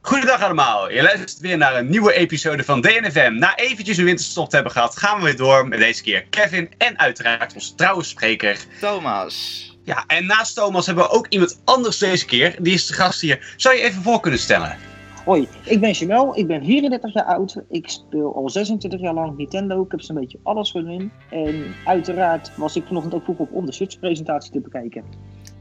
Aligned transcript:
Goedendag 0.00 0.42
allemaal, 0.42 0.90
je 0.90 1.02
luistert 1.02 1.38
weer 1.40 1.56
naar 1.56 1.76
een 1.76 1.90
nieuwe 1.90 2.12
episode 2.12 2.64
van 2.64 2.80
DNFM. 2.80 3.34
Na 3.38 3.56
eventjes 3.56 3.96
een 3.96 4.04
winterstop 4.04 4.48
te 4.48 4.54
hebben 4.54 4.72
gehad, 4.72 4.96
gaan 4.96 5.18
we 5.18 5.24
weer 5.24 5.36
door 5.36 5.68
met 5.68 5.78
deze 5.78 6.02
keer 6.02 6.22
Kevin 6.30 6.70
en 6.78 6.98
uiteraard 6.98 7.54
onze 7.54 7.74
trouwe 7.74 8.04
spreker 8.04 8.56
Thomas. 8.80 9.66
Ja, 9.84 10.04
en 10.06 10.26
naast 10.26 10.54
Thomas 10.54 10.86
hebben 10.86 11.04
we 11.04 11.10
ook 11.10 11.26
iemand 11.28 11.60
anders 11.64 11.98
deze 11.98 12.24
keer. 12.24 12.54
Die 12.58 12.74
is 12.74 12.86
de 12.86 12.94
gast 12.94 13.20
hier. 13.20 13.54
Zou 13.56 13.76
je 13.76 13.82
even 13.82 14.02
voor 14.02 14.20
kunnen 14.20 14.40
stellen? 14.40 14.91
Hoi, 15.24 15.48
ik 15.64 15.80
ben 15.80 15.90
Jamel, 15.90 16.36
ik 16.38 16.46
ben 16.46 16.64
34 16.64 17.12
jaar 17.14 17.24
oud. 17.24 17.56
Ik 17.68 17.88
speel 17.88 18.34
al 18.34 18.50
26 18.50 19.00
jaar 19.00 19.14
lang 19.14 19.36
Nintendo. 19.36 19.82
Ik 19.82 19.90
heb 19.90 20.00
zo'n 20.00 20.16
beetje 20.16 20.38
alles 20.42 20.70
voor 20.70 20.90
in. 20.90 21.12
En 21.30 21.74
uiteraard 21.84 22.52
was 22.56 22.76
ik 22.76 22.84
vanochtend 22.86 23.14
ook 23.14 23.24
vroeg 23.24 23.38
op 23.38 23.52
om 23.52 23.66
de 23.66 23.72
Switch-presentatie 23.72 24.52
te 24.52 24.60
bekijken. 24.60 25.04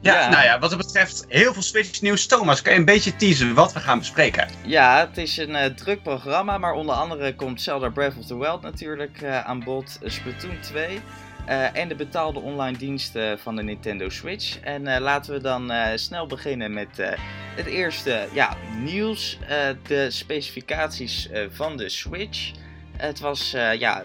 Ja, 0.02 0.20
Ja. 0.20 0.30
nou 0.30 0.44
ja, 0.44 0.60
wat 0.60 0.70
dat 0.70 0.80
betreft 0.80 1.26
heel 1.28 1.54
veel 1.54 1.62
Switch 1.62 2.02
nieuws. 2.02 2.28
Thomas, 2.28 2.62
kan 2.62 2.74
je 2.74 2.80
een 2.80 2.86
beetje 2.86 3.16
teasen 3.16 3.54
wat 3.54 3.74
we 3.74 3.80
gaan 3.80 3.98
bespreken? 4.00 4.48
Ja, 4.66 5.08
het 5.08 5.18
is 5.18 5.38
een 5.38 5.56
eh, 5.56 5.66
druk 5.74 6.04
programma, 6.04 6.58
maar 6.58 6.74
onder 6.74 6.96
andere 6.96 7.36
komt 7.36 7.62
Zelda 7.62 7.90
Breath 7.90 8.18
of 8.18 8.26
the 8.26 8.38
Wild 8.38 8.62
natuurlijk 8.62 9.22
eh, 9.22 9.46
aan 9.46 9.64
bod, 9.64 10.00
Splatoon 10.04 10.60
2 10.62 11.00
eh, 11.46 11.76
en 11.76 11.88
de 11.88 11.96
betaalde 11.96 12.40
online 12.40 12.78
diensten 12.78 13.40
van 13.40 13.56
de 13.56 13.64
Nintendo 13.64 14.10
Switch. 14.10 14.60
En 14.60 14.88
eh, 14.88 15.02
laten 15.02 15.34
we 15.34 15.42
dan 15.42 15.72
eh, 15.72 15.98
snel 15.98 16.28
beginnen 16.28 16.74
met 16.74 17.18
het 17.56 17.66
eerste 17.66 18.28
ja, 18.34 18.58
nieuws, 18.78 19.40
de 19.88 20.12
specificaties 20.12 21.30
van 21.50 21.78
de 21.78 21.90
Switch. 21.90 22.52
Het 22.98 23.20
was 23.20 23.52
ja, 23.52 24.04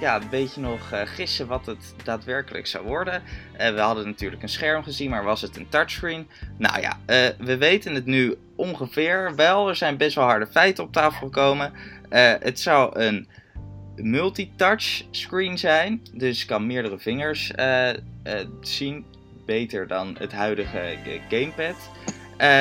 ja, 0.00 0.16
een 0.16 0.28
beetje 0.30 0.60
nog 0.60 0.92
gissen 1.04 1.46
wat 1.46 1.66
het 1.66 1.94
daadwerkelijk 2.04 2.66
zou 2.66 2.84
worden. 2.84 3.22
We 3.56 3.80
hadden 3.80 4.06
natuurlijk 4.06 4.42
een 4.42 4.48
scherm 4.48 4.82
gezien, 4.82 5.10
maar 5.10 5.24
was 5.24 5.40
het 5.40 5.56
een 5.56 5.68
touchscreen? 5.68 6.28
Nou 6.58 6.80
ja, 6.80 6.98
we 7.38 7.56
weten 7.56 7.94
het 7.94 8.06
nu 8.06 8.34
ongeveer 8.56 9.34
wel. 9.36 9.68
Er 9.68 9.76
zijn 9.76 9.96
best 9.96 10.14
wel 10.14 10.24
harde 10.24 10.46
feiten 10.46 10.84
op 10.84 10.92
tafel 10.92 11.26
gekomen. 11.26 11.72
Het 12.40 12.60
zou 12.60 13.00
een 13.00 13.28
multitouch 13.96 15.04
screen 15.10 15.58
zijn. 15.58 16.02
Dus 16.12 16.44
kan 16.44 16.66
meerdere 16.66 16.98
vingers 16.98 17.50
eh, 17.50 17.90
eh, 17.90 17.96
zien. 18.60 19.04
Beter 19.46 19.86
dan 19.86 20.16
het 20.18 20.32
huidige 20.32 20.78
eh, 20.78 21.20
gamepad. 21.28 21.90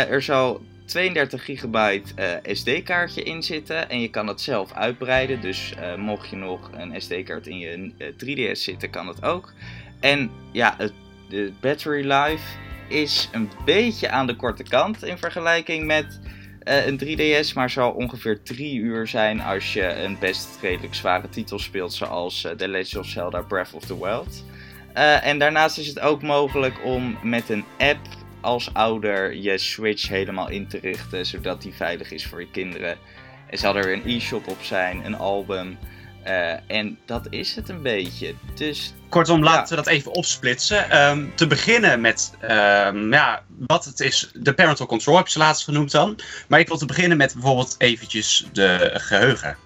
Er 0.09 0.21
zal 0.21 0.61
32 0.85 1.45
gigabyte 1.45 2.41
SD-kaartje 2.43 3.23
in 3.23 3.43
zitten. 3.43 3.89
En 3.89 4.01
je 4.01 4.09
kan 4.09 4.27
het 4.27 4.41
zelf 4.41 4.73
uitbreiden. 4.73 5.41
Dus 5.41 5.73
mocht 5.97 6.29
je 6.29 6.35
nog 6.35 6.69
een 6.73 7.01
SD-kaart 7.01 7.47
in 7.47 7.57
je 7.57 7.91
eh, 7.97 8.07
3DS 8.07 8.59
zitten, 8.59 8.89
kan 8.89 9.07
het 9.07 9.23
ook. 9.23 9.53
En 9.99 10.31
ja, 10.51 10.75
het, 10.77 10.93
de 11.29 11.51
battery 11.61 12.11
life 12.11 12.57
is 12.87 13.29
een 13.31 13.49
beetje 13.65 14.09
aan 14.09 14.27
de 14.27 14.35
korte 14.35 14.63
kant 14.63 15.03
in 15.03 15.17
vergelijking 15.17 15.85
met 15.85 16.19
eh, 16.63 16.85
een 16.85 16.97
3DS, 16.97 17.53
maar 17.53 17.69
zal 17.69 17.91
ongeveer 17.91 18.43
3 18.43 18.75
uur 18.75 19.07
zijn 19.07 19.41
als 19.41 19.73
je 19.73 19.93
een 19.93 20.19
best 20.19 20.47
redelijk 20.61 20.95
zware 20.95 21.29
titel 21.29 21.59
speelt, 21.59 21.93
zoals 21.93 22.43
eh, 22.43 22.51
The 22.51 22.67
Legend 22.67 22.97
of 22.97 23.05
Zelda 23.05 23.41
Breath 23.41 23.73
of 23.73 23.85
the 23.85 23.99
Wild. 23.99 24.43
Eh, 24.93 25.25
en 25.25 25.39
daarnaast 25.39 25.77
is 25.77 25.87
het 25.87 25.99
ook 25.99 26.21
mogelijk 26.21 26.83
om 26.83 27.17
met 27.23 27.49
een 27.49 27.65
app 27.77 28.07
als 28.41 28.73
ouder 28.73 29.35
je 29.35 29.57
Switch 29.57 30.07
helemaal 30.07 30.49
in 30.49 30.67
te 30.67 30.79
richten, 30.79 31.25
zodat 31.25 31.61
die 31.61 31.73
veilig 31.73 32.11
is 32.11 32.25
voor 32.25 32.39
je 32.39 32.51
kinderen. 32.51 32.97
Er 33.49 33.57
zal 33.57 33.75
er 33.75 33.93
een 33.93 34.03
e-shop 34.05 34.47
op 34.47 34.61
zijn, 34.61 35.05
een 35.05 35.17
album. 35.17 35.77
Eh, 36.23 36.77
en 36.77 36.97
dat 37.05 37.27
is 37.29 37.55
het 37.55 37.69
een 37.69 37.81
beetje. 37.81 38.33
Dus 38.55 38.93
Kortom, 39.09 39.43
Ja. 39.43 39.51
laten 39.51 39.69
we 39.77 39.83
dat 39.83 39.93
even 39.93 40.11
opsplitsen. 40.11 40.89
Ehm, 40.89 41.25
te 41.35 41.47
beginnen 41.47 42.01
met 42.01 42.33
ehm, 42.41 43.13
ja, 43.13 43.43
wat 43.67 43.85
het 43.85 43.99
is. 43.99 44.29
De 44.33 44.53
parental 44.53 44.85
control 44.85 45.15
heb 45.15 45.25
je 45.25 45.31
ze 45.31 45.37
laatst 45.39 45.63
genoemd 45.63 45.91
dan. 45.91 46.19
Maar 46.47 46.59
ik 46.59 46.67
wil 46.67 46.77
te 46.77 46.85
beginnen 46.85 47.17
met 47.17 47.33
bijvoorbeeld 47.33 47.75
eventjes 47.77 48.45
de 48.53 48.91
geheugen. 48.93 49.57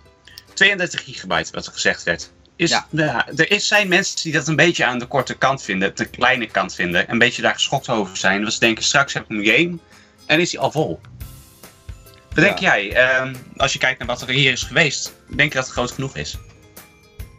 32 0.54 1.04
gigabyte, 1.04 1.52
wat 1.52 1.66
er 1.66 1.72
gezegd 1.74 2.04
werd. 2.04 2.32
Is, 2.56 2.70
Ja. 2.70 2.88
ja, 2.92 3.28
er 3.36 3.52
is, 3.52 3.68
zijn 3.68 3.88
mensen 3.88 4.16
die 4.24 4.34
dat 4.34 4.48
een 4.48 4.56
beetje 4.56 4.86
aan 4.86 5.00
de 5.00 5.06
korte 5.06 5.34
kant 5.38 5.64
vinden, 5.64 5.96
de 5.96 6.06
kleine 6.06 6.48
kant 6.48 6.76
vinden. 6.76 7.12
Een 7.12 7.20
beetje 7.20 7.42
daar 7.42 7.54
geschokt 7.54 7.90
over 7.90 8.18
zijn. 8.18 8.44
Dat 8.44 8.54
ze 8.54 8.60
denken, 8.60 8.84
straks 8.84 9.14
heb 9.14 9.24
ik 9.24 9.30
een 9.30 9.46
game 9.46 9.78
en 10.26 10.40
is 10.40 10.50
die 10.50 10.60
al 10.60 10.72
vol. 10.72 11.00
Wat 12.30 12.46
denk 12.46 12.58
Ja. 12.58 12.78
jij, 12.80 12.94
ehm, 12.94 13.36
als 13.58 13.74
je 13.74 13.80
kijkt 13.80 14.00
naar 14.00 14.08
wat 14.08 14.22
er 14.22 14.30
hier 14.30 14.52
is 14.52 14.64
geweest, 14.64 15.14
denk 15.28 15.50
je 15.52 15.58
dat 15.58 15.66
het 15.66 15.74
groot 15.74 15.92
genoeg 15.92 16.16
is? 16.18 16.38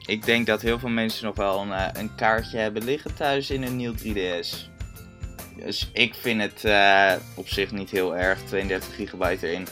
Ik 0.09 0.25
denk 0.25 0.47
dat 0.47 0.63
heel 0.63 0.79
veel 0.79 0.89
mensen 0.89 1.25
nog 1.25 1.37
wel 1.37 1.61
een, 1.61 1.73
eh, 1.73 1.87
een 1.93 2.15
kaartje 2.15 2.59
hebben 2.59 2.85
liggen 2.85 3.15
thuis 3.15 3.51
in 3.51 3.63
een 3.63 3.77
nieuw 3.77 3.95
3DS. 3.95 4.71
Dus 5.65 5.91
ik 5.93 6.15
vind 6.15 6.41
het 6.41 6.65
eh, 6.65 7.13
op 7.35 7.49
zich 7.49 7.71
niet 7.71 7.91
heel 7.91 8.17
erg. 8.17 8.39
32 8.47 8.95
gigabyte 8.95 9.47
erin. 9.47 9.67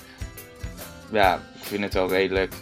Ja, 1.12 1.34
ik 1.34 1.64
vind 1.64 1.82
het 1.82 1.94
wel 1.94 2.08
redelijk. 2.08 2.54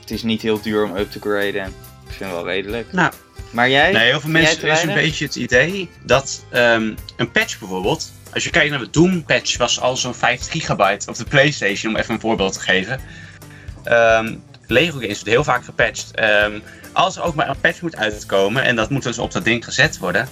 Het 0.00 0.10
is 0.10 0.22
niet 0.22 0.42
heel 0.42 0.60
duur 0.60 0.84
om 0.84 0.96
up 0.96 1.10
te 1.10 1.20
graden. 1.20 1.66
Ik 2.06 2.14
vind 2.14 2.18
het 2.18 2.30
wel 2.30 2.46
redelijk. 2.46 2.92
Nou, 2.92 3.12
Maar 3.50 3.70
jij? 3.70 3.92
Nee, 3.92 4.10
heel 4.10 4.20
veel 4.20 4.30
mensen 4.30 4.70
is 4.70 4.82
een 4.82 4.94
beetje 4.94 5.24
het 5.24 5.36
idee 5.36 5.90
dat 6.04 6.44
ehm, 6.50 6.94
een 7.16 7.30
patch 7.30 7.58
bijvoorbeeld. 7.58 8.12
Als 8.34 8.44
je 8.44 8.50
kijkt 8.50 8.70
naar 8.70 8.78
de 8.78 8.90
Doom 8.90 9.24
patch, 9.24 9.56
was 9.56 9.80
al 9.80 9.96
zo'n 9.96 10.14
50 10.14 10.52
gigabyte 10.52 11.08
op 11.08 11.16
de 11.16 11.24
PlayStation, 11.24 11.94
om 11.94 12.00
even 12.00 12.14
een 12.14 12.20
voorbeeld 12.20 12.52
te 12.52 12.60
geven. 12.60 13.00
Ehm, 13.84 14.34
Lego 14.70 14.98
games 14.98 15.14
wordt 15.14 15.28
heel 15.28 15.44
vaak 15.44 15.64
gepatcht. 15.64 16.14
Ehm, 16.14 16.60
als 16.92 17.16
er 17.16 17.22
ook 17.22 17.34
maar 17.34 17.48
een 17.48 17.60
patch 17.60 17.82
moet 17.82 17.96
uitkomen, 17.96 18.62
en 18.62 18.76
dat 18.76 18.90
moet 18.90 19.02
dus 19.02 19.18
op 19.18 19.32
dat 19.32 19.44
ding 19.44 19.64
gezet 19.64 19.98
worden, 19.98 20.28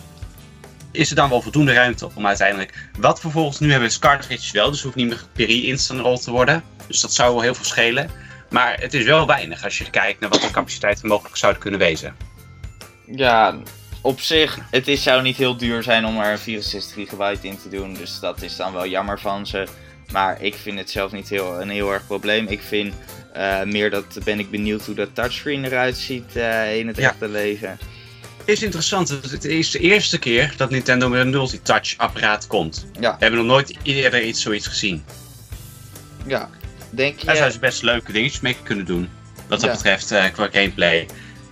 is 0.91 1.11
er 1.11 1.17
dan 1.17 1.29
wel 1.29 1.43
voldoende 1.43 1.73
ruimte 1.73 2.11
om 2.15 2.27
uiteindelijk. 2.27 2.89
Wat 2.99 3.21
vervolgens 3.21 3.59
nu 3.59 3.71
hebben 3.71 3.89
is 3.89 3.99
cartridges 3.99 4.51
wel, 4.51 4.71
dus 4.71 4.83
hoeft 4.83 4.95
niet 4.95 5.09
meer 5.09 5.25
per 5.33 5.49
instant 5.49 6.01
roll 6.01 6.19
te 6.19 6.31
worden. 6.31 6.63
Dus 6.87 7.01
dat 7.01 7.13
zou 7.13 7.33
wel 7.33 7.43
heel 7.43 7.55
veel 7.55 7.65
schelen. 7.65 8.11
Maar 8.51 8.81
het 8.81 8.95
is 8.95 9.05
wel 9.05 9.27
weinig 9.27 9.65
als 9.65 9.79
je 9.79 9.91
kijkt 9.91 10.21
naar 10.21 10.31
wat 10.31 10.41
de 10.41 10.51
capaciteiten 10.51 11.09
mogelijk 11.09 11.37
zouden 11.37 11.63
kunnen 11.63 11.81
wezen. 11.81 12.17
Ja, 13.07 13.59
op 14.01 14.21
zich, 14.21 14.59
het 14.71 14.89
is, 14.89 15.03
zou 15.03 15.23
niet 15.23 15.37
heel 15.37 15.57
duur 15.57 15.83
zijn 15.83 16.05
om 16.05 16.21
er 16.21 16.33
een 16.33 16.39
64 16.39 16.95
gigabyte 16.95 17.47
in 17.47 17.59
te 17.59 17.69
doen. 17.69 17.95
Dus 17.95 18.21
dat 18.21 18.43
is 18.43 18.57
dan 18.57 18.73
wel 18.73 18.87
jammer 18.87 19.21
van 19.21 19.47
ze. 19.47 19.67
Maar 20.13 20.43
ik 20.43 20.55
vind 20.55 20.79
het 20.79 20.91
zelf 20.91 21.13
niet 21.13 21.29
heel, 21.29 21.61
een 21.61 21.69
heel 21.69 21.93
erg 21.93 22.07
probleem. 22.07 22.47
Ik 22.49 22.61
vind 22.61 22.95
eh, 23.33 23.63
meer 23.63 23.91
dat 23.91 24.19
ben 24.25 24.39
ik 24.39 24.51
benieuwd 24.51 24.87
hoe 24.87 24.95
dat 24.95 25.09
touchscreen 25.15 25.65
eruit 25.65 25.97
ziet 25.97 26.37
eh, 26.37 26.79
in 26.79 26.87
het 26.87 26.97
Ja. 26.97 27.09
echte 27.09 27.29
leven. 27.29 27.79
is 28.45 28.63
interessant. 28.63 29.09
Het 29.09 29.45
is 29.45 29.71
de 29.71 29.79
eerste 29.79 30.19
keer 30.19 30.55
dat 30.57 30.71
Nintendo 30.71 31.09
met 31.09 31.21
een 31.21 31.31
multitouch 31.31 31.95
apparaat 31.97 32.47
komt. 32.47 32.87
Ja. 33.01 33.11
We 33.11 33.17
hebben 33.19 33.39
nog 33.41 33.49
nooit 33.49 33.77
eerder 33.83 34.23
iets 34.23 34.43
zoiets 34.43 34.67
gezien. 34.67 35.05
Ja, 36.27 36.51
denk 36.91 37.19
je. 37.19 37.27
Daar 37.27 37.35
zouden 37.35 37.55
ze 37.55 37.61
best 37.61 37.83
leuke 37.83 38.13
dingetjes 38.13 38.41
mee 38.41 38.57
kunnen 38.63 38.85
doen. 38.85 39.09
Wat 39.49 39.61
dat 39.61 39.71
Ja. 39.71 39.77
betreft 39.77 40.11
eh, 40.11 40.25
qua 40.33 40.49
gameplay. 40.53 41.07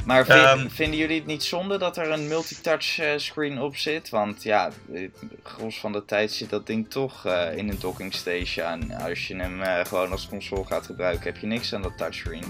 Maar 0.07 0.25
vind- 0.25 0.39
Ehm, 0.39 0.69
vinden 0.69 0.99
jullie 0.99 1.17
het 1.19 1.27
niet 1.27 1.43
zonde 1.45 1.79
dat 1.79 1.97
er 1.97 2.11
een 2.11 2.29
multitouch 2.29 2.99
eh, 2.99 3.11
screen 3.17 3.61
op 3.61 3.77
zit? 3.77 4.09
Want 4.09 4.43
ja, 4.43 4.71
eh, 4.93 5.09
gros 5.43 5.79
van 5.81 5.93
de 5.93 6.05
tijd 6.05 6.33
zit 6.33 6.51
dat 6.51 6.67
ding 6.67 6.91
toch 6.91 7.27
eh, 7.27 7.57
in 7.57 7.69
een 7.69 7.79
docking 7.81 8.15
station. 8.15 8.93
Als 8.93 9.27
je 9.29 9.37
hem 9.37 9.63
eh, 9.63 9.85
gewoon 9.85 10.11
als 10.11 10.29
console 10.29 10.65
gaat 10.65 10.87
gebruiken, 10.87 11.25
heb 11.33 11.37
je 11.37 11.47
niks 11.47 11.75
aan 11.75 11.83
dat 11.83 11.97
touchscreen. 11.99 12.45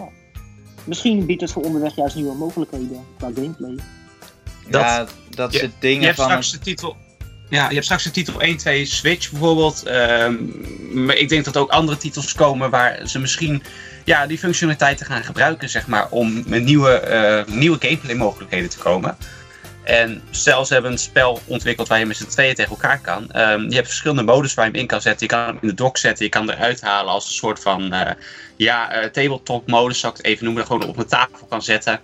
Misschien 0.84 1.26
biedt 1.26 1.40
het 1.40 1.52
voor 1.52 1.62
onderweg 1.62 1.96
juist 1.96 2.14
nieuwe 2.16 2.34
mogelijkheden 2.34 3.04
qua 3.16 3.30
gameplay. 3.34 3.74
Dat- 4.68 4.80
ja, 4.82 5.06
dat 5.30 5.52
je- 5.52 5.58
soort 5.58 5.72
Je 5.72 5.78
dingen 5.78 6.04
hebt 6.04 6.16
van. 6.16 6.24
straks 6.24 6.50
de 6.52 6.58
titel. 6.58 6.96
Ja, 7.48 7.68
je 7.68 7.74
hebt 7.74 7.84
straks 7.84 8.04
de 8.04 8.10
titel 8.10 8.40
1, 8.40 8.56
2 8.56 8.84
Switch 8.84 9.30
bijvoorbeeld. 9.30 9.82
Ehm, 9.82 10.34
maar 11.04 11.16
ik 11.16 11.28
denk 11.28 11.44
dat 11.44 11.54
er 11.54 11.60
ook 11.60 11.70
andere 11.70 11.96
titels 11.96 12.34
komen 12.34 12.70
waar 12.70 13.08
ze 13.08 13.18
misschien 13.18 13.62
ja, 14.04 14.26
die 14.26 14.38
functionaliteiten 14.38 15.06
gaan 15.06 15.24
gebruiken, 15.24 15.68
zeg 15.68 15.86
maar, 15.86 16.08
om 16.10 16.42
met 16.46 16.62
nieuwe, 16.62 16.90
eh, 16.90 17.54
nieuwe 17.54 17.76
gameplay 17.80 18.14
mogelijkheden 18.14 18.70
te 18.70 18.78
komen. 18.78 19.16
En 19.84 20.22
stel, 20.30 20.64
ze 20.64 20.72
hebben 20.72 20.92
een 20.92 20.98
spel 20.98 21.40
ontwikkeld 21.46 21.88
waar 21.88 21.98
je 21.98 22.06
met 22.06 22.16
z'n 22.16 22.26
tweeën 22.26 22.54
tegen 22.54 22.70
elkaar 22.70 23.00
kan. 23.00 23.30
Ehm, 23.30 23.68
je 23.68 23.74
hebt 23.74 23.86
verschillende 23.86 24.22
modus 24.22 24.54
waar 24.54 24.64
je 24.64 24.70
hem 24.70 24.80
in 24.80 24.86
kan 24.86 25.00
zetten. 25.00 25.26
Je 25.26 25.32
kan 25.32 25.46
hem 25.46 25.58
in 25.60 25.68
de 25.68 25.74
dock 25.74 25.96
zetten, 25.96 26.24
je 26.24 26.30
kan 26.30 26.48
hem 26.48 26.56
eruit 26.56 26.80
halen 26.80 27.12
als 27.12 27.26
een 27.26 27.32
soort 27.32 27.60
van 27.60 27.92
eh, 27.92 28.10
ja, 28.56 28.92
eh, 28.92 29.10
tabletop 29.10 29.66
modus, 29.66 29.98
zou 29.98 30.12
ik 30.12 30.18
het 30.18 30.26
even 30.26 30.44
noemen. 30.44 30.66
Gewoon 30.66 30.88
op 30.88 30.98
een 30.98 31.06
tafel 31.06 31.46
kan 31.48 31.62
zetten, 31.62 32.00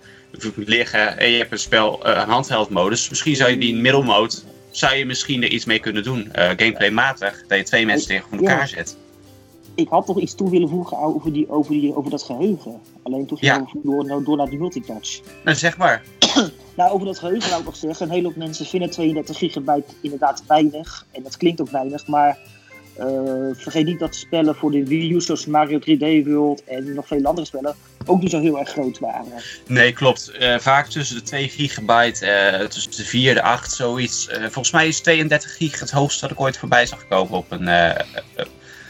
liggen. 0.55 1.17
En 1.17 1.29
je 1.29 1.37
hebt 1.37 1.51
een 1.51 1.59
spel, 1.59 2.07
een 2.07 2.29
handheld 2.29 2.69
modus. 2.69 3.09
Misschien 3.09 3.35
zou 3.35 3.49
je 3.49 3.57
die 3.57 3.73
in 3.73 3.81
middelmode, 3.81 4.35
zou 4.71 4.95
je 4.95 5.05
misschien 5.05 5.43
er 5.43 5.49
iets 5.49 5.65
mee 5.65 5.79
kunnen 5.79 6.03
doen. 6.03 6.31
eh 6.31 6.49
gameplaymatig, 6.49 7.43
dat 7.47 7.57
je 7.57 7.63
twee 7.63 7.85
mensen 7.85 8.07
tegen 8.07 8.37
elkaar 8.37 8.59
Ja. 8.59 8.65
zet. 8.65 8.97
Ik 9.75 9.87
had 9.87 10.05
toch 10.05 10.19
iets 10.19 10.35
toe 10.35 10.49
willen 10.49 10.69
voegen 10.69 10.97
over, 10.97 11.33
die, 11.33 11.49
over, 11.49 11.71
die, 11.71 11.95
over 11.95 12.11
dat 12.11 12.23
geheugen. 12.23 12.79
Alleen 13.03 13.25
toen 13.25 13.37
ging 13.37 13.51
Ja. 13.51 13.79
door, 13.83 14.05
nou, 14.05 14.23
door 14.23 14.37
naar 14.37 14.45
die 14.49 14.59
multitouch. 14.59 15.19
Nou, 15.43 15.57
zeg 15.57 15.77
maar. 15.77 16.03
Nou, 16.75 16.91
over 16.93 17.05
dat 17.05 17.19
geheugen 17.19 17.49
wou 17.49 17.59
ik 17.59 17.65
nog 17.65 17.75
zeggen. 17.75 18.05
Een 18.05 18.11
hele 18.11 18.27
hoop 18.27 18.35
mensen 18.35 18.65
vinden 18.65 18.89
32 18.89 19.37
gigabyte 19.37 19.93
inderdaad 20.01 20.43
weinig. 20.47 21.05
En 21.11 21.23
dat 21.23 21.37
klinkt 21.37 21.61
ook 21.61 21.69
weinig. 21.69 22.07
Maar 22.07 22.37
vergeet 23.53 23.85
niet 23.85 23.99
dat 23.99 24.15
spellen 24.15 24.55
voor 24.55 24.71
de 24.71 24.85
Wii 24.85 25.13
U, 25.13 25.21
zoals 25.21 25.45
Mario 25.45 25.79
3D 25.79 26.27
World 26.27 26.63
en 26.63 26.93
nog 26.93 27.07
veel 27.07 27.23
andere 27.23 27.47
spellen, 27.47 27.75
ook 28.05 28.21
niet 28.21 28.31
zo 28.31 28.39
heel 28.39 28.59
erg 28.59 28.69
groot 28.69 28.99
waren. 28.99 29.33
Nee, 29.67 29.93
klopt. 29.93 30.31
vaak 30.59 30.87
tussen 30.87 31.15
de 31.15 31.21
2 31.21 31.49
gigabyte, 31.49 32.67
tussen 32.69 32.91
de 32.91 33.03
4 33.03 33.29
en 33.29 33.35
de 33.35 33.41
8, 33.41 33.71
zoiets. 33.71 34.29
volgens 34.41 34.71
mij 34.71 34.87
is 34.87 34.99
32 34.99 35.55
gig 35.57 35.79
het 35.79 35.91
hoogste 35.91 36.21
dat 36.21 36.31
ik 36.31 36.39
ooit 36.39 36.57
voorbij 36.57 36.85
zag 36.85 37.07
komen 37.07 37.37
op 37.37 37.51
een... 37.51 37.65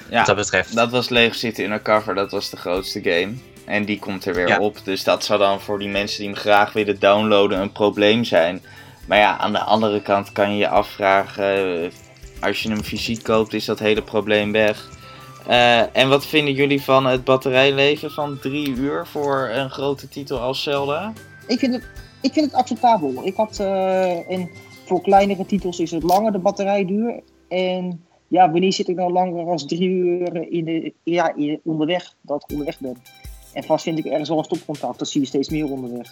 ja, 0.10 0.24
dat 0.24 0.36
betreft. 0.36 0.76
dat 0.76 0.92
was 0.92 1.10
Lego 1.10 1.34
City 1.34 1.62
Undercover, 1.62 2.16
dat 2.16 2.32
was 2.32 2.50
de 2.50 2.58
grootste 2.58 3.02
game. 3.04 3.34
En 3.66 3.86
die 3.86 4.00
komt 4.00 4.26
er 4.26 4.34
weer 4.34 4.60
op. 4.60 4.78
Dus 4.84 5.04
dat 5.04 5.24
zou 5.24 5.40
dan 5.40 5.62
voor 5.62 5.80
die 5.80 5.90
mensen 5.90 6.20
die 6.20 6.28
hem 6.28 6.38
graag 6.38 6.74
willen 6.74 7.00
downloaden 7.00 7.60
een 7.60 7.72
probleem 7.72 8.24
zijn. 8.24 8.62
Maar 9.08 9.18
ja, 9.18 9.38
aan 9.38 9.52
de 9.52 9.60
andere 9.60 10.02
kant 10.02 10.32
kan 10.32 10.52
je 10.52 10.58
je 10.58 10.68
afvragen. 10.68 11.92
Eh, 12.42 12.48
als 12.48 12.64
je 12.64 12.70
hem 12.70 12.84
fysiek 12.84 13.24
koopt, 13.24 13.54
is 13.54 13.66
dat 13.66 13.80
hele 13.80 14.02
probleem 14.02 14.52
weg. 14.52 14.90
Uh, 15.50 15.98
en 15.98 16.10
wat 16.10 16.26
vinden 16.26 16.54
jullie 16.54 16.82
van 16.82 17.06
het 17.06 17.24
batterijleven 17.24 18.12
van 18.12 18.40
drie 18.40 18.70
uur 18.70 19.08
voor 19.08 19.50
een 19.54 19.70
grote 19.70 20.10
titel 20.10 20.40
als 20.40 20.64
Zelda? 20.64 21.14
Ik 21.48 21.60
vind 21.60 21.74
het, 21.74 21.84
ik 22.22 22.34
vind 22.34 22.46
het 22.46 22.56
acceptabel. 22.56 23.26
Ik 23.26 23.36
had, 23.36 23.58
uh, 23.62 24.32
en 24.32 24.50
voor 24.86 25.02
kleinere 25.02 25.46
titels 25.46 25.80
is 25.80 25.92
het 25.92 26.04
langer 26.04 26.32
de 26.32 26.38
batterijduur. 26.38 27.20
En 27.48 28.06
ja, 28.28 28.52
wanneer 28.52 28.74
zit 28.74 28.88
ik 28.88 28.96
nou 28.96 29.12
langer 29.12 29.46
als 29.46 29.66
drie 29.66 29.90
uur 29.90 30.52
in 30.52 30.66
de, 30.66 30.94
ja, 31.04 31.36
in, 31.36 31.60
onderweg, 31.64 32.14
dat 32.22 32.44
ik 32.44 32.52
onderweg 32.52 32.80
ben? 32.80 32.98
En 33.54 33.64
vast 33.64 33.84
vind 33.84 34.00
ik 34.00 34.06
ergens 34.06 34.30
wel 34.30 34.38
een 34.38 34.44
stopcontact. 34.44 35.00
Dat 35.00 35.10
zie 35.10 35.22
je 35.22 35.28
steeds 35.28 35.50
meer 35.50 35.66
onderweg. 35.66 36.08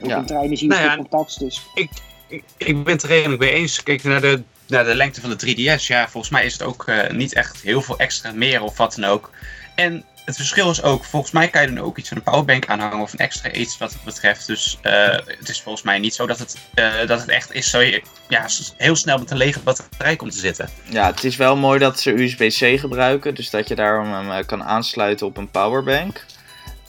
Op 0.00 0.06
ja. 0.06 0.18
een 0.18 0.26
trein 0.26 0.56
zie 0.56 0.68
je 0.68 0.78
nou 0.78 0.90
stopcontact. 0.90 1.38
Dus. 1.38 1.62
Ik, 1.74 1.90
ik, 2.28 2.44
ik 2.56 2.84
ben 2.84 2.92
het 2.92 3.02
er 3.02 3.08
redelijk 3.08 3.40
mee 3.40 3.52
eens. 3.52 3.82
Kijk 3.82 4.02
naar 4.02 4.20
de, 4.20 4.42
naar 4.66 4.84
de 4.84 4.94
lengte 4.94 5.20
van 5.20 5.36
de 5.36 5.54
3DS. 5.54 5.86
Ja, 5.86 6.08
volgens 6.08 6.32
mij 6.32 6.44
is 6.44 6.52
het 6.52 6.62
ook 6.62 6.88
uh, 6.88 7.10
niet 7.10 7.34
echt 7.34 7.60
heel 7.62 7.82
veel 7.82 7.98
extra 7.98 8.32
meer 8.32 8.62
of 8.62 8.76
wat 8.76 8.94
dan 8.94 9.04
ook. 9.04 9.30
En 9.74 10.04
het 10.24 10.36
verschil 10.36 10.70
is 10.70 10.82
ook, 10.82 11.04
volgens 11.04 11.32
mij 11.32 11.48
kan 11.48 11.62
je 11.62 11.74
dan 11.74 11.84
ook 11.84 11.98
iets 11.98 12.08
van 12.08 12.16
een 12.16 12.22
powerbank 12.22 12.66
aanhangen 12.66 12.98
of 12.98 13.12
een 13.12 13.18
extra 13.18 13.52
iets 13.52 13.78
wat 13.78 13.92
het 13.92 14.04
betreft. 14.04 14.46
Dus 14.46 14.78
uh, 14.82 15.08
het 15.10 15.48
is 15.48 15.62
volgens 15.62 15.84
mij 15.84 15.98
niet 15.98 16.14
zo 16.14 16.26
dat 16.26 16.38
het, 16.38 16.56
uh, 16.74 17.06
dat 17.06 17.20
het 17.20 17.28
echt 17.28 17.54
is 17.54 17.70
zo 17.70 17.80
ja, 18.28 18.46
heel 18.76 18.96
snel 18.96 19.18
met 19.18 19.30
een 19.30 19.36
lege 19.36 19.60
batterij 19.60 20.16
komt 20.16 20.32
te 20.32 20.38
zitten. 20.38 20.68
Ja, 20.88 21.06
het 21.06 21.24
is 21.24 21.36
wel 21.36 21.56
mooi 21.56 21.78
dat 21.78 22.00
ze 22.00 22.22
USB-C 22.22 22.80
gebruiken, 22.80 23.34
dus 23.34 23.50
dat 23.50 23.68
je 23.68 23.74
daarom 23.74 24.44
kan 24.46 24.64
aansluiten 24.64 25.26
op 25.26 25.36
een 25.36 25.50
powerbank. 25.50 26.24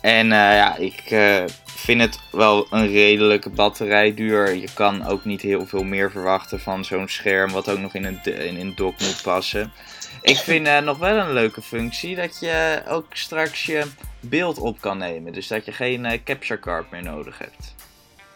En 0.01 0.28
ja, 0.28 0.75
ik 0.75 1.04
vind 1.85 2.01
het 2.01 2.19
wel 2.31 2.67
een 2.69 2.87
redelijke 2.87 3.49
batterijduur. 3.49 4.55
Je 4.55 4.73
kan 4.73 5.05
ook 5.05 5.25
niet 5.25 5.41
heel 5.41 5.65
veel 5.65 5.83
meer 5.83 6.11
verwachten 6.11 6.59
van 6.59 6.85
zo'n 6.85 7.07
scherm, 7.07 7.51
wat 7.51 7.69
ook 7.69 7.79
nog 7.79 7.93
in 7.93 8.05
een, 8.05 8.23
in 8.23 8.59
een 8.59 8.73
dock 8.75 8.99
moet 8.99 9.21
passen. 9.23 9.71
Ik 10.21 10.37
vind 10.49 10.67
uh, 10.67 10.79
nog 10.79 10.97
wel 10.97 11.17
een 11.17 11.33
leuke 11.33 11.61
functie 11.61 12.15
dat 12.15 12.39
je 12.39 12.83
ook 12.87 13.05
straks 13.09 13.65
je 13.65 13.85
beeld 14.19 14.57
op 14.57 14.81
kan 14.81 14.97
nemen. 14.97 15.33
Dus 15.33 15.47
dat 15.47 15.65
je 15.65 15.71
geen 15.71 16.21
capture 16.23 16.59
card 16.59 16.91
meer 16.91 17.03
nodig 17.03 17.37
hebt. 17.37 17.75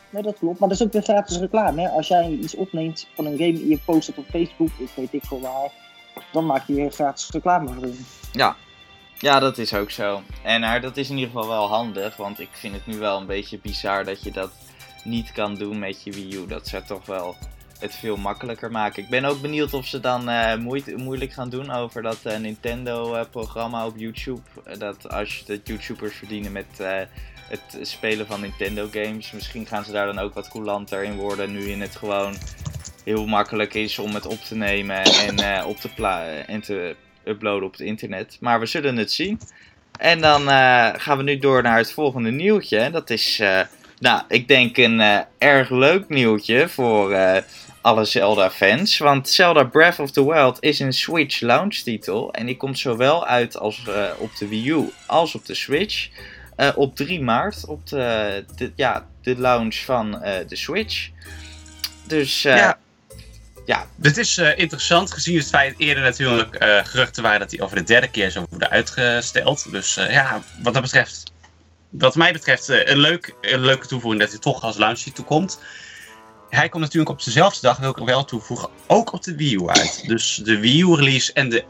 Nee, 0.10 0.24
dat 0.24 0.38
klopt. 0.40 0.60
Maar 0.60 0.70
dat 0.70 0.80
is 0.80 0.86
ook 0.86 0.94
weer 0.94 1.02
gratis 1.02 1.38
reclame. 1.38 1.82
Hè? 1.82 1.88
Als 1.90 2.08
jij 2.08 2.30
iets 2.30 2.56
opneemt 2.56 3.08
van 3.16 3.26
een 3.26 3.38
game 3.38 3.60
en 3.60 3.68
je 3.68 3.80
post 3.86 4.08
het 4.08 4.18
op 4.18 4.26
Facebook, 4.30 4.70
ik 4.78 4.90
weet 4.96 5.14
ik 5.14 5.24
veel 5.24 5.42
waar, 5.42 5.72
dan 6.32 6.46
maak 6.46 6.64
je 6.68 6.90
gratis 6.90 7.30
reclame 7.32 7.74
voor. 7.74 7.88
Ja, 8.32 8.56
ja, 9.20 9.40
dat 9.40 9.58
is 9.58 9.74
ook 9.74 9.92
zo. 9.92 10.22
En 10.44 10.82
dat 10.82 10.98
is 10.98 11.10
in 11.10 11.18
ieder 11.18 11.32
geval 11.32 11.48
wel 11.48 11.68
handig, 11.68 12.16
want 12.16 12.40
ik 12.40 12.50
vind 12.52 12.74
het 12.74 12.86
nu 12.86 12.98
wel 12.98 13.18
een 13.18 13.26
beetje 13.26 13.60
bizar 13.60 14.04
dat 14.04 14.24
je 14.24 14.32
dat 14.32 14.52
niet 15.04 15.32
kan 15.32 15.56
doen 15.56 15.80
met 15.80 16.04
je 16.04 16.12
Wii 16.12 16.36
U. 16.36 16.48
Dat 16.48 16.68
zou 16.68 16.84
toch 16.84 17.06
wel 17.06 17.36
het 17.80 17.96
veel 17.96 18.18
makkelijker 18.18 18.72
maken. 18.72 19.04
Ik 19.04 19.10
ben 19.10 19.26
ook 19.26 19.42
benieuwd 19.42 19.74
of 19.74 19.86
ze 19.86 20.00
dan 20.00 20.30
uh, 20.30 20.56
moeilijk 20.96 21.34
gaan 21.34 21.50
doen 21.50 21.72
over 21.72 22.02
dat 22.02 22.18
uh, 22.24 22.38
Nintendo-programma 22.38 23.86
op 23.86 23.98
YouTube. 23.98 24.42
Dat 24.78 25.10
als 25.10 25.44
de 25.46 25.62
YouTubers 25.64 26.16
verdienen 26.16 26.52
met 26.52 26.66
het 27.48 27.78
spelen 27.82 28.28
van 28.28 28.42
Nintendo-games, 28.42 29.32
misschien 29.32 29.66
gaan 29.66 29.86
ze 29.86 29.92
daar 29.92 30.06
dan 30.06 30.20
ook 30.20 30.34
wat 30.34 30.48
coulanter 30.48 31.04
in 31.04 31.16
worden. 31.16 31.52
Nu 31.52 31.60
in 31.60 31.82
het 31.82 31.96
gewoon 31.96 32.36
heel 33.04 33.26
makkelijk 33.26 33.74
is 33.74 34.00
om 34.00 34.14
het 34.14 34.26
op 34.26 34.40
te 34.40 34.56
nemen 34.56 35.04
en, 35.04 35.66
op 35.66 35.78
te, 35.78 35.90
en 36.48 36.62
te 36.62 36.96
uploaden 37.30 37.68
op 37.68 37.72
het 37.72 37.82
internet. 37.82 38.38
Maar 38.40 38.60
we 38.60 38.66
zullen 38.66 38.98
het 38.98 39.12
zien. 39.12 39.40
En 40.00 40.22
dan 40.22 40.42
uh, 40.42 40.90
gaan 40.94 41.18
we 41.18 41.24
nu 41.24 41.38
door 41.38 41.62
naar 41.62 41.78
het 41.78 41.92
volgende 41.92 42.32
nieuwtje. 42.32 42.78
En 42.78 42.92
dat 42.92 43.10
is, 43.10 43.40
uh, 43.40 43.60
nou, 44.00 44.22
ik 44.28 44.48
denk 44.48 44.78
een 44.78 45.00
uh, 45.00 45.20
erg 45.38 45.70
leuk 45.70 46.10
nieuwtje 46.10 46.70
voor 46.70 47.18
alle 47.82 48.06
Zelda-fans. 48.06 48.98
Want 48.98 49.30
Zelda 49.30 49.64
Breath 49.64 50.00
of 50.00 50.12
the 50.12 50.26
Wild 50.26 50.58
is 50.60 50.80
een 50.80 50.94
Switch 50.94 51.40
launch-titel. 51.40 52.34
En 52.34 52.46
die 52.46 52.58
komt 52.58 52.80
zowel 52.80 53.26
uit 53.26 53.58
als, 53.58 53.88
op 54.18 54.36
de 54.38 54.48
Wii 54.48 54.70
U 54.70 54.90
als 55.06 55.36
op 55.36 55.46
de 55.46 55.56
Switch. 55.56 56.10
op 56.76 56.96
3 56.96 57.22
maart, 57.22 57.66
op 57.68 57.88
de, 57.88 58.46
de, 58.56 58.72
ja, 58.76 59.08
de 59.22 59.38
launch 59.38 59.76
van 59.76 60.12
de 60.48 60.56
Switch. 60.56 61.10
Dus 62.08 62.42
ja 62.42 62.78
ja, 63.70 63.88
dit 63.96 64.18
is 64.18 64.38
uh, 64.38 64.58
interessant 64.58 65.12
gezien 65.12 65.38
het 65.38 65.48
feit 65.48 65.74
eerder 65.78 66.04
natuurlijk 66.04 66.64
uh, 66.64 66.86
geruchten 66.86 67.24
waren 67.24 67.40
dat 67.40 67.52
hij 67.52 67.62
over 67.62 67.76
de 67.76 67.84
derde 67.84 68.08
keer 68.08 68.32
zou 68.32 68.46
worden 68.50 68.70
uitgesteld. 68.70 69.72
Dus 69.72 69.98
uh, 69.98 70.12
ja, 70.12 70.42
wat 70.64 70.74
dat 70.74 70.82
betreft, 70.82 71.32
wat 71.90 72.16
mij 72.16 72.32
betreft, 72.32 72.68
een, 72.68 72.98
leuk, 72.98 73.36
een 73.42 73.60
leuke 73.60 73.88
toevoeging 73.88 74.22
dat 74.22 74.32
hij 74.32 74.40
toch 74.40 74.62
als 74.62 74.78
launch 74.78 75.00
toekomt. 75.00 75.60
Hij 76.50 76.70
komt 76.70 76.84
natuurlijk 76.84 77.12
op 77.12 77.24
dezelfde 77.24 77.62
dag, 77.62 77.78
wil 77.78 77.90
ik 77.90 77.98
er 77.98 78.06
wel 78.06 78.26
toevoegen, 78.26 78.70
ook 78.88 79.14
op 79.14 79.24
de 79.24 79.36
Wii 79.36 79.56
U 79.56 79.68
uit. 79.68 80.04
Dus 80.08 80.36
de 80.44 80.60
Wii 80.60 80.82
U 80.82 80.96
release 80.96 81.34
en 81.34 81.50
de 81.50 81.64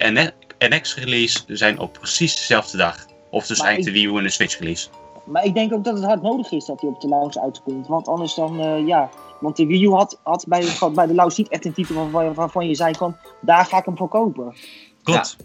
NX 0.60 0.96
release 0.96 1.40
zijn 1.48 1.80
op 1.80 1.94
precies 1.94 2.36
dezelfde 2.36 2.78
dag. 2.78 3.06
Of 3.30 3.48
dus 3.48 3.60
eigenlijk 3.60 3.94
de 3.94 4.02
Wii 4.02 4.14
U 4.14 4.18
en 4.18 4.24
de 4.24 4.30
Switch 4.30 4.60
release. 4.60 4.88
Maar 5.30 5.46
ik 5.46 5.54
denk 5.54 5.74
ook 5.74 5.84
dat 5.84 5.96
het 5.96 6.06
hard 6.06 6.22
nodig 6.22 6.52
is 6.52 6.66
dat 6.66 6.82
hij 6.82 6.90
op 6.90 7.02
de 7.02 7.08
launch 7.08 7.38
uitkomt. 7.38 7.88
Want 7.88 8.08
anders 8.08 8.34
dan, 8.34 8.86
ja, 8.86 9.10
want 9.40 9.56
de 9.56 9.66
Wii 9.66 9.84
U 9.84 9.90
had, 9.90 10.20
had 10.24 10.46
bij, 10.48 10.66
bij 10.94 11.08
de 11.08 11.14
Laus 11.14 11.38
niet 11.38 11.48
echt 11.48 11.66
een 11.66 11.74
titel 11.74 11.96
waarvan, 11.96 12.34
waarvan 12.34 12.68
je 12.68 12.76
zei 12.76 12.94
van, 12.94 13.18
daar 13.42 13.66
ga 13.66 13.78
ik 13.78 13.86
hem 13.86 13.98
voor 13.98 14.08
kopen. 14.08 14.56
Klopt. 15.04 15.38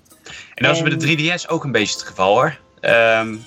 En 0.54 0.64
dat 0.64 0.76
is 0.76 0.82
bij 0.82 1.16
de 1.16 1.38
3DS 1.38 1.48
ook 1.48 1.64
een 1.64 1.72
beetje 1.72 1.94
het 1.94 2.06
geval 2.06 2.34
hoor. 2.34 2.58
Um, 2.80 3.44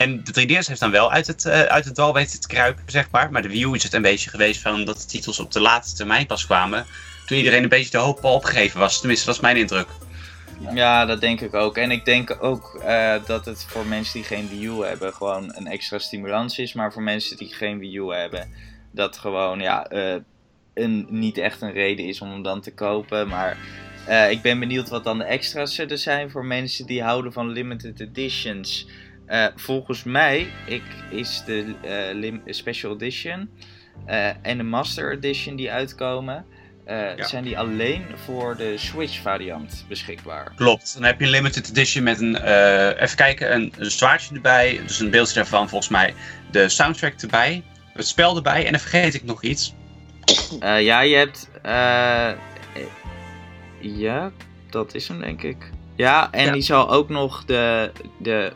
en 0.00 0.24
de 0.24 0.42
3DS 0.42 0.66
heeft 0.66 0.80
dan 0.80 0.90
wel 0.90 1.12
uit 1.12 1.26
het, 1.26 1.44
uh, 1.44 1.62
uit 1.62 1.84
het 1.84 1.94
dal 1.94 2.12
weten 2.12 2.40
te 2.40 2.46
kruipen, 2.46 2.82
zeg 2.86 3.10
maar. 3.10 3.30
Maar 3.30 3.42
de 3.42 3.48
Wii 3.48 3.64
U 3.64 3.74
is 3.74 3.82
het 3.82 3.92
een 3.92 4.02
beetje 4.02 4.30
geweest 4.30 4.60
van 4.60 4.84
dat 4.84 4.96
de 4.96 5.06
titels 5.06 5.40
op 5.40 5.52
de 5.52 5.60
laatste 5.60 5.96
termijn 5.96 6.26
pas 6.26 6.46
kwamen. 6.46 6.86
Toen 7.26 7.38
iedereen 7.38 7.62
een 7.62 7.68
beetje 7.68 7.90
de 7.90 7.98
hoop 7.98 8.24
al 8.24 8.34
opgegeven 8.34 8.80
was. 8.80 8.98
Tenminste, 8.98 9.26
dat 9.26 9.34
is 9.34 9.40
mijn 9.40 9.56
indruk. 9.56 9.88
Ja, 10.68 11.06
dat 11.06 11.20
denk 11.20 11.40
ik 11.40 11.54
ook. 11.54 11.76
En 11.76 11.90
ik 11.90 12.04
denk 12.04 12.36
ook 12.40 12.80
uh, 12.84 13.14
dat 13.26 13.44
het 13.44 13.64
voor 13.64 13.86
mensen 13.86 14.14
die 14.14 14.24
geen 14.24 14.48
Wii 14.48 14.66
U 14.66 14.84
hebben 14.84 15.14
gewoon 15.14 15.52
een 15.56 15.66
extra 15.66 15.98
stimulans 15.98 16.58
is. 16.58 16.72
Maar 16.72 16.92
voor 16.92 17.02
mensen 17.02 17.36
die 17.36 17.54
geen 17.54 17.78
Wii 17.78 17.96
U 17.96 18.14
hebben, 18.14 18.48
dat 18.90 19.18
gewoon 19.18 19.60
ja, 19.60 19.92
uh, 19.92 20.14
een, 20.74 21.06
niet 21.10 21.38
echt 21.38 21.60
een 21.60 21.72
reden 21.72 22.06
is 22.06 22.20
om 22.20 22.30
hem 22.30 22.42
dan 22.42 22.60
te 22.60 22.74
kopen. 22.74 23.28
Maar 23.28 23.56
uh, 24.08 24.30
ik 24.30 24.42
ben 24.42 24.58
benieuwd 24.58 24.88
wat 24.88 25.04
dan 25.04 25.18
de 25.18 25.24
extra's 25.24 25.78
er 25.78 25.98
zijn 25.98 26.30
voor 26.30 26.44
mensen 26.44 26.86
die 26.86 27.02
houden 27.02 27.32
van 27.32 27.48
limited 27.48 28.00
editions. 28.00 28.88
Volgens 29.56 30.04
mij 30.04 30.48
ik, 30.66 30.82
is 31.10 31.42
de 31.46 32.40
special 32.46 32.92
edition 32.92 33.50
en 34.42 34.56
de 34.56 34.62
master 34.62 35.12
edition 35.12 35.56
die 35.56 35.70
uitkomen. 35.70 36.44
Ja. 37.16 37.26
Zijn 37.26 37.44
die 37.44 37.58
alleen 37.58 38.04
voor 38.24 38.56
de 38.56 38.78
Switch 38.78 39.20
variant 39.20 39.84
beschikbaar? 39.88 40.52
Klopt. 40.56 40.94
Dan 40.94 41.02
heb 41.02 41.18
je 41.18 41.24
een 41.24 41.30
limited 41.30 41.68
edition 41.68 42.04
met 42.04 42.20
een, 42.20 42.36
even 43.02 43.16
kijken, 43.16 43.54
een, 43.54 43.72
een 43.78 43.90
zwaardje 43.90 44.34
erbij. 44.34 44.80
Dus 44.86 45.00
een 45.00 45.10
beeldje 45.10 45.34
daarvan, 45.34 45.68
volgens 45.68 45.90
mij 45.90 46.14
de 46.50 46.68
soundtrack 46.68 47.14
erbij 47.20 47.62
het 48.00 48.08
spel 48.08 48.36
erbij 48.36 48.64
en 48.64 48.70
dan 48.70 48.80
vergeet 48.80 49.14
ik 49.14 49.24
nog 49.24 49.42
iets. 49.42 49.74
Uh, 50.62 50.82
ja, 50.82 51.00
je 51.00 51.16
hebt. 51.16 51.50
Ja, 53.80 54.30
dat 54.70 54.94
is 54.94 55.08
hem 55.08 55.20
denk 55.20 55.42
ik. 55.42 55.70
Ja, 55.96 56.28
en 56.30 56.52
die 56.52 56.62
zal 56.62 56.90
ook 56.90 57.08
nog 57.08 57.44
de, 57.44 57.90
de 58.18 58.52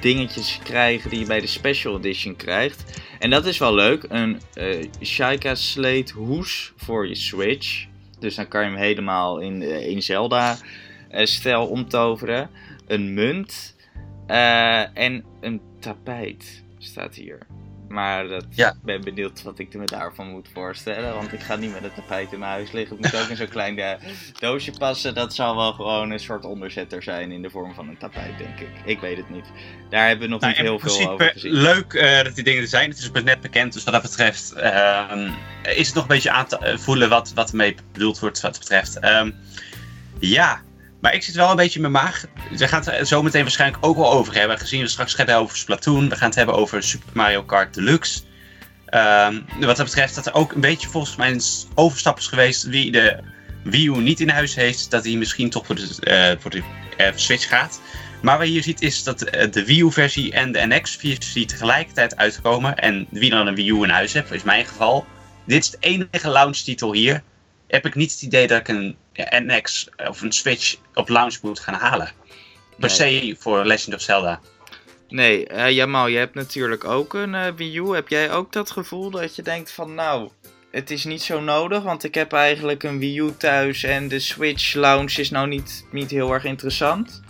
dingetjes 0.00 0.58
krijgen 0.62 1.10
die 1.10 1.18
je 1.18 1.26
bij 1.26 1.40
de 1.40 1.46
Special 1.46 1.96
Edition 1.96 2.36
krijgt. 2.36 3.02
En 3.18 3.30
dat 3.30 3.46
is 3.46 3.58
wel 3.58 3.74
leuk. 3.74 4.04
Een 4.08 4.40
uh, 4.54 4.84
Shaika 5.02 5.54
Slate 5.54 6.12
hoes 6.12 6.72
voor 6.76 7.08
je 7.08 7.14
Switch. 7.14 7.86
Dus 8.18 8.34
dan 8.34 8.48
kan 8.48 8.64
je 8.64 8.70
hem 8.70 8.78
helemaal 8.78 9.38
in, 9.38 9.62
in 9.62 10.02
Zelda-stijl 10.02 11.66
omtoveren. 11.66 12.50
Een 12.86 13.14
munt. 13.14 13.76
en 14.26 15.24
een 15.40 15.60
tapijt 15.80 16.62
staat 16.78 17.14
hier. 17.14 17.46
Maar 17.88 18.28
dat, 18.28 18.44
ik 18.54 18.72
ben 18.82 19.00
benieuwd 19.00 19.42
wat 19.42 19.58
ik 19.58 19.74
me 19.74 19.84
daarvan 19.84 20.30
moet 20.30 20.48
voorstellen. 20.52 21.14
Want 21.14 21.32
ik 21.32 21.40
ga 21.40 21.56
niet 21.56 21.72
met 21.72 21.82
het 21.82 21.94
tapijt 21.94 22.32
in 22.32 22.38
mijn 22.38 22.50
huis 22.50 22.72
liggen. 22.72 22.96
Het 22.96 23.12
moet 23.12 23.22
ook 23.22 23.28
in 23.28 23.36
zo'n 23.36 23.48
klein 23.48 23.78
uh, 23.78 23.90
doosje 24.38 24.72
passen. 24.78 25.14
Dat 25.14 25.34
zal 25.34 25.56
wel 25.56 25.72
gewoon 25.72 26.10
een 26.10 26.20
soort 26.20 26.44
onderzetter 26.44 27.02
zijn 27.02 27.32
in 27.32 27.42
de 27.42 27.50
vorm 27.50 27.74
van 27.74 27.88
een 27.88 27.96
tapijt, 27.96 28.38
denk 28.38 28.60
ik. 28.60 28.68
Ik 28.84 29.00
weet 29.00 29.16
het 29.16 29.30
niet. 29.30 29.46
Daar 29.90 30.06
hebben 30.06 30.24
we 30.26 30.32
nog 30.32 30.40
nou, 30.40 30.52
niet 30.52 30.62
heel 30.62 30.78
veel 30.78 31.10
over 31.10 31.30
gezien. 31.30 31.52
Leuk 31.52 31.92
uh, 31.92 32.22
dat 32.22 32.34
die 32.34 32.44
dingen 32.44 32.62
er 32.62 32.68
zijn. 32.68 32.90
Het 32.90 32.98
is 32.98 33.10
net 33.22 33.40
bekend. 33.40 33.72
Dus 33.72 33.84
wat 33.84 33.94
dat 33.94 34.02
betreft 34.02 34.54
uh, 34.56 35.30
is 35.62 35.86
het 35.86 35.94
nog 35.94 36.02
een 36.02 36.08
beetje 36.08 36.30
aan 36.30 36.46
te 36.46 36.74
voelen 36.78 37.08
wat, 37.08 37.32
wat 37.34 37.50
ermee 37.50 37.76
bedoeld 37.92 38.18
wordt 38.18 38.40
wat 38.40 38.52
dat 38.52 38.60
betreft. 38.60 39.04
Um, 39.04 39.34
ja, 40.18 40.62
Maar 41.00 41.14
ik 41.14 41.22
zit 41.22 41.34
wel 41.34 41.50
een 41.50 41.56
beetje 41.56 41.74
in 41.74 41.90
mijn 41.90 42.04
maag. 42.04 42.24
We 42.50 42.68
gaan 42.68 42.82
het 42.84 43.08
zo 43.08 43.22
meteen 43.22 43.42
waarschijnlijk 43.42 43.86
ook 43.86 43.96
wel 43.96 44.12
over 44.12 44.34
hebben. 44.34 44.58
Gezien 44.58 44.80
we 44.80 44.88
straks 44.88 45.14
gaan 45.14 45.26
hebben 45.26 45.44
over 45.44 45.56
Splatoon. 45.56 46.08
We 46.08 46.16
gaan 46.16 46.28
het 46.28 46.36
hebben 46.36 46.54
over 46.54 46.82
Super 46.82 47.10
Mario 47.12 47.42
Kart 47.42 47.74
Deluxe. 47.74 48.20
Um, 48.94 49.44
wat 49.60 49.76
dat 49.76 49.86
betreft 49.86 50.14
dat 50.14 50.26
er 50.26 50.34
ook 50.34 50.52
een 50.52 50.60
beetje 50.60 50.88
volgens 50.88 51.16
mij 51.16 51.30
een 51.30 51.42
overstap 51.74 52.18
is 52.18 52.26
geweest. 52.26 52.62
Wie 52.62 52.92
de 52.92 53.18
Wii 53.62 53.88
U 53.88 53.96
niet 54.00 54.20
in 54.20 54.28
huis 54.28 54.54
heeft, 54.54 54.90
dat 54.90 55.04
hij 55.04 55.14
misschien 55.14 55.50
toch 55.50 55.66
voor 55.66 55.74
de, 55.74 56.34
uh, 56.34 56.40
voor 56.40 56.50
de 56.50 56.62
Switch 57.14 57.48
gaat. 57.48 57.80
Maar 58.22 58.38
wat 58.38 58.46
je 58.46 58.52
hier 58.52 58.62
ziet 58.62 58.82
is 58.82 59.02
dat 59.02 59.18
de 59.50 59.64
Wii 59.64 59.80
U-versie 59.80 60.32
en 60.32 60.52
de 60.52 60.66
NX-versie 60.66 61.46
tegelijkertijd 61.46 62.16
uitkomen. 62.16 62.76
En 62.76 63.06
wie 63.10 63.30
dan 63.30 63.46
een 63.46 63.54
Wii 63.54 63.70
U 63.70 63.82
in 63.82 63.88
huis 63.88 64.12
heeft, 64.12 64.32
is 64.32 64.42
mijn 64.42 64.66
geval. 64.66 65.06
Dit 65.46 65.62
is 65.62 65.70
de 65.70 65.76
enige 65.80 66.28
launch-titel 66.28 66.92
hier. 66.92 67.22
Heb 67.68 67.86
ik 67.86 67.94
niet 67.94 68.12
het 68.12 68.22
idee 68.22 68.46
dat 68.46 68.60
ik 68.60 68.68
een 68.68 68.96
NX 69.12 69.88
of 70.08 70.22
een 70.22 70.32
Switch 70.32 70.76
op 70.94 71.08
launch 71.08 71.42
moet 71.42 71.60
gaan 71.60 71.74
halen. 71.74 72.12
Per 72.78 72.90
se 72.90 73.36
voor 73.38 73.64
Legend 73.64 73.94
of 73.94 74.00
Zelda. 74.00 74.40
Nee, 75.08 75.52
uh, 75.52 75.70
Jamal, 75.70 76.06
je 76.06 76.18
hebt 76.18 76.34
natuurlijk 76.34 76.84
ook 76.84 77.14
een 77.14 77.34
uh, 77.34 77.46
Wii 77.56 77.78
U. 77.78 77.94
Heb 77.94 78.08
jij 78.08 78.32
ook 78.32 78.52
dat 78.52 78.70
gevoel 78.70 79.10
dat 79.10 79.36
je 79.36 79.42
denkt 79.42 79.72
van 79.72 79.94
nou, 79.94 80.28
het 80.70 80.90
is 80.90 81.04
niet 81.04 81.22
zo 81.22 81.40
nodig, 81.40 81.82
want 81.82 82.04
ik 82.04 82.14
heb 82.14 82.32
eigenlijk 82.32 82.82
een 82.82 82.98
Wii 82.98 83.18
U 83.18 83.36
thuis 83.36 83.82
en 83.82 84.08
de 84.08 84.18
Switch 84.18 84.74
launch 84.74 85.16
is 85.16 85.30
nou 85.30 85.48
niet, 85.48 85.86
niet 85.92 86.10
heel 86.10 86.32
erg 86.32 86.44
interessant? 86.44 87.22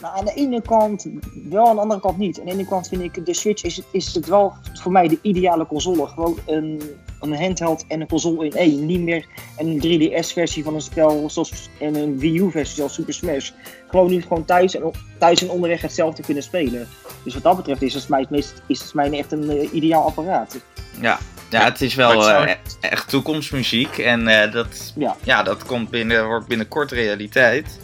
Nou, 0.00 0.18
aan 0.18 0.24
de 0.24 0.34
ene 0.34 0.62
kant 0.62 1.06
wel, 1.48 1.68
aan 1.68 1.74
de 1.74 1.80
andere 1.80 2.00
kant 2.00 2.18
niet. 2.18 2.38
Aan 2.38 2.46
de 2.46 2.52
ene 2.52 2.66
kant 2.66 2.88
vind 2.88 3.02
ik 3.02 3.26
de 3.26 3.34
Switch 3.34 3.62
is, 3.62 3.82
is 3.90 4.14
het 4.14 4.26
wel 4.26 4.54
voor 4.72 4.92
mij 4.92 5.08
de 5.08 5.18
ideale 5.22 5.66
console. 5.66 6.06
Gewoon 6.06 6.38
een, 6.46 6.80
een 7.20 7.36
handheld 7.36 7.84
en 7.88 8.00
een 8.00 8.08
console 8.08 8.44
in 8.46 8.52
één. 8.52 8.86
Niet 8.86 9.00
meer 9.00 9.26
een 9.58 9.80
3DS-versie 9.84 10.64
van 10.64 10.74
een 10.74 10.80
spel 10.80 11.30
zoals 11.30 11.68
en 11.80 11.94
een 11.94 12.18
Wii 12.18 12.38
U-versie 12.38 12.76
zoals 12.76 12.94
Super 12.94 13.14
Smash. 13.14 13.50
Gewoon 13.88 14.10
nu 14.10 14.22
gewoon 14.22 14.44
thuis 14.44 14.74
en, 14.74 14.90
thuis 15.18 15.42
en 15.42 15.50
onderweg 15.50 15.80
hetzelfde 15.80 16.22
kunnen 16.22 16.42
spelen. 16.42 16.88
Dus 17.24 17.34
wat 17.34 17.42
dat 17.42 17.56
betreft 17.56 17.82
is 17.82 17.94
het 17.94 18.08
mij, 18.08 18.20
het 18.20 18.30
meest, 18.30 18.62
is 18.66 18.80
het 18.80 18.94
mij 18.94 19.10
echt 19.10 19.32
een 19.32 19.50
uh, 19.50 19.72
ideaal 19.72 20.04
apparaat. 20.04 20.58
Ja, 21.00 21.18
ja, 21.50 21.64
het 21.64 21.80
is 21.80 21.94
wel 21.94 22.28
uh, 22.28 22.50
echt 22.80 23.08
toekomstmuziek. 23.08 23.98
En 23.98 24.28
uh, 24.28 24.52
dat, 24.52 24.92
ja. 24.96 25.16
ja. 25.22 25.42
dat 25.42 25.64
komt 25.64 25.90
binnen, 25.90 26.26
wordt 26.26 26.46
binnenkort 26.46 26.92
realiteit. 26.92 27.78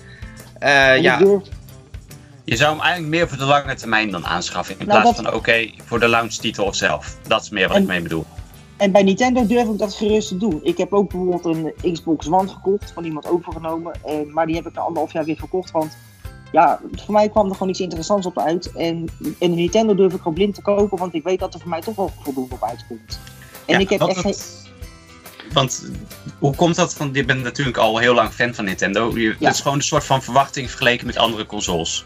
ja. 1.01 1.19
Je 2.47 2.57
zou 2.57 2.71
hem 2.71 2.81
eigenlijk 2.81 3.15
meer 3.15 3.29
voor 3.29 3.39
de 3.39 3.45
lange 3.45 3.75
termijn 3.75 4.11
dan 4.11 4.27
aanschaffen. 4.27 4.79
In 4.79 4.87
nou, 4.87 5.01
plaats 5.01 5.17
van 5.21 5.35
oké, 5.35 5.71
voor 5.85 6.01
de 6.01 6.09
launch 6.09 6.33
titel 6.33 6.75
zelf. 6.75 7.17
Dat 7.27 7.43
is 7.43 7.51
meer 7.51 7.69
wat 7.69 7.77
ik 7.77 7.87
mee 7.87 8.01
bedoel. 8.01 8.27
En 8.77 8.93
bij 8.93 9.03
Nintendo 9.03 9.47
durf 9.47 9.69
ik 9.69 9.79
dat 9.79 9.95
gerust 9.95 10.29
te 10.29 10.37
doen. 10.37 10.61
Ik 10.63 10.79
heb 10.79 10.93
ook 10.93 11.11
bijvoorbeeld 11.11 11.45
een 11.45 11.93
Xbox 11.93 12.31
One 12.31 12.49
gekocht, 12.49 12.93
van 12.93 13.05
iemand 13.05 13.29
overgenomen. 13.29 13.93
En, 14.05 14.33
maar 14.33 14.47
die 14.47 14.55
heb 14.55 14.67
ik 14.67 14.75
na 14.75 14.81
anderhalf 14.81 15.13
jaar 15.13 15.25
weer 15.25 15.37
verkocht. 15.37 15.71
Want 15.71 15.97
ja, 16.53 16.81
voor 16.93 17.15
mij 17.15 17.29
kwam 17.29 17.49
er 17.49 17.53
gewoon 17.53 17.69
iets 17.69 17.81
interessants 17.81 18.27
op 18.27 18.39
uit. 18.39 18.73
En, 18.73 19.09
en 19.39 19.51
de 19.51 19.57
Nintendo 19.57 19.95
durf 19.95 20.13
ik 20.13 20.19
gewoon 20.19 20.35
blind 20.35 20.55
te 20.55 20.63
kopen, 20.63 20.99
want 20.99 21.15
ik 21.15 21.23
weet 21.23 21.39
dat 21.39 21.55
er 21.55 21.61
voor 21.61 21.69
mij 21.69 21.81
toch 21.81 21.97
wel 21.97 22.11
voldoende 22.21 22.55
op 22.55 22.63
uitkomt. 22.63 23.19
En 23.67 23.75
ja, 23.75 23.79
ik 23.79 23.89
heb 23.91 24.01
echt 24.01 24.21
geen... 24.21 24.35
Want 25.53 25.91
hoe 26.39 26.55
komt 26.55 26.75
dat? 26.75 26.97
Want 26.97 27.17
je 27.17 27.25
bent 27.25 27.43
natuurlijk 27.43 27.77
al 27.77 27.99
heel 27.99 28.15
lang 28.15 28.31
fan 28.31 28.55
van 28.55 28.65
Nintendo. 28.65 29.19
Je, 29.19 29.21
ja. 29.21 29.47
Het 29.47 29.55
is 29.55 29.61
gewoon 29.61 29.77
een 29.77 29.85
soort 29.85 30.05
van 30.05 30.23
verwachting 30.23 30.69
vergeleken 30.69 31.07
met 31.07 31.17
andere 31.17 31.47
consoles. 31.47 32.05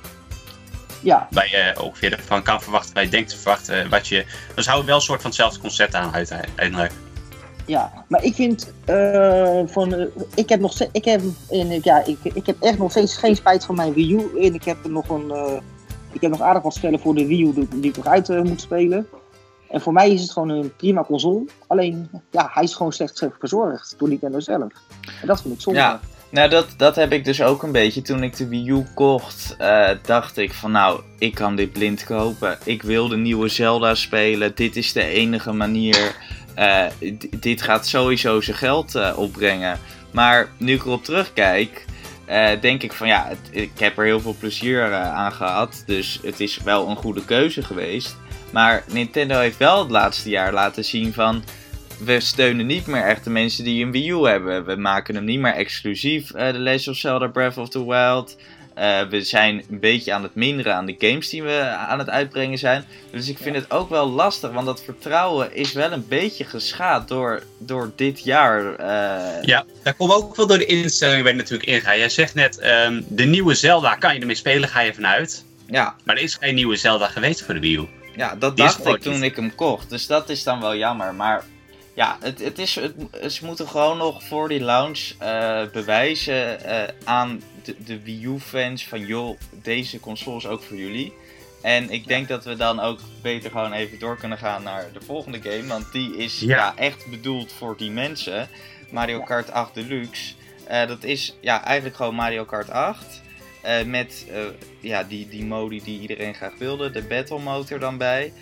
Ja. 1.00 1.28
Waar 1.30 1.50
je 1.50 1.75
ongeveer 1.83 2.21
van 2.26 2.42
kan 2.42 2.62
verwachten, 2.62 2.95
waar 2.95 3.04
je 3.04 3.11
denkt 3.11 3.30
te 3.30 3.37
verwachten. 3.37 3.90
Wat 3.90 4.09
je, 4.09 4.25
dus 4.54 4.66
hou 4.66 4.85
wel 4.85 4.95
een 4.95 5.00
soort 5.00 5.21
van 5.21 5.30
hetzelfde 5.30 5.61
concept 5.61 5.95
aan 5.95 6.12
uiteindelijk. 6.14 6.92
Ja, 7.66 8.04
maar 8.09 8.25
ik 8.25 8.35
vind 8.35 8.73
uh, 8.90 9.61
van, 9.66 9.95
uh, 9.95 10.07
ik 10.35 10.49
heb 10.49 10.61
nog 10.61 10.80
ik 10.92 11.04
heb, 11.04 11.21
en, 11.50 11.80
ja, 11.83 12.04
ik, 12.04 12.19
ik 12.23 12.47
heb 12.47 12.62
echt 12.62 12.78
nog 12.78 12.90
steeds 12.90 13.16
geen 13.16 13.37
spijt 13.37 13.64
van 13.64 13.75
mijn 13.75 13.92
Wii 13.92 14.14
U. 14.14 14.45
En 14.45 14.54
ik 14.54 14.64
heb 14.64 14.85
er 14.85 14.90
nog 14.90 15.09
een, 15.09 15.26
uh, 15.28 15.61
ik 16.12 16.21
heb 16.21 16.30
nog 16.30 16.40
aardig 16.40 16.62
wat 16.62 16.75
spellen 16.75 17.00
voor 17.00 17.14
de 17.14 17.26
Wii 17.26 17.42
U 17.42 17.52
die, 17.54 17.69
die 17.69 17.90
ik 17.90 17.97
nog 17.97 18.07
uit 18.07 18.28
moet 18.28 18.61
spelen. 18.61 19.09
En 19.71 19.80
voor 19.80 19.92
mij 19.92 20.12
is 20.12 20.23
het 20.23 20.30
gewoon 20.30 20.49
een 20.49 20.76
prima 20.76 21.04
console. 21.04 21.45
Alleen, 21.66 22.11
ja, 22.30 22.50
hij 22.52 22.62
is 22.62 22.75
gewoon 22.75 22.92
slecht 22.92 23.26
verzorgd 23.38 23.95
door 23.99 24.09
Nintendo 24.09 24.40
zelf. 24.40 24.73
En 25.21 25.26
dat 25.26 25.42
vind 25.42 25.54
ik 25.54 25.61
zonde. 25.61 25.78
Ja. 25.78 26.00
Nou, 26.31 26.49
dat, 26.49 26.67
dat 26.77 26.97
heb 26.97 27.13
ik 27.13 27.25
dus 27.25 27.43
ook 27.43 27.63
een 27.63 27.73
beetje. 27.73 28.03
Toen 28.03 28.23
ik 28.23 28.37
de 28.37 28.49
Wii 28.49 28.69
U 28.69 28.85
kocht, 28.95 29.57
uh, 29.61 29.91
dacht 30.03 30.37
ik 30.37 30.53
van 30.53 30.71
nou, 30.71 31.01
ik 31.19 31.35
kan 31.35 31.57
dit 31.57 31.73
blind 31.73 32.05
kopen. 32.05 32.59
Ik 32.65 32.83
wil 32.83 33.09
de 33.09 33.17
nieuwe 33.17 33.49
Zelda 33.49 33.95
spelen. 33.95 34.55
Dit 34.55 34.77
is 34.77 34.93
de 34.93 35.05
enige 35.05 35.53
manier. 35.53 36.15
Uh, 36.57 36.85
dit 37.37 37.63
gaat 37.63 37.87
sowieso 37.87 38.41
zijn 38.41 38.57
geld 38.57 38.95
uh, 38.95 39.13
opbrengen. 39.17 39.79
Maar 40.11 40.49
nu 40.57 40.75
ik 40.75 40.85
erop 40.85 41.05
terugkijk, 41.05 41.85
denk 42.61 42.83
ik 42.83 42.93
van 42.93 43.09
ja, 43.09 43.29
ik 43.51 43.71
heb 43.79 43.99
er 43.99 44.05
heel 44.05 44.21
veel 44.21 44.37
plezier 44.39 44.95
aan 44.95 45.33
gehad. 45.33 45.83
Dus 45.87 46.21
het 46.23 46.41
is 46.41 46.59
wel 46.63 46.89
een 46.89 46.97
goede 46.97 47.25
keuze 47.25 47.63
geweest. 47.63 48.17
Maar 48.53 48.85
Nintendo 48.93 49.39
heeft 49.39 49.57
wel 49.57 49.79
het 49.79 49.91
laatste 49.91 50.29
jaar 50.29 50.53
laten 50.53 50.85
zien 50.85 51.13
van 51.13 51.45
we 52.04 52.21
steunen 52.21 52.66
niet 52.66 52.87
meer 52.87 53.02
echt 53.02 53.25
de 53.25 53.30
mensen 53.30 53.64
die 53.64 53.85
een 53.85 53.92
Wii 53.92 54.11
U 54.11 54.26
hebben. 54.26 54.64
We 54.64 54.76
maken 54.76 55.14
hem 55.14 55.25
niet 55.25 55.40
meer 55.40 55.54
exclusief, 55.54 56.35
uh, 56.35 56.49
The 56.49 56.59
Legend 56.59 56.88
of 56.88 56.97
Zelda 56.97 57.26
Breath 57.26 57.57
of 57.57 57.69
the 57.69 57.87
Wild. 57.87 58.37
Uh, 58.78 59.00
we 59.02 59.23
zijn 59.23 59.64
een 59.71 59.80
beetje 59.80 60.12
aan 60.12 60.23
het 60.23 60.35
minderen 60.35 60.75
aan 60.75 60.87
de 60.87 60.95
games 60.99 61.28
die 61.28 61.42
we 61.42 61.61
aan 61.62 61.99
het 61.99 62.11
uitbrengen 62.11 62.59
zijn. 62.59 62.85
Dus 63.11 63.28
ik 63.28 63.38
vind 63.38 63.57
het 63.57 63.71
ook 63.71 63.88
wel 63.88 64.09
lastig, 64.09 64.50
want 64.50 64.66
dat 64.66 64.83
vertrouwen 64.85 65.54
is 65.54 65.73
wel 65.73 65.92
een 65.92 66.09
beetje 66.09 66.45
geschaad 66.45 67.09
door, 67.09 67.42
door 67.59 67.92
dit 67.97 68.25
jaar. 68.25 68.62
Uh... 68.62 69.42
Ja, 69.42 69.64
daar 69.83 69.95
komt 69.95 70.12
ook 70.12 70.37
wel 70.37 70.47
door 70.47 70.59
de 70.59 70.66
instellingen 70.66 71.23
waar 71.23 71.33
je 71.33 71.38
natuurlijk 71.38 71.69
ingaat. 71.69 71.97
Jij 71.97 72.09
zegt 72.09 72.35
net, 72.35 72.64
um, 72.87 73.04
de 73.09 73.25
nieuwe 73.25 73.54
Zelda 73.54 73.95
kan 73.95 74.14
je 74.14 74.21
ermee 74.21 74.35
spelen, 74.35 74.69
ga 74.69 74.80
je 74.80 74.95
vanuit. 74.95 75.45
Ja. 75.66 75.95
Maar 76.04 76.16
er 76.16 76.23
is 76.23 76.37
geen 76.40 76.54
nieuwe 76.54 76.76
Zelda 76.76 77.07
geweest 77.07 77.42
voor 77.42 77.54
de 77.54 77.61
Wii 77.61 77.76
U. 77.76 77.88
Ja, 78.16 78.37
dat 78.38 78.57
dacht 78.57 78.87
ik 78.87 79.00
toen 79.00 79.23
ik 79.23 79.37
hem 79.37 79.54
kocht. 79.54 79.90
Dus 79.90 80.07
dat 80.07 80.28
is 80.28 80.42
dan 80.42 80.61
wel 80.61 80.76
jammer. 80.76 81.14
Maar 81.14 81.45
ja, 81.95 82.17
het, 82.21 82.39
het 82.39 82.59
is, 82.59 82.75
het, 82.75 82.95
ze 83.33 83.45
moeten 83.45 83.69
gewoon 83.69 83.99
nog 83.99 84.23
voor 84.23 84.49
die 84.49 84.61
launch 84.61 85.13
uh, 85.23 85.63
bewijzen 85.73 86.59
uh, 86.67 86.83
aan 87.05 87.43
de, 87.65 87.77
de 87.85 88.03
Wii 88.03 88.25
U-fans 88.25 88.87
van 88.87 89.07
joh, 89.07 89.39
deze 89.63 90.01
console 90.01 90.37
is 90.37 90.47
ook 90.47 90.63
voor 90.63 90.77
jullie. 90.77 91.13
En 91.63 91.91
ik 91.91 92.07
denk 92.07 92.29
dat 92.29 92.45
we 92.45 92.57
dan 92.57 92.81
ook 92.81 92.99
beter 93.23 93.51
gewoon 93.51 93.73
even 93.73 93.99
door 93.99 94.17
kunnen 94.17 94.39
gaan 94.39 94.63
naar 94.63 94.89
de 94.93 95.01
volgende 95.01 95.41
game. 95.43 95.67
Want 95.67 95.93
die 95.93 96.17
is 96.17 96.41
ja. 96.41 96.57
ja 96.57 96.77
echt 96.77 97.11
bedoeld 97.11 97.53
voor 97.53 97.77
die 97.77 97.91
mensen. 97.91 98.49
Mario 98.91 99.21
Kart 99.21 99.51
8 99.51 99.75
Deluxe. 99.75 100.35
Uh, 100.71 100.87
dat 100.87 101.05
is 101.05 101.37
ja, 101.41 101.65
eigenlijk 101.65 101.97
gewoon 101.97 102.15
Mario 102.15 102.45
Kart 102.45 102.71
8. 102.71 103.23
met 103.87 104.27
ja, 104.81 105.03
die, 105.03 105.29
die 105.29 105.45
modi 105.45 105.83
die 105.83 106.01
iedereen 106.01 106.35
graag 106.35 106.59
wilde. 106.59 106.91
De 106.91 107.03
Battle 107.03 107.39
Motor 107.39 107.79
dan 107.79 107.99
bij. 107.99 108.33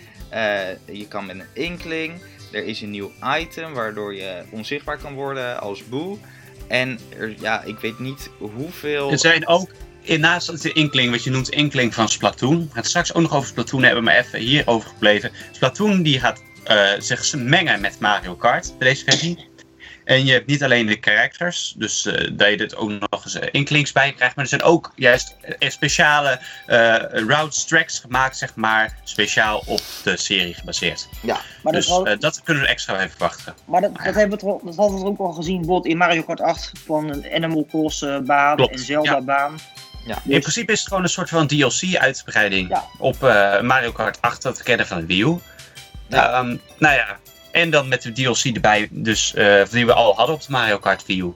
je 0.85 1.07
kan 1.07 1.25
met 1.25 1.35
een 1.39 1.63
Inkling. 1.63 2.21
Er 2.51 2.65
is 2.65 2.81
een 2.81 2.91
nieuw 2.91 3.11
item 3.39 3.73
waardoor 3.73 4.15
je 4.15 4.43
onzichtbaar 4.49 4.97
kan 4.97 5.13
worden 5.13 5.61
als 5.61 5.87
boe. 5.87 6.17
En 6.67 6.99
er, 7.17 7.33
ja, 7.39 7.63
ik 7.63 7.79
weet 7.79 7.99
niet 7.99 8.29
hoeveel. 8.37 9.11
Er 9.11 9.19
zijn 9.19 9.47
ook, 9.47 9.69
naast 10.17 10.61
de 10.61 10.73
inkling, 10.73 11.11
wat 11.11 11.23
je 11.23 11.29
noemt 11.29 11.49
inkling 11.49 11.93
van 11.93 12.09
Splatoon. 12.09 12.69
Het 12.73 12.87
straks 12.87 13.13
ook 13.13 13.21
nog 13.21 13.33
over 13.33 13.47
Splatoon 13.47 13.83
hebben, 13.83 14.03
maar 14.03 14.17
even 14.17 14.39
hierover 14.39 14.89
gebleven. 14.89 15.31
Splatoon 15.51 16.03
die 16.03 16.19
gaat 16.19 16.41
uh, 16.71 16.89
zich 16.99 17.35
mengen 17.35 17.81
met 17.81 17.99
Mario 17.99 18.35
Kart, 18.35 18.73
deze 18.79 19.03
versie. 19.03 19.48
En 20.09 20.25
je 20.25 20.31
hebt 20.31 20.47
niet 20.47 20.63
alleen 20.63 20.85
de 20.85 20.97
characters, 21.01 21.73
dus 21.77 22.05
uh, 22.05 22.13
dat 22.33 22.49
je 22.49 22.57
er 22.57 22.77
ook 22.77 22.89
nog 22.89 23.23
eens 23.23 23.35
uh, 23.35 23.41
inklings 23.51 23.91
bij 23.91 24.13
krijgt. 24.13 24.35
Maar 24.35 24.43
er 24.43 24.49
zijn 24.49 24.63
ook 24.63 24.91
juist 24.95 25.35
uh, 25.59 25.69
speciale 25.69 26.39
routes, 27.11 27.65
tracks 27.65 27.99
gemaakt, 27.99 28.37
zeg 28.37 28.55
maar, 28.55 28.97
speciaal 29.03 29.63
op 29.65 29.81
de 30.03 30.17
serie 30.17 30.53
gebaseerd. 30.53 31.09
Ja, 31.21 31.39
maar 31.63 31.73
dus 31.73 31.87
dat, 31.87 32.21
dat 32.21 32.41
kunnen 32.43 32.63
we 32.63 32.69
extra 32.69 32.97
even 32.97 33.09
verwachten. 33.09 33.53
Maar 33.65 33.81
dat, 33.81 33.95
dat, 33.95 34.15
hebben 34.15 34.29
we 34.29 34.37
toch, 34.37 34.61
dat 34.61 34.75
hadden 34.75 34.99
we 34.99 35.05
ook 35.05 35.19
al 35.19 35.31
gezien, 35.31 35.57
bijvoorbeeld 35.57 35.91
in 35.91 35.97
Mario 35.97 36.21
Kart 36.21 36.41
8 36.41 36.71
van 36.85 37.09
een 37.09 37.33
Animal 37.33 37.65
Cross 37.69 38.05
baan 38.25 38.55
Klopt, 38.55 38.71
en 38.71 38.79
Zelda 38.79 39.11
ja. 39.11 39.21
baan. 39.21 39.59
Ja. 40.05 40.21
Dus... 40.23 40.33
In 40.33 40.39
principe 40.39 40.71
is 40.71 40.79
het 40.79 40.87
gewoon 40.87 41.03
een 41.03 41.09
soort 41.09 41.29
van 41.29 41.47
DLC-uitbreiding 41.47 42.69
ja. 42.69 42.85
op 42.97 43.19
Mario 43.61 43.91
Kart 43.91 44.21
8 44.21 44.41
dat 44.41 44.57
we 44.57 44.63
kennen 44.63 44.87
van 44.87 44.97
het 44.97 45.05
Wii 45.05 45.23
U. 45.23 45.37
Ja. 46.07 46.39
Um, 46.39 46.61
nou 46.77 46.95
ja, 46.95 47.17
en 47.51 47.69
dan 47.69 47.87
met 47.87 48.01
de 48.01 48.11
DLC 48.11 48.43
erbij, 48.43 48.87
dus, 48.91 49.33
uh, 49.35 49.65
die 49.69 49.85
we 49.85 49.93
al 49.93 50.15
hadden 50.15 50.35
op 50.35 50.41
de 50.41 50.51
Mario 50.51 50.77
Kart 50.77 51.05
Wii 51.05 51.21
U. 51.21 51.33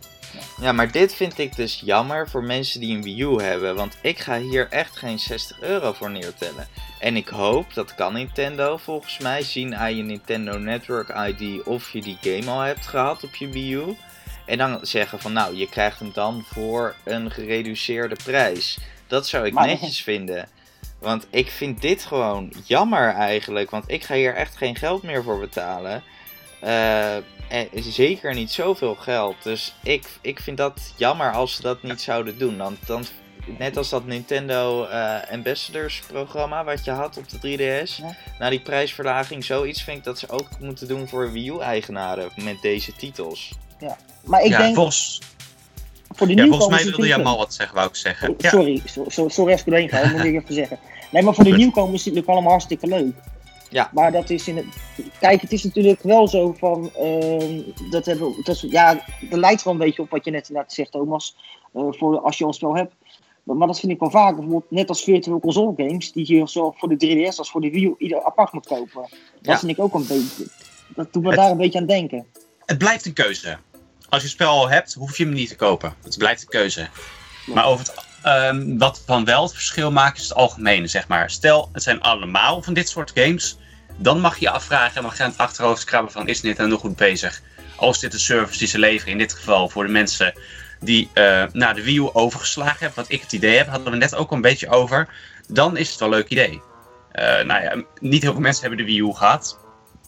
Ja, 0.62 0.72
maar 0.72 0.92
dit 0.92 1.16
vind 1.16 1.38
ik 1.38 1.56
dus 1.56 1.82
jammer 1.86 2.30
voor 2.30 2.44
mensen 2.44 2.80
die 2.80 2.96
een 2.96 3.04
Wii 3.04 3.22
U 3.22 3.42
hebben. 3.42 3.76
Want 3.76 3.98
ik 4.02 4.20
ga 4.20 4.40
hier 4.40 4.68
echt 4.70 4.98
geen 4.98 5.20
60 5.20 5.62
euro 5.62 5.94
voor 5.94 6.12
neertellen. 6.12 6.68
En 7.00 7.16
ik 7.16 7.28
hoop, 7.28 7.74
dat 7.74 7.96
kan 7.96 8.14
Nintendo 8.14 8.78
volgens 8.78 9.18
mij, 9.18 9.42
zien 9.42 9.76
aan 9.76 9.96
je 9.96 10.04
Nintendo 10.04 10.58
Network 10.58 11.10
ID 11.10 11.64
of 11.64 11.90
je 11.90 12.02
die 12.02 12.18
game 12.22 12.52
al 12.52 12.60
hebt 12.60 12.88
gehad 12.88 13.24
op 13.24 13.36
je 13.36 13.50
Wii 13.50 13.74
U. 13.74 13.98
En 14.46 14.58
dan 14.58 14.80
zeggen 14.82 15.20
van 15.20 15.34
nou, 15.34 15.56
je 15.56 15.70
krijgt 15.70 16.00
hem 16.00 16.12
dan 16.14 16.46
voor 16.54 16.96
een 17.04 17.32
gereduceerde 17.32 18.16
prijs. 18.24 18.78
Dat 19.08 19.28
zou 19.28 19.46
ik 19.46 19.54
maar... 19.54 19.68
netjes 19.68 20.04
vinden. 20.04 20.48
Want 21.04 21.28
ik 21.30 21.52
vind 21.52 21.82
dit 21.82 22.04
gewoon 22.04 22.54
jammer 22.66 23.10
eigenlijk. 23.10 23.70
Want 23.70 23.84
ik 23.88 24.04
ga 24.04 24.16
hier 24.16 24.36
echt 24.36 24.58
geen 24.58 24.76
geld 24.76 25.04
meer 25.04 25.24
voor 25.24 25.40
betalen. 25.40 26.04
Uh, 26.64 27.16
en 27.48 27.70
zeker 27.74 28.34
niet 28.34 28.52
zoveel 28.52 28.96
geld. 28.96 29.36
Dus 29.44 29.74
ik, 29.84 30.06
ik 30.22 30.40
vind 30.40 30.58
dat 30.58 30.94
jammer 30.96 31.32
als 31.32 31.56
ze 31.56 31.62
dat 31.62 31.84
niet 31.84 32.02
zouden 32.02 32.38
doen. 32.38 32.58
Dan, 32.58 32.78
dan 32.86 33.06
net 33.46 33.78
als 33.78 33.90
dat 33.90 34.06
Nintendo 34.06 34.86
eh, 34.86 35.32
Ambassadors 35.32 36.02
programma 36.08 36.64
wat 36.64 36.86
je 36.86 36.92
had 36.92 37.18
op 37.18 37.30
de 37.30 37.38
3DS. 37.38 37.96
Ja. 37.96 38.16
Na 38.40 38.50
die 38.50 38.62
prijsverlaging, 38.62 39.44
zoiets 39.44 39.84
vind 39.84 39.98
ik 39.98 40.04
dat 40.04 40.20
ze 40.20 40.30
ook 40.30 40.48
moeten 40.60 40.88
doen 40.88 41.08
voor 41.08 41.32
Wii 41.32 41.50
U-eigenaren 41.50 42.32
met 42.44 42.62
deze 42.62 42.96
titels. 42.96 43.52
Maar 44.24 44.42
ik 44.42 44.52
ja, 44.52 44.58
denk, 44.58 44.76
volgens, 44.76 45.20
voor 46.14 46.28
de 46.28 46.36
ja, 46.36 46.46
volgens 46.48 46.68
mij 46.68 46.84
wilde 46.84 47.08
jij 47.08 47.18
mal 47.24 47.38
wat 47.38 47.54
zeggen, 47.54 47.76
wou 47.76 47.88
ik 47.88 47.96
zeggen. 47.96 48.30
Oh, 48.30 48.36
Ja, 48.38 48.50
Sorry, 48.50 48.82
so, 48.86 49.04
so, 49.08 49.28
sorry 49.30 49.52
als 49.52 49.62
ik 49.62 49.68
erheen 49.68 49.90
ga, 49.90 50.02
dat 50.02 50.12
moet 50.12 50.24
ik 50.24 50.34
even 50.42 50.54
zeggen. 50.54 50.80
Nee, 51.12 51.24
maar 51.24 51.34
voor 51.34 51.44
de 51.44 51.52
nieuwkomers 51.56 51.94
is 51.94 52.06
het 52.06 52.14
natuurlijk 52.14 52.32
allemaal 52.32 52.52
hartstikke 52.52 52.88
leuk. 52.88 53.14
Ja. 53.70 53.90
Maar 53.94 54.12
dat 54.12 54.30
is 54.30 54.48
in 54.48 54.58
het. 54.58 54.66
Kijk, 55.20 55.42
het 55.42 55.52
is 55.52 55.64
natuurlijk 55.64 56.02
wel 56.04 56.28
zo 56.28 56.56
van. 56.60 56.92
ehm, 56.96 57.62
dat 57.90 58.06
hebben, 58.06 58.34
dat 58.44 58.56
is, 58.56 58.66
ja, 58.70 59.04
dat 59.30 59.40
lijkt 59.40 59.64
wel 59.64 59.74
een 59.74 59.80
beetje 59.80 60.02
op 60.02 60.10
wat 60.10 60.26
je 60.26 60.32
net, 60.32 60.50
net 60.50 60.74
zegt, 60.74 60.92
Thomas. 60.92 61.36
eh, 61.74 61.84
voor 61.90 62.20
als 62.20 62.38
je 62.38 62.46
een 62.46 62.54
spel 62.54 62.76
hebt. 62.76 62.94
Maar, 63.44 63.56
maar 63.56 63.68
dat 63.68 63.80
vind 63.80 63.92
ik 63.92 64.00
wel 64.00 64.10
vaak. 64.10 64.34
Bijvoorbeeld, 64.36 64.72
net 64.72 64.90
als 64.90 65.04
virtual 65.04 65.40
console 65.40 65.74
games, 65.78 66.12
die 66.12 66.36
je 66.36 66.48
zowel 66.48 66.76
voor 66.78 66.90
de 66.90 66.96
3DS 67.08 67.38
als 67.38 67.52
voor 67.52 67.62
de 67.62 67.70
Wii 67.70 67.86
U 67.86 67.96
ieder 67.98 68.24
apart 68.24 68.52
moet 68.54 68.68
kopen. 68.68 69.02
Dat 69.02 69.10
Ja. 69.42 69.58
vind 69.60 69.72
ik 69.72 69.80
ook 69.80 69.94
een 69.94 70.06
beetje. 70.08 70.48
Dat 70.96 71.14
doet 71.14 71.24
me 71.24 71.30
Het- 71.30 71.38
daar 71.38 71.52
een 71.52 71.58
beetje 71.58 71.80
aan 71.80 71.86
denken. 71.86 72.26
het 72.66 72.78
blijft 72.78 73.06
een 73.06 73.14
keuze. 73.14 73.58
Als 74.14 74.22
je 74.22 74.28
het 74.28 74.38
spel 74.38 74.50
al 74.50 74.70
hebt, 74.70 74.94
hoef 74.94 75.18
je 75.18 75.24
hem 75.24 75.34
niet 75.34 75.50
te 75.50 75.56
kopen. 75.56 75.94
Het 76.04 76.18
blijft 76.18 76.42
een 76.42 76.48
keuze. 76.48 76.88
Maar 77.46 77.66
over 77.66 77.86
het, 77.86 78.06
ehm, 78.24 78.78
wat 78.78 79.04
dan 79.06 79.26
wel 79.26 79.44
het 79.44 79.54
verschil 79.54 79.92
maakt, 79.92 80.18
is 80.18 80.24
het 80.24 80.34
algemene, 80.34 80.88
zeg 80.88 81.08
maar. 81.08 81.30
Stel, 81.30 81.70
het 81.72 81.84
zijn 81.84 82.02
allemaal 82.02 82.62
van 82.62 82.74
dit 82.74 82.90
soort 82.90 83.12
games. 83.14 83.58
Dan 83.98 84.20
mag 84.20 84.36
je 84.36 84.46
je 84.46 84.50
afvragen 84.50 84.96
en 84.96 85.04
mag 85.04 85.18
je 85.18 85.24
aan 85.24 85.30
het 85.30 85.40
achterhoofd 85.40 85.84
krabben 85.84 86.12
van, 86.12 86.28
is 86.28 86.42
Nintendo 86.42 86.78
goed 86.78 86.96
bezig? 86.96 87.42
Als 87.76 88.00
dit 88.00 88.14
een 88.14 88.20
service 88.20 88.60
die 88.60 88.68
ze 88.68 88.80
leveren, 88.80 89.12
in 89.12 89.18
dit 89.18 89.34
geval 89.34 89.70
voor 89.70 89.86
de 89.86 89.92
mensen 89.92 90.34
die 90.80 91.10
eh 91.14 91.44
naar 91.52 91.76
de 91.76 91.84
Wii 91.84 91.98
U 91.98 92.10
overgeslagen 92.14 92.80
hebben, 92.80 93.00
wat 93.04 93.12
ik 93.12 93.22
het 93.22 93.34
idee 93.34 93.58
heb, 93.58 93.68
hadden 93.68 93.92
we 93.92 93.98
net 93.98 94.16
ook 94.16 94.32
een 94.32 94.42
beetje 94.42 94.70
over, 94.70 95.10
dan 95.48 95.78
is 95.78 95.90
het 95.90 96.00
wel 96.00 96.08
een 96.08 96.16
leuk 96.16 96.30
idee. 96.30 96.62
Eh, 97.12 97.26
nou 97.26 97.64
ja, 97.64 97.84
niet 98.00 98.22
heel 98.22 98.32
veel 98.32 98.42
mensen 98.42 98.62
hebben 98.62 98.86
de 98.86 98.92
Wii 98.92 99.00
U 99.00 99.14
gehad. 99.14 99.63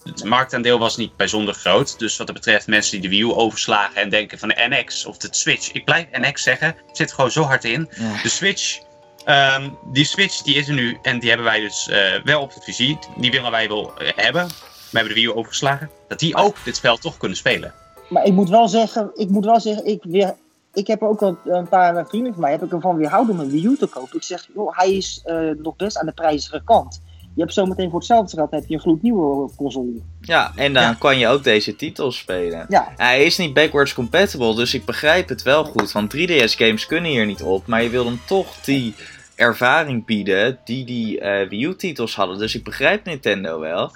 Het 0.05 0.23
marktaandeel 0.23 0.79
was 0.79 0.97
niet 0.97 1.15
bijzonder 1.15 1.53
groot. 1.53 1.99
Dus 1.99 2.17
wat 2.17 2.27
dat 2.27 2.35
betreft 2.35 2.67
mensen 2.67 2.91
die 2.91 3.01
de 3.01 3.15
Wii 3.15 3.21
U 3.21 3.33
overslagen 3.33 4.01
en 4.01 4.09
denken 4.09 4.39
van 4.39 4.49
de 4.49 4.65
NX 4.69 5.05
of 5.05 5.17
de 5.17 5.27
Switch. 5.31 5.71
Ik 5.71 5.85
blijf 5.85 6.07
NX 6.11 6.43
zeggen, 6.43 6.67
het 6.87 6.97
zit 6.97 7.13
gewoon 7.13 7.31
zo 7.31 7.41
hard 7.41 7.63
in. 7.63 7.89
Ja. 7.97 8.21
De 8.21 8.29
Switch, 8.29 8.79
ehm, 9.25 9.69
die 9.91 10.05
Switch 10.05 10.41
die 10.41 10.55
is 10.55 10.67
er 10.67 10.73
nu 10.73 10.97
en 11.01 11.19
die 11.19 11.29
hebben 11.29 11.47
wij 11.47 11.59
dus 11.59 11.87
eh, 11.87 12.23
wel 12.23 12.41
op 12.41 12.53
het 12.53 12.63
vizier. 12.63 12.97
Die 13.17 13.31
willen 13.31 13.51
wij 13.51 13.67
wel 13.67 13.97
eh, 13.97 14.11
hebben. 14.15 14.47
We 14.47 14.97
hebben 14.97 15.13
de 15.13 15.21
Wii 15.21 15.25
U 15.25 15.37
overgeslagen. 15.37 15.89
Dat 16.07 16.19
die 16.19 16.35
ook 16.35 16.55
dit 16.63 16.75
spel 16.75 16.97
toch 16.97 17.17
kunnen 17.17 17.37
spelen. 17.37 17.73
Maar 18.09 18.25
ik 18.25 18.33
moet 18.33 18.49
wel 18.49 18.67
zeggen, 18.67 19.11
ik 19.15 19.29
moet 19.29 19.45
wel 19.45 19.59
zeggen, 19.59 19.85
ik, 19.85 20.03
weer, 20.03 20.35
ik 20.73 20.87
heb 20.87 21.03
ook 21.03 21.21
al 21.21 21.37
een 21.45 21.67
paar 21.67 22.07
vrienden 22.07 22.33
van 22.33 22.41
mij, 22.41 22.51
heb 22.51 22.63
ik 22.63 22.71
ervan 22.71 22.97
weerhouden 22.97 23.35
om 23.35 23.41
een 23.41 23.49
Wii 23.49 23.65
U 23.65 23.77
te 23.77 23.87
kopen. 23.87 24.15
Ik 24.15 24.23
zeg, 24.23 24.47
joh, 24.55 24.77
hij 24.77 24.93
is 24.93 25.21
eh, 25.23 25.49
nog 25.57 25.75
best 25.75 25.97
aan 25.97 26.05
de 26.05 26.11
prijzige 26.11 26.61
kant. 26.65 27.01
Je 27.35 27.41
hebt 27.41 27.53
zometeen 27.53 27.89
voor 27.89 27.99
hetzelfde 27.99 28.37
geld 28.37 28.51
heb 28.51 28.63
je 28.67 28.73
een 28.73 28.79
gloednieuwe 28.79 29.49
console. 29.55 29.91
Ja, 30.21 30.51
en 30.55 30.73
dan 30.73 30.83
Ja. 30.83 30.95
kan 30.99 31.17
je 31.17 31.27
ook 31.27 31.43
deze 31.43 31.75
titels 31.75 32.17
spelen. 32.17 32.65
Ja, 32.69 32.93
Hij 32.95 33.23
is 33.25 33.37
niet 33.37 33.53
backwards 33.53 33.93
compatible, 33.93 34.55
dus 34.55 34.73
ik 34.73 34.85
begrijp 34.85 35.29
het 35.29 35.41
wel 35.43 35.63
goed. 35.63 35.91
Want 35.91 36.09
3DS 36.09 36.55
games 36.55 36.85
kunnen 36.85 37.11
hier 37.11 37.25
niet 37.25 37.41
op, 37.43 37.67
maar 37.67 37.83
je 37.83 37.89
wil 37.89 38.05
hem 38.05 38.19
toch 38.25 38.55
die 38.61 38.93
ervaring 39.35 40.05
bieden 40.05 40.59
die 40.63 40.85
die 40.85 41.19
eh, 41.19 41.49
Wii 41.49 41.65
U 41.65 41.75
titels 41.75 42.15
hadden. 42.15 42.37
Dus 42.37 42.55
ik 42.55 42.63
begrijp 42.63 43.05
Nintendo 43.05 43.59
wel. 43.59 43.91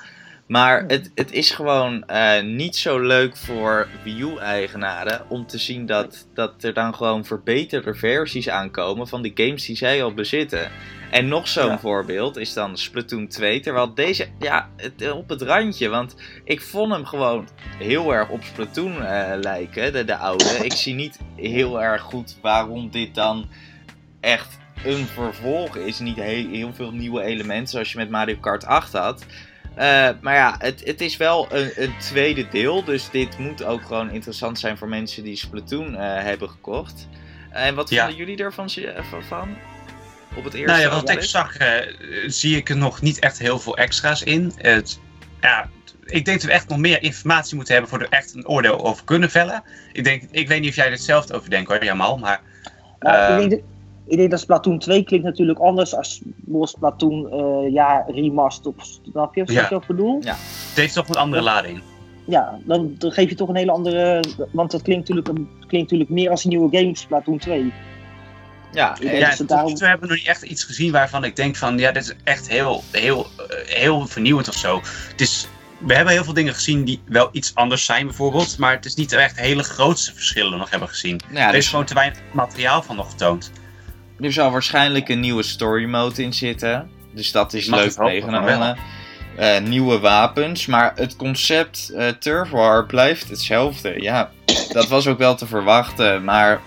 Maar 0.49 0.83
het, 0.87 1.11
het 1.15 1.31
is 1.31 1.51
gewoon 1.51 2.03
eh, 2.05 2.43
niet 2.43 2.75
zo 2.75 2.99
leuk 2.99 3.37
voor 3.37 3.87
Wii 4.03 4.21
U-eigenaren 4.21 5.25
om 5.27 5.47
te 5.47 5.57
zien 5.57 5.85
dat, 5.85 6.27
dat 6.33 6.63
er 6.63 6.73
dan 6.73 6.95
gewoon 6.95 7.25
verbeterde 7.25 7.93
versies 7.95 8.49
aankomen 8.49 9.07
van 9.07 9.21
de 9.21 9.31
games 9.33 9.65
die 9.65 9.75
zij 9.75 10.03
al 10.03 10.13
bezitten. 10.13 10.71
En 11.11 11.27
nog 11.27 11.47
zo'n 11.47 11.65
Ja. 11.65 11.79
voorbeeld 11.79 12.37
is 12.37 12.53
dan 12.53 12.77
Splatoon 12.77 13.27
2. 13.27 13.59
Terwijl 13.59 13.93
deze, 13.93 14.27
ja, 14.39 14.69
het, 14.75 15.11
op 15.11 15.29
het 15.29 15.41
randje. 15.41 15.89
Want 15.89 16.15
ik 16.43 16.61
vond 16.61 16.91
hem 16.93 17.05
gewoon 17.05 17.47
heel 17.77 18.13
erg 18.13 18.29
op 18.29 18.43
Splatoon 18.43 19.03
eh, 19.03 19.39
lijken, 19.39 19.93
de, 19.93 20.05
de 20.05 20.15
oude. 20.17 20.43
Ik 20.63 20.73
zie 20.73 20.93
niet 20.93 21.19
heel 21.35 21.81
erg 21.81 22.01
goed 22.01 22.37
waarom 22.41 22.89
dit 22.91 23.15
dan 23.15 23.49
echt 24.19 24.57
een 24.83 25.05
vervolg 25.05 25.75
is. 25.75 25.99
Niet 25.99 26.17
heel, 26.17 26.49
heel 26.49 26.73
veel 26.73 26.91
nieuwe 26.91 27.21
elementen 27.21 27.67
zoals 27.67 27.91
je 27.91 27.97
met 27.97 28.09
Mario 28.09 28.37
Kart 28.41 28.65
8 28.65 28.93
had. 28.93 29.25
Eh, 29.79 30.09
maar 30.21 30.35
ja, 30.35 30.55
het, 30.57 30.81
het 30.85 31.01
is 31.01 31.17
wel 31.17 31.47
een, 31.49 31.71
een 31.75 31.93
tweede 31.99 32.47
deel. 32.47 32.83
Dus 32.83 33.09
dit 33.09 33.37
moet 33.37 33.63
ook 33.63 33.81
gewoon 33.81 34.11
interessant 34.11 34.59
zijn 34.59 34.77
voor 34.77 34.87
mensen 34.87 35.23
die 35.23 35.35
Splatoon 35.35 35.95
eh, 35.95 36.23
hebben 36.23 36.49
gekocht. 36.49 37.07
En 37.51 37.75
wat 37.75 37.89
Ja. 37.89 37.99
vonden 38.05 38.17
jullie 38.25 38.43
ervan? 38.43 38.67
eh, 38.67 39.03
van- 39.03 39.23
van? 39.23 39.55
Op 40.35 40.43
het 40.43 40.53
eerste 40.53 40.71
Nou 40.71 40.81
ja, 40.81 40.89
wat 41.01 41.09
ik 41.09 41.21
zag, 41.23 41.57
eh, 41.57 41.69
zie 42.27 42.57
ik 42.57 42.69
er 42.69 42.77
nog 42.77 43.01
niet 43.01 43.19
echt 43.19 43.39
heel 43.39 43.59
veel 43.59 43.77
extra's 43.77 44.23
in. 44.23 44.51
Het, 44.55 44.99
ja, 45.41 45.69
ik 46.05 46.25
denk 46.25 46.39
dat 46.39 46.49
we 46.49 46.51
echt 46.55 46.69
nog 46.69 46.77
meer 46.77 47.03
informatie 47.03 47.55
moeten 47.55 47.73
hebben 47.73 47.91
voor 47.91 48.01
er 48.01 48.09
echt 48.09 48.33
een 48.35 48.47
oordeel 48.47 48.85
over 48.85 49.03
kunnen 49.03 49.29
vellen. 49.29 49.63
Ik, 49.93 50.03
denk, 50.03 50.23
ik 50.31 50.47
weet 50.47 50.59
niet 50.61 50.69
of 50.69 50.75
jij 50.75 50.85
er 50.85 50.91
hetzelfde 50.91 51.33
over 51.33 51.49
denkt 51.49 51.69
hoor, 51.69 51.83
Jamal, 51.83 52.17
maar... 52.17 52.41
nou, 52.99 53.17
eh, 53.17 53.29
ik, 53.43 53.49
denk 53.49 53.51
dat, 53.51 53.69
ik 54.09 54.17
denk 54.17 54.31
dat 54.31 54.39
Splatoon 54.39 54.79
2 54.79 55.03
klinkt 55.03 55.25
natuurlijk 55.25 55.59
anders 55.59 55.95
als 55.95 56.21
Splatoon 56.61 57.31
eh, 57.31 57.73
ja, 57.73 58.05
remastered 58.07 58.75
of 58.77 58.83
snap 59.11 59.35
je 59.35 59.43
wat 59.45 59.53
Ja. 59.53 59.65
ik 59.65 59.71
ook 59.71 59.87
bedoel? 59.87 60.19
het 60.23 60.37
heeft 60.75 60.93
toch 60.93 61.07
een 61.09 61.15
andere 61.15 61.41
lading. 61.41 61.81
Ja, 62.25 62.59
dan, 62.63 62.95
dan 62.97 63.11
geef 63.11 63.29
je 63.29 63.35
toch 63.35 63.49
een 63.49 63.55
hele 63.55 63.71
andere, 63.71 64.23
want 64.51 64.71
dat 64.71 64.81
klinkt 64.81 65.09
natuurlijk, 65.09 65.27
een- 65.37 65.49
klinkt 65.67 65.91
natuurlijk 65.91 66.09
meer 66.09 66.29
als 66.29 66.43
een 66.43 66.49
nieuwe 66.49 66.77
game 66.77 66.95
Splatoon 66.97 67.37
2. 67.37 67.73
Ja, 68.71 68.95
Ik 68.99 69.17
Ja, 69.17 69.35
tot 69.35 69.47
daarom- 69.47 69.73
toe 69.75 69.87
hebben 69.87 70.07
we 70.07 70.13
nog 70.13 70.23
niet 70.23 70.31
echt 70.33 70.41
iets 70.43 70.63
gezien 70.63 70.91
waarvan 70.91 71.23
ik 71.23 71.35
denk 71.35 71.55
van, 71.55 71.77
ja, 71.77 71.91
dit 71.91 72.03
is 72.03 72.13
echt 72.23 72.47
heel, 72.49 72.83
heel, 72.91 73.25
eh, 73.37 73.55
heel 73.75 74.07
vernieuwend 74.07 74.47
of 74.47 74.53
zo. 74.55 74.81
Het 75.11 75.21
is, 75.21 75.47
we 75.77 75.93
hebben 75.93 76.13
heel 76.13 76.23
veel 76.23 76.33
dingen 76.33 76.53
gezien 76.53 76.83
die 76.83 76.99
wel 77.05 77.29
iets 77.31 77.55
anders 77.55 77.85
zijn 77.85 78.05
bijvoorbeeld, 78.05 78.57
maar 78.57 78.71
het 78.71 78.85
is 78.85 78.95
niet 78.95 79.11
echt 79.11 79.39
hele 79.39 79.63
grootste 79.63 80.13
verschillen 80.13 80.57
nog 80.57 80.69
hebben 80.69 80.89
gezien. 80.89 81.19
nou 81.27 81.39
ja, 81.39 81.45
er 81.45 81.51
dus- 81.51 81.63
is 81.63 81.69
gewoon 81.69 81.85
te 81.85 81.93
weinig 81.93 82.19
materiaal 82.31 82.81
van 82.83 82.95
nog 82.95 83.09
getoond. 83.09 83.51
Er 84.19 84.33
zal 84.33 84.51
waarschijnlijk 84.51 85.09
een 85.09 85.19
nieuwe 85.19 85.43
story 85.43 85.85
mode 85.85 86.23
in 86.23 86.33
zitten. 86.33 86.89
Dus 87.13 87.31
dat 87.31 87.53
is 87.53 87.67
mag 87.67 87.79
leuk 87.79 87.87
het 87.87 87.97
hopen 87.97 88.13
meegenomen. 88.13 88.57
van 88.57 88.77
Eh, 89.39 89.61
nieuwe 89.61 89.99
wapens. 89.99 90.65
Maar 90.65 90.91
het 90.95 91.15
concept 91.15 91.89
eh 91.89 92.07
Turf 92.07 92.49
War 92.49 92.85
blijft 92.85 93.29
hetzelfde. 93.29 94.01
Ja, 94.01 94.31
dat 94.71 94.87
was 94.87 95.07
ook 95.07 95.17
wel 95.17 95.35
te 95.35 95.47
verwachten. 95.47 96.23
Maar 96.23 96.61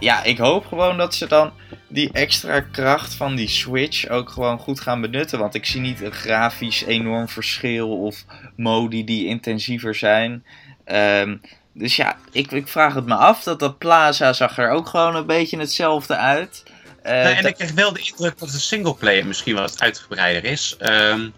ja, 0.00 0.22
ik 0.24 0.38
hoop 0.38 0.66
gewoon 0.66 0.96
dat 0.96 1.14
ze 1.14 1.26
dan 1.26 1.52
die 1.88 2.12
extra 2.12 2.60
kracht 2.60 3.14
van 3.14 3.34
die 3.34 3.48
Switch 3.48 4.08
ook 4.08 4.30
gewoon 4.30 4.58
goed 4.58 4.80
gaan 4.80 5.00
benutten. 5.00 5.38
Want 5.38 5.54
ik 5.54 5.66
zie 5.66 5.80
niet 5.80 6.00
een 6.00 6.12
grafisch 6.12 6.84
enorm 6.84 7.28
verschil 7.28 7.98
of 7.98 8.24
modi 8.56 9.04
die 9.04 9.26
intensiever 9.26 9.94
zijn. 9.94 10.44
Ehm, 10.84 11.36
dus 11.72 11.96
ja, 11.96 12.16
ik, 12.32 12.52
ik 12.52 12.68
vraag 12.68 12.94
het 12.94 13.06
me 13.06 13.14
af. 13.14 13.42
Dat 13.42 13.58
dat 13.58 13.78
Plaza 13.78 14.32
zag 14.32 14.58
er 14.58 14.70
ook 14.70 14.88
gewoon 14.88 15.16
een 15.16 15.26
beetje 15.26 15.58
hetzelfde 15.58 16.16
uit. 16.16 16.62
Nee, 17.02 17.12
en 17.12 17.42
dat- 17.42 17.50
ik 17.50 17.54
kreeg 17.56 17.72
wel 17.72 17.92
de 17.92 18.00
indruk 18.00 18.38
dat 18.38 18.50
de 18.50 18.58
singleplayer 18.58 19.26
misschien 19.26 19.54
wat 19.54 19.80
uitgebreider 19.80 20.44
is. 20.50 20.74
Ehm, 20.78 21.28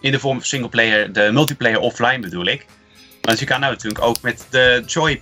in 0.00 0.12
de 0.12 0.18
vorm 0.18 0.36
van 0.36 0.46
singleplayer, 0.46 1.12
de 1.12 1.30
multiplayer 1.32 1.78
offline 1.78 2.18
bedoel 2.18 2.46
ik. 2.46 2.66
Want 3.22 3.38
je 3.38 3.44
kan 3.44 3.60
nou 3.60 3.72
natuurlijk 3.72 4.04
ook 4.04 4.20
met 4.22 4.46
de 4.50 4.82
Joy, 4.86 5.20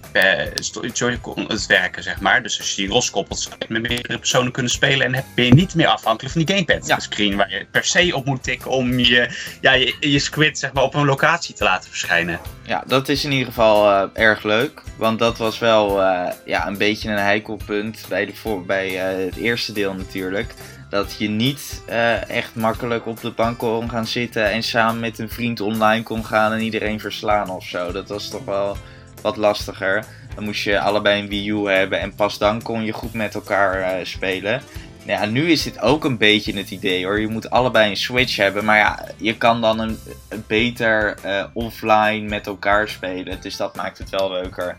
Joy-Con 0.92 1.44
het 1.48 1.66
werken, 1.66 2.02
zeg 2.02 2.20
maar. 2.20 2.42
Dus 2.42 2.58
als 2.58 2.70
je 2.74 2.82
die 2.82 2.90
loskoppelt, 2.90 3.38
zou 3.40 3.54
je 3.58 3.66
met 3.68 3.82
meerdere 3.82 4.18
personen 4.18 4.52
kunnen 4.52 4.72
spelen. 4.72 5.14
En 5.14 5.24
ben 5.34 5.44
je 5.44 5.54
niet 5.54 5.74
meer 5.74 5.86
afhankelijk 5.86 6.34
van 6.34 6.44
die 6.44 6.54
gamepad 6.56 6.86
Ja. 6.86 6.98
screen. 6.98 7.36
Waar 7.36 7.50
je 7.50 7.66
per 7.70 7.84
se 7.84 8.10
op 8.16 8.24
moet 8.24 8.42
tikken 8.42 8.70
om 8.70 8.98
je, 8.98 9.30
ja, 9.60 9.72
je, 9.72 9.94
je 10.00 10.18
squid 10.18 10.58
zeg 10.58 10.72
maar, 10.72 10.82
op 10.82 10.94
een 10.94 11.04
locatie 11.04 11.54
te 11.54 11.64
laten 11.64 11.90
verschijnen. 11.90 12.40
Ja, 12.62 12.84
dat 12.86 13.08
is 13.08 13.24
in 13.24 13.30
ieder 13.32 13.46
geval 13.46 13.90
eh, 13.90 14.22
erg 14.22 14.42
leuk. 14.42 14.82
Want 14.96 15.18
dat 15.18 15.38
was 15.38 15.58
wel 15.58 16.02
eh, 16.02 16.32
ja, 16.44 16.66
een 16.66 16.78
beetje 16.78 17.08
een 17.10 17.18
heikelpunt 17.18 18.04
bij, 18.08 18.26
de 18.26 18.34
voor, 18.34 18.64
bij 18.64 18.98
eh, 19.00 19.24
het 19.26 19.36
eerste 19.36 19.72
deel 19.72 19.94
natuurlijk. 19.94 20.54
Dat 20.90 21.16
je 21.18 21.28
niet 21.28 21.82
eh, 21.86 22.28
echt 22.28 22.54
makkelijk 22.54 23.06
op 23.06 23.20
de 23.20 23.30
bank 23.30 23.58
kon 23.58 23.90
gaan 23.90 24.06
zitten 24.06 24.50
en 24.50 24.62
samen 24.62 25.00
met 25.00 25.18
een 25.18 25.30
vriend 25.30 25.60
online 25.60 26.02
kon 26.02 26.24
gaan 26.24 26.52
en 26.52 26.60
iedereen 26.60 27.00
verslaan 27.00 27.50
of 27.50 27.64
zo. 27.64 27.92
Dat 27.92 28.08
was 28.08 28.28
toch 28.28 28.44
wel 28.44 28.76
wat 29.22 29.36
lastiger. 29.36 30.04
Dan 30.34 30.44
moest 30.44 30.64
je 30.64 30.80
allebei 30.80 31.22
een 31.22 31.28
Wii 31.28 31.50
U 31.50 31.68
hebben 31.68 32.00
en 32.00 32.14
pas 32.14 32.38
dan 32.38 32.62
kon 32.62 32.84
je 32.84 32.92
goed 32.92 33.12
met 33.12 33.34
elkaar 33.34 33.80
eh, 33.80 34.04
spelen. 34.04 34.62
Nou 35.04 35.20
Ja, 35.20 35.26
nu 35.26 35.50
is 35.50 35.62
dit 35.62 35.80
ook 35.80 36.04
een 36.04 36.18
beetje 36.18 36.56
het 36.56 36.70
idee 36.70 37.04
hoor. 37.04 37.20
Je 37.20 37.28
moet 37.28 37.50
allebei 37.50 37.90
een 37.90 37.96
Switch 37.96 38.36
hebben. 38.36 38.64
Maar 38.64 38.76
ja, 38.76 39.08
je 39.16 39.36
kan 39.36 39.60
dan 39.60 39.78
een, 39.78 39.98
beter 40.46 41.16
eh, 41.22 41.44
offline 41.52 42.28
met 42.28 42.46
elkaar 42.46 42.88
spelen. 42.88 43.40
Dus 43.40 43.56
dat 43.56 43.76
maakt 43.76 43.98
het 43.98 44.10
wel 44.10 44.30
leuker. 44.30 44.76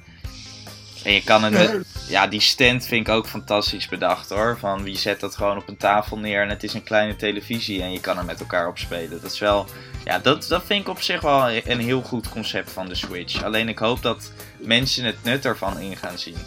En 1.04 1.14
je 1.14 1.24
kan 1.24 1.44
het 1.44 1.86
ja, 2.08 2.28
die 2.28 2.42
stand 2.42 2.86
vind 2.86 3.08
ik 3.08 3.14
ook 3.14 3.28
fantastisch 3.28 3.88
bedacht 3.88 4.30
hoor. 4.30 4.58
Van 4.60 4.84
wie 4.84 4.98
zet 4.98 5.20
dat 5.20 5.36
gewoon 5.36 5.58
op 5.58 5.68
een 5.68 5.78
tafel 5.78 6.18
neer 6.18 6.42
en 6.42 6.50
het 6.50 6.64
is 6.64 6.74
een 6.74 6.84
kleine 6.84 7.16
televisie 7.16 7.82
en 7.82 7.92
je 7.92 8.00
kan 8.00 8.18
er 8.18 8.26
met 8.26 8.40
elkaar 8.40 8.68
op 8.68 8.78
spelen. 8.78 9.22
Dat 9.22 9.32
is 9.32 9.40
wel, 9.40 9.66
ja, 10.06 10.20
dat, 10.20 10.46
dat 10.48 10.64
vind 10.66 10.82
ik 10.82 10.90
op 10.90 11.02
zich 11.02 11.22
wel 11.22 11.50
een 11.50 11.80
heel 11.80 12.02
goed 12.02 12.30
concept 12.30 12.72
van 12.72 12.88
de 12.88 12.96
Switch. 12.96 13.44
Alleen 13.44 13.70
ik 13.70 13.80
hoop 13.80 14.02
dat 14.02 14.32
mensen 14.58 15.06
het 15.06 15.24
nut 15.24 15.46
ervan 15.46 15.80
in 15.80 15.98
gaan 15.98 16.18
zien. 16.18 16.38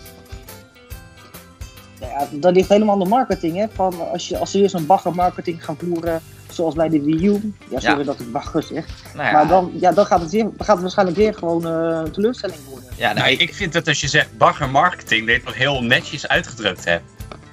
Ja, 2.00 2.28
dat 2.32 2.54
ligt 2.54 2.68
helemaal 2.68 2.94
aan 2.94 3.02
de 3.02 3.08
marketing. 3.08 3.56
Hè? 3.56 3.66
Van 3.72 4.10
als, 4.10 4.28
je, 4.28 4.38
als 4.38 4.50
ze 4.50 4.60
eerst 4.60 4.74
een 4.74 4.86
bagger 4.86 5.14
marketing 5.14 5.64
gaan 5.64 5.76
voeren, 5.78 6.22
zoals 6.54 6.74
bij 6.74 6.88
de 6.88 7.02
Wii 7.02 7.26
U. 7.26 7.52
Ja, 7.70 7.80
sorry 7.80 7.98
Ja. 7.98 8.04
dat 8.04 8.20
ik 8.20 8.32
bagger 8.32 8.62
zeg. 8.62 8.84
Nou 9.14 9.26
ja, 9.26 9.32
Maar 9.32 9.48
dan, 9.48 9.72
ja, 9.80 9.92
dan, 9.92 10.06
gaat 10.06 10.20
het 10.20 10.30
weer, 10.30 10.48
gaat 10.58 10.66
het 10.74 10.80
waarschijnlijk 10.80 11.16
weer 11.18 11.34
gewoon 11.34 11.64
een 11.64 12.10
teleurstelling 12.10 12.58
worden. 12.68 12.90
ja, 12.96 13.12
nou, 13.12 13.28
ik, 13.30 13.40
ik 13.40 13.54
vind 13.54 13.72
dat 13.72 13.88
als 13.88 14.00
je 14.00 14.08
zegt 14.08 14.38
bagger 14.38 14.68
marketing, 14.70 15.20
dat 15.20 15.28
je 15.28 15.34
het 15.34 15.44
nog 15.44 15.54
heel 15.54 15.82
netjes 15.82 16.28
uitgedrukt 16.28 16.84
hebt. 16.84 17.04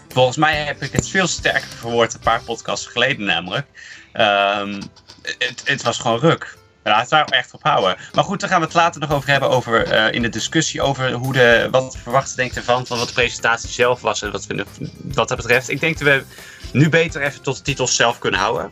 Volgens 0.09 0.37
mij 0.37 0.55
heb 0.63 0.81
ik 0.81 0.91
het 0.91 1.07
veel 1.07 1.27
sterker 1.27 1.67
verwoord 1.79 2.13
een 2.13 2.19
paar 2.19 2.41
podcasts 2.45 2.85
geleden 2.87 3.25
namelijk. 3.25 3.67
Ehm, 4.13 4.81
het, 5.21 5.61
het 5.65 5.81
was 5.83 5.97
gewoon 5.99 6.19
ruk. 6.19 6.57
Laten 6.83 7.09
we 7.09 7.15
daar 7.15 7.25
echt 7.39 7.53
op 7.53 7.63
houden. 7.63 7.97
Maar 8.13 8.23
goed, 8.23 8.39
daar 8.39 8.49
gaan 8.49 8.59
we 8.59 8.65
het 8.65 8.75
later 8.75 9.01
nog 9.01 9.11
over 9.11 9.29
hebben. 9.29 9.49
Over, 9.49 9.83
eh, 9.83 10.13
in 10.13 10.21
de 10.21 10.29
discussie 10.29 10.81
over 10.81 11.11
hoe 11.11 11.33
de, 11.33 11.67
wat 11.71 11.97
verwachten 12.03 12.35
denkt 12.37 12.55
ervan. 12.55 12.85
Van 12.87 12.97
wat 12.97 13.07
de 13.07 13.13
presentatie 13.13 13.69
zelf 13.69 14.01
was. 14.01 14.21
En 14.21 14.31
wat, 14.31 14.45
we, 14.45 14.65
wat 15.01 15.27
dat 15.27 15.37
betreft. 15.37 15.69
Ik 15.69 15.79
denk 15.79 15.97
dat 15.99 16.07
we 16.07 16.23
nu 16.71 16.89
beter 16.89 17.21
even 17.21 17.41
tot 17.41 17.57
de 17.57 17.61
titels 17.63 17.95
zelf 17.95 18.19
kunnen 18.19 18.39
houden. 18.39 18.71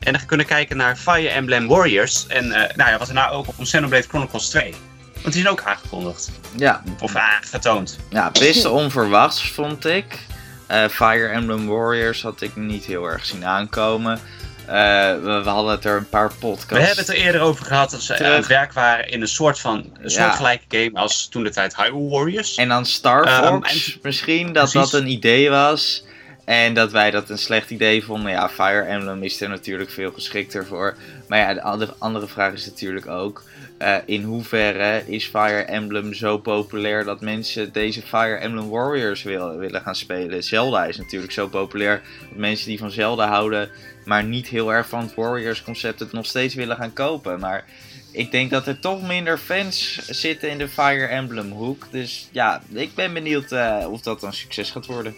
En 0.00 0.12
dan 0.12 0.26
kunnen 0.26 0.46
kijken 0.46 0.76
naar 0.76 0.96
Fire 0.96 1.28
Emblem 1.28 1.68
Warriors. 1.68 2.26
En 2.26 2.52
eh, 2.52 2.76
nou 2.76 2.90
ja, 2.90 2.98
wat 2.98 3.08
er 3.08 3.14
nou 3.14 3.32
ook 3.32 3.48
op 3.48 3.54
Xenoblade 3.62 4.08
Chronicles 4.08 4.48
2. 4.48 4.74
Want 5.12 5.34
die 5.34 5.42
zijn 5.42 5.48
ook 5.48 5.62
aangekondigd. 5.62 6.30
ja, 6.56 6.82
Of 7.00 7.16
aangetoond. 7.16 7.98
ja, 8.10 8.30
best 8.30 8.64
onverwachts 8.64 9.50
vond 9.50 9.84
ik. 9.84 10.18
Eh, 10.66 10.88
Fire 10.88 11.26
Emblem 11.28 11.66
Warriors 11.66 12.22
had 12.22 12.40
ik 12.40 12.56
niet 12.56 12.84
heel 12.84 13.04
erg 13.06 13.26
zien 13.26 13.46
aankomen. 13.46 14.20
Eh, 14.66 14.74
we, 15.22 15.40
we 15.44 15.48
hadden 15.50 15.72
het 15.72 15.84
er 15.84 15.96
een 15.96 16.08
paar 16.08 16.32
podcasts. 16.40 16.68
We 16.72 16.78
hebben 16.78 16.96
het 17.04 17.08
er 17.08 17.14
eerder 17.14 17.40
over 17.40 17.64
gehad 17.66 17.90
dat 17.90 18.02
ze 18.02 18.24
aan 18.24 18.32
het 18.32 18.46
werk 18.46 18.72
waren 18.72 19.08
in 19.08 19.20
een 19.20 19.28
soort 19.28 19.58
van 19.58 19.92
een 20.00 20.10
soortgelijke 20.10 20.64
game 20.68 20.90
als 21.00 21.28
toen 21.28 21.42
de 21.42 21.50
tijd 21.50 21.76
Hyrule 21.76 22.08
Warriors. 22.08 22.54
En 22.54 22.68
dan 22.68 22.86
Star 22.86 23.24
Ehm, 23.24 23.46
Fox, 23.46 23.92
en- 23.94 23.98
misschien 24.02 24.52
dat 24.52 24.70
Precies. 24.70 24.90
dat 24.90 25.00
een 25.00 25.08
idee 25.08 25.50
was. 25.50 26.04
En 26.44 26.74
dat 26.74 26.92
wij 26.92 27.10
dat 27.10 27.30
een 27.30 27.38
slecht 27.38 27.70
idee 27.70 28.04
vonden. 28.04 28.30
Ja, 28.32 28.48
Fire 28.48 28.82
Emblem 28.82 29.22
is 29.22 29.40
er 29.40 29.48
natuurlijk 29.48 29.90
veel 29.90 30.12
geschikter 30.12 30.66
voor. 30.66 30.96
Maar 31.28 31.38
ja, 31.38 31.54
de 31.54 31.62
andere, 31.62 31.94
andere 31.98 32.26
vraag 32.26 32.52
is 32.52 32.66
natuurlijk 32.66 33.06
ook... 33.06 33.42
eh, 33.78 33.96
in 34.04 34.22
hoeverre 34.22 35.02
is 35.06 35.24
Fire 35.26 35.62
Emblem 35.62 36.14
zo 36.14 36.38
populair 36.38 37.04
dat 37.04 37.20
mensen 37.20 37.72
deze 37.72 38.02
Fire 38.02 38.34
Emblem 38.36 38.68
Warriors 38.68 39.22
wil, 39.22 39.56
willen 39.56 39.80
gaan 39.80 39.94
spelen? 39.96 40.42
Zelda 40.44 40.84
is 40.84 40.96
natuurlijk 40.96 41.32
zo 41.32 41.48
populair 41.48 42.02
dat 42.28 42.38
mensen 42.38 42.66
die 42.68 42.78
van 42.78 42.90
Zelda 42.90 43.28
houden... 43.28 43.68
maar 44.04 44.24
niet 44.24 44.48
heel 44.48 44.72
erg 44.72 44.88
van 44.88 45.00
het 45.00 45.14
Warriors 45.14 45.62
concept 45.62 46.00
het 46.00 46.12
nog 46.12 46.26
steeds 46.26 46.54
willen 46.54 46.76
gaan 46.76 46.92
kopen. 46.92 47.40
Maar 47.40 47.64
ik 48.12 48.30
denk 48.30 48.50
dat 48.50 48.66
er 48.66 48.78
toch 48.78 49.02
minder 49.02 49.38
fans 49.38 50.06
zitten 50.08 50.50
in 50.50 50.58
de 50.58 50.68
Fire 50.68 51.06
Emblem 51.06 51.50
hoek. 51.50 51.86
Dus 51.90 52.28
ja, 52.32 52.62
ik 52.72 52.94
ben 52.94 53.12
benieuwd 53.12 53.52
eh, 53.52 53.86
of 53.90 54.00
dat 54.00 54.22
een 54.22 54.32
succes 54.32 54.70
gaat 54.70 54.86
worden. 54.86 55.14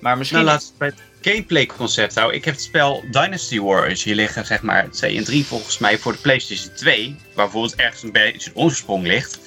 Maar 0.00 0.18
misschien... 0.18 0.44
Nou, 0.44 0.58
het 0.58 0.72
bij 0.78 0.88
het 0.88 1.02
gameplay 1.20 1.66
concept 1.66 2.14
houden. 2.14 2.36
Ik 2.36 2.44
heb 2.44 2.54
het 2.54 2.62
spel 2.62 3.04
Dynasty 3.10 3.60
Warriors 3.60 4.02
hier 4.02 4.14
liggen, 4.14 4.46
zeg 4.46 4.62
maar, 4.62 4.90
2 4.90 5.16
en 5.16 5.24
3 5.24 5.44
volgens 5.44 5.78
mij 5.78 5.98
voor 5.98 6.12
de 6.12 6.18
PlayStation 6.18 6.74
2. 6.74 7.16
Waar 7.34 7.44
bijvoorbeeld 7.44 7.74
ergens 7.74 8.02
een 8.02 8.12
beetje 8.12 8.50
een 8.50 8.56
oorsprong 8.56 9.06
ligt. 9.06 9.38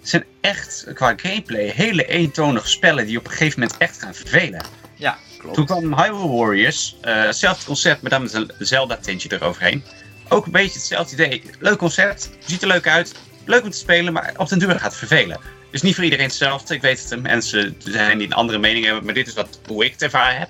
Het 0.00 0.08
zijn 0.08 0.24
echt, 0.40 0.86
qua 0.94 1.14
gameplay, 1.16 1.68
hele 1.68 2.06
eentonige 2.06 2.68
spellen 2.68 3.06
die 3.06 3.18
op 3.18 3.24
een 3.24 3.30
gegeven 3.30 3.60
moment 3.60 3.78
echt 3.78 4.02
gaan 4.02 4.14
vervelen. 4.14 4.64
Ja, 4.94 5.18
Toen 5.52 5.66
kwam 5.66 5.94
Hyrule 5.96 6.28
Warriors, 6.36 6.96
eh, 7.00 7.22
hetzelfde 7.22 7.64
concept, 7.64 8.02
maar 8.02 8.10
dan 8.10 8.22
met 8.22 8.32
een 8.34 8.50
Zelda-tintje 8.58 9.32
eroverheen. 9.32 9.84
Ook 10.28 10.46
een 10.46 10.52
beetje 10.52 10.78
hetzelfde 10.78 11.12
idee. 11.14 11.42
Leuk 11.58 11.78
concept, 11.78 12.30
ziet 12.46 12.62
er 12.62 12.68
leuk 12.68 12.86
uit, 12.88 13.14
leuk 13.44 13.62
om 13.62 13.70
te 13.70 13.76
spelen, 13.78 14.12
maar 14.12 14.32
op 14.36 14.48
den 14.48 14.58
duur 14.58 14.70
gaat 14.70 14.82
het 14.82 14.94
vervelen. 14.96 15.40
Dus 15.70 15.82
niet 15.82 15.94
voor 15.94 16.04
iedereen 16.04 16.26
hetzelfde. 16.26 16.74
Ik 16.74 16.80
weet 16.82 17.02
dat 17.02 17.10
er 17.10 17.20
mensen 17.20 17.76
zijn 17.78 18.18
die 18.18 18.26
een 18.26 18.32
andere 18.32 18.58
mening 18.58 18.84
hebben, 18.84 19.04
maar 19.04 19.14
dit 19.14 19.26
is 19.26 19.34
wat, 19.34 19.60
hoe 19.66 19.84
ik 19.84 19.92
het 19.92 20.02
ervaren 20.02 20.38
heb. 20.38 20.48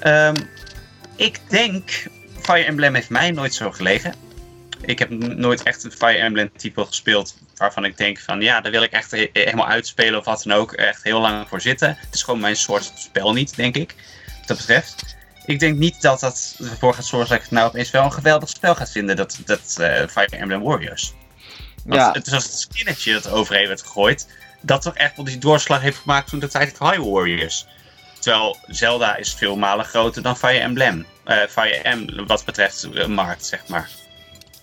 Ehm, 0.00 0.34
ik 1.16 1.40
denk, 1.48 1.90
Fire 2.42 2.64
Emblem 2.64 2.94
heeft 2.94 3.10
mij 3.10 3.30
nooit 3.30 3.54
zo 3.54 3.70
gelegen. 3.70 4.14
Ik 4.80 4.98
heb 4.98 5.10
nooit 5.10 5.62
echt 5.62 5.84
een 5.84 5.92
Fire 5.92 6.18
Emblem 6.18 6.50
type 6.56 6.84
gespeeld 6.84 7.34
waarvan 7.56 7.84
ik 7.84 7.96
denk 7.96 8.18
van 8.18 8.40
ja, 8.40 8.60
daar 8.60 8.72
wil 8.72 8.82
ik 8.82 8.92
echt 8.92 9.10
he- 9.10 9.30
helemaal 9.32 9.66
uitspelen 9.66 10.18
of 10.18 10.24
wat 10.24 10.42
dan 10.44 10.56
ook. 10.58 10.72
Echt 10.72 11.02
heel 11.02 11.20
lang 11.20 11.48
voor 11.48 11.60
zitten. 11.60 11.96
Het 12.00 12.14
is 12.14 12.22
gewoon 12.22 12.40
mijn 12.40 12.56
soort 12.56 12.92
spel 12.96 13.32
niet, 13.32 13.56
denk 13.56 13.76
ik. 13.76 13.94
Dat 14.48 14.56
betreft. 14.56 15.16
Ik 15.46 15.58
denk 15.58 15.78
niet 15.78 16.02
dat 16.02 16.20
dat 16.20 16.56
ervoor 16.58 16.94
gaat 16.94 17.04
zorgen 17.04 17.28
dat 17.28 17.36
ik 17.38 17.42
het 17.44 17.52
nou 17.52 17.68
opeens 17.68 17.90
wel 17.90 18.04
een 18.04 18.12
geweldig 18.12 18.48
spel 18.48 18.74
gaat 18.74 18.90
vinden, 18.90 19.16
dat, 19.16 19.38
dat 19.44 19.76
eh, 19.78 20.06
Fire 20.08 20.36
Emblem 20.36 20.62
Warriors. 20.62 21.14
Want 21.84 22.00
Ja, 22.00 22.12
het 22.12 22.26
is 22.26 22.32
als 22.32 22.44
het 22.44 22.58
skinnetje 22.58 23.12
dat 23.12 23.28
overheen 23.28 23.66
werd 23.66 23.82
gegooid, 23.82 24.26
dat 24.60 24.82
toch 24.82 24.94
echt 24.94 25.16
wel 25.16 25.24
die 25.24 25.38
doorslag 25.38 25.80
heeft 25.80 25.98
gemaakt 25.98 26.28
toen 26.28 26.38
de 26.38 26.48
tijd 26.48 26.76
van 26.76 26.90
Hyrule 26.90 27.10
Warriors. 27.10 27.66
Terwijl 28.18 28.56
Zelda 28.66 29.16
is 29.16 29.34
veel 29.34 29.56
malen 29.56 29.84
groter 29.84 30.22
dan 30.22 30.36
Fire 30.36 30.58
Emblem. 30.58 31.06
Eh, 31.24 31.36
Fire 31.48 31.82
Emblem 31.82 32.26
wat 32.26 32.44
betreft 32.44 32.92
de 32.92 33.08
markt, 33.08 33.46
zeg 33.46 33.66
maar. 33.66 33.90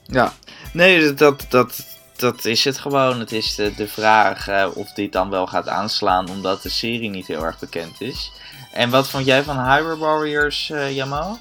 ja. 0.05 0.33
Nee, 0.73 1.13
dat, 1.13 1.45
dat, 1.49 1.85
dat 2.15 2.45
is 2.45 2.63
het 2.63 2.77
gewoon. 2.77 3.19
Het 3.19 3.31
is 3.31 3.55
de, 3.55 3.73
de 3.75 3.87
vraag 3.87 4.47
eh, 4.47 4.67
of 4.73 4.91
dit 4.93 5.11
dan 5.11 5.29
wel 5.29 5.47
gaat 5.47 5.67
aanslaan, 5.67 6.29
omdat 6.29 6.61
de 6.61 6.69
serie 6.69 7.09
niet 7.09 7.27
heel 7.27 7.43
erg 7.43 7.59
bekend 7.59 8.01
is. 8.01 8.31
En 8.75 8.89
wat 8.89 9.09
vond 9.09 9.25
jij 9.25 9.43
van 9.43 9.71
Hyrule 9.71 9.97
Warriors, 9.97 10.69
eh 10.69 10.95
Jamal? 10.95 11.39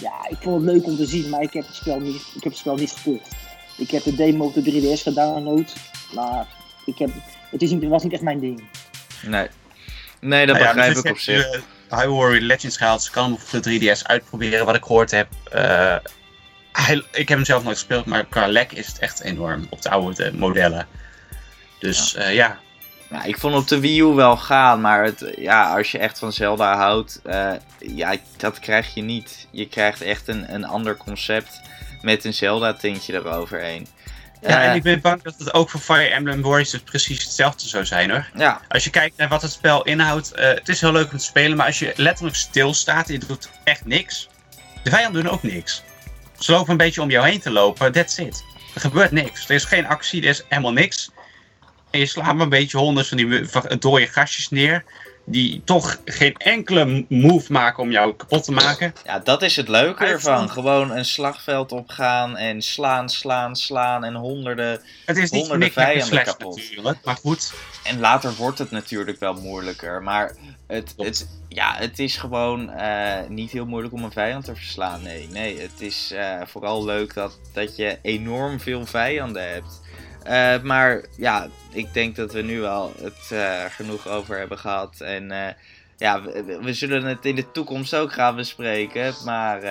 Ja, 0.00 0.28
ik 0.28 0.36
vond 0.40 0.64
het 0.64 0.74
leuk 0.74 0.84
om 0.86 0.96
te 0.96 1.06
zien, 1.06 1.28
maar 1.28 1.40
ik 1.42 1.52
heb 1.52 1.66
het 1.66 1.74
spel 1.76 2.00
niet, 2.00 2.14
ik 2.34 2.42
heb 2.42 2.52
het 2.52 2.56
spel 2.56 2.74
niet 2.74 2.92
gekocht. 3.02 3.28
Ik 3.76 3.90
heb 3.90 4.02
de 4.02 4.14
demo 4.14 4.44
op 4.44 4.54
de 4.54 4.62
3DS 4.96 5.02
gedownload, 5.02 5.72
maar 6.14 6.46
ik 6.86 6.98
heb, 6.98 7.10
het 7.50 7.62
is 7.62 7.70
niet, 7.70 7.84
was 7.88 8.02
niet 8.02 8.12
echt 8.12 8.22
mijn 8.22 8.40
ding. 8.40 8.64
Nee. 9.22 9.46
Nee, 10.20 10.46
dat 10.46 10.56
Nou 10.56 10.68
ja, 10.68 10.72
begrijp 10.74 10.94
dus 10.94 11.04
ik 11.04 11.10
op 11.10 11.18
zich. 11.18 11.42
hebt, 11.50 11.64
eh, 11.88 11.98
Hyrule 11.98 12.16
Warriors 12.18 12.44
Legends 12.44 12.76
gehaald, 12.76 13.02
ze 13.02 13.10
kan 13.10 13.24
hem 13.24 13.32
op 13.32 13.50
de 13.50 13.60
3DS 13.60 14.04
uitproberen, 14.06 14.66
wat 14.66 14.74
ik 14.74 14.84
gehoord 14.84 15.10
heb. 15.10 15.28
Eh, 15.50 15.96
hij- 16.72 17.02
ik 17.12 17.28
heb 17.28 17.38
hem 17.38 17.44
zelf 17.44 17.62
nooit 17.62 17.76
gespeeld, 17.78 18.06
maar 18.06 18.24
qua 18.26 18.46
lek 18.46 18.72
is 18.72 18.86
het 18.86 18.98
echt 18.98 19.20
enorm 19.20 19.66
op 19.70 19.82
de 19.82 19.90
oude 19.90 20.32
modellen. 20.32 20.86
Dus 21.78 22.14
ja, 22.18 22.28
ja. 22.28 22.58
Ja, 23.12 23.22
ik 23.24 23.38
vond 23.38 23.54
op 23.54 23.68
de 23.68 23.80
Wii 23.80 24.00
U 24.00 24.04
wel 24.04 24.36
gaan, 24.36 24.80
maar 24.80 25.04
het, 25.04 25.32
ja, 25.36 25.76
als 25.76 25.90
je 25.90 25.98
echt 25.98 26.18
van 26.18 26.32
Zelda 26.32 26.76
houdt, 26.76 27.20
eh, 27.24 27.52
ja, 27.78 28.14
dat 28.36 28.58
krijg 28.58 28.94
je 28.94 29.02
niet. 29.02 29.48
Je 29.50 29.68
krijgt 29.68 30.00
echt 30.00 30.28
een, 30.28 30.54
een 30.54 30.64
ander 30.64 30.96
concept 30.96 31.60
met 32.02 32.24
een 32.24 32.34
Zelda-tintje 32.34 33.14
eroverheen. 33.14 33.86
Ja, 34.40 34.48
Eh, 34.48 34.68
en 34.68 34.74
ik 34.76 34.82
ben 34.82 35.00
bang 35.00 35.22
dat 35.22 35.34
het 35.38 35.54
ook 35.54 35.70
voor 35.70 35.80
Fire 35.80 36.08
Emblem 36.08 36.42
Warriors 36.42 36.78
precies 36.78 37.22
hetzelfde 37.22 37.68
zou 37.68 37.84
zijn 37.84 38.10
hoor. 38.10 38.28
ja, 38.36 38.60
Als 38.68 38.84
je 38.84 38.90
kijkt 38.90 39.16
naar 39.16 39.28
wat 39.28 39.42
het 39.42 39.52
spel 39.52 39.82
inhoudt, 39.82 40.32
eh, 40.32 40.48
het 40.48 40.68
is 40.68 40.80
heel 40.80 40.92
leuk 40.92 41.12
om 41.12 41.18
te 41.18 41.24
spelen, 41.24 41.56
maar 41.56 41.66
als 41.66 41.78
je 41.78 41.92
letterlijk 41.96 42.36
stilstaat 42.36 43.06
en 43.06 43.12
je 43.12 43.18
doet 43.26 43.50
echt 43.64 43.84
niks, 43.84 44.28
de 44.82 44.90
vijanden 44.90 45.22
doen 45.22 45.32
ook 45.32 45.42
niks. 45.42 45.82
Ze 46.38 46.52
lopen 46.52 46.70
een 46.70 46.76
beetje 46.76 47.02
om 47.02 47.10
jou 47.10 47.28
heen 47.28 47.40
te 47.40 47.50
lopen, 47.50 47.92
that's 47.92 48.18
it. 48.18 48.44
Er 48.74 48.80
gebeurt 48.80 49.10
niks. 49.10 49.48
Er 49.48 49.54
is 49.54 49.64
geen 49.64 49.86
actie, 49.86 50.22
er 50.22 50.28
is 50.28 50.42
helemaal 50.48 50.72
niks. 50.72 51.10
En 51.92 51.98
je 51.98 52.06
slaat 52.06 52.34
maar 52.34 52.42
een 52.42 52.48
beetje 52.48 52.78
honderd 52.78 53.08
van 53.08 53.16
die 53.16 53.46
dode 53.78 54.06
gastjes 54.06 54.48
neer, 54.48 54.84
die 55.24 55.62
toch 55.64 56.00
geen 56.04 56.34
enkele 56.36 57.04
move 57.08 57.52
maken 57.52 57.82
om 57.82 57.90
jou 57.90 58.16
kapot 58.16 58.44
te 58.44 58.52
maken. 58.52 58.94
ja, 59.04 59.18
dat 59.18 59.42
is 59.42 59.56
het 59.56 59.68
leuke 59.68 60.04
ervan. 60.04 60.50
Gewoon 60.50 60.90
een 60.90 61.04
slagveld 61.04 61.72
opgaan 61.72 62.36
en 62.36 62.62
slaan, 62.62 63.08
slaan, 63.08 63.56
slaan 63.56 64.04
en 64.04 64.14
honderden. 64.14 64.80
Het 65.04 65.16
is 65.16 65.30
niet 65.30 65.40
Honderden 65.40 65.72
vijanden 65.72 66.24
kapot. 66.24 66.56
natuurlijk, 66.56 66.98
maar 67.04 67.16
goed. 67.16 67.52
En 67.84 68.00
later 68.00 68.34
wordt 68.34 68.58
het 68.58 68.70
natuurlijk 68.70 69.20
wel 69.20 69.34
moeilijker, 69.34 70.02
maar 70.02 70.36
het, 70.66 70.94
het, 70.96 71.28
ja, 71.48 71.74
het 71.76 71.98
is 71.98 72.16
gewoon 72.16 72.70
eh, 72.70 73.28
niet 73.28 73.50
heel 73.50 73.66
moeilijk 73.66 73.94
om 73.94 74.04
een 74.04 74.12
vijand 74.12 74.44
te 74.44 74.54
verslaan. 74.54 75.02
Nee, 75.02 75.28
nee 75.30 75.60
het 75.60 75.80
is 75.80 76.12
eh, 76.12 76.40
vooral 76.46 76.84
leuk 76.84 77.14
dat, 77.14 77.38
dat 77.52 77.76
je 77.76 77.98
enorm 78.02 78.60
veel 78.60 78.86
vijanden 78.86 79.48
hebt. 79.52 79.80
Eh, 80.24 80.60
maar 80.62 81.04
ja, 81.16 81.48
ik 81.72 81.94
denk 81.94 82.16
dat 82.16 82.32
we 82.32 82.42
nu 82.42 82.60
wel 82.60 82.92
het 83.00 83.30
eh, 83.30 83.64
genoeg 83.70 84.08
over 84.08 84.38
hebben 84.38 84.58
gehad. 84.58 85.00
En 85.00 85.30
eh, 85.30 85.54
ja, 85.96 86.22
we, 86.22 86.58
we 86.62 86.74
zullen 86.74 87.04
het 87.04 87.24
in 87.24 87.34
de 87.34 87.50
toekomst 87.50 87.94
ook 87.94 88.12
gaan 88.12 88.36
bespreken. 88.36 89.14
Maar 89.24 89.62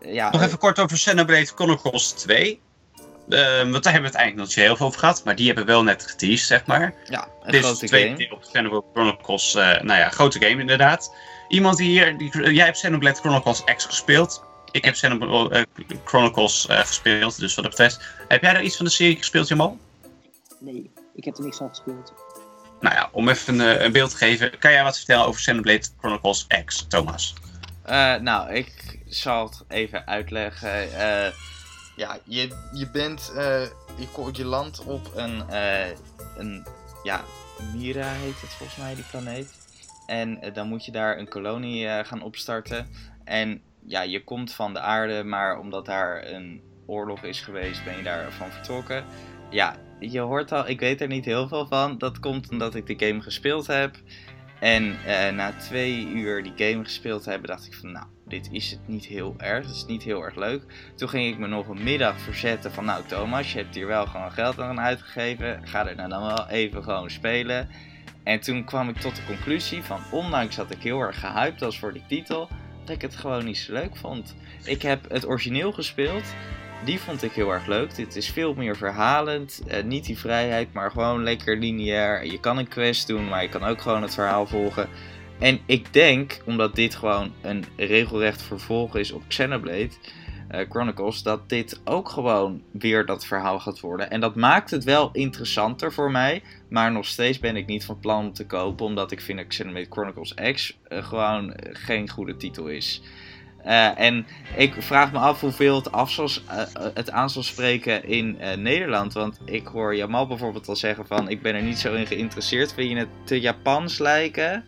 ja, 0.00 0.30
Nog 0.30 0.42
even 0.42 0.58
kort 0.58 0.78
over 0.78 0.96
Xenoblade 0.96 1.46
Chronicles 1.46 2.10
2. 2.10 2.60
Ehm, 3.28 3.70
want 3.70 3.84
daar 3.84 3.92
hebben 3.92 4.10
we 4.10 4.16
het 4.16 4.26
eigenlijk 4.26 4.36
nog 4.36 4.46
niet 4.46 4.54
heel 4.54 4.76
veel 4.76 4.86
over 4.86 4.98
gehad, 4.98 5.24
maar 5.24 5.36
die 5.36 5.46
hebben 5.46 5.64
we 5.66 5.72
wel 5.72 5.82
net 5.82 6.06
geteased, 6.06 6.46
zeg 6.46 6.66
maar. 6.66 6.94
ja, 7.08 7.28
een 7.42 7.50
Dit 7.50 7.54
is 7.54 7.66
grote 7.66 7.80
de 7.80 7.86
tweede 7.86 8.06
game. 8.06 8.18
deel 8.18 8.36
op 8.36 8.42
Xenoblade 8.42 8.84
Chronicles, 8.92 9.54
nou 9.54 9.98
ja, 9.98 10.08
grote 10.08 10.40
game 10.40 10.60
inderdaad. 10.60 11.14
Iemand 11.48 11.76
die 11.76 11.88
hier, 11.88 12.18
die, 12.18 12.52
jij 12.52 12.64
hebt 12.64 12.76
Xenoblade 12.76 13.20
Chronicles 13.20 13.64
X 13.64 13.84
gespeeld. 13.84 14.44
Ik 14.72 14.84
heb 14.84 14.94
Xenoblade 14.94 15.54
eh, 15.54 15.96
Chronicles 16.04 16.66
eh, 16.66 16.78
gespeeld, 16.78 17.38
dus 17.38 17.54
wat 17.54 17.64
dat 17.64 17.74
betreft. 17.74 18.00
Heb 18.28 18.42
jij 18.42 18.54
er 18.54 18.62
iets 18.62 18.76
van 18.76 18.84
de 18.84 18.90
serie 18.90 19.16
gespeeld, 19.16 19.48
Jamal? 19.48 19.78
Nee, 20.58 20.90
ik 21.14 21.24
heb 21.24 21.36
er 21.36 21.44
niks 21.44 21.56
van 21.56 21.68
gespeeld. 21.68 22.12
Nou 22.80 22.94
ja, 22.94 23.08
om 23.12 23.28
even 23.28 23.58
een, 23.60 23.76
eh, 23.76 23.84
een 23.84 23.92
beeld 23.92 24.10
te 24.10 24.16
geven, 24.16 24.58
kan 24.58 24.72
jij 24.72 24.82
wat 24.82 24.96
vertellen 24.96 25.26
over 25.26 25.40
Xenoblade 25.40 25.86
Chronicles 25.98 26.46
X, 26.64 26.84
Thomas? 26.88 27.34
Eh, 27.82 28.14
nou, 28.14 28.52
ik 28.52 28.98
zal 29.08 29.44
het 29.44 29.64
even 29.68 30.06
uitleggen. 30.06 30.92
Eh, 30.98 31.32
ja, 31.96 32.18
je, 32.24 32.68
je 32.72 32.90
bent. 32.90 33.32
eh, 33.36 33.60
je, 33.96 34.28
je 34.32 34.44
landt 34.44 34.84
op 34.84 35.10
een. 35.14 35.48
eh, 35.50 35.90
een 36.36 36.66
ja, 37.02 37.24
Mira 37.74 38.12
heet 38.12 38.40
het 38.40 38.50
volgens 38.50 38.78
mij, 38.78 38.94
die 38.94 39.04
planeet. 39.10 39.50
En 40.06 40.52
dan 40.52 40.68
moet 40.68 40.84
je 40.84 40.92
daar 40.92 41.18
een 41.18 41.28
kolonie 41.28 42.04
gaan 42.04 42.22
opstarten. 42.22 42.88
En 43.24 43.62
ja, 43.86 44.02
je 44.02 44.24
komt 44.24 44.52
van 44.52 44.72
de 44.72 44.80
aarde, 44.80 45.24
maar 45.24 45.58
omdat 45.58 45.86
daar 45.86 46.26
een 46.26 46.62
oorlog 46.86 47.22
is 47.22 47.40
geweest, 47.40 47.84
ben 47.84 47.96
je 47.96 48.02
daarvan 48.02 48.50
vertrokken. 48.50 49.04
Ja, 49.50 49.76
je 49.98 50.20
hoort 50.20 50.52
al, 50.52 50.68
ik 50.68 50.80
weet 50.80 51.00
er 51.00 51.08
niet 51.08 51.24
heel 51.24 51.48
veel 51.48 51.66
van. 51.66 51.98
Dat 51.98 52.18
komt 52.18 52.50
omdat 52.50 52.74
ik 52.74 52.86
de 52.86 53.06
game 53.06 53.20
gespeeld 53.20 53.66
heb. 53.66 53.96
En 54.60 54.84
uh, 54.84 55.28
na 55.30 55.52
twee 55.52 56.06
uur 56.06 56.42
die 56.42 56.52
game 56.56 56.84
gespeeld 56.84 57.24
hebben, 57.24 57.48
dacht 57.48 57.66
ik 57.66 57.74
van 57.74 57.92
nou, 57.92 58.06
dit 58.26 58.48
is 58.52 58.70
het 58.70 58.88
niet 58.88 59.04
heel 59.04 59.34
erg. 59.38 59.66
Het 59.66 59.74
is 59.74 59.86
niet 59.86 60.02
heel 60.02 60.22
erg 60.22 60.36
leuk. 60.36 60.62
Toen 60.94 61.08
ging 61.08 61.32
ik 61.32 61.38
me 61.38 61.46
nog 61.46 61.68
een 61.68 61.82
middag 61.82 62.20
verzetten 62.20 62.72
van 62.72 62.84
nou 62.84 63.04
Thomas, 63.06 63.52
je 63.52 63.58
hebt 63.58 63.74
hier 63.74 63.86
wel 63.86 64.06
gewoon 64.06 64.32
geld 64.32 64.60
aan 64.60 64.80
uitgegeven. 64.80 65.68
Ga 65.68 65.88
er 65.88 65.96
nou 65.96 66.08
dan 66.08 66.22
wel 66.22 66.48
even 66.48 66.82
gewoon 66.82 67.10
spelen. 67.10 67.68
En 68.22 68.40
toen 68.40 68.64
kwam 68.64 68.88
ik 68.88 68.96
tot 68.96 69.16
de 69.16 69.24
conclusie 69.26 69.82
van 69.82 70.00
ondanks 70.10 70.56
dat 70.56 70.70
ik 70.70 70.82
heel 70.82 71.00
erg 71.00 71.20
gehyped 71.20 71.60
was 71.60 71.78
voor 71.78 71.92
die 71.92 72.06
titel, 72.08 72.48
dat 72.84 72.96
ik 72.96 73.02
het 73.02 73.16
gewoon 73.16 73.44
niet 73.44 73.58
zo 73.58 73.72
leuk 73.72 73.96
vond. 73.96 74.34
Ik 74.64 74.82
heb 74.82 75.10
het 75.10 75.26
origineel 75.26 75.72
gespeeld. 75.72 76.24
Die 76.84 77.00
vond 77.00 77.22
ik 77.22 77.32
heel 77.32 77.52
erg 77.52 77.66
leuk. 77.66 77.94
Dit 77.94 78.16
is 78.16 78.30
veel 78.30 78.54
meer 78.54 78.76
verhalend. 78.76 79.62
Uh, 79.66 79.82
niet 79.82 80.04
die 80.04 80.18
vrijheid, 80.18 80.72
maar 80.72 80.90
gewoon 80.90 81.22
lekker 81.22 81.56
lineair. 81.56 82.26
Je 82.26 82.40
kan 82.40 82.58
een 82.58 82.68
quest 82.68 83.06
doen, 83.06 83.28
maar 83.28 83.42
je 83.42 83.48
kan 83.48 83.64
ook 83.64 83.80
gewoon 83.80 84.02
het 84.02 84.14
verhaal 84.14 84.46
volgen. 84.46 84.88
En 85.38 85.60
ik 85.66 85.92
denk, 85.92 86.40
omdat 86.44 86.74
dit 86.74 86.94
gewoon 86.94 87.32
een 87.40 87.64
regelrecht 87.76 88.42
vervolg 88.42 88.96
is 88.96 89.12
op 89.12 89.22
Xenoblade 89.28 89.90
Chronicles, 90.68 91.22
dat 91.22 91.48
dit 91.48 91.80
ook 91.84 92.08
gewoon 92.08 92.62
weer 92.70 93.06
dat 93.06 93.26
verhaal 93.26 93.60
gaat 93.60 93.80
worden. 93.80 94.10
En 94.10 94.20
dat 94.20 94.34
maakt 94.34 94.70
het 94.70 94.84
wel 94.84 95.10
interessanter 95.12 95.92
voor 95.92 96.10
mij. 96.10 96.42
Maar 96.68 96.92
nog 96.92 97.06
steeds 97.06 97.38
ben 97.38 97.56
ik 97.56 97.66
niet 97.66 97.84
van 97.84 97.98
plan 97.98 98.24
om 98.24 98.32
te 98.32 98.46
kopen, 98.46 98.86
omdat 98.86 99.12
ik 99.12 99.20
vind 99.20 99.38
dat 99.38 99.86
Chronicles 99.90 100.34
X 100.52 100.78
uh, 100.88 101.04
gewoon 101.04 101.54
geen 101.72 102.08
goede 102.08 102.36
titel 102.36 102.66
is. 102.66 103.02
Uh, 103.66 103.98
en 103.98 104.26
ik 104.56 104.74
vraag 104.78 105.12
me 105.12 105.18
af 105.18 105.40
hoeveel 105.40 105.76
het, 105.76 105.92
af 105.92 106.16
het 106.94 107.10
aan 107.10 107.30
zal 107.30 107.42
spreken 107.42 108.04
in 108.04 108.36
Nederland. 108.56 109.12
Want 109.12 109.40
ik 109.44 109.66
hoor 109.66 109.96
Jamal 109.96 110.26
bijvoorbeeld 110.26 110.68
al 110.68 110.76
zeggen 110.76 111.06
van... 111.06 111.28
ik 111.28 111.42
ben 111.42 111.54
er 111.54 111.62
niet 111.62 111.78
zo 111.78 111.94
in 111.94 112.06
geïnteresseerd. 112.06 112.72
Vind 112.72 112.90
je 112.90 112.96
het 112.96 113.08
te 113.24 113.40
Japans 113.40 113.98
lijken? 113.98 114.64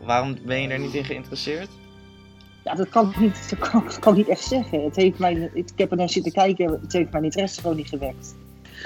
Waarom 0.00 0.38
ben 0.46 0.62
je 0.62 0.68
er 0.68 0.78
niet 0.78 0.94
in 0.94 1.04
geïnteresseerd? 1.04 1.68
Ja, 2.64 2.74
dat 2.74 2.88
kan 2.88 3.10
ik 3.10 3.20
niet, 3.20 3.38
dat 3.50 3.70
kan, 3.70 3.84
dat 3.84 3.98
kan 3.98 4.12
ik 4.12 4.18
niet 4.18 4.28
echt 4.28 4.44
zeggen. 4.44 4.84
Het 4.84 4.96
heeft 4.96 5.18
mij, 5.18 5.50
ik 5.54 5.68
heb 5.76 5.90
er 5.90 5.96
naar 5.96 6.08
zitten 6.08 6.32
kijken, 6.32 6.78
het 6.82 6.92
heeft 6.92 7.12
mijn 7.12 7.24
interesse 7.24 7.60
gewoon 7.60 7.76
niet 7.76 7.88
gewekt. 7.88 8.34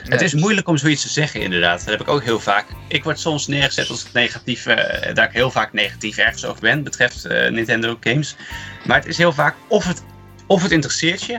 Het 0.03 0.21
is 0.21 0.35
moeilijk 0.35 0.69
om 0.69 0.77
zoiets 0.77 1.03
te 1.03 1.09
zeggen, 1.09 1.41
inderdaad. 1.41 1.79
Dat 1.79 1.89
heb 1.89 2.01
ik 2.01 2.09
ook 2.09 2.23
heel 2.23 2.41
vaak. 2.41 2.67
Ik 2.89 3.05
word 3.05 3.21
soms 3.21 3.47
neergezet 3.47 3.89
als 3.89 4.03
het 4.03 4.12
negatief, 4.12 4.67
uh, 4.67 4.77
dat 5.15 5.25
ik 5.25 5.31
heel 5.31 5.51
vaak 5.51 5.73
negatief 5.73 6.17
ergens 6.17 6.45
over 6.45 6.61
ben, 6.61 6.83
betreft 6.83 7.27
uh, 7.27 7.51
Nintendo 7.51 7.97
games. 8.01 8.37
Maar 8.87 8.97
het 8.97 9.07
is 9.07 9.19
heel 9.19 9.33
vaak 9.33 9.55
of 9.69 9.87
het, 9.87 10.05
of 10.47 10.62
het 10.62 10.71
interesseert 10.71 11.23
je, 11.23 11.39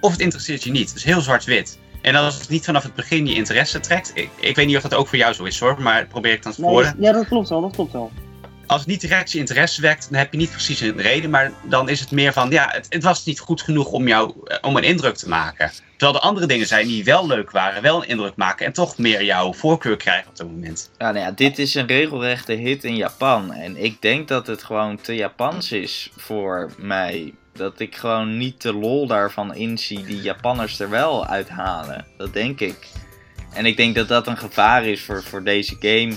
of 0.00 0.10
het 0.10 0.20
interesseert 0.20 0.62
je 0.64 0.70
niet. 0.70 0.88
Het 0.88 0.98
is 0.98 1.04
heel 1.04 1.20
zwart-wit. 1.20 1.78
En 2.02 2.14
als 2.14 2.38
het 2.38 2.48
niet 2.48 2.64
vanaf 2.64 2.82
het 2.82 2.94
begin 2.94 3.26
je 3.26 3.34
interesse 3.34 3.80
trekt, 3.80 4.10
ik, 4.14 4.30
ik 4.40 4.56
weet 4.56 4.66
niet 4.66 4.76
of 4.76 4.82
dat 4.82 4.94
ook 4.94 5.08
voor 5.08 5.18
jou 5.18 5.34
zo 5.34 5.44
is 5.44 5.58
hoor, 5.58 5.82
maar 5.82 6.06
probeer 6.06 6.32
ik 6.32 6.42
dan 6.42 6.52
te 6.52 6.60
nee, 6.60 6.92
Ja, 6.98 7.12
dat 7.12 7.26
klopt 7.26 7.48
wel, 7.48 7.60
dat 7.60 7.72
klopt 7.72 7.92
wel 7.92 8.10
als 8.66 8.80
het 8.80 8.88
niet 8.88 9.00
direct 9.00 9.32
je 9.32 9.38
interesse 9.38 9.80
wekt, 9.80 10.06
dan 10.10 10.18
heb 10.18 10.32
je 10.32 10.38
niet 10.38 10.50
precies 10.50 10.80
een 10.80 11.00
reden. 11.00 11.30
Maar 11.30 11.52
dan 11.62 11.88
is 11.88 12.00
het 12.00 12.10
meer 12.10 12.32
van, 12.32 12.50
ja, 12.50 12.68
het, 12.72 12.86
het, 12.88 13.02
was 13.02 13.24
niet 13.24 13.40
goed 13.40 13.62
genoeg 13.62 13.86
om 13.86 14.08
jou 14.08 14.34
om 14.60 14.76
een 14.76 14.82
indruk 14.82 15.16
te 15.16 15.28
maken. 15.28 15.72
Terwijl 15.96 16.18
er 16.18 16.28
andere 16.28 16.46
dingen 16.46 16.66
zijn 16.66 16.86
die 16.86 17.04
wel 17.04 17.26
leuk 17.26 17.50
waren, 17.50 17.82
wel 17.82 18.02
een 18.02 18.08
indruk 18.08 18.36
maken 18.36 18.66
en 18.66 18.72
toch 18.72 18.98
meer 18.98 19.24
jouw 19.24 19.52
voorkeur 19.52 19.96
krijgen 19.96 20.30
op 20.30 20.36
dat 20.36 20.46
moment. 20.46 20.90
Ja, 20.98 21.12
nou 21.12 21.24
ja, 21.24 21.30
dit 21.30 21.58
is 21.58 21.74
een 21.74 21.86
regelrechte 21.86 22.52
hit 22.52 22.84
in 22.84 22.96
Japan. 22.96 23.52
En 23.52 23.84
ik 23.84 24.02
denk 24.02 24.28
dat 24.28 24.46
het 24.46 24.62
gewoon 24.62 25.00
te 25.00 25.14
Japans 25.14 25.72
is 25.72 26.10
voor 26.16 26.70
mij. 26.78 27.34
Dat 27.52 27.80
ik 27.80 27.96
gewoon 27.96 28.36
niet 28.36 28.62
de 28.62 28.72
lol 28.72 29.06
daarvan 29.06 29.54
inzie 29.54 30.04
die 30.04 30.20
Japanners 30.20 30.80
er 30.80 30.90
wel 30.90 31.26
uithalen. 31.26 32.06
Dat 32.16 32.32
denk 32.32 32.60
ik. 32.60 32.88
En 33.52 33.66
ik 33.66 33.76
denk 33.76 33.94
dat 33.94 34.08
dat 34.08 34.26
een 34.26 34.36
gevaar 34.36 34.84
is 34.84 35.02
voor, 35.02 35.22
voor 35.22 35.44
deze 35.44 35.76
game. 35.80 36.14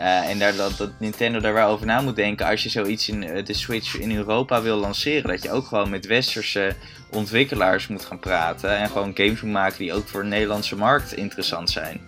Uh, 0.00 0.28
en 0.28 0.38
daar, 0.38 0.56
dat, 0.56 0.76
dat, 0.76 0.90
Nintendo 0.98 1.40
daar 1.40 1.52
wel 1.52 1.68
over 1.68 1.86
na 1.86 2.00
moet 2.00 2.16
denken 2.16 2.46
als 2.46 2.62
je 2.62 2.68
zoiets 2.68 3.08
in 3.08 3.22
uh, 3.22 3.44
de 3.44 3.54
Switch 3.54 3.98
in 3.98 4.16
Europa 4.16 4.62
wil 4.62 4.76
lanceren. 4.76 5.30
Dat 5.30 5.42
je 5.42 5.50
ook 5.50 5.66
gewoon 5.66 5.90
met 5.90 6.06
westerse 6.06 6.74
ontwikkelaars 7.10 7.86
moet 7.86 8.04
gaan 8.04 8.18
praten. 8.18 8.76
En 8.78 8.88
gewoon 8.88 9.10
games 9.14 9.40
moet 9.40 9.52
maken 9.52 9.78
die 9.78 9.92
ook 9.92 10.08
voor 10.08 10.22
de 10.22 10.28
Nederlandse 10.28 10.76
markt 10.76 11.12
interessant 11.12 11.70
zijn. 11.70 12.00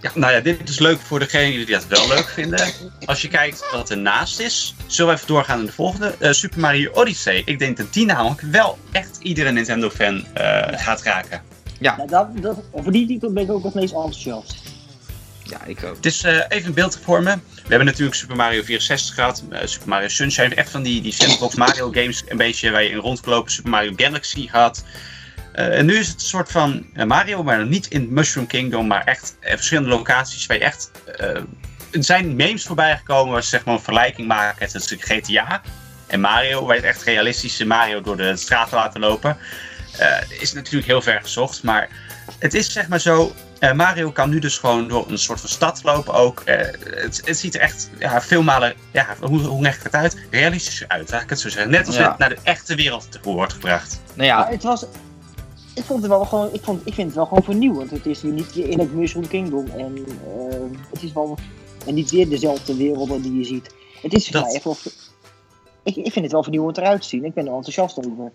Ja, 0.00 0.10
nou 0.14 0.32
ja, 0.32 0.40
dit 0.40 0.68
is 0.68 0.78
leuk 0.78 0.98
voor 0.98 1.18
degenen 1.18 1.66
die 1.66 1.74
dat 1.74 1.86
wel 1.86 2.08
leuk 2.08 2.28
vinden. 2.28 2.72
Als 3.04 3.22
je 3.22 3.28
kijkt 3.28 3.70
wat 3.72 3.90
ernaast 3.90 4.40
is, 4.40 4.74
zullen 4.86 5.10
we 5.10 5.16
even 5.16 5.28
doorgaan 5.28 5.60
in 5.60 5.66
de 5.66 5.72
volgende. 5.72 6.14
Uh, 6.18 6.30
Super 6.30 6.60
Mario 6.60 6.90
Odyssey. 6.92 7.42
Ik 7.44 7.58
denk 7.58 7.76
dat 7.76 7.92
die 7.92 8.06
namelijk 8.06 8.40
wel 8.40 8.78
echt 8.92 9.18
iedere 9.22 9.50
Nintendo-fan 9.50 10.24
gaat 10.70 11.02
raken. 11.02 11.42
Ja. 11.78 11.96
Nou, 11.96 12.08
dat, 12.08 12.42
dat, 12.42 12.56
voor 12.74 12.92
die 12.92 13.06
titel 13.06 13.32
ben 13.32 13.42
ik 13.42 13.50
ook 13.50 13.64
het 13.64 13.74
meest 13.74 13.94
enthousiast. 13.94 14.69
Ja, 15.50 15.64
ik 15.64 15.84
ook. 15.84 15.96
Het 15.96 16.06
is 16.06 16.24
uh, 16.24 16.40
even 16.48 16.68
een 16.68 16.74
beeld 16.74 16.98
voor 17.02 17.22
me. 17.22 17.34
We 17.54 17.68
hebben 17.68 17.86
natuurlijk 17.86 18.16
Super 18.16 18.36
Mario 18.36 18.62
64 18.62 19.14
gehad, 19.14 19.44
uh, 19.52 19.58
Super 19.64 19.88
Mario 19.88 20.08
Sunshine, 20.08 20.54
echt 20.54 20.70
van 20.70 20.82
die, 20.82 21.02
die 21.02 21.12
sandbox 21.12 21.54
Mario 21.54 21.90
games, 21.92 22.24
een 22.28 22.36
beetje 22.36 22.70
waar 22.70 22.82
je 22.82 22.88
in 22.88 22.96
rondgelopen, 22.96 23.52
Super 23.52 23.70
Mario 23.70 23.92
Galaxy 23.96 24.48
had. 24.48 24.84
Uh, 25.54 25.78
en 25.78 25.86
nu 25.86 25.96
is 25.96 26.08
het 26.08 26.20
een 26.20 26.26
soort 26.26 26.50
van 26.50 26.86
Mario, 27.06 27.42
maar 27.42 27.66
niet 27.66 27.86
in 27.86 28.12
Mushroom 28.12 28.46
Kingdom, 28.46 28.86
maar 28.86 29.04
echt 29.04 29.36
verschillende 29.40 29.88
locaties 29.88 30.46
waar 30.46 30.56
je 30.56 30.64
echt... 30.64 30.90
er 31.16 31.44
zijn 31.90 32.36
memes 32.36 32.64
voorbij 32.64 32.96
gekomen 32.96 33.32
waar 33.32 33.42
ze 33.42 33.48
zeg 33.48 33.64
maar 33.64 33.74
een 33.74 33.80
vergelijking 33.80 34.28
maken 34.28 34.68
tussen 34.68 35.00
GTA 35.00 35.62
en 36.06 36.20
Mario, 36.20 36.66
waar 36.66 36.76
je 36.76 36.82
echt 36.82 37.02
realistische 37.02 37.66
Mario 37.66 38.00
door 38.00 38.16
de 38.16 38.36
straat 38.36 38.70
laten 38.70 39.00
lopen. 39.00 39.36
is 40.40 40.52
natuurlijk 40.52 40.86
heel 40.86 41.02
ver 41.02 41.20
gezocht, 41.22 41.62
maar 41.62 41.88
het 42.38 42.54
is 42.54 42.72
zeg 42.72 42.88
maar 42.88 43.00
zo, 43.00 43.34
uh, 43.60 43.72
Mario 43.72 44.10
kan 44.10 44.30
nu 44.30 44.38
dus 44.38 44.58
gewoon 44.58 44.88
door 44.88 45.10
een 45.10 45.18
soort 45.18 45.40
van 45.40 45.48
stad 45.48 45.80
lopen 45.84 46.14
ook. 46.14 46.42
Uh, 46.46 46.56
het, 46.56 47.22
het, 47.24 47.38
ziet 47.38 47.54
er 47.54 47.60
echt 47.60 47.90
ja, 47.98 48.20
veel 48.20 48.42
malen, 48.42 48.74
ja, 48.92 49.06
hoe, 49.20 49.40
hoe 49.40 49.62
leg 49.62 49.76
ik 49.76 49.82
het 49.82 49.94
uit? 49.94 50.16
Realistischer 50.30 50.88
uit, 50.88 51.10
laat 51.10 51.22
ik 51.22 51.30
het 51.30 51.40
zo 51.40 51.48
zeggen. 51.48 51.70
Net 51.70 51.86
als 51.86 51.96
ja. 51.96 52.08
het 52.08 52.18
naar 52.18 52.28
de 52.28 52.38
echte 52.42 52.74
wereld 52.74 53.12
te 53.12 53.18
wordt 53.22 53.52
gebracht. 53.52 54.00
Nou 54.14 54.28
ja. 54.28 54.48
het 54.48 54.62
was, 54.62 54.84
ik 55.74 55.84
vond 55.84 56.02
het 56.02 56.10
wel 56.10 56.24
gewoon, 56.24 56.48
ik, 56.52 56.62
vond, 56.62 56.86
ik 56.86 56.94
vind 56.94 57.06
het 57.06 57.16
wel 57.16 57.26
gewoon 57.26 57.42
vernieuwend. 57.42 57.90
Het 57.90 58.06
is 58.06 58.22
nu 58.22 58.30
niet 58.30 58.56
in 58.56 58.78
het 58.78 58.94
Mushroom 58.94 59.28
Kingdom 59.28 59.66
en 59.76 59.98
uh, 59.98 60.06
het 60.90 61.02
is 61.02 61.12
wel 61.12 61.38
en 61.86 61.94
niet 61.94 62.10
weer 62.10 62.28
dezelfde 62.28 62.76
werelden 62.76 63.22
die 63.22 63.38
je 63.38 63.44
ziet. 63.44 63.74
Het 64.02 64.12
is 64.12 64.32
even, 64.32 64.76
ik, 65.82 65.96
ik 65.96 66.12
vind 66.12 66.24
het 66.24 66.32
wel 66.32 66.42
vernieuwend 66.42 66.78
eruit 66.78 67.04
zien. 67.04 67.24
Ik 67.24 67.34
ben 67.34 67.46
er 67.46 67.52
enthousiast 67.52 67.98
over. 67.98 68.32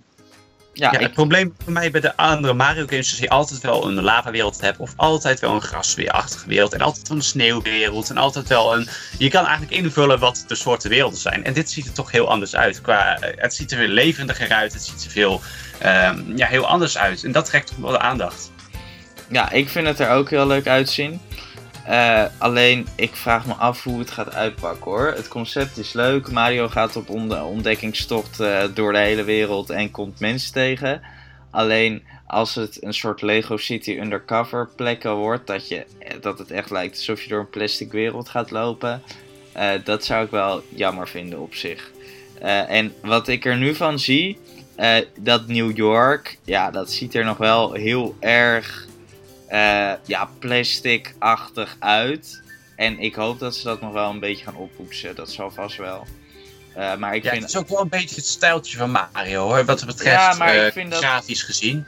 Ja, 0.77 0.91
ja 0.91 0.99
het 0.99 1.13
probleem 1.13 1.55
voor 1.63 1.73
mij 1.73 1.91
bij 1.91 2.01
de 2.01 2.17
andere 2.17 2.53
Mario 2.53 2.85
games 2.85 3.05
is 3.05 3.11
dat 3.11 3.19
je 3.19 3.29
altijd 3.29 3.61
wel 3.61 3.87
een 3.87 4.01
lavawereld 4.01 4.61
hebt. 4.61 4.77
Of 4.77 4.93
altijd 4.95 5.39
wel 5.39 5.51
een 5.51 5.61
grasweerachtige 5.61 6.47
wereld. 6.47 6.73
En 6.73 6.81
altijd 6.81 7.07
wel 7.07 7.17
een 7.17 7.23
sneeuwwereld. 7.23 8.09
En 8.09 8.17
altijd 8.17 8.47
wel 8.47 8.75
een... 8.75 8.87
Je 9.17 9.29
kan 9.29 9.45
eigenlijk 9.45 9.75
invullen 9.75 10.19
wat 10.19 10.43
de 10.47 10.55
soorten 10.55 10.89
werelden 10.89 11.19
zijn. 11.19 11.43
En 11.43 11.53
dit 11.53 11.71
ziet 11.71 11.85
er 11.85 11.93
toch 11.93 12.11
heel 12.11 12.29
anders 12.29 12.55
uit. 12.55 12.81
Qua, 12.81 13.17
het 13.19 13.53
ziet 13.53 13.71
er 13.71 13.77
weer 13.77 13.87
levendiger 13.87 14.51
uit. 14.51 14.73
Het 14.73 14.83
ziet 14.83 15.05
er 15.05 15.11
veel 15.11 15.41
um, 15.85 16.37
ja, 16.37 16.47
heel 16.47 16.67
anders 16.67 16.97
uit. 16.97 17.23
En 17.23 17.31
dat 17.31 17.45
trekt 17.45 17.67
toch 17.67 17.77
wel 17.77 17.91
de 17.91 17.99
aandacht. 17.99 18.51
Ja, 19.29 19.51
ik 19.51 19.69
vind 19.69 19.87
het 19.87 19.99
er 19.99 20.09
ook 20.09 20.29
heel 20.29 20.47
leuk 20.47 20.67
uitzien. 20.67 21.21
Uh, 21.89 22.25
alleen, 22.37 22.87
ik 22.95 23.15
vraag 23.15 23.45
me 23.45 23.53
af 23.53 23.83
hoe 23.83 23.99
het 23.99 24.11
gaat 24.11 24.33
uitpakken 24.33 24.91
hoor. 24.91 25.13
Het 25.15 25.27
concept 25.27 25.77
is 25.77 25.93
leuk. 25.93 26.31
Mario 26.31 26.67
gaat 26.67 26.95
op 26.95 27.09
ontdekkingstocht 27.09 28.39
uh, 28.39 28.63
door 28.73 28.91
de 28.91 28.99
hele 28.99 29.23
wereld 29.23 29.69
en 29.69 29.91
komt 29.91 30.19
mensen 30.19 30.53
tegen. 30.53 31.01
Alleen, 31.51 32.03
als 32.27 32.55
het 32.55 32.83
een 32.83 32.93
soort 32.93 33.21
Lego 33.21 33.57
City 33.57 33.91
undercover 33.91 34.69
plekken 34.75 35.15
wordt, 35.15 35.47
dat, 35.47 35.67
je, 35.67 35.85
dat 36.21 36.39
het 36.39 36.51
echt 36.51 36.69
lijkt 36.69 36.97
alsof 36.97 37.21
je 37.21 37.29
door 37.29 37.39
een 37.39 37.49
plastic 37.49 37.91
wereld 37.91 38.29
gaat 38.29 38.51
lopen. 38.51 39.01
Dat 39.83 40.05
zou 40.05 40.25
ik 40.25 40.31
wel 40.31 40.63
jammer 40.69 41.07
vinden 41.07 41.39
op 41.39 41.55
zich. 41.55 41.91
en 42.67 42.93
wat 43.01 43.27
ik 43.27 43.45
er 43.45 43.57
nu 43.57 43.75
van 43.75 43.99
zie, 43.99 44.37
dat 45.19 45.47
New 45.47 45.77
York, 45.77 46.37
ja, 46.43 46.71
dat 46.71 46.91
ziet 46.91 47.15
er 47.15 47.25
nog 47.25 47.37
wel 47.37 47.73
heel 47.73 48.15
erg 48.19 48.87
uh, 49.49 49.93
ja, 50.05 50.29
plastic-achtig 50.39 51.75
uit. 51.79 52.41
En 52.75 52.99
ik 52.99 53.15
hoop 53.15 53.39
dat 53.39 53.55
ze 53.55 53.63
dat 53.63 53.81
nog 53.81 53.93
wel 53.93 54.09
een 54.09 54.19
beetje 54.19 54.43
gaan 54.43 54.55
oppoetsen. 54.55 55.15
Dat 55.15 55.31
zal 55.31 55.51
vast 55.51 55.77
wel. 55.77 56.05
Uh, 56.77 56.95
maar 56.95 57.15
ik 57.15 57.23
ja, 57.23 57.29
vind... 57.29 57.41
Het 57.41 57.51
is 57.51 57.57
ook 57.57 57.69
wel 57.69 57.81
een 57.81 57.89
beetje 57.89 58.15
het 58.15 58.25
stijltje 58.25 58.77
van 58.77 58.91
Mario 58.91 59.43
hoor, 59.43 59.65
wat 59.65 59.79
het 59.79 59.89
betreft 59.89 60.15
ja, 60.15 60.33
maar 60.33 60.75
uh, 60.77 60.91
grafisch 60.91 61.39
dat... 61.39 61.47
gezien. 61.47 61.85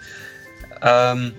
Um, 0.83 1.35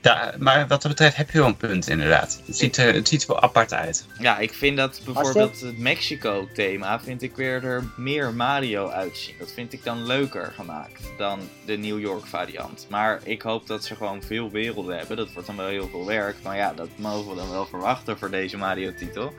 ja, 0.00 0.34
maar 0.38 0.66
wat 0.66 0.82
dat 0.82 0.90
betreft 0.90 1.16
heb 1.16 1.30
je 1.30 1.38
wel 1.38 1.46
een 1.46 1.56
punt 1.56 1.88
inderdaad. 1.88 2.40
Het 2.46 2.56
ziet, 2.56 2.76
er, 2.76 2.94
het 2.94 3.08
ziet 3.08 3.22
er 3.22 3.28
wel 3.28 3.40
apart 3.40 3.72
uit. 3.72 4.06
Ja, 4.18 4.38
ik 4.38 4.52
vind 4.52 4.76
dat 4.76 5.00
bijvoorbeeld 5.04 5.60
het 5.60 5.78
Mexico-thema 5.78 7.00
vind 7.00 7.22
ik 7.22 7.36
weer 7.36 7.64
er 7.64 7.84
meer 7.96 8.34
Mario 8.34 8.88
uitzien. 8.88 9.34
Dat 9.38 9.52
vind 9.52 9.72
ik 9.72 9.84
dan 9.84 10.06
leuker 10.06 10.52
gemaakt 10.56 11.02
dan 11.18 11.40
de 11.66 11.76
New 11.76 12.00
York 12.00 12.26
variant. 12.26 12.86
Maar 12.88 13.20
ik 13.24 13.42
hoop 13.42 13.66
dat 13.66 13.84
ze 13.84 13.96
gewoon 13.96 14.22
veel 14.22 14.50
werelden 14.50 14.98
hebben. 14.98 15.16
Dat 15.16 15.32
wordt 15.32 15.46
dan 15.46 15.56
wel 15.56 15.68
heel 15.68 15.88
veel 15.88 16.06
werk. 16.06 16.36
Maar 16.42 16.56
ja, 16.56 16.72
dat 16.72 16.88
mogen 16.96 17.30
we 17.30 17.36
dan 17.36 17.50
wel 17.50 17.66
verwachten 17.66 18.18
voor 18.18 18.30
deze 18.30 18.56
Mario-titel. 18.56 19.34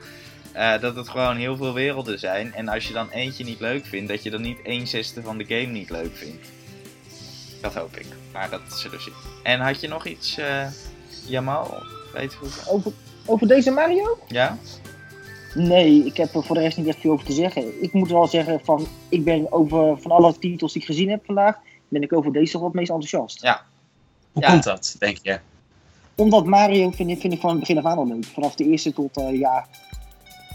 Eh, 0.52 0.80
dat 0.80 0.96
het 0.96 1.08
gewoon 1.08 1.36
heel 1.36 1.56
veel 1.56 1.72
werelden 1.72 2.18
zijn. 2.18 2.54
En 2.54 2.68
als 2.68 2.86
je 2.86 2.92
dan 2.92 3.10
eentje 3.10 3.44
niet 3.44 3.60
leuk 3.60 3.86
vindt, 3.86 4.08
dat 4.08 4.22
je 4.22 4.30
dan 4.30 4.42
niet 4.42 4.58
1 4.62 4.86
zesde 4.86 5.22
van 5.22 5.38
de 5.38 5.44
game 5.44 5.72
niet 5.72 5.90
leuk 5.90 6.16
vindt. 6.16 6.46
Dat 7.62 7.74
hoop 7.74 7.96
ik. 7.96 8.06
Maar 8.32 8.50
dat 8.50 8.60
zullen 8.68 8.96
we 8.96 9.02
zien. 9.02 9.14
En 9.42 9.60
had 9.60 9.80
je 9.80 9.88
nog 9.88 10.06
iets, 10.06 10.38
uh, 10.38 10.66
Jamal? 11.26 11.82
Weet 12.12 12.32
je 12.32 12.38
hoe... 12.38 12.48
over, 12.68 12.92
over 13.26 13.46
deze 13.46 13.70
Mario? 13.70 14.18
Ja? 14.28 14.58
Nee, 15.54 16.04
ik 16.06 16.16
heb 16.16 16.34
er 16.34 16.44
voor 16.44 16.54
de 16.54 16.62
rest 16.62 16.76
niet 16.76 16.86
echt 16.86 17.00
veel 17.00 17.12
over 17.12 17.26
te 17.26 17.32
zeggen. 17.32 17.82
Ik 17.82 17.92
moet 17.92 18.08
wel 18.10 18.26
zeggen, 18.26 18.60
van, 18.64 18.86
ik 19.08 19.24
ben 19.24 19.52
over 19.52 20.00
van 20.00 20.10
alle 20.10 20.38
titels 20.38 20.72
die 20.72 20.82
ik 20.82 20.88
gezien 20.88 21.10
heb 21.10 21.24
vandaag, 21.24 21.58
ben 21.88 22.02
ik 22.02 22.12
over 22.12 22.32
deze 22.32 22.56
wel 22.58 22.66
het 22.66 22.74
meest 22.74 22.90
enthousiast. 22.90 23.42
Ja. 23.42 23.64
Hoe 24.32 24.42
Ja. 24.42 24.50
komt 24.50 24.62
dat, 24.62 24.96
denk 24.98 25.18
je? 25.22 25.38
Omdat 26.14 26.46
Mario 26.46 26.90
vind 26.90 27.10
ik, 27.10 27.20
vind 27.20 27.32
ik 27.32 27.40
van 27.40 27.50
het 27.50 27.58
begin 27.58 27.78
af 27.78 27.84
aan 27.84 27.98
al 27.98 28.06
leuk. 28.06 28.24
Vanaf 28.24 28.54
de 28.54 28.64
eerste 28.64 28.92
tot, 28.92 29.16
eh, 29.16 29.38
ja, 29.38 29.66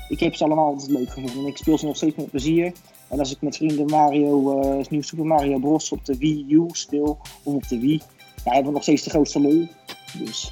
ik 0.10 0.20
heb 0.20 0.36
ze 0.36 0.44
allemaal 0.44 0.66
altijd 0.66 0.92
leuk 0.92 1.08
gevonden. 1.08 1.38
En 1.38 1.46
ik 1.48 1.58
speel 1.58 1.78
ze 1.78 1.86
nog 1.86 1.96
steeds 1.96 2.16
met 2.16 2.30
plezier. 2.30 2.74
En 3.08 3.20
als 3.20 3.32
ik 3.32 3.42
met 3.42 3.58
vrienden 3.58 3.86
Mario, 3.86 4.62
eh 4.62 4.86
nieuw 4.90 5.02
Super 5.02 5.26
Mario 5.26 5.60
Bros. 5.60 5.92
op 5.92 6.06
de 6.06 6.18
Wii 6.18 6.46
U 6.50 6.66
speel, 6.72 7.20
of 7.44 7.54
op 7.54 7.68
de 7.68 7.80
Wii, 7.80 8.02
ja, 8.44 8.52
hebben 8.52 8.66
we 8.66 8.72
nog 8.72 8.82
steeds 8.82 9.04
de 9.04 9.10
grootste 9.10 9.42
lol. 9.42 9.68
Dus 10.14 10.52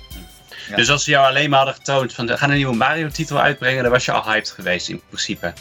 Ja. 0.70 0.76
Dus 0.76 0.90
als 0.90 1.04
ze 1.04 1.10
jou 1.10 1.28
alleen 1.28 1.50
maar 1.50 1.58
hadden 1.58 1.76
getoond 1.76 2.14
van, 2.14 2.28
we 2.28 2.38
gaan 2.38 2.50
een 2.50 2.56
nieuwe 2.56 2.76
Mario-titel 2.76 3.38
uitbrengen, 3.38 3.84
dan 3.84 3.92
was 3.92 4.06
je 4.06 4.12
al 4.12 4.24
hyped 4.24 4.50
geweest 4.50 4.90
in 4.90 5.02
principe. 5.08 5.54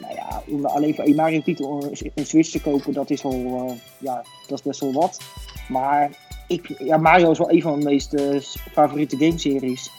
nou 0.00 0.14
ja, 0.14 0.42
om 0.46 0.66
alleen 0.66 0.94
voor 0.94 1.04
een 1.04 1.14
Mario 1.14 1.42
titel 1.42 1.92
een 2.14 2.26
Switch 2.26 2.50
te 2.50 2.60
kopen, 2.60 2.92
dat 2.92 3.10
is 3.10 3.22
wel, 3.22 3.32
eh, 3.68 3.76
ja, 3.98 4.24
dat 4.46 4.58
is 4.58 4.64
best 4.64 4.80
wel 4.80 4.92
wat. 4.92 5.20
Maar 5.68 6.10
ik, 6.48 6.74
ja, 6.78 6.96
Mario 6.96 7.30
is 7.30 7.38
wel 7.38 7.50
een 7.50 7.62
van 7.62 7.72
mijn 7.72 7.84
meest 7.84 8.14
eh, 8.14 8.40
favoriete 8.72 9.16
gameseries. 9.16 9.90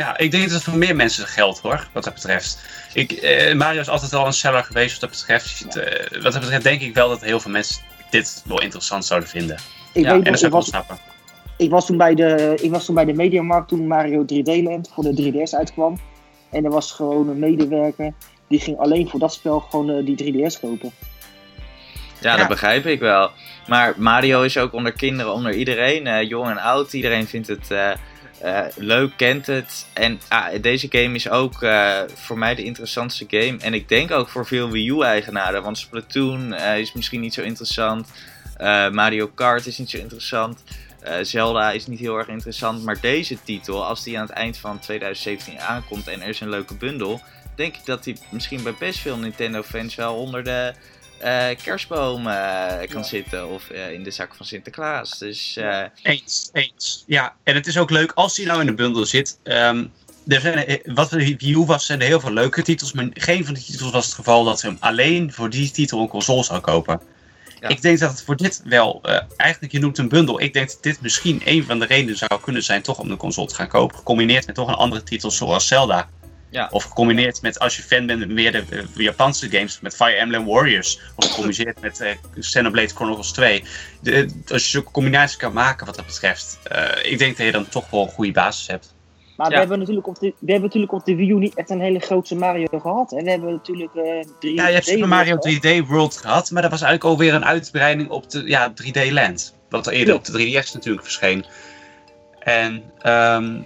Ja, 0.00 0.18
ik 0.18 0.30
denk 0.30 0.42
dat 0.44 0.52
het 0.52 0.62
voor 0.62 0.78
meer 0.78 0.96
mensen 0.96 1.26
geldt 1.26 1.58
hoor, 1.58 1.88
wat 1.92 2.04
dat 2.04 2.14
betreft. 2.14 2.58
Ik, 2.92 3.12
eh, 3.12 3.54
Mario 3.54 3.80
is 3.80 3.88
altijd 3.88 4.14
al 4.14 4.26
een 4.26 4.32
seller 4.32 4.64
geweest 4.64 4.90
wat 4.90 5.00
dat 5.00 5.10
betreft. 5.10 5.76
Eh, 5.76 6.22
wat 6.22 6.32
dat 6.32 6.40
betreft 6.40 6.62
denk 6.62 6.80
ik 6.80 6.94
wel 6.94 7.08
dat 7.08 7.20
heel 7.20 7.40
veel 7.40 7.50
mensen 7.50 7.82
dit 8.10 8.42
wel 8.46 8.60
interessant 8.60 9.04
zouden 9.04 9.28
vinden. 9.28 9.56
Ik, 9.92 10.04
Ja, 10.04 10.12
weet 10.12 10.24
En 10.26 10.30
dat 10.32 10.40
zou 10.40 10.46
ik, 10.46 10.50
wel 10.50 10.50
was, 10.50 10.66
snappen. 10.68 10.98
ik, 11.56 11.70
was 11.70 11.86
toen 11.86 11.96
bij 11.96 12.14
de, 12.14 12.58
ik 12.62 12.70
was 12.70 12.84
toen 12.84 12.94
bij 12.94 13.04
de 13.04 13.12
Mediamarkt 13.12 13.68
toen 13.68 13.86
Mario 13.86 14.24
3D 14.24 14.62
Land 14.62 14.90
voor 14.94 15.04
de 15.04 15.14
3DS 15.14 15.54
uitkwam. 15.54 16.00
En 16.50 16.64
er 16.64 16.70
was 16.70 16.92
gewoon 16.92 17.28
een 17.28 17.38
medewerker 17.38 18.12
die 18.48 18.60
ging 18.60 18.78
alleen 18.78 19.08
voor 19.08 19.20
dat 19.20 19.32
spel 19.32 19.60
gewoon 19.60 19.90
eh, 19.90 20.04
die 20.04 20.16
3DS 20.16 20.60
kopen. 20.60 20.92
Ja, 22.20 22.30
Ja. 22.30 22.36
dat 22.36 22.48
begrijp 22.48 22.86
ik 22.86 23.00
wel. 23.00 23.30
Maar 23.68 23.94
Mario 23.96 24.42
is 24.42 24.58
ook 24.58 24.72
onder 24.72 24.92
kinderen, 24.92 25.32
onder 25.32 25.54
iedereen, 25.54 26.06
eh, 26.06 26.28
jong 26.28 26.50
en 26.50 26.58
oud. 26.58 26.92
Iedereen 26.92 27.26
vindt 27.26 27.48
het 27.48 27.70
eh, 27.70 27.90
eh, 28.40 28.64
leuk, 28.76 29.12
kent 29.16 29.46
het. 29.46 29.86
En 29.92 30.20
ah, 30.28 30.46
deze 30.60 30.86
game 30.90 31.14
is 31.14 31.28
ook 31.28 31.62
eh, 31.62 32.00
voor 32.14 32.38
mij 32.38 32.54
de 32.54 32.64
interessantste 32.64 33.26
game. 33.28 33.56
En 33.58 33.74
ik 33.74 33.88
denk 33.88 34.10
ook 34.10 34.28
voor 34.28 34.46
veel 34.46 34.70
Wii 34.70 34.88
U-eigenaren. 34.88 35.62
Want 35.62 35.78
Splatoon 35.78 36.52
eh, 36.52 36.78
is 36.78 36.92
misschien 36.92 37.20
niet 37.20 37.34
zo 37.34 37.42
interessant. 37.42 38.08
Mario 38.92 39.26
Kart 39.34 39.66
is 39.66 39.78
niet 39.78 39.90
zo 39.90 39.98
interessant. 39.98 40.62
Zelda 41.22 41.70
is 41.70 41.86
niet 41.86 41.98
heel 41.98 42.18
erg 42.18 42.28
interessant. 42.28 42.84
Maar 42.84 43.00
deze 43.00 43.36
titel, 43.42 43.84
als 43.84 44.02
die 44.02 44.18
aan 44.18 44.26
het 44.26 44.34
eind 44.34 44.56
van 44.56 44.78
2017 44.78 45.60
aankomt 45.60 46.08
en 46.08 46.22
er 46.22 46.28
is 46.28 46.40
een 46.40 46.48
leuke 46.48 46.74
bundel. 46.74 47.20
Denk 47.56 47.76
ik 47.76 47.84
dat 47.84 48.04
die 48.04 48.16
misschien 48.30 48.62
bij 48.62 48.74
best 48.78 48.98
veel 48.98 49.16
Nintendo-fans 49.16 49.94
wel 49.94 50.14
onder 50.14 50.44
de 50.44 50.72
kerstboom 51.62 52.26
eh, 52.26 52.88
kan 52.88 53.00
Ja. 53.00 53.02
zitten 53.02 53.48
of 53.48 53.70
eh, 53.70 53.92
in 53.92 54.02
de 54.02 54.10
zak 54.10 54.34
van 54.34 54.46
Sinterklaas. 54.46 55.18
Dus 55.18 55.56
eh, 55.56 55.82
Eens, 56.02 56.50
eens. 56.52 57.04
Ja, 57.06 57.34
en 57.44 57.54
het 57.54 57.66
is 57.66 57.78
ook 57.78 57.90
leuk 57.90 58.12
als 58.14 58.36
hij 58.36 58.46
nou 58.46 58.60
in 58.60 58.66
de 58.66 58.74
bundel 58.74 59.04
zit. 59.06 59.38
Ehm, 59.42 59.84
er 60.28 60.40
zijn, 60.40 60.66
eh, 60.66 60.94
wat 60.94 61.12
review 61.12 61.66
was, 61.66 61.86
zijn 61.86 62.00
er 62.00 62.06
heel 62.06 62.20
veel 62.20 62.32
leuke 62.32 62.62
titels, 62.62 62.92
maar 62.92 63.08
geen 63.12 63.44
van 63.44 63.54
de 63.54 63.64
titels 63.64 63.90
was 63.90 64.04
het 64.06 64.14
geval 64.14 64.44
dat 64.44 64.60
ze 64.60 64.66
hem 64.66 64.76
alleen 64.80 65.32
voor 65.32 65.50
die 65.50 65.70
titel 65.70 66.00
een 66.00 66.08
console 66.08 66.44
zou 66.44 66.60
kopen. 66.60 67.00
Ja. 67.60 67.68
Ik 67.68 67.82
denk 67.82 67.98
dat 67.98 68.10
het 68.10 68.22
voor 68.22 68.36
dit 68.36 68.62
wel, 68.64 68.98
eh, 69.02 69.20
eigenlijk 69.36 69.72
je 69.72 69.78
noemt 69.78 69.98
een 69.98 70.08
bundel, 70.08 70.40
ik 70.40 70.52
denk 70.52 70.68
dat 70.68 70.82
dit 70.82 71.00
misschien 71.00 71.42
een 71.44 71.64
van 71.64 71.78
de 71.78 71.86
redenen 71.86 72.16
zou 72.16 72.40
kunnen 72.40 72.62
zijn 72.62 72.82
toch 72.82 72.98
om 72.98 73.08
de 73.08 73.16
console 73.16 73.46
te 73.46 73.54
gaan 73.54 73.68
kopen, 73.68 73.96
gecombineerd 73.96 74.46
met 74.46 74.54
toch 74.54 74.68
een 74.68 74.74
andere 74.74 75.02
titel 75.02 75.30
zoals 75.30 75.66
Zelda. 75.66 76.08
Ja. 76.50 76.68
Of 76.70 76.84
gecombineerd 76.84 77.42
met, 77.42 77.58
als 77.58 77.76
je 77.76 77.82
fan 77.82 78.06
bent 78.06 78.28
meer 78.28 78.52
de 78.52 78.64
eh, 78.70 78.82
Japanse 78.94 79.50
games, 79.50 79.80
met 79.80 79.96
Fire 79.96 80.14
Emblem 80.16 80.44
Warriors. 80.46 81.00
Of 81.16 81.26
gecombineerd 81.30 81.80
met 81.80 82.00
eh 82.00 82.10
Xenoblade 82.40 82.88
Chronicles 82.88 83.32
2. 83.32 83.64
De, 84.00 84.28
als 84.52 84.62
je 84.64 84.70
zulke 84.70 84.90
combinaties 84.90 85.36
kan 85.36 85.52
maken 85.52 85.86
wat 85.86 85.96
dat 85.96 86.06
betreft. 86.06 86.58
eh, 86.62 87.12
ik 87.12 87.18
denk 87.18 87.36
dat 87.36 87.46
je 87.46 87.52
dan 87.52 87.68
toch 87.68 87.90
wel 87.90 88.02
een 88.02 88.08
goede 88.08 88.32
basis 88.32 88.66
hebt. 88.66 88.94
Maar 89.36 89.48
Ja. 89.48 89.54
we, 89.54 89.60
hebben 89.60 89.78
natuurlijk 89.78 90.06
op 90.06 90.18
de, 90.18 90.26
we 90.38 90.50
hebben 90.52 90.62
natuurlijk 90.62 90.92
op 90.92 91.04
de 91.04 91.14
Wii 91.14 91.30
U 91.30 91.34
niet 91.34 91.54
echt 91.54 91.70
een 91.70 91.80
hele 91.80 91.98
grote 91.98 92.34
Mario 92.36 92.66
gehad. 92.80 93.10
Hè? 93.10 93.22
We 93.22 93.30
hebben 93.30 93.52
natuurlijk 93.52 93.94
eh 93.94 94.24
3D 94.24 94.54
Ja, 94.54 94.66
je 94.66 94.74
hebt 94.74 94.86
Super 94.86 95.08
Mario 95.08 95.36
gehad. 95.40 95.82
3D 95.84 95.86
World 95.86 96.16
gehad, 96.16 96.50
maar 96.50 96.62
dat 96.62 96.70
was 96.70 96.82
eigenlijk 96.82 97.12
alweer 97.12 97.34
een 97.34 97.44
uitbreiding 97.44 98.08
op 98.08 98.30
de 98.30 98.42
ja, 98.46 98.72
3D 98.82 99.12
Land. 99.12 99.54
Wat 99.68 99.86
er 99.86 99.92
eerder 99.92 100.14
op 100.14 100.24
de 100.24 100.32
3DS 100.32 100.72
natuurlijk 100.72 101.04
verscheen. 101.04 101.44
En 102.38 102.82
ehm, 102.98 103.60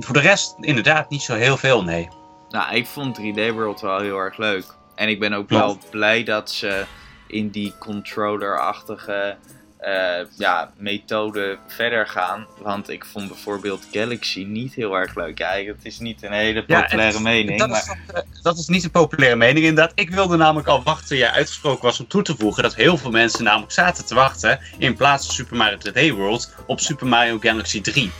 voor 0.00 0.14
de 0.14 0.20
rest 0.20 0.54
inderdaad 0.60 1.10
niet 1.10 1.22
zo 1.22 1.34
heel 1.34 1.56
veel, 1.56 1.82
nee. 1.82 2.08
Nou, 2.50 2.74
ik 2.74 2.86
vond 2.86 3.18
3D 3.20 3.52
World 3.52 3.80
wel 3.80 3.98
heel 4.00 4.18
erg 4.18 4.36
leuk. 4.36 4.64
En 4.94 5.08
ik 5.08 5.20
ben 5.20 5.32
ook 5.32 5.50
Ja. 5.50 5.58
wel 5.58 5.78
blij 5.90 6.24
dat 6.24 6.50
ze 6.50 6.84
in 7.26 7.48
die 7.50 7.74
controller-achtige 7.78 9.36
eh, 9.78 10.14
ja, 10.36 10.72
methode 10.76 11.58
verder 11.66 12.06
gaan. 12.06 12.46
Want 12.60 12.88
ik 12.88 13.04
vond 13.04 13.28
bijvoorbeeld 13.28 13.86
Galaxy 13.92 14.44
niet 14.44 14.74
heel 14.74 14.94
erg 14.94 15.14
leuk. 15.14 15.38
Ja, 15.38 15.50
het 15.50 15.76
is 15.84 15.98
niet 15.98 16.22
een 16.22 16.32
hele 16.32 16.64
Ja, 16.66 16.80
populaire 16.82 17.20
mening. 17.20 17.58
Dat 17.58 17.68
maar... 17.68 17.78
is, 18.06 18.12
eh, 18.14 18.20
dat 18.42 18.58
is 18.58 18.66
niet 18.66 18.84
een 18.84 18.90
populaire 18.90 19.36
mening 19.36 19.64
inderdaad. 19.66 19.92
Ik 19.94 20.10
wilde 20.10 20.36
namelijk 20.36 20.68
al 20.68 20.82
wachten 20.82 21.16
jij 21.16 21.30
uitgesproken 21.30 21.84
was 21.84 22.00
om 22.00 22.06
toe 22.08 22.22
te 22.22 22.36
voegen 22.38 22.62
dat 22.62 22.74
heel 22.74 22.96
veel 22.96 23.10
mensen 23.10 23.44
namelijk 23.44 23.72
zaten 23.72 24.06
te 24.06 24.14
wachten 24.14 24.60
in 24.78 24.94
plaats 24.96 25.26
van 25.26 25.34
Super 25.34 25.56
Mario 25.56 25.78
3D 25.78 26.14
World 26.16 26.54
op 26.66 26.80
Super 26.80 27.06
Mario 27.06 27.38
Galaxy 27.38 27.80
3. 27.80 28.10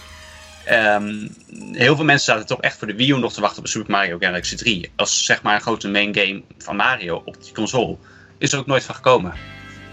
Ehm, 0.69 1.29
heel 1.73 1.97
veel 1.97 2.05
mensen 2.05 2.33
zaten 2.33 2.47
toch 2.47 2.61
echt 2.61 2.79
voor 2.79 2.87
de 2.87 2.95
Wii 2.95 3.11
U 3.11 3.19
nog 3.19 3.33
te 3.33 3.41
wachten 3.41 3.59
op 3.59 3.69
Super 3.69 3.91
Mario 3.91 4.19
Galaxy 4.19 4.57
3. 4.57 4.91
Als 4.97 5.25
zeg 5.25 5.43
maar 5.43 5.55
een 5.55 5.61
grote 5.61 5.89
main 5.89 6.15
game 6.15 6.43
van 6.59 6.77
Mario 6.77 7.23
op 7.25 7.43
die 7.43 7.53
console. 7.53 7.97
Is 8.39 8.53
er 8.53 8.59
ook 8.59 8.67
nooit 8.67 8.85
van 8.85 8.95
gekomen. 8.95 9.33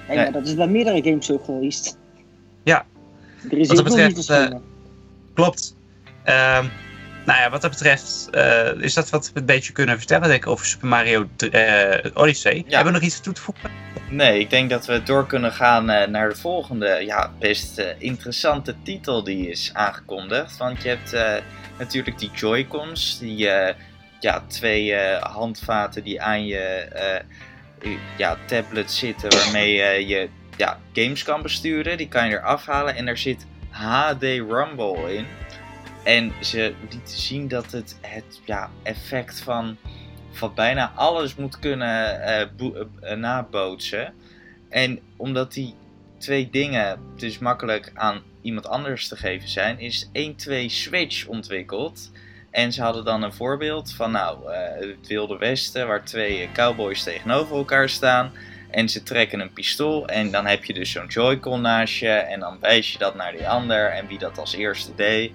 Nee, 0.08 0.18
maar 0.18 0.32
dat 0.32 0.48
is 0.48 0.56
bij 0.56 0.68
meerdere 0.68 1.04
games 1.04 1.26
zo 1.26 1.38
geweest. 1.38 1.98
Ja. 2.64 2.86
Er 3.52 3.58
is 3.58 3.68
Wat 3.68 3.78
dat 3.78 3.94
veel 3.94 4.06
niet 4.06 4.16
te 4.16 4.22
betreft, 4.22 4.52
eh. 4.52 4.58
Klopt. 5.34 5.76
Ehm, 6.24 6.66
nou 7.26 7.40
ja, 7.40 7.50
wat 7.50 7.62
dat 7.62 7.72
betreft 7.72 8.30
eh, 8.32 8.72
is 8.78 8.94
dat 8.94 9.10
wat 9.10 9.32
we 9.34 9.40
een 9.40 9.46
beetje 9.46 9.74
kunnen 9.74 9.98
vertellen 9.98 10.28
denk 10.28 10.44
ik, 10.44 10.50
over 10.50 10.66
Super 10.66 10.88
Mario 10.88 11.28
eh, 11.52 12.12
Odyssey. 12.14 12.64
Hebben 12.68 12.94
we 12.94 13.00
nog 13.00 13.08
iets 13.08 13.20
toe 13.20 13.34
te 13.34 13.42
voegen? 13.42 13.70
Nee, 14.10 14.40
ik 14.40 14.50
denk 14.50 14.70
dat 14.70 14.86
we 14.86 15.04
door 15.04 15.28
kunnen 15.28 15.52
gaan 15.52 15.90
eh, 15.90 16.08
naar 16.08 16.30
de 16.30 16.36
volgende, 16.36 17.04
ja, 17.06 17.32
best 17.40 17.82
interessante 17.98 18.76
titel 18.84 19.24
die 19.24 19.50
is 19.50 19.70
aangekondigd. 19.74 20.58
Want 20.58 20.84
je 20.84 20.90
hebt 20.90 21.44
natuurlijk 21.78 22.20
die 22.20 22.32
Joy-Cons, 22.34 23.20
die 23.20 23.50
ja, 24.20 24.44
twee 24.48 24.96
handvaten 25.20 26.04
die 26.04 26.22
aan 26.22 26.46
je 26.46 26.88
ja, 28.18 28.38
tablet 28.46 28.92
zitten, 28.92 29.30
waarmee 29.30 29.82
eh, 29.82 30.10
je 30.10 30.30
ja, 30.58 30.78
games 30.94 31.24
kan 31.24 31.42
besturen. 31.42 31.98
Die 31.98 32.08
kan 32.08 32.30
je 32.30 32.36
eraf 32.36 32.66
halen 32.66 32.96
en 32.96 33.08
er 33.08 33.18
zit 33.18 33.46
HD 33.70 34.24
Rumble 34.24 35.16
in. 35.16 35.26
En 36.06 36.34
ze 36.42 36.74
lieten 36.90 37.18
zien 37.18 37.48
dat 37.48 37.72
het 37.72 37.98
het 38.02 38.42
ja, 38.46 38.70
effect 38.84 39.42
van, 39.42 39.78
van 40.32 40.54
bijna 40.56 40.92
alles 40.96 41.36
moet 41.36 41.60
kunnen 41.60 42.22
eh, 42.22 43.18
nabootsen. 43.18 44.14
En 44.70 45.00
omdat 45.16 45.54
die 45.54 45.74
twee 46.18 46.50
dingen 46.50 47.00
dus 47.16 47.38
makkelijk 47.38 47.92
aan 47.94 48.22
iemand 48.42 48.68
anders 48.68 49.08
te 49.08 49.16
geven 49.16 49.50
zijn, 49.50 49.80
is 49.80 50.08
1-2 50.08 50.10
Switch 50.66 51.28
ontwikkeld. 51.28 52.12
En 52.52 52.72
ze 52.74 52.82
hadden 52.82 53.06
dan 53.06 53.24
een 53.24 53.34
voorbeeld 53.34 53.94
van 53.94 54.12
nou, 54.12 54.52
eh, 54.52 54.88
het 54.98 55.08
Wilde 55.08 55.38
Westen, 55.38 55.88
waar 55.88 56.06
twee 56.06 56.50
cowboys 56.54 57.04
tegenover 57.04 57.56
elkaar 57.56 57.90
staan. 57.90 58.32
En 58.72 58.90
ze 58.90 59.04
trekken 59.04 59.40
een 59.40 59.54
pistool 59.54 60.08
en 60.08 60.32
dan 60.32 60.46
heb 60.46 60.66
je 60.66 60.74
dus 60.74 60.92
zo'n 60.92 61.08
Joy-Con 61.08 61.62
naast 61.62 62.00
je. 62.00 62.10
En 62.10 62.40
dan 62.40 62.58
wijs 62.60 62.92
je 62.92 62.98
dat 62.98 63.16
naar 63.16 63.32
die 63.32 63.48
ander 63.48 63.90
en 63.90 64.08
wie 64.08 64.20
dat 64.20 64.38
als 64.38 64.56
eerste 64.56 64.96
deed. 64.96 65.32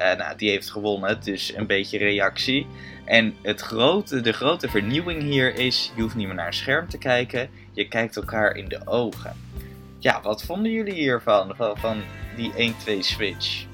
Eh, 0.00 0.18
nou, 0.18 0.36
die 0.36 0.50
heeft 0.50 0.70
gewonnen, 0.70 1.20
dus 1.24 1.54
een 1.56 1.66
beetje 1.66 1.98
reactie. 1.98 2.66
En 3.04 3.34
het 3.42 3.60
grote, 3.60 4.20
de 4.20 4.32
grote 4.32 4.68
vernieuwing 4.68 5.22
hier 5.22 5.54
is, 5.54 5.92
je 5.94 6.02
hoeft 6.02 6.14
niet 6.14 6.26
meer 6.26 6.36
naar 6.36 6.46
een 6.46 6.52
scherm 6.52 6.88
te 6.88 6.98
kijken. 6.98 7.50
Je 7.72 7.88
kijkt 7.88 8.16
elkaar 8.16 8.56
in 8.56 8.68
de 8.68 8.80
ogen. 8.84 9.36
Ja, 9.98 10.20
wat 10.22 10.42
vonden 10.42 10.72
jullie 10.72 10.94
hiervan, 10.94 11.52
van, 11.56 11.76
van 11.78 12.02
die 12.36 12.74
1-2 12.86 12.98
Switch? 12.98 13.64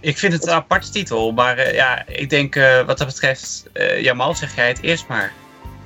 Ik 0.00 0.18
vind 0.18 0.32
het 0.32 0.46
een 0.46 0.52
aparte 0.52 0.90
titel, 0.90 1.32
maar 1.32 1.56
eh, 1.56 1.74
ja, 1.74 2.06
ik 2.06 2.30
denk 2.30 2.56
eh, 2.56 2.86
wat 2.86 2.98
dat 2.98 3.06
betreft, 3.06 3.70
eh 3.72 4.02
Jamal 4.02 4.34
zeg 4.34 4.56
jij 4.56 4.68
het 4.68 4.82
eerst 4.82 5.08
maar. 5.08 5.32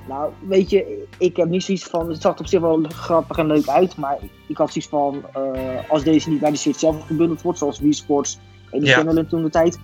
Nou, 0.09 0.32
weet 0.48 0.70
je, 0.70 1.07
ik 1.18 1.36
heb 1.36 1.48
niet 1.48 1.64
zoiets 1.64 1.84
van. 1.84 2.09
Het 2.09 2.22
zag 2.22 2.34
er 2.34 2.40
op 2.40 2.46
zich 2.46 2.61
wel 2.61 2.84
grappig 2.88 3.36
en 3.36 3.46
leuk 3.46 3.66
uit, 3.68 3.96
maar 3.96 4.16
ik 4.46 4.57
had 4.57 4.72
zoiets 4.72 4.90
van. 4.90 5.24
eh, 5.32 5.90
als 5.90 6.02
deze 6.02 6.30
niet 6.30 6.40
bij 6.40 6.50
de 6.50 6.57
Switch 6.57 6.78
zelf 6.78 7.07
gebundeld 7.07 7.42
wordt, 7.42 7.59
zoals 7.59 7.78
Wii 7.78 7.92
Sports 7.92 8.38
en 8.70 8.80
die 8.80 8.88
Ja. 8.88 9.24
Toen 9.28 9.42
de 9.42 9.50
tijd. 9.50 9.78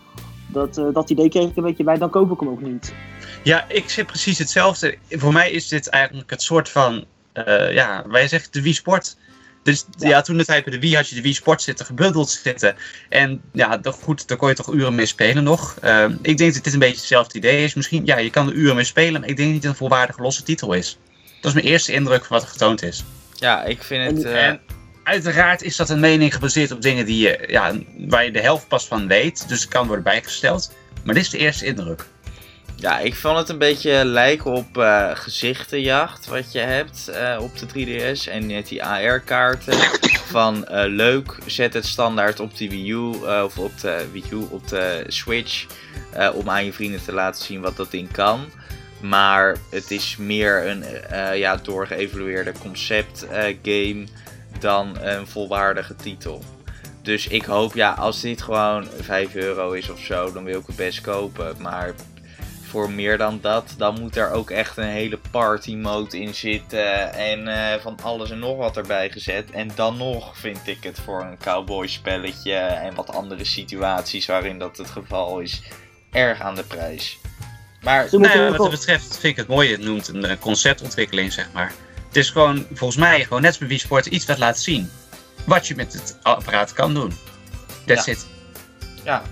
Dat, 0.47 0.79
eh, 0.79 0.85
dat 0.93 1.11
idee 1.11 1.29
kreeg 1.29 1.49
ik 1.49 1.57
een 1.57 1.63
beetje 1.63 1.85
bij, 1.85 1.99
dan 1.99 2.11
koop 2.11 2.33
ik 2.33 2.41
hem 2.41 2.49
ook 2.49 2.63
niet. 2.63 2.95
Ja, 3.43 3.65
ik 3.69 3.91
zit 3.91 4.07
precies 4.07 4.39
hetzelfde. 4.39 4.99
Voor 5.11 5.33
mij 5.33 5.51
is 5.51 5.69
dit 5.69 5.89
eigenlijk 5.89 6.31
het 6.31 6.43
soort 6.43 6.69
van, 6.69 7.05
uh, 7.35 7.73
ja, 7.73 8.05
wij 8.09 8.29
zeggen 8.29 8.53
de 8.53 8.63
Wii 8.63 8.75
Sport. 8.75 9.17
Dus 9.63 9.87
ja, 9.99 10.21
toen 10.21 10.37
de 10.37 10.45
tijd 10.45 10.65
bij 10.65 10.73
de 10.73 10.81
Wii 10.81 10.97
had 10.97 11.09
je 11.09 11.15
de 11.15 11.23
Wii 11.23 11.35
Sport 11.35 11.63
zitten, 11.63 11.87
gebuddeld 11.87 12.31
zitten. 12.31 12.77
En 13.09 13.43
ja, 13.53 13.81
goed, 13.85 14.29
daar 14.29 14.37
kon 14.37 14.49
je 14.49 14.55
toch 14.55 14.73
uren 14.73 14.95
mee 14.95 15.07
spelen 15.07 15.45
nog. 15.45 15.77
Uh, 15.85 16.05
ik 16.23 16.39
denk 16.39 16.55
dat 16.55 16.65
dit 16.65 16.73
een 16.73 16.79
beetje 16.79 16.97
hetzelfde 16.97 17.39
idee 17.39 17.65
is. 17.65 17.75
Misschien, 17.75 18.07
ja, 18.07 18.19
je 18.19 18.31
kan 18.31 18.49
er 18.49 18.55
uren 18.55 18.75
mee 18.75 18.85
spelen, 18.85 19.21
maar 19.21 19.31
ik 19.31 19.37
denk 19.37 19.53
niet 19.53 19.63
dat 19.63 19.71
het 19.71 19.81
een 19.81 19.89
volwaardige 19.89 20.23
losse 20.23 20.43
titel 20.43 20.73
is. 20.73 20.99
Dat 21.41 21.51
is 21.51 21.53
mijn 21.53 21.73
eerste 21.73 21.93
indruk 21.93 22.25
van 22.25 22.37
wat 22.37 22.47
er 22.47 22.53
getoond 22.53 22.83
is. 22.83 23.05
Ja, 23.35 23.65
ik 23.65 23.83
vind 23.83 24.11
het... 24.11 24.25
Uh... 24.25 24.47
En 24.47 24.61
uiteraard 25.03 25.63
is 25.63 25.77
dat 25.77 25.91
een 25.91 26.01
mening 26.01 26.35
gebaseerd 26.35 26.71
op 26.71 26.83
dingen 26.83 27.07
die 27.07 27.19
je, 27.19 27.45
ja, 27.47 27.73
waar 28.09 28.25
je 28.25 28.33
de 28.33 28.41
helft 28.41 28.69
pas 28.69 28.87
van 28.87 29.07
weet. 29.07 29.49
Dus 29.49 29.61
het 29.61 29.71
kan 29.71 29.87
worden 29.87 30.05
bijgesteld. 30.05 30.73
Maar 31.05 31.15
dit 31.15 31.25
is 31.25 31.31
de 31.31 31.39
eerste 31.39 31.67
indruk. 31.67 32.05
Ja, 32.77 32.99
ik 32.99 33.15
vond 33.15 33.39
het 33.39 33.49
een 33.49 33.59
beetje 33.59 34.05
lijken 34.05 34.51
op 34.51 34.77
uh, 34.77 35.11
gezichtenjacht 35.15 36.27
wat 36.27 36.53
je 36.53 36.59
hebt 36.59 37.11
uh, 37.11 37.39
op 37.41 37.59
de 37.59 37.67
3DS. 37.67 38.31
En 38.31 38.47
net 38.47 38.69
die 38.69 38.85
AR-kaarten 38.85 39.75
van 40.35 40.67
uh, 40.71 40.85
leuk, 40.87 41.39
zet 41.47 41.75
het 41.75 41.87
standaard 41.87 42.41
op 42.41 42.57
de 42.57 42.69
Wii 42.69 42.91
U 42.91 42.97
of 43.45 43.59
op 43.59 43.81
de 43.81 44.07
Wii 44.13 44.25
U, 44.31 44.47
op 44.51 44.69
de 44.69 45.05
Switch. 45.07 45.67
om 46.35 46.51
aan 46.51 46.65
je 46.65 46.73
vrienden 46.73 47.05
te 47.05 47.13
laten 47.13 47.45
zien 47.45 47.61
wat 47.61 47.77
dat 47.77 47.91
ding 47.91 48.13
kan. 48.13 48.45
Maar 49.01 49.57
het 49.71 49.91
is 49.91 50.17
meer 50.17 50.67
een 50.67 50.85
ja, 51.39 51.57
doorgeëvalueerde 51.57 52.53
concept 52.61 53.27
game 53.63 54.05
dan 54.63 54.97
een 55.01 55.27
volwaardige 55.27 55.97
titel. 55.97 56.43
Dus 57.03 57.27
ik 57.27 57.45
hoop, 57.45 57.75
ja, 57.75 57.93
als 57.93 58.21
dit 58.21 58.43
gewoon 58.43 58.87
5 59.01 59.35
euro 59.35 59.73
is 59.73 59.91
of 59.91 60.01
zo, 60.01 60.33
dan 60.33 60.45
wil 60.45 60.61
ik 60.61 60.67
het 60.67 60.77
best 60.77 61.01
kopen. 61.01 61.57
Maar 61.59 61.95
voor 62.63 62.91
meer 62.91 63.19
dan 63.19 63.39
dat, 63.41 63.75
dan 63.77 64.01
moet 64.01 64.17
er 64.17 64.31
ook 64.31 64.51
echt 64.51 64.77
een 64.77 64.85
hele 64.85 65.19
party 65.31 65.75
mode 65.75 66.21
in 66.21 66.35
zitten. 66.35 67.13
En 67.13 67.41
uh, 67.49 67.73
van 67.81 67.99
alles 68.03 68.31
en 68.31 68.39
nog 68.39 68.57
wat 68.57 68.77
erbij 68.77 69.11
gezet. 69.11 69.51
En 69.51 69.71
dan 69.75 69.97
nog 69.97 70.39
vind 70.39 70.59
ik 70.65 70.83
het 70.83 71.01
voor 71.01 71.21
een 71.21 71.39
cowboy 71.39 71.87
spelletje 71.87 72.55
en 72.55 72.95
wat 72.95 73.15
andere 73.15 73.45
situaties 73.45 74.27
waarin 74.27 74.59
dat 74.59 74.77
het 74.77 74.91
geval 74.91 75.41
is, 75.41 75.63
erg 76.11 76.41
aan 76.41 76.55
de 76.55 76.65
prijs. 76.65 77.19
Maar 77.83 78.09
nou 78.11 78.39
ja, 78.39 78.49
wat 78.49 78.57
dat 78.57 78.71
betreft 78.71 79.19
vind 79.19 79.33
ik 79.33 79.37
het 79.37 79.49
mooie. 79.49 79.71
Het 79.71 79.81
noemt 79.81 80.09
een 80.09 80.39
conceptontwikkeling, 80.39 81.33
zeg 81.33 81.49
maar. 81.53 81.73
Het 82.13 82.23
is 82.23 82.31
gewoon, 82.31 82.67
volgens 82.73 82.99
mij, 82.99 83.23
gewoon 83.23 83.43
net 83.43 83.51
als 83.51 83.59
bij 83.59 83.69
Wii 83.69 83.79
Sport 83.79 84.07
iets 84.07 84.27
wat 84.27 84.39
laat 84.39 84.59
zien. 84.59 84.91
Wat 85.45 85.67
je 85.67 85.75
met 85.75 85.93
het 85.93 86.19
apparaat 86.23 86.73
kan 86.73 86.95
doen. 86.95 87.13
That's 87.87 88.05
ja. 88.05 88.13
it. 88.13 88.27
Ja, 89.05 89.23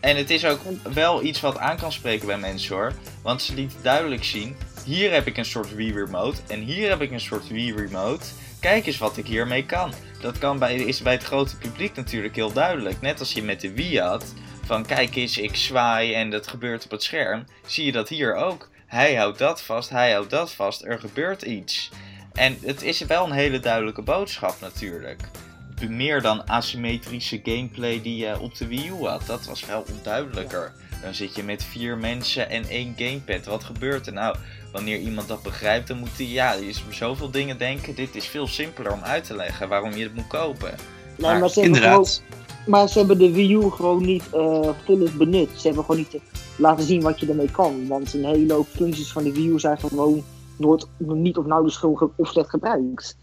en 0.00 0.16
het 0.16 0.30
is 0.30 0.44
ook 0.44 0.60
wel 0.92 1.22
iets 1.22 1.40
wat 1.40 1.58
aan 1.58 1.76
kan 1.76 1.92
spreken 1.92 2.26
bij 2.26 2.38
mensen 2.38 2.74
hoor. 2.74 2.92
Want 3.22 3.42
ze 3.42 3.54
liet 3.54 3.74
duidelijk 3.82 4.24
zien: 4.24 4.56
hier 4.84 5.12
heb 5.12 5.26
ik 5.26 5.36
een 5.36 5.44
soort 5.44 5.74
Wii 5.74 5.92
Remote 5.92 6.40
en 6.48 6.60
hier 6.60 6.88
heb 6.88 7.00
ik 7.00 7.10
een 7.10 7.20
soort 7.20 7.48
Wii 7.48 7.74
Remote. 7.74 8.26
Kijk 8.60 8.86
eens 8.86 8.98
wat 8.98 9.16
ik 9.16 9.26
hiermee 9.26 9.66
kan. 9.66 9.92
Dat 10.20 10.38
kan 10.38 10.58
bij, 10.58 10.74
is 10.74 11.02
bij 11.02 11.12
het 11.12 11.24
grote 11.24 11.56
publiek 11.56 11.96
natuurlijk 11.96 12.34
heel 12.34 12.52
duidelijk. 12.52 13.00
Net 13.00 13.20
als 13.20 13.32
je 13.32 13.42
met 13.42 13.60
de 13.60 13.72
Wii 13.72 14.00
had. 14.00 14.34
Van 14.64 14.86
kijk 14.86 15.16
eens, 15.16 15.38
ik 15.38 15.56
zwaai 15.56 16.14
en 16.14 16.30
dat 16.30 16.46
gebeurt 16.46 16.84
op 16.84 16.90
het 16.90 17.02
scherm. 17.02 17.44
Zie 17.66 17.84
je 17.84 17.92
dat 17.92 18.08
hier 18.08 18.34
ook. 18.34 18.68
Hij 18.86 19.14
houdt 19.14 19.38
dat 19.38 19.62
vast, 19.62 19.90
hij 19.90 20.12
houdt 20.12 20.30
dat 20.30 20.52
vast, 20.52 20.84
er 20.84 21.00
gebeurt 21.00 21.42
iets. 21.42 21.90
En 22.34 22.56
het 22.60 22.82
is 22.82 23.00
wel 23.00 23.24
een 23.24 23.32
hele 23.32 23.60
duidelijke 23.60 24.02
boodschap 24.02 24.60
natuurlijk 24.60 25.30
meer 25.88 26.22
dan 26.22 26.46
asymmetrische 26.46 27.40
gameplay 27.42 28.02
die 28.02 28.16
je 28.16 28.40
op 28.40 28.56
de 28.56 28.66
Wii 28.66 28.88
U 28.88 29.06
had. 29.06 29.26
Dat 29.26 29.46
was 29.46 29.66
wel 29.66 29.84
onduidelijker. 29.96 30.72
Dan 31.02 31.14
zit 31.14 31.36
je 31.36 31.42
met 31.42 31.64
vier 31.64 31.98
mensen 31.98 32.50
en 32.50 32.64
één 32.68 32.94
gamepad. 32.96 33.46
Wat 33.46 33.64
gebeurt 33.64 34.06
er 34.06 34.12
nou? 34.12 34.36
Wanneer 34.72 34.98
iemand 34.98 35.28
dat 35.28 35.42
begrijpt, 35.42 35.88
dan 35.88 35.98
moet 35.98 36.16
hij, 36.16 36.26
ja, 36.26 36.52
is 36.52 36.84
zoveel 36.90 37.30
dingen 37.30 37.58
denken. 37.58 37.94
Dit 37.94 38.14
is 38.14 38.26
veel 38.26 38.46
simpeler 38.46 38.92
om 38.92 39.02
uit 39.02 39.24
te 39.24 39.36
leggen 39.36 39.68
waarom 39.68 39.92
je 39.92 40.02
het 40.02 40.14
moet 40.14 40.26
kopen. 40.26 40.74
Nee, 41.16 41.38
maar, 41.38 41.50
ze 41.50 41.60
hebben 41.60 41.82
gewoon, 41.82 42.06
maar 42.66 42.88
ze 42.88 42.98
hebben 42.98 43.18
de 43.18 43.32
Wii 43.32 43.54
U 43.54 43.70
gewoon 43.70 44.04
niet 44.04 44.24
uh, 44.34 44.68
volop 44.84 45.12
benut. 45.18 45.48
Ze 45.56 45.66
hebben 45.66 45.84
gewoon 45.84 46.06
niet 46.10 46.22
laten 46.56 46.84
zien 46.84 47.02
wat 47.02 47.20
je 47.20 47.28
ermee 47.28 47.50
kan. 47.50 47.86
Want 47.86 48.14
een 48.14 48.24
hele 48.24 48.52
hoop 48.52 48.68
functies 48.68 49.12
van 49.12 49.24
de 49.24 49.32
Wii 49.32 49.48
U 49.48 49.60
zijn 49.60 49.78
gewoon 49.78 50.24
nooit, 50.56 50.88
niet 50.98 51.36
of 51.36 51.46
nauwelijks 51.46 51.82
of 52.16 52.28
slecht 52.28 52.50
gebruikt. 52.50 53.16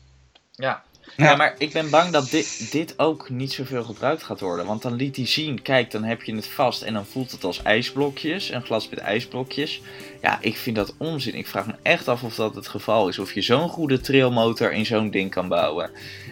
Ja, 0.51 0.83
ja. 1.17 1.35
maar 1.35 1.55
ik 1.57 1.71
ben 1.71 1.89
bang 1.89 2.11
dat 2.11 2.29
dit, 2.29 2.71
dit 2.71 2.99
ook 2.99 3.29
niet 3.29 3.53
zoveel 3.53 3.83
gebruikt 3.83 4.23
gaat 4.23 4.39
worden. 4.39 4.65
Want 4.65 4.81
dan 4.81 4.95
liet 4.95 5.15
hij 5.15 5.27
zien, 5.27 5.61
kijk, 5.61 5.91
dan 5.91 6.03
heb 6.03 6.23
je 6.23 6.35
het 6.35 6.47
vast 6.47 6.81
en 6.81 6.93
dan 6.93 7.05
voelt 7.05 7.31
het 7.31 7.43
als 7.43 7.61
ijsblokjes. 7.61 8.51
Een 8.51 8.63
glas 8.63 8.89
met 8.89 8.99
ijsblokjes. 8.99 9.81
Ja, 10.21 10.37
ik 10.41 10.57
vind 10.57 10.75
dat 10.75 10.93
onzin. 10.97 11.35
Ik 11.35 11.47
vraag 11.47 11.67
me 11.67 11.73
echt 11.81 12.07
af 12.07 12.23
of 12.23 12.35
dat 12.35 12.55
het 12.55 12.67
geval 12.67 13.07
is. 13.07 13.19
Of 13.19 13.33
je 13.33 13.41
zo'n 13.41 13.69
goede 13.69 13.99
trailmotor 13.99 14.71
in 14.71 14.85
zo'n 14.85 15.09
ding 15.09 15.31
kan 15.31 15.47
bouwen. 15.47 15.89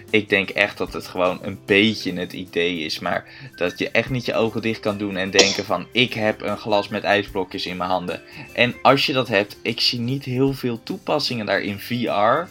Ik 0.09 0.29
denk 0.29 0.49
echt 0.49 0.77
dat 0.77 0.93
het 0.93 1.07
gewoon 1.07 1.39
een 1.41 1.59
beetje 1.65 2.13
het 2.13 2.33
idee 2.33 2.79
is. 2.79 2.99
Maar 2.99 3.25
dat 3.55 3.79
je 3.79 3.89
echt 3.89 4.09
niet 4.09 4.25
je 4.25 4.33
ogen 4.33 4.61
dicht 4.61 4.79
kan 4.79 4.97
doen 4.97 5.17
en 5.17 5.31
denken 5.31 5.65
van... 5.65 5.87
Ik 5.91 6.13
heb 6.13 6.41
een 6.41 6.57
glas 6.57 6.87
met 6.87 7.03
ijsblokjes 7.03 7.65
in 7.65 7.77
mijn 7.77 7.89
handen. 7.89 8.21
En 8.53 8.75
als 8.81 9.05
je 9.05 9.13
dat 9.13 9.27
hebt, 9.27 9.57
ik 9.61 9.81
zie 9.81 9.99
niet 9.99 10.23
heel 10.23 10.53
veel 10.53 10.83
toepassingen 10.83 11.45
daar 11.45 11.61
in 11.61 11.79
VR. 11.79 12.47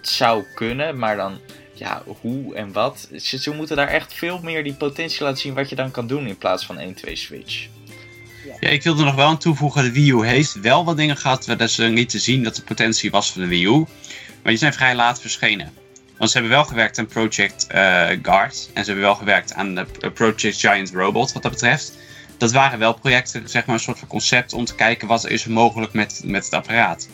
Het 0.00 0.08
zou 0.08 0.44
kunnen, 0.54 0.98
maar 0.98 1.16
dan 1.16 1.38
ja, 1.80 2.02
hoe 2.20 2.54
en 2.54 2.72
wat. 2.72 3.08
Ze, 3.16 3.52
moeten 3.56 3.76
daar 3.76 3.88
echt 3.88 4.14
veel 4.14 4.40
meer 4.42 4.64
die 4.64 4.74
potentie 4.74 5.22
laten 5.22 5.38
zien 5.38 5.54
wat 5.54 5.68
je 5.68 5.76
dan 5.76 5.90
kan 5.90 6.06
doen 6.06 6.26
in 6.26 6.38
plaats 6.38 6.66
van 6.66 6.78
1, 6.78 6.94
2 6.94 7.16
Switch. 7.16 7.66
Ja, 8.60 8.68
ik 8.68 8.82
wilde 8.82 9.04
nog 9.04 9.14
wel 9.14 9.26
aan 9.26 9.38
toevoegen, 9.38 9.82
de 9.82 9.92
Wii 9.92 10.10
U 10.10 10.26
heeft 10.26 10.60
wel 10.60 10.84
wat 10.84 10.96
dingen 10.96 11.16
gehad 11.16 11.46
waar 11.46 11.68
ze 11.68 11.84
niet 11.84 12.08
te 12.08 12.18
zien 12.18 12.42
dat 12.42 12.56
de 12.56 12.62
potentie 12.62 13.10
was 13.10 13.32
van 13.32 13.42
de 13.42 13.48
Wii 13.48 13.64
U. 13.64 13.78
Maar 14.42 14.52
die 14.52 14.56
zijn 14.56 14.72
vrij 14.72 14.94
laat 14.94 15.20
verschenen. 15.20 15.72
Want 16.18 16.30
ze 16.30 16.38
hebben 16.38 16.56
wel 16.56 16.64
gewerkt 16.64 16.98
aan 16.98 17.06
Project 17.06 17.66
uh, 17.74 18.08
Guard. 18.22 18.70
En 18.74 18.84
ze 18.84 18.90
hebben 18.90 19.08
wel 19.08 19.14
gewerkt 19.14 19.54
aan 19.54 19.74
de 19.74 20.10
Project 20.14 20.60
Giant 20.60 20.90
Robot 20.90 21.32
wat 21.32 21.42
dat 21.42 21.52
betreft. 21.52 21.98
Dat 22.38 22.52
waren 22.52 22.78
wel 22.78 22.94
projecten, 22.94 23.48
zeg 23.48 23.66
maar 23.66 23.74
een 23.74 23.80
soort 23.80 23.98
van 23.98 24.08
concept 24.08 24.52
om 24.52 24.64
te 24.64 24.74
kijken 24.74 25.08
wat 25.08 25.28
is 25.28 25.44
er 25.44 25.50
mogelijk 25.50 25.92
met, 25.92 26.20
met 26.24 26.44
het 26.44 26.54
apparaat. 26.54 27.08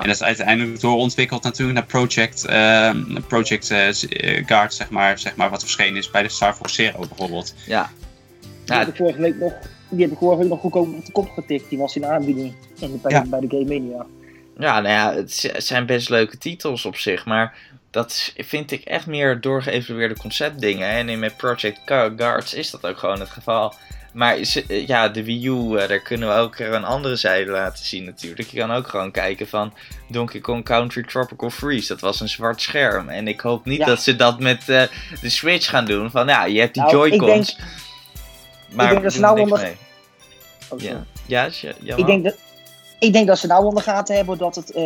En 0.00 0.06
dat 0.06 0.14
is 0.14 0.22
uiteindelijk 0.22 0.80
doorontwikkeld 0.80 1.42
natuurlijk 1.42 1.78
naar 1.78 1.86
Project, 1.86 2.46
uh, 2.50 2.90
Project 3.28 3.70
uh, 3.70 4.46
Guard, 4.46 4.74
zeg 4.74 4.90
maar, 4.90 5.18
zeg 5.18 5.36
maar, 5.36 5.50
wat 5.50 5.62
verschenen 5.62 5.96
is 5.96 6.10
bij 6.10 6.22
de 6.22 6.28
Star 6.28 6.54
Fox 6.54 6.74
Zero 6.74 6.98
bijvoorbeeld. 6.98 7.54
Ja. 7.66 7.90
Die 8.64 8.76
heb 8.76 8.88
ik 8.88 8.96
vorige 8.96 9.20
week 9.20 9.36
nog, 9.36 9.52
die 9.88 10.02
heb 10.02 10.12
ik 10.12 10.18
vorige 10.18 10.40
week 10.40 10.48
nog 10.48 10.60
goedkoop 10.60 10.94
op 10.94 11.06
de 11.06 11.12
kop 11.12 11.30
getikt. 11.30 11.68
Die 11.68 11.78
was 11.78 11.96
in 11.96 12.06
aanbieding 12.06 12.54
in, 12.80 13.00
bij, 13.02 13.12
ja. 13.12 13.24
bij 13.24 13.40
de 13.40 13.46
Game 13.48 13.64
Mania. 13.64 14.06
Ja, 14.58 14.80
nou 14.80 14.94
ja, 14.94 15.14
het 15.14 15.52
zijn 15.56 15.86
best 15.86 16.08
leuke 16.08 16.38
titels 16.38 16.84
op 16.84 16.96
zich, 16.96 17.24
maar 17.24 17.56
dat 17.90 18.32
vind 18.36 18.70
ik 18.70 18.84
echt 18.84 19.06
meer 19.06 19.40
doorgeëvalueerde 19.40 20.16
conceptdingen. 20.16 20.88
En 20.88 21.18
met 21.18 21.36
Project 21.36 21.80
Guards 21.84 22.54
is 22.54 22.70
dat 22.70 22.86
ook 22.86 22.98
gewoon 22.98 23.20
het 23.20 23.30
geval. 23.30 23.74
Maar 24.14 24.36
eh, 24.36 24.86
ja, 24.86 25.08
de 25.08 25.24
Wii 25.24 25.46
U, 25.46 25.76
eh, 25.76 25.88
daar 25.88 26.00
kunnen 26.00 26.28
we 26.28 26.34
ook 26.34 26.58
een 26.58 26.84
andere 26.84 27.16
zijde 27.16 27.50
laten 27.50 27.84
zien 27.84 28.04
natuurlijk. 28.04 28.50
Je 28.50 28.58
kan 28.58 28.72
ook 28.72 28.88
gewoon 28.88 29.10
kijken 29.10 29.48
van 29.48 29.72
Donkey 30.08 30.40
Kong 30.40 30.64
Country 30.64 31.02
Tropical 31.02 31.50
Freeze. 31.50 31.88
Dat 31.88 32.00
was 32.00 32.20
een 32.20 32.28
zwart 32.28 32.60
scherm. 32.60 33.08
En 33.08 33.28
ik 33.28 33.40
hoop 33.40 33.64
niet 33.64 33.86
dat 33.86 34.02
ze 34.02 34.16
dat 34.16 34.40
met 34.40 34.68
uh, 34.68 34.82
de 35.20 35.28
Switch 35.28 35.68
gaan 35.68 35.84
doen. 35.84 36.10
Van 36.10 36.26
ja, 36.26 36.44
je 36.44 36.60
hebt 36.60 36.74
die 36.74 36.82
nou, 36.82 36.94
Joy-Cons. 36.94 37.58
Maar 38.70 38.84
ik 38.84 38.90
denk 38.90 39.02
dat 39.02 39.12
ze 39.12 39.20
nou 39.20 39.40
onder... 39.40 39.76
Oh, 40.68 40.80
ja, 40.80 41.04
ja, 41.26 41.48
ja, 41.80 41.96
ik 41.96 42.06
denk 42.06 42.24
dat 42.24 42.36
ik 43.04 43.12
denk 43.12 43.26
dat 43.26 43.38
ze 43.38 43.46
nou 43.46 43.64
onder 43.64 43.82
gaten 43.82 44.16
hebben 44.16 44.38
dat 44.38 44.54
het 44.54 44.76
uh, 44.76 44.82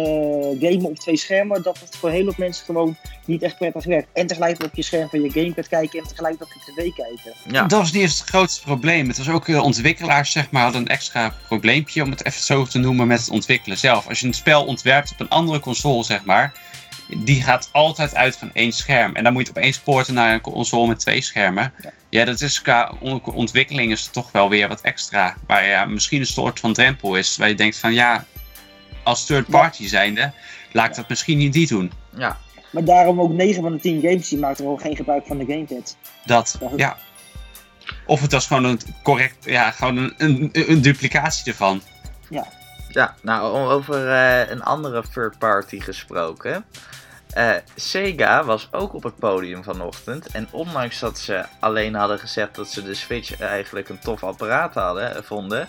gamen 0.60 0.84
op 0.84 0.98
twee 0.98 1.16
schermen, 1.16 1.62
dat 1.62 1.78
het 1.80 1.96
voor 1.96 2.10
heel 2.10 2.24
veel 2.24 2.34
mensen 2.36 2.64
gewoon 2.64 2.96
niet 3.24 3.42
echt 3.42 3.56
prettig 3.58 3.84
werkt. 3.84 4.08
En 4.12 4.26
tegelijkertijd 4.26 4.70
op 4.70 4.76
je 4.76 4.82
scherm 4.82 5.08
van 5.08 5.22
je 5.22 5.30
gamepad 5.30 5.68
kijken 5.68 5.98
en 5.98 6.06
tegelijkertijd 6.08 6.50
op 6.56 6.62
je 6.66 6.72
tv 6.72 6.94
kijken. 6.94 7.52
Ja. 7.52 7.62
Dat 7.62 7.78
was 7.78 7.92
niet 7.92 8.02
eens 8.02 8.18
het 8.18 8.28
grootste 8.28 8.62
probleem. 8.62 9.08
Het 9.08 9.18
was 9.18 9.28
ook 9.28 9.46
de 9.46 9.52
eh, 9.52 9.62
ontwikkelaars, 9.62 10.32
zeg 10.32 10.50
maar, 10.50 10.62
hadden 10.62 10.80
een 10.80 10.88
extra 10.88 11.34
probleempje, 11.46 12.02
om 12.02 12.10
het 12.10 12.24
even 12.24 12.42
zo 12.42 12.64
te 12.64 12.78
noemen, 12.78 13.06
met 13.06 13.20
het 13.20 13.30
ontwikkelen 13.30 13.78
zelf. 13.78 14.08
Als 14.08 14.20
je 14.20 14.26
een 14.26 14.34
spel 14.34 14.64
ontwerpt 14.64 15.12
op 15.12 15.20
een 15.20 15.28
andere 15.28 15.60
console, 15.60 16.04
zeg 16.04 16.24
maar, 16.24 16.52
die 17.16 17.42
gaat 17.42 17.68
altijd 17.72 18.14
uit 18.14 18.36
van 18.36 18.50
één 18.52 18.72
scherm. 18.72 19.14
En 19.14 19.24
dan 19.24 19.32
moet 19.32 19.46
je 19.46 19.50
opeens 19.50 19.78
poorten 19.78 20.14
naar 20.14 20.32
een 20.32 20.40
console 20.40 20.88
met 20.88 20.98
twee 20.98 21.20
schermen. 21.20 21.72
Ja, 22.08 22.24
dat 22.24 22.40
is 22.40 22.62
qua 22.62 22.92
ontwikkeling 23.24 23.92
is 23.92 24.06
toch 24.06 24.32
wel 24.32 24.48
weer 24.48 24.68
wat 24.68 24.80
extra. 24.80 25.36
Waar 25.46 25.66
ja, 25.66 25.84
misschien 25.84 26.20
een 26.20 26.26
soort 26.26 26.60
van 26.60 26.72
drempel 26.72 27.16
is. 27.16 27.36
Waar 27.36 27.48
je 27.48 27.54
denkt 27.54 27.78
van 27.78 27.92
ja, 27.92 28.24
als 29.02 29.26
third 29.26 29.46
party 29.46 29.86
zijnde, 29.86 30.32
laat 30.72 30.88
ik 30.88 30.94
dat 30.94 31.08
misschien 31.08 31.38
niet 31.38 31.52
die 31.52 31.66
doen. 31.66 31.92
Ja. 32.16 32.38
Maar 32.70 32.84
daarom 32.84 33.20
ook 33.20 33.32
9 33.32 33.62
van 33.62 33.72
de 33.72 33.80
10 33.80 34.00
games 34.00 34.28
die 34.28 34.38
maakten 34.38 34.64
wel 34.64 34.76
geen 34.76 34.96
gebruik 34.96 35.26
van 35.26 35.38
de 35.38 35.44
gamepad. 35.44 35.96
Dat, 36.24 36.58
ja. 36.76 36.96
Of 38.06 38.20
het 38.20 38.32
was 38.32 38.46
gewoon 38.46 38.64
een 38.64 38.80
correct, 39.02 39.44
ja, 39.44 39.70
gewoon 39.70 39.96
een, 39.96 40.14
een, 40.16 40.50
een 40.52 40.82
duplicatie 40.82 41.52
ervan. 41.52 41.82
Ja. 42.30 42.46
Ja, 42.88 43.14
nou 43.22 43.70
over 43.70 44.06
uh, 44.06 44.50
een 44.50 44.62
andere 44.62 45.02
third 45.12 45.38
party 45.38 45.80
gesproken. 45.80 46.64
Uh, 47.36 47.54
Sega 47.74 48.44
was 48.44 48.68
ook 48.72 48.94
op 48.94 49.02
het 49.02 49.16
podium 49.16 49.64
vanochtend. 49.64 50.26
En 50.26 50.48
ondanks 50.50 50.98
dat 50.98 51.18
ze 51.18 51.44
alleen 51.60 51.94
hadden 51.94 52.18
gezegd 52.18 52.54
dat 52.54 52.68
ze 52.68 52.82
de 52.82 52.94
Switch 52.94 53.40
eigenlijk 53.40 53.88
een 53.88 53.98
tof 53.98 54.24
apparaat 54.24 54.74
hadden, 54.74 55.24
vonden, 55.24 55.68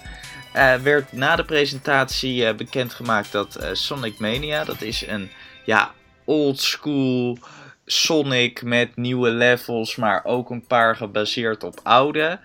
eh, 0.53 0.75
werd 0.75 1.11
na 1.11 1.35
de 1.35 1.45
presentatie 1.45 2.53
bekendgemaakt 2.53 3.31
dat 3.31 3.59
Sonic 3.71 4.19
Mania, 4.19 4.63
dat 4.63 4.81
is 4.81 5.07
een 5.07 5.31
ja, 5.65 5.91
old 6.25 6.59
school 6.59 7.37
Sonic 7.85 8.61
met 8.61 8.95
nieuwe 8.95 9.29
levels, 9.29 9.95
maar 9.95 10.25
ook 10.25 10.49
een 10.49 10.65
paar 10.65 10.95
gebaseerd 10.95 11.63
op 11.63 11.79
oude, 11.83 12.39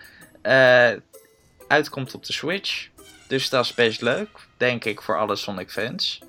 uitkomt 1.67 2.13
op 2.13 2.25
de 2.25 2.33
Switch. 2.33 2.87
Dus 3.27 3.49
dat 3.49 3.65
is 3.65 3.73
best 3.73 4.01
leuk, 4.01 4.29
denk 4.57 4.85
ik, 4.85 5.01
voor 5.01 5.17
alle 5.17 5.35
Sonic 5.35 5.71
fans. 5.71 6.19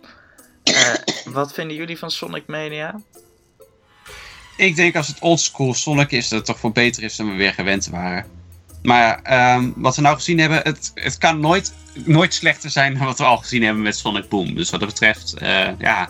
Wat 1.25 1.53
vinden 1.53 1.77
jullie 1.77 1.99
van 1.99 2.11
Sonic 2.11 2.47
Mania? 2.47 3.01
Ik 4.57 4.77
denk 4.77 4.97
als 4.97 5.07
het 5.07 5.19
oldschool 5.21 5.75
Sonic 5.75 6.11
is, 6.11 6.29
dat 6.29 6.39
het 6.39 6.47
toch 6.47 6.59
voor 6.59 6.73
beter 6.73 7.03
is 7.03 7.17
dan 7.17 7.31
we 7.31 7.37
weer 7.37 7.55
gewend 7.55 7.87
waren. 7.87 8.27
Maar 8.83 9.21
um, 9.57 9.73
wat 9.77 9.97
we 9.97 10.03
nou 10.03 10.15
gezien 10.15 10.39
hebben, 10.39 10.61
het, 10.63 10.91
het 10.95 11.19
kan 11.19 11.41
nooit, 11.41 11.75
nooit 12.05 12.35
slechter 12.35 12.71
zijn 12.71 12.95
dan 12.95 13.07
wat 13.07 13.19
we 13.19 13.25
al 13.25 13.37
gezien 13.37 13.63
hebben 13.63 13.83
met 13.83 13.97
Sonic 13.97 14.29
Boom. 14.29 14.55
Dus 14.55 14.71
wat 14.71 14.81
dat 14.81 14.89
betreft, 14.89 15.35
uh, 15.43 15.79
ja, 15.79 16.09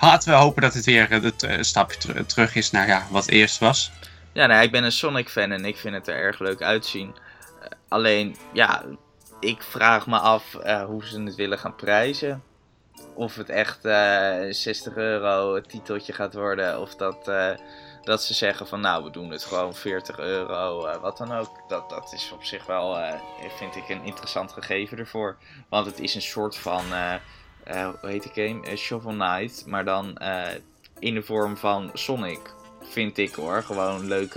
laten 0.00 0.30
we 0.30 0.38
hopen 0.38 0.62
dat 0.62 0.74
het 0.74 0.84
weer 0.84 1.12
een 1.12 1.32
uh, 1.44 1.56
stapje 1.60 2.24
terug 2.26 2.54
is 2.54 2.70
naar 2.70 2.86
ja, 2.86 3.06
wat 3.10 3.28
eerst 3.28 3.58
was. 3.58 3.92
Ja, 4.32 4.46
nee, 4.46 4.62
ik 4.62 4.70
ben 4.70 4.84
een 4.84 4.92
Sonic 4.92 5.28
fan 5.28 5.52
en 5.52 5.64
ik 5.64 5.76
vind 5.76 5.94
het 5.94 6.08
er 6.08 6.14
erg 6.14 6.38
leuk 6.38 6.62
uitzien. 6.62 7.14
Alleen, 7.88 8.36
ja, 8.52 8.84
ik 9.40 9.62
vraag 9.62 10.06
me 10.06 10.18
af 10.18 10.44
hoe 10.86 11.06
ze 11.06 11.22
het 11.22 11.34
willen 11.34 11.58
gaan 11.58 11.76
prijzen. 11.76 12.42
Of 13.14 13.36
het 13.36 13.48
echt 13.48 13.80
60 14.50 14.96
euro 14.96 15.60
titeltje 15.60 16.12
gaat 16.12 16.34
worden, 16.34 16.80
of 16.80 16.94
dat 16.94 17.30
dat 18.02 18.22
ze 18.22 18.34
zeggen 18.34 18.66
van 18.66 18.80
nou, 18.80 19.04
we 19.04 19.10
doen 19.10 19.30
het 19.30 19.44
gewoon 19.44 19.74
40 19.74 20.18
euro, 20.18 20.86
uh, 20.86 20.96
wat 20.96 21.16
dan 21.16 21.32
ook. 21.32 21.62
Dat, 21.68 21.90
dat 21.90 22.12
is 22.12 22.32
op 22.32 22.44
zich 22.44 22.66
wel, 22.66 22.98
vind 23.56 23.76
ik, 23.76 23.88
een 23.88 24.04
interessant 24.04 24.52
gegeven 24.52 24.98
ervoor. 24.98 25.36
Want 25.68 25.86
het 25.86 26.00
is 26.00 26.14
een 26.14 26.22
soort 26.22 26.56
van, 26.56 26.84
hoe 27.64 27.96
heet 28.00 28.32
die 28.34 28.46
game? 28.46 28.76
Shovel 28.76 29.12
Knight, 29.12 29.66
maar 29.66 29.84
dan 29.84 30.18
in 30.98 31.14
de 31.14 31.22
vorm 31.22 31.56
van 31.56 31.90
Sonic, 31.94 32.54
vind 32.82 33.18
ik 33.18 33.34
hoor. 33.34 33.62
Gewoon 33.62 34.06
leuk 34.06 34.34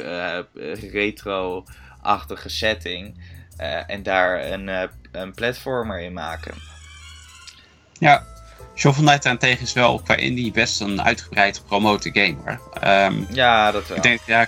retro-achtige 0.91 2.49
setting. 2.49 3.17
en 3.87 4.03
daar 4.03 4.51
een, 4.51 4.89
een 5.11 5.33
platformer 5.33 5.99
in 5.99 6.13
maken. 6.13 6.53
Ja, 7.99 8.32
Shovel 8.75 9.03
Knight 9.03 9.23
daarentegen 9.23 9.63
is 9.63 9.73
wel 9.73 9.99
qua 9.99 10.15
indie 10.15 10.51
best 10.51 10.81
een 10.81 11.01
uitgebreid 11.01 11.57
gepromote 11.57 12.09
game 12.13 12.35
hoor. 12.45 12.59
Um, 12.83 13.27
ja, 13.31 13.71
dat 13.71 13.87
wel. 13.87 13.97
Ik 13.97 14.03
denk, 14.03 14.19
ja, 14.25 14.47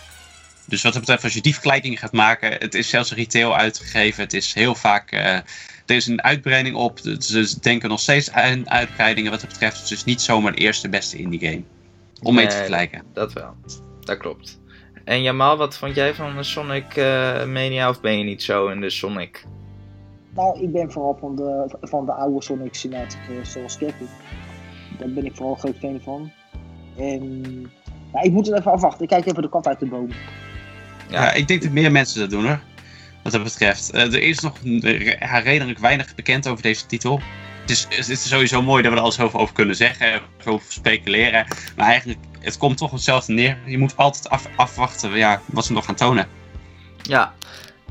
dus 0.65 0.81
wat 0.81 0.91
dat 0.91 1.01
betreft, 1.01 1.23
als 1.23 1.33
je 1.33 1.41
die 1.41 1.53
vergelijking 1.53 1.99
gaat 1.99 2.11
maken, 2.11 2.51
het 2.51 2.75
is 2.75 2.89
zelfs 2.89 3.11
retail 3.11 3.57
uitgegeven. 3.57 4.23
Het 4.23 4.33
is 4.33 4.53
heel 4.53 4.75
vaak, 4.75 5.11
uh, 5.13 5.21
er 5.21 5.45
is 5.85 6.07
een 6.07 6.23
uitbreiding 6.23 6.75
op. 6.75 6.99
Ze 7.19 7.59
denken 7.61 7.89
nog 7.89 7.99
steeds 7.99 8.31
aan 8.31 8.69
uitbreidingen 8.69 9.31
wat 9.31 9.41
dat 9.41 9.49
betreft. 9.49 9.79
Het 9.79 9.91
is 9.91 10.03
niet 10.03 10.21
zomaar 10.21 10.51
de 10.51 10.57
eerste 10.57 10.89
beste 10.89 11.17
indie 11.17 11.39
game. 11.39 11.63
Om 12.21 12.33
nee, 12.33 12.43
mee 12.43 12.47
te 12.47 12.55
vergelijken. 12.55 13.03
Dat 13.13 13.33
wel, 13.33 13.55
dat 14.01 14.17
klopt. 14.17 14.59
En 15.03 15.21
Jamal, 15.21 15.57
wat 15.57 15.77
vond 15.77 15.95
jij 15.95 16.13
van 16.13 16.35
de 16.35 16.43
Sonic 16.43 16.95
uh, 16.95 17.05
Mania 17.45 17.89
of 17.89 18.01
ben 18.01 18.17
je 18.17 18.23
niet 18.23 18.43
zo 18.43 18.67
in 18.67 18.81
de 18.81 18.89
Sonic 18.89 19.45
nou, 20.35 20.59
ik 20.59 20.71
ben 20.71 20.91
vooral 20.91 21.17
van 21.19 21.35
de, 21.35 21.77
van 21.81 22.05
de 22.05 22.11
oude 22.11 22.43
Sonic 22.43 22.75
Cinematic 22.75 23.19
uh, 23.29 23.43
zoals 23.43 23.77
Kevin. 23.77 24.07
Daar 24.97 25.09
ben 25.09 25.25
ik 25.25 25.35
vooral 25.35 25.55
groot 25.55 25.77
fan 25.77 25.99
van. 26.03 26.31
En 26.97 27.41
ja, 28.13 28.21
ik 28.21 28.31
moet 28.31 28.47
het 28.47 28.59
even 28.59 28.71
afwachten. 28.71 29.03
Ik 29.03 29.09
kijk 29.09 29.25
even 29.25 29.41
de 29.41 29.49
kat 29.49 29.67
uit 29.67 29.79
de 29.79 29.85
boom. 29.85 30.09
Ja, 31.09 31.33
ik 31.33 31.47
denk 31.47 31.61
dat 31.61 31.71
meer 31.71 31.91
mensen 31.91 32.19
dat 32.19 32.29
doen 32.29 32.45
hoor. 32.45 32.59
Wat 33.23 33.31
dat 33.31 33.43
betreft. 33.43 33.93
Uh, 33.93 34.01
er 34.01 34.21
is 34.21 34.39
nog 34.39 34.57
uh, 34.63 35.43
redelijk 35.43 35.79
weinig 35.79 36.15
bekend 36.15 36.47
over 36.47 36.63
deze 36.63 36.85
titel. 36.85 37.19
Het 37.61 37.69
is, 37.69 37.87
het 37.89 38.09
is 38.09 38.27
sowieso 38.27 38.61
mooi 38.61 38.83
dat 38.83 38.91
we 38.91 38.97
er 38.97 39.03
alles 39.03 39.19
over, 39.19 39.39
over 39.39 39.53
kunnen 39.53 39.75
zeggen, 39.75 40.21
over 40.45 40.71
speculeren. 40.71 41.45
Maar 41.75 41.87
eigenlijk, 41.87 42.19
het 42.39 42.57
komt 42.57 42.77
toch 42.77 42.91
hetzelfde 42.91 43.33
neer. 43.33 43.57
Je 43.65 43.77
moet 43.77 43.97
altijd 43.97 44.29
af, 44.29 44.49
afwachten 44.55 45.17
ja, 45.17 45.41
wat 45.45 45.65
ze 45.65 45.73
nog 45.73 45.85
gaan 45.85 45.95
tonen. 45.95 46.27
Ja, 47.01 47.33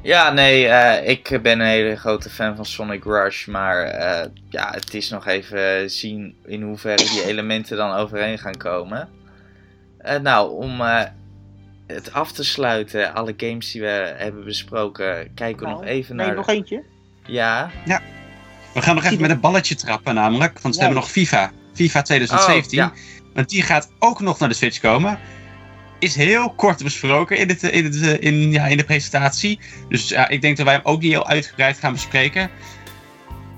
ja, 0.04 0.30
nee, 0.30 0.66
uh, 0.66 1.08
ik 1.08 1.38
ben 1.42 1.60
een 1.60 1.66
hele 1.66 1.96
grote 1.96 2.30
fan 2.30 2.56
van 2.56 2.64
Sonic 2.64 3.04
Rush. 3.04 3.46
Maar 3.46 3.86
uh, 3.86 4.30
ja, 4.48 4.70
het 4.70 4.94
is 4.94 5.10
nog 5.10 5.26
even 5.26 5.90
zien 5.90 6.36
in 6.44 6.62
hoeverre 6.62 7.04
die 7.04 7.24
elementen 7.24 7.76
dan 7.76 7.92
overeen 7.92 8.38
gaan 8.38 8.56
komen. 8.56 9.08
Uh, 10.06 10.16
nou, 10.16 10.52
om 10.52 10.80
het 11.86 12.12
af 12.12 12.32
te 12.32 12.44
sluiten, 12.44 13.14
alle 13.14 13.34
games 13.36 13.72
die 13.72 13.80
we 13.80 14.14
hebben 14.16 14.44
besproken, 14.44 15.34
kijken 15.34 15.60
we 15.60 15.66
nou, 15.66 15.80
nog 15.80 15.90
even 15.90 16.16
nee, 16.16 16.26
naar. 16.26 16.34
nog 16.34 16.48
eentje? 16.48 16.82
Ja. 17.26 17.70
Ja. 17.84 18.00
We 18.74 18.82
gaan 18.82 18.94
nog 18.94 19.04
even 19.04 19.20
met 19.20 19.30
een 19.30 19.40
balletje 19.40 19.74
trappen, 19.74 20.14
namelijk. 20.14 20.60
Want 20.60 20.74
we 20.74 20.80
hebben 20.80 21.00
nog 21.00 21.10
FIFA. 21.10 21.52
FIFA 21.74 22.02
2017. 22.02 22.78
Oh, 22.82 22.84
ja. 22.84 22.92
Want 23.34 23.48
die 23.48 23.62
gaat 23.62 23.90
ook 23.98 24.20
nog 24.20 24.38
naar 24.38 24.48
de 24.48 24.54
Switch 24.54 24.80
komen 24.80 25.18
is 26.04 26.14
heel 26.14 26.50
kort 26.50 26.82
besproken 26.82 27.38
in, 27.38 27.48
het, 27.48 27.62
in, 27.62 27.84
het, 27.84 27.94
in, 28.20 28.52
ja, 28.52 28.66
in 28.66 28.76
de 28.76 28.84
presentatie. 28.84 29.58
Dus 29.88 30.08
ja, 30.08 30.28
ik 30.28 30.40
denk 30.40 30.56
dat 30.56 30.66
wij 30.66 30.74
hem 30.74 30.84
ook 30.84 31.00
niet 31.00 31.12
heel 31.12 31.26
uitgebreid 31.26 31.78
gaan 31.78 31.92
bespreken. 31.92 32.50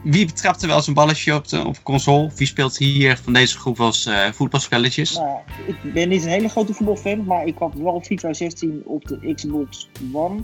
Wie 0.03 0.27
betrapt 0.27 0.63
er 0.63 0.69
wel 0.69 0.77
eens 0.77 0.87
een 0.87 0.95
balletje 0.95 1.35
op 1.35 1.49
de 1.49 1.73
console? 1.83 2.31
Wie 2.37 2.47
speelt 2.47 2.77
hier 2.79 3.17
van 3.17 3.33
deze 3.33 3.59
groep 3.59 3.81
als 3.81 4.07
uh, 4.07 4.31
voetbalspelletjes? 4.33 5.15
Nou, 5.15 5.39
ik 5.67 5.93
ben 5.93 6.09
niet 6.09 6.23
een 6.23 6.31
hele 6.31 6.49
grote 6.49 6.75
voetbalfan, 6.75 7.25
maar 7.25 7.47
ik 7.47 7.59
had 7.59 7.75
wel 7.75 8.01
FIFA 8.01 8.33
16 8.33 8.83
op 8.85 9.05
de 9.05 9.35
Xbox 9.35 9.89
One. 10.13 10.43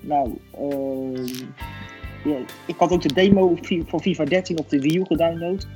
Nou, 0.00 0.38
ja, 2.24 2.36
ik 2.66 2.74
had 2.76 2.92
ook 2.92 3.02
de 3.02 3.12
demo 3.12 3.58
van 3.86 4.00
FIFA 4.00 4.24
13 4.24 4.58
op 4.58 4.70
de 4.70 4.80
Wii 4.80 4.96
U 4.96 5.04
gedownload. 5.04 5.66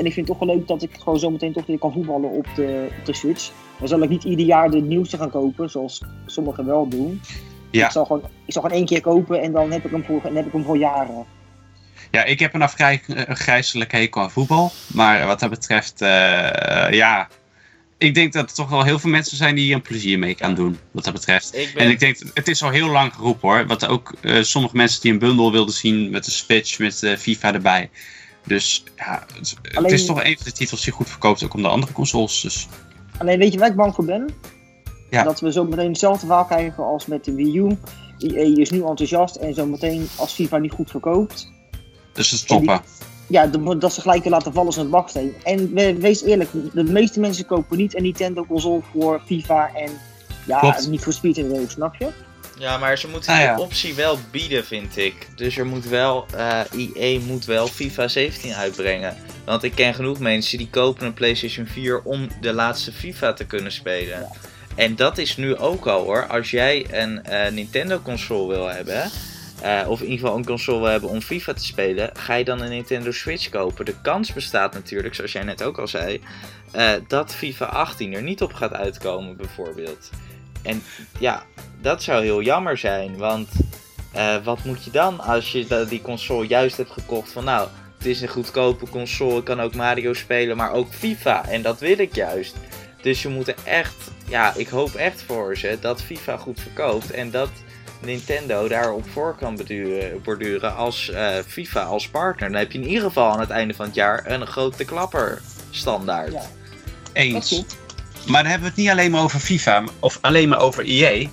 En 0.00 0.06
ik 0.06 0.12
vind 0.12 0.28
het 0.28 0.38
toch 0.38 0.46
wel 0.46 0.56
leuk 0.56 0.66
dat 0.66 0.82
ik 0.82 0.90
gewoon 0.98 1.18
zometeen 1.18 1.52
toch 1.52 1.66
weer 1.66 1.78
kan 1.78 1.92
voetballen 1.92 2.30
op 2.30 2.46
de, 2.54 2.88
op 2.98 3.04
de 3.04 3.14
Switch. 3.14 3.50
Dan 3.78 3.88
zal 3.88 4.02
ik 4.02 4.08
niet 4.08 4.24
ieder 4.24 4.46
jaar 4.46 4.70
de 4.70 4.80
nieuwste 4.80 5.16
gaan 5.16 5.30
kopen, 5.30 5.70
zoals 5.70 6.02
sommigen 6.26 6.66
wel 6.66 6.88
doen. 6.88 7.20
Ja. 7.70 7.84
Ik, 7.84 7.92
zal 7.92 8.04
gewoon, 8.04 8.22
ik 8.46 8.52
zal 8.52 8.62
gewoon 8.62 8.76
één 8.76 8.86
keer 8.86 9.00
kopen 9.00 9.42
en 9.42 9.52
dan 9.52 9.72
heb 9.72 9.84
ik 9.84 9.90
hem 9.90 10.04
voor, 10.04 10.20
dan 10.22 10.36
heb 10.36 10.46
ik 10.46 10.52
hem 10.52 10.64
voor 10.64 10.76
jaren. 10.76 11.24
Ja, 12.10 12.24
ik 12.24 12.38
heb 12.38 12.54
een 12.54 12.62
afgrijzelijk 12.62 13.92
hekel 13.92 14.20
aan 14.22 14.30
voetbal. 14.30 14.72
Maar 14.94 15.26
wat 15.26 15.40
dat 15.40 15.50
betreft, 15.50 16.02
uh, 16.02 16.08
ja. 16.90 17.28
Ik 17.98 18.14
denk 18.14 18.32
dat 18.32 18.50
er 18.50 18.54
toch 18.54 18.68
wel 18.68 18.84
heel 18.84 18.98
veel 18.98 19.10
mensen 19.10 19.36
zijn 19.36 19.54
die 19.54 19.64
hier 19.64 19.74
een 19.74 19.82
plezier 19.82 20.18
mee 20.18 20.34
gaan 20.34 20.54
doen. 20.54 20.78
Wat 20.90 21.04
dat 21.04 21.12
betreft. 21.12 21.74
En 21.74 21.90
ik 21.90 21.98
denk, 21.98 22.18
het 22.34 22.48
is 22.48 22.62
al 22.62 22.70
heel 22.70 22.88
lang 22.88 23.14
geroepen 23.14 23.48
hoor. 23.48 23.66
Wat 23.66 23.86
ook 23.86 24.14
uh, 24.20 24.42
sommige 24.42 24.76
mensen 24.76 25.00
die 25.00 25.12
een 25.12 25.18
bundel 25.18 25.52
wilden 25.52 25.74
zien 25.74 26.10
met 26.10 26.24
de 26.24 26.30
Switch, 26.30 26.78
met 26.78 27.02
uh, 27.02 27.16
FIFA 27.16 27.54
erbij. 27.54 27.90
Dus 28.46 28.84
ja, 28.96 29.24
het, 29.34 29.56
het, 29.62 29.92
is 29.92 30.06
toch 30.06 30.24
een 30.24 30.36
van 30.36 30.44
de 30.44 30.52
titels 30.52 30.84
die 30.84 30.92
goed 30.92 31.08
verkoopt, 31.08 31.44
ook 31.44 31.54
om 31.54 31.62
de 31.62 31.68
andere 31.68 31.92
consoles. 31.92 32.40
Dus. 32.40 32.68
Alleen 33.18 33.38
weet 33.38 33.52
je 33.52 33.58
waar 33.58 33.70
ik 33.70 33.76
bang 33.76 33.94
voor 33.94 34.04
ben? 34.04 34.28
Ja. 35.10 35.22
Dat 35.22 35.40
we 35.40 35.52
zo 35.52 35.64
meteen 35.64 35.88
hetzelfde 35.88 36.26
verhaal 36.26 36.44
krijgen 36.44 36.84
als 36.84 37.06
met 37.06 37.24
de 37.24 37.34
Wii 37.34 37.58
U. 37.58 37.78
EA 38.18 38.56
is 38.56 38.70
nu 38.70 38.84
enthousiast 38.84 39.36
en 39.36 39.54
zo 39.54 39.66
meteen 39.66 40.08
als 40.16 40.32
FIFA 40.32 40.58
niet 40.58 40.72
goed 40.72 40.90
verkoopt. 40.90 41.50
Dus 42.12 42.28
ze 42.28 42.36
stoppen. 42.36 42.80
ja, 43.26 43.46
dat 43.78 43.92
ze 43.92 44.00
gelijk 44.00 44.24
laten 44.24 44.52
vallen 44.52 44.66
als 44.66 44.76
een 44.76 44.90
baksteen. 44.90 45.34
En 45.44 45.74
wees 46.00 46.22
eerlijk, 46.22 46.50
de 46.72 46.84
meeste 46.84 47.20
mensen 47.20 47.46
kopen 47.46 47.76
niet 47.76 47.96
een 47.96 48.02
Nintendo 48.02 48.44
console 48.44 48.80
voor 48.92 49.22
FIFA 49.26 49.70
en 49.74 49.90
ja, 50.46 50.78
niet 50.88 51.02
voor 51.02 51.12
Speed 51.12 51.36
in 51.36 51.48
de 51.48 51.64
snap 51.68 51.94
je? 51.94 52.08
Ja, 52.60 52.78
maar 52.78 52.98
ze 52.98 53.08
moeten 53.08 53.32
ah, 53.32 53.56
die 53.56 53.64
optie 53.64 53.94
wel 53.94 54.18
bieden, 54.30 54.64
vind 54.64 54.96
ik. 54.96 55.28
Dus 55.36 55.56
er 55.56 55.66
moet 55.66 55.88
wel, 55.88 56.26
uh, 56.34 56.60
eh, 56.60 56.66
EA 56.94 57.20
moet 57.20 57.44
wel 57.44 57.66
FIFA 57.66 58.08
17 58.08 58.54
uitbrengen. 58.54 59.16
Want 59.44 59.62
ik 59.62 59.74
ken 59.74 59.94
genoeg 59.94 60.18
mensen 60.18 60.58
die 60.58 60.70
kopen 60.70 61.06
een 61.06 61.14
PlayStation 61.14 61.66
4 61.66 62.02
om 62.02 62.28
de 62.40 62.52
laatste 62.52 62.92
FIFA 62.92 63.32
te 63.32 63.46
kunnen 63.46 63.72
spelen. 63.72 64.28
En 64.74 64.96
dat 64.96 65.18
is 65.18 65.36
nu 65.36 65.56
ook 65.56 65.86
al 65.86 66.04
hoor. 66.04 66.26
Als 66.26 66.50
jij 66.50 66.86
een 66.90 67.22
uh, 67.30 67.48
Nintendo 67.48 67.98
console 67.98 68.54
wil 68.54 68.66
hebben, 68.66 69.10
uh, 69.64 69.88
of 69.88 70.00
in 70.00 70.06
ieder 70.06 70.20
geval 70.20 70.36
een 70.36 70.46
console 70.46 70.78
wil 70.78 70.90
hebben 70.90 71.10
om 71.10 71.20
FIFA 71.20 71.52
te 71.52 71.64
spelen, 71.64 72.10
ga 72.14 72.34
je 72.34 72.44
dan 72.44 72.60
een 72.60 72.70
Nintendo 72.70 73.10
Switch 73.10 73.48
kopen. 73.48 73.84
De 73.84 74.00
kans 74.02 74.32
bestaat 74.32 74.74
natuurlijk, 74.74 75.14
zoals 75.14 75.32
jij 75.32 75.42
net 75.42 75.62
ook 75.62 75.78
al 75.78 75.88
zei, 75.88 76.20
dat 77.08 77.34
FIFA 77.34 77.64
18 77.64 78.14
er 78.14 78.22
niet 78.22 78.42
op 78.42 78.52
gaat 78.52 78.72
uitkomen 78.72 79.36
bijvoorbeeld. 79.36 80.10
En 80.62 80.82
ja, 81.18 81.42
dat 81.80 82.02
zou 82.02 82.22
heel 82.22 82.42
jammer 82.42 82.78
zijn. 82.78 83.16
Want 83.16 83.48
uh, 84.16 84.44
wat 84.44 84.64
moet 84.64 84.84
je 84.84 84.90
dan 84.90 85.20
als 85.20 85.52
je 85.52 85.86
die 85.88 86.02
console 86.02 86.46
juist 86.46 86.76
hebt 86.76 86.90
gekocht 86.90 87.32
van 87.32 87.44
nou, 87.44 87.68
het 87.98 88.06
is 88.06 88.20
een 88.20 88.28
goedkope 88.28 88.88
console, 88.88 89.38
ik 89.38 89.44
kan 89.44 89.60
ook 89.60 89.74
Mario 89.74 90.12
spelen, 90.12 90.56
maar 90.56 90.72
ook 90.72 90.92
FIFA. 90.92 91.48
En 91.48 91.62
dat 91.62 91.80
wil 91.80 91.98
ik 91.98 92.14
juist. 92.14 92.56
Dus 93.02 93.22
je 93.22 93.28
moet 93.28 93.54
echt, 93.64 93.94
ja, 94.28 94.54
ik 94.56 94.68
hoop 94.68 94.94
echt 94.94 95.22
voor 95.22 95.56
ze 95.56 95.78
dat 95.80 96.02
FIFA 96.02 96.36
goed 96.36 96.60
verkoopt 96.60 97.10
en 97.10 97.30
dat 97.30 97.50
Nintendo 98.02 98.68
daarop 98.68 99.08
voor 99.10 99.36
kan 99.36 99.58
borduren 100.22 100.76
als 100.76 101.08
uh, 101.08 101.38
FIFA 101.46 101.82
als 101.82 102.08
partner. 102.08 102.50
Dan 102.50 102.58
heb 102.58 102.72
je 102.72 102.78
in 102.78 102.86
ieder 102.86 103.02
geval 103.02 103.32
aan 103.32 103.40
het 103.40 103.50
einde 103.50 103.74
van 103.74 103.86
het 103.86 103.94
jaar 103.94 104.30
een 104.30 104.46
grote 104.46 104.84
klapper 104.84 105.40
standaard. 105.70 106.32
Ja. 106.32 106.42
Eens. 107.12 107.64
Maar 108.26 108.42
dan 108.42 108.50
hebben 108.50 108.60
we 108.60 108.74
het 108.74 108.76
niet 108.76 108.88
alleen 108.90 109.10
maar 109.10 109.22
over 109.22 109.40
FIFA 109.40 109.84
of 109.98 110.18
alleen 110.20 110.48
maar 110.48 110.60
over 110.60 110.84
EA. 110.84 111.28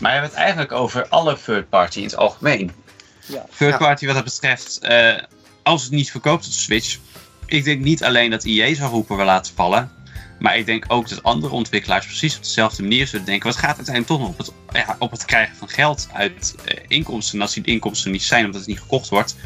we 0.00 0.08
hebben 0.08 0.30
het 0.30 0.38
eigenlijk 0.38 0.72
over 0.72 1.08
alle 1.08 1.38
third 1.44 1.68
party 1.68 1.98
in 1.98 2.04
het 2.04 2.16
algemeen. 2.16 2.72
Ja. 3.26 3.46
Third 3.56 3.78
party 3.78 4.06
wat 4.06 4.14
dat 4.14 4.24
betreft, 4.24 4.78
eh, 4.78 5.14
als 5.62 5.82
het 5.82 5.92
niet 5.92 6.10
verkoopt 6.10 6.46
op 6.46 6.52
de 6.52 6.58
Switch, 6.58 6.98
ik 7.46 7.64
denk 7.64 7.82
niet 7.82 8.04
alleen 8.04 8.30
dat 8.30 8.44
EA 8.44 8.74
zal 8.74 8.90
roepen 8.90 9.16
we 9.16 9.24
laten 9.24 9.54
vallen, 9.54 9.92
maar 10.38 10.58
ik 10.58 10.66
denk 10.66 10.84
ook 10.88 11.08
dat 11.08 11.22
andere 11.22 11.52
ontwikkelaars 11.52 12.06
precies 12.06 12.36
op 12.36 12.42
dezelfde 12.42 12.82
manier 12.82 13.06
zullen 13.06 13.26
denken, 13.26 13.48
wat 13.48 13.58
gaat 13.58 13.76
uiteindelijk 13.76 14.06
toch 14.06 14.20
nog 14.20 14.28
op 14.28 14.38
het, 14.38 14.52
ja, 14.72 14.96
op 14.98 15.10
het 15.10 15.24
krijgen 15.24 15.56
van 15.56 15.68
geld 15.68 16.08
uit 16.12 16.54
eh, 16.64 16.76
inkomsten. 16.88 17.34
En 17.34 17.42
als 17.42 17.54
die 17.54 17.64
inkomsten 17.64 18.10
niet 18.10 18.22
zijn 18.22 18.44
omdat 18.44 18.60
het 18.60 18.68
niet 18.68 18.80
gekocht 18.80 19.08
wordt, 19.08 19.36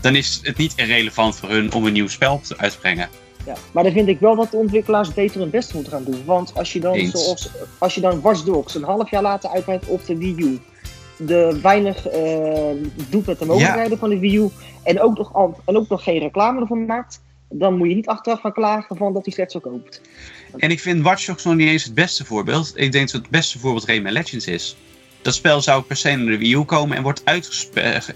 dan 0.00 0.16
is 0.16 0.40
het 0.42 0.56
niet 0.56 0.72
irrelevant 0.76 1.36
voor 1.36 1.48
hun 1.48 1.72
om 1.72 1.86
een 1.86 1.92
nieuw 1.92 2.08
spel 2.08 2.40
te 2.40 2.58
uitbrengen. 2.58 3.08
Ja, 3.46 3.54
maar 3.72 3.82
dan 3.84 3.92
vind 3.92 4.08
ik 4.08 4.20
wel 4.20 4.36
dat 4.36 4.50
de 4.50 4.56
ontwikkelaars 4.56 5.14
beter 5.14 5.40
hun 5.40 5.50
best 5.50 5.74
moeten 5.74 5.92
gaan 5.92 6.04
doen. 6.04 6.22
Want 6.24 6.52
als 6.54 6.72
je 6.72 6.80
dan, 6.80 6.94
Eens. 6.94 7.24
zoals, 7.24 7.50
als 7.78 7.94
je 7.94 8.00
dan 8.00 8.20
Watch 8.20 8.42
Dogs 8.42 8.74
een 8.74 8.82
half 8.82 9.10
jaar 9.10 9.22
later 9.22 9.50
uitbrengt 9.50 9.86
op 9.86 10.06
de 10.06 10.16
Wii 10.16 10.34
U, 10.38 10.58
de 11.16 11.58
weinig 11.62 12.06
eh, 12.08 12.70
doet 13.10 13.26
met 13.26 13.38
de 13.38 13.44
mogelijkheden 13.46 13.98
van 13.98 14.08
de 14.10 14.18
Wii 14.18 14.36
U, 14.36 14.48
en 14.82 15.00
ook, 15.00 15.18
nog, 15.18 15.34
al- 15.34 15.60
en 15.64 15.76
ook 15.76 15.88
nog 15.88 16.02
geen 16.02 16.18
reclame 16.18 16.60
ervan 16.60 16.86
maakt, 16.86 17.20
dan 17.48 17.76
moet 17.76 17.88
je 17.88 17.94
niet 17.94 18.06
achteraf 18.08 18.40
gaan 18.40 18.52
klagen 18.52 18.96
van 18.96 19.12
dat 19.12 19.24
hij 19.24 19.32
slecht 19.34 19.52
zo 19.52 19.60
koopt. 19.60 20.00
En 20.56 20.70
ik 20.70 20.80
vind 20.80 21.02
Watch 21.02 21.26
Dogs 21.26 21.44
nog 21.44 21.54
niet 21.54 21.68
eens 21.68 21.84
het 21.84 21.94
beste 21.94 22.24
voorbeeld. 22.24 22.72
Ik 22.74 22.92
denk 22.92 23.10
dat 23.10 23.20
het 23.20 23.30
beste 23.30 23.58
voorbeeld 23.58 23.84
Rayman 23.84 24.12
Legends 24.12 24.46
is. 24.46 24.76
Dat 25.22 25.34
spel 25.34 25.62
zou 25.62 25.82
per 25.82 25.96
se 25.96 26.10
naar 26.10 26.26
de 26.26 26.38
Wii 26.38 26.54
U 26.54 26.62
komen 26.64 26.96
en 26.96 27.02
wordt 27.02 27.22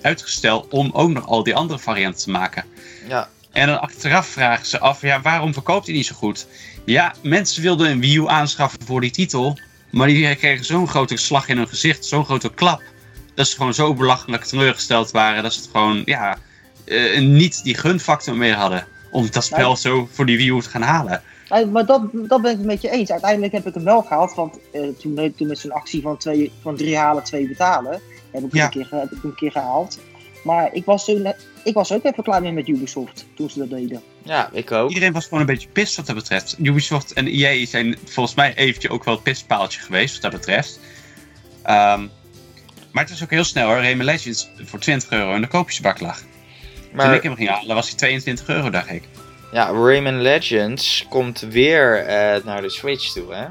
uitgesteld 0.03 0.69
om 0.69 0.91
ook 0.93 1.11
nog 1.11 1.27
al 1.27 1.43
die 1.43 1.55
andere 1.55 1.79
varianten 1.79 2.23
te 2.23 2.31
maken. 2.31 2.65
Ja, 3.09 3.29
En 3.53 3.67
dan 3.67 3.81
achteraf 3.81 4.27
vragen 4.27 4.67
ze 4.67 4.79
af, 4.79 5.01
ja, 5.01 5.21
waarom 5.21 5.53
verkoopt 5.53 5.87
hij 5.87 5.95
niet 5.95 6.07
zo 6.07 6.15
goed? 6.15 6.47
Ja, 6.85 7.15
mensen 7.23 7.63
wilden 7.63 7.91
een 7.91 8.01
Wii 8.01 8.17
U 8.17 8.29
aanschaffen 8.29 8.85
voor 8.85 9.01
die 9.01 9.11
titel, 9.11 9.59
maar 9.91 10.07
die 10.07 10.37
kregen 10.37 10.65
zo'n 10.65 10.89
grote 10.89 11.17
slag 11.17 11.49
in 11.49 11.57
hun 11.57 11.69
gezicht, 11.69 12.05
zo'n 12.05 12.25
grote 12.25 12.51
klap, 12.55 12.83
dat 13.35 13.49
ze 13.49 13.57
gewoon 13.57 13.75
zo 13.75 13.95
belachelijk 13.95 14.45
teleurgesteld 14.45 15.11
waren, 15.11 15.43
dat 15.43 15.53
ze 15.53 15.61
het 15.61 15.69
gewoon, 15.71 16.03
ja, 16.05 16.39
eh, 16.85 17.21
niet 17.21 17.65
die 17.65 17.75
gunfactor 17.75 18.37
meer 18.37 18.55
hadden 18.55 18.87
om 19.11 19.29
dat 19.31 19.45
spel 19.45 19.77
zo 19.77 20.09
voor 20.13 20.27
die 20.27 20.37
Wii 20.37 20.51
U 20.51 20.61
te 20.61 20.69
gaan 20.69 20.83
halen. 20.83 21.23
Maar 21.73 21.87
dat, 21.87 22.03
dat 22.13 22.43
ben 22.43 22.51
ik 22.51 22.57
het 22.57 22.67
met 22.67 22.83
je 22.83 22.91
eens. 22.91 23.11
Uiteindelijk 23.11 23.53
heb 23.53 23.67
ik 23.67 23.75
hem 23.75 23.85
wel 23.85 24.03
gehaald, 24.03 24.35
want 24.35 24.59
eh, 24.73 24.83
toen, 24.99 25.35
toen 25.37 25.47
met 25.47 25.59
zo'n 25.59 25.73
actie 25.73 26.03
van, 26.03 26.17
twee, 26.17 26.53
van 26.63 26.77
drie 26.77 26.97
halen, 26.97 27.25
twee 27.25 27.49
betalen, 27.49 28.01
heb 28.31 28.43
ik, 28.45 28.51
hem 28.51 28.51
Ja. 28.53 28.65
een, 28.65 28.71
keer, 28.71 28.87
heb 28.91 29.11
ik 29.11 29.19
hem 29.23 29.31
een 29.31 29.35
keer 29.35 29.51
gehaald. 29.51 29.99
Maar 30.43 30.69
ik 30.73 30.85
was, 30.85 31.05
toen, 31.05 31.33
ik 31.65 31.75
was 31.75 31.93
ook 31.93 32.05
even 32.05 32.23
klaar 32.23 32.43
mee 32.43 32.53
met 32.53 32.69
Ubisoft 32.69 33.27
toen 33.37 33.51
ze 33.51 33.59
dat 33.59 33.71
deden. 33.71 34.03
ja 34.23 34.49
ik 34.53 34.73
ook. 34.73 34.89
Iedereen 34.89 35.13
was 35.13 35.25
gewoon 35.25 35.41
een 35.41 35.47
beetje 35.47 35.69
pist 35.69 35.97
wat 35.97 36.07
dat 36.07 36.15
betreft. 36.17 36.57
Ubisoft 36.59 37.13
en 37.13 37.27
EA 37.27 37.67
zijn 37.67 37.99
volgens 38.05 38.37
mij 38.37 38.55
eventjes 38.55 38.91
ook 38.91 39.05
wel 39.05 39.15
het 39.15 39.23
pistpaaltje 39.23 39.81
geweest 39.81 40.13
wat 40.13 40.23
dat 40.23 40.41
betreft. 40.41 40.81
Ehm, 41.63 42.01
maar 42.93 43.05
het 43.05 43.13
is 43.13 43.23
ook 43.23 43.31
heel 43.31 43.45
snel 43.45 43.67
hoor. 43.67 43.77
Rayman 43.77 44.05
Legends 44.05 44.51
voor 44.65 44.79
20 44.79 45.11
euro 45.11 45.35
in 45.35 45.41
de 45.41 45.49
koopjesbak 45.49 46.01
lag. 46.01 46.19
Toen 46.19 46.27
Maar 46.93 47.15
ik 47.15 47.23
hem 47.23 47.35
ging 47.37 47.49
halen, 47.49 47.75
was 47.75 47.89
hij 47.89 47.97
22 47.97 48.49
euro, 48.49 48.71
dacht 48.71 48.91
ik. 48.91 49.03
ja, 49.53 49.67
Rayman 49.71 50.21
Legends 50.21 51.07
komt 51.09 51.41
weer 51.41 51.97
eh, 52.07 52.45
naar 52.45 52.63
de 52.63 52.71
Switch 52.71 53.13
toe, 53.13 53.35
hè? 53.35 53.45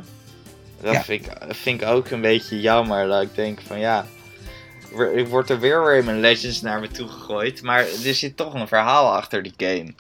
Dat 0.82 0.94
Ja. 0.94 1.04
vind, 1.04 1.26
ik, 1.26 1.32
vind 1.50 1.82
ik 1.82 1.88
ook 1.88 2.10
een 2.10 2.22
beetje 2.22 2.60
jammer. 2.62 3.08
Dat 3.08 3.22
ik 3.22 3.36
denk 3.36 3.60
van 3.68 3.80
ja, 3.80 4.06
wordt 5.28 5.50
er 5.50 5.60
weer 5.60 5.84
Rayman 5.84 6.20
Legends 6.20 6.62
naar 6.62 6.80
me 6.80 6.88
toe 6.88 7.08
gegooid. 7.08 7.62
Maar 7.62 7.80
er 8.06 8.14
zit 8.14 8.38
toch 8.38 8.54
een 8.54 8.68
verhaal 8.68 9.16
achter 9.16 9.44
die 9.44 9.54
game. 9.58 9.94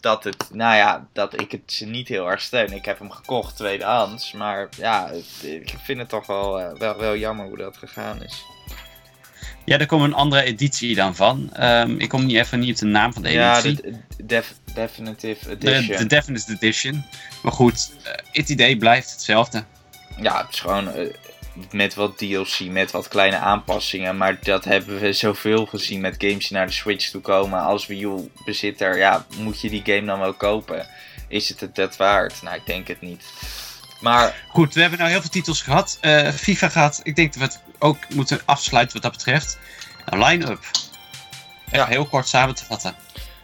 Dat 0.00 0.24
het, 0.24 0.48
nou 0.52 0.76
ja, 0.76 1.06
dat 1.12 1.40
ik 1.40 1.50
het 1.50 1.82
niet 1.86 2.08
heel 2.08 2.30
erg 2.30 2.40
steun. 2.40 2.72
Ik 2.72 2.84
heb 2.84 2.98
hem 2.98 3.10
gekocht 3.10 3.56
tweedehands. 3.56 4.32
Maar 4.32 4.68
ja, 4.76 5.08
het- 5.08 5.44
ik 5.50 5.74
vind 5.82 5.98
het 5.98 6.08
toch 6.08 6.26
wel, 6.26 6.60
eh, 6.60 6.78
wel, 6.78 6.96
wel 6.98 7.16
jammer 7.16 7.46
hoe 7.46 7.56
dat 7.56 7.76
gegaan 7.76 8.22
is. 8.22 8.44
Ja, 9.64 9.78
er 9.78 9.86
komt 9.86 10.02
een 10.02 10.14
andere 10.14 10.42
editie 10.42 10.94
dan 10.94 11.14
van. 11.16 11.50
Ehm, 11.52 11.94
ik 11.98 12.08
kom 12.08 12.26
niet 12.26 12.36
even 12.36 12.58
niet 12.58 12.70
op 12.70 12.76
de 12.78 12.86
naam 12.86 13.12
van 13.12 13.22
de 13.22 13.30
Ja, 13.30 13.58
editie. 13.58 13.82
de 14.16 14.24
def- 14.24 14.54
Definitive 14.74 15.58
de, 15.58 15.72
Edition. 15.74 15.96
de 15.96 16.06
Definitive 16.06 16.52
Edition. 16.52 17.04
Maar 17.42 17.52
goed, 17.52 17.90
eh, 18.04 18.12
het 18.32 18.48
idee 18.48 18.76
blijft 18.76 19.10
hetzelfde. 19.10 19.64
Ja, 20.20 20.42
het 20.44 20.52
is 20.54 20.60
gewoon 20.60 20.92
eh, 20.92 21.06
met 21.70 21.94
wat 21.94 22.18
DLC, 22.18 22.60
met 22.60 22.90
wat 22.90 23.08
kleine 23.08 23.36
aanpassingen. 23.36 24.16
Maar 24.16 24.38
dat 24.42 24.64
hebben 24.64 25.00
we 25.00 25.12
zoveel 25.12 25.66
gezien 25.66 26.00
met 26.00 26.14
games 26.18 26.48
die 26.48 26.56
naar 26.56 26.66
de 26.66 26.72
Switch 26.72 27.10
toe 27.10 27.20
komen. 27.20 27.60
Als 27.60 27.86
Wii 27.86 28.04
U 28.04 28.30
bezitter, 28.44 28.96
ja, 28.96 29.26
moet 29.38 29.60
je 29.60 29.70
die 29.70 29.82
game 29.84 30.06
dan 30.06 30.18
wel 30.18 30.34
kopen? 30.34 30.86
Is 31.28 31.48
het 31.48 31.60
het 31.60 31.74
dat 31.74 31.96
waard? 31.96 32.42
Nou, 32.42 32.56
ik 32.56 32.66
denk 32.66 32.88
het 32.88 33.00
niet. 33.00 33.24
Maar 34.00 34.34
Goed, 34.48 34.74
we 34.74 34.80
hebben 34.80 34.98
nou 34.98 35.10
heel 35.10 35.20
veel 35.20 35.30
titels 35.30 35.62
gehad. 35.62 35.98
eh, 36.00 36.28
FIFA 36.32 36.68
gehad. 36.68 37.00
Ik 37.02 37.16
denk 37.16 37.32
dat 37.32 37.42
we 37.42 37.48
het 37.48 37.60
ook 37.78 38.08
moeten 38.08 38.40
afsluiten 38.44 38.92
wat 38.92 39.02
dat 39.02 39.12
betreft. 39.12 39.58
Nou, 40.06 40.24
line-up. 40.24 40.64
Ja. 41.72 41.86
heel 41.86 42.06
kort 42.06 42.28
samen 42.28 42.54
te 42.54 42.64
vatten. 42.64 42.94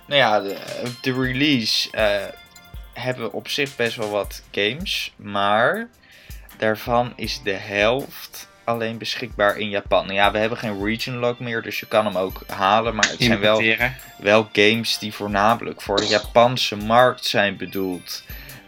nou 0.07 0.21
ja, 0.21 0.41
de, 0.41 0.57
de 1.01 1.13
release 1.13 1.91
eh, 1.91 2.25
hebben 2.93 3.33
op 3.33 3.49
zich 3.49 3.77
best 3.77 3.97
wel 3.97 4.11
wat 4.11 4.43
games. 4.51 5.13
Maar 5.17 5.89
daarvan 6.59 7.13
is 7.17 7.41
de 7.45 7.53
helft 7.53 8.49
alleen 8.65 8.99
beschikbaar 8.99 9.57
in 9.59 9.69
Japan. 9.69 10.03
Nou 10.05 10.15
ja, 10.19 10.31
we 10.33 10.39
hebben 10.39 10.59
geen 10.59 10.85
region 10.85 11.17
lock 11.17 11.39
meer, 11.39 11.63
dus 11.63 11.81
je 11.81 11.87
kan 11.87 12.05
hem 12.05 12.17
ook 12.17 12.43
halen. 12.47 12.95
Maar 12.95 13.09
het 13.09 13.21
zijn 13.27 13.41
wel 14.19 14.49
games 14.53 14.99
die 14.99 15.13
voornamelijk 15.15 15.83
voor 15.83 15.97
de 15.97 16.07
Japanse 16.07 16.77
markt 16.77 17.25
zijn 17.25 17.57
bedoeld. 17.57 18.23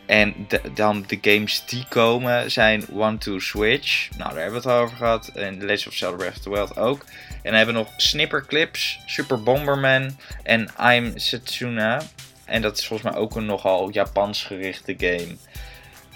En 0.07 0.35
de- 0.49 0.61
dan 0.75 1.05
de 1.07 1.19
games 1.21 1.63
die 1.67 1.85
komen 1.89 2.51
zijn 2.51 2.85
One 2.95 3.19
to 3.19 3.39
Switch. 3.39 4.09
Nou, 4.17 4.31
daar 4.35 4.43
hebben 4.43 4.63
we 4.63 4.69
het 4.69 4.77
al 4.79 4.83
over 4.85 4.97
gehad. 4.97 5.29
En 5.35 5.59
The 5.59 5.65
Legend 5.65 5.87
of 5.87 5.95
Zelda 5.95 6.17
Breath 6.17 6.37
of 6.37 6.43
the 6.43 6.51
Wild 6.51 6.77
ook. 6.77 7.05
En 7.29 7.39
dan 7.43 7.55
hebben 7.55 7.75
we 7.75 7.81
nog 7.81 7.93
Snipper 7.97 8.47
Clips, 8.47 8.99
Super 9.07 9.43
Bomberman 9.43 10.19
en 10.43 10.69
I'm 10.83 11.13
Setsuna. 11.19 12.03
En 12.45 12.63
dat 12.63 12.79
is 12.79 12.87
volgens 12.87 13.11
mij 13.13 13.21
ook 13.21 13.37
een 13.37 13.47
nogal 13.47 13.91
Japans 13.91 14.43
gerichte 14.43 14.95
game. 14.99 15.37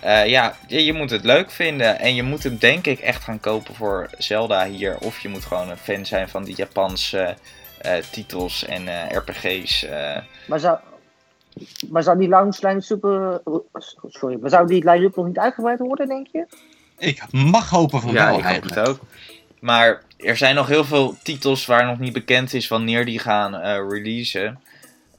Eh, 0.02 0.26
ja, 0.26 0.54
je, 0.66 0.84
je 0.84 0.92
moet 0.92 1.10
het 1.10 1.24
leuk 1.24 1.50
vinden. 1.50 1.98
En 1.98 2.14
je 2.14 2.22
moet 2.22 2.42
hem 2.42 2.56
denk 2.58 2.86
ik 2.86 2.98
echt 2.98 3.22
gaan 3.24 3.40
kopen 3.40 3.74
voor 3.74 4.10
Zelda 4.18 4.66
hier. 4.66 4.98
Of 4.98 5.18
je 5.18 5.28
moet 5.28 5.44
gewoon 5.44 5.70
een 5.70 5.76
fan 5.76 6.06
zijn 6.06 6.28
van 6.28 6.44
die 6.44 6.56
Japanse 6.56 7.36
eh, 7.78 7.96
titels 8.10 8.64
en 8.64 8.88
eh, 8.88 9.16
RPG's. 9.16 9.84
eh. 9.84 10.16
Maar 10.46 10.58
zou, 10.60 10.78
maar 11.90 12.02
zou 12.02 12.18
die 12.18 12.28
launch 12.28 12.62
line 12.62 12.80
super. 12.80 13.42
Sorry, 14.08 14.38
maar 14.40 14.50
zou 14.50 14.66
die 14.66 14.90
line-up 14.90 15.16
nog 15.16 15.26
niet 15.26 15.38
uitgebreid 15.38 15.78
worden, 15.78 16.08
denk 16.08 16.26
je? 16.32 16.46
Ik 16.98 17.22
mag 17.32 17.70
hopen 17.70 18.00
van 18.00 18.12
ja, 18.12 18.24
wel 18.24 18.28
ik 18.28 18.34
hoop 18.34 18.44
eigenlijk. 18.44 18.74
het 18.76 18.88
ook. 18.88 18.98
Maar 19.60 20.02
er 20.16 20.36
zijn 20.36 20.54
nog 20.54 20.66
heel 20.68 20.84
veel 20.84 21.16
titels 21.22 21.66
waar 21.66 21.86
nog 21.86 21.98
niet 21.98 22.12
bekend 22.12 22.54
is 22.54 22.68
wanneer 22.68 23.04
die 23.04 23.18
gaan 23.18 23.54
eh, 23.54 23.88
releasen. 23.88 24.60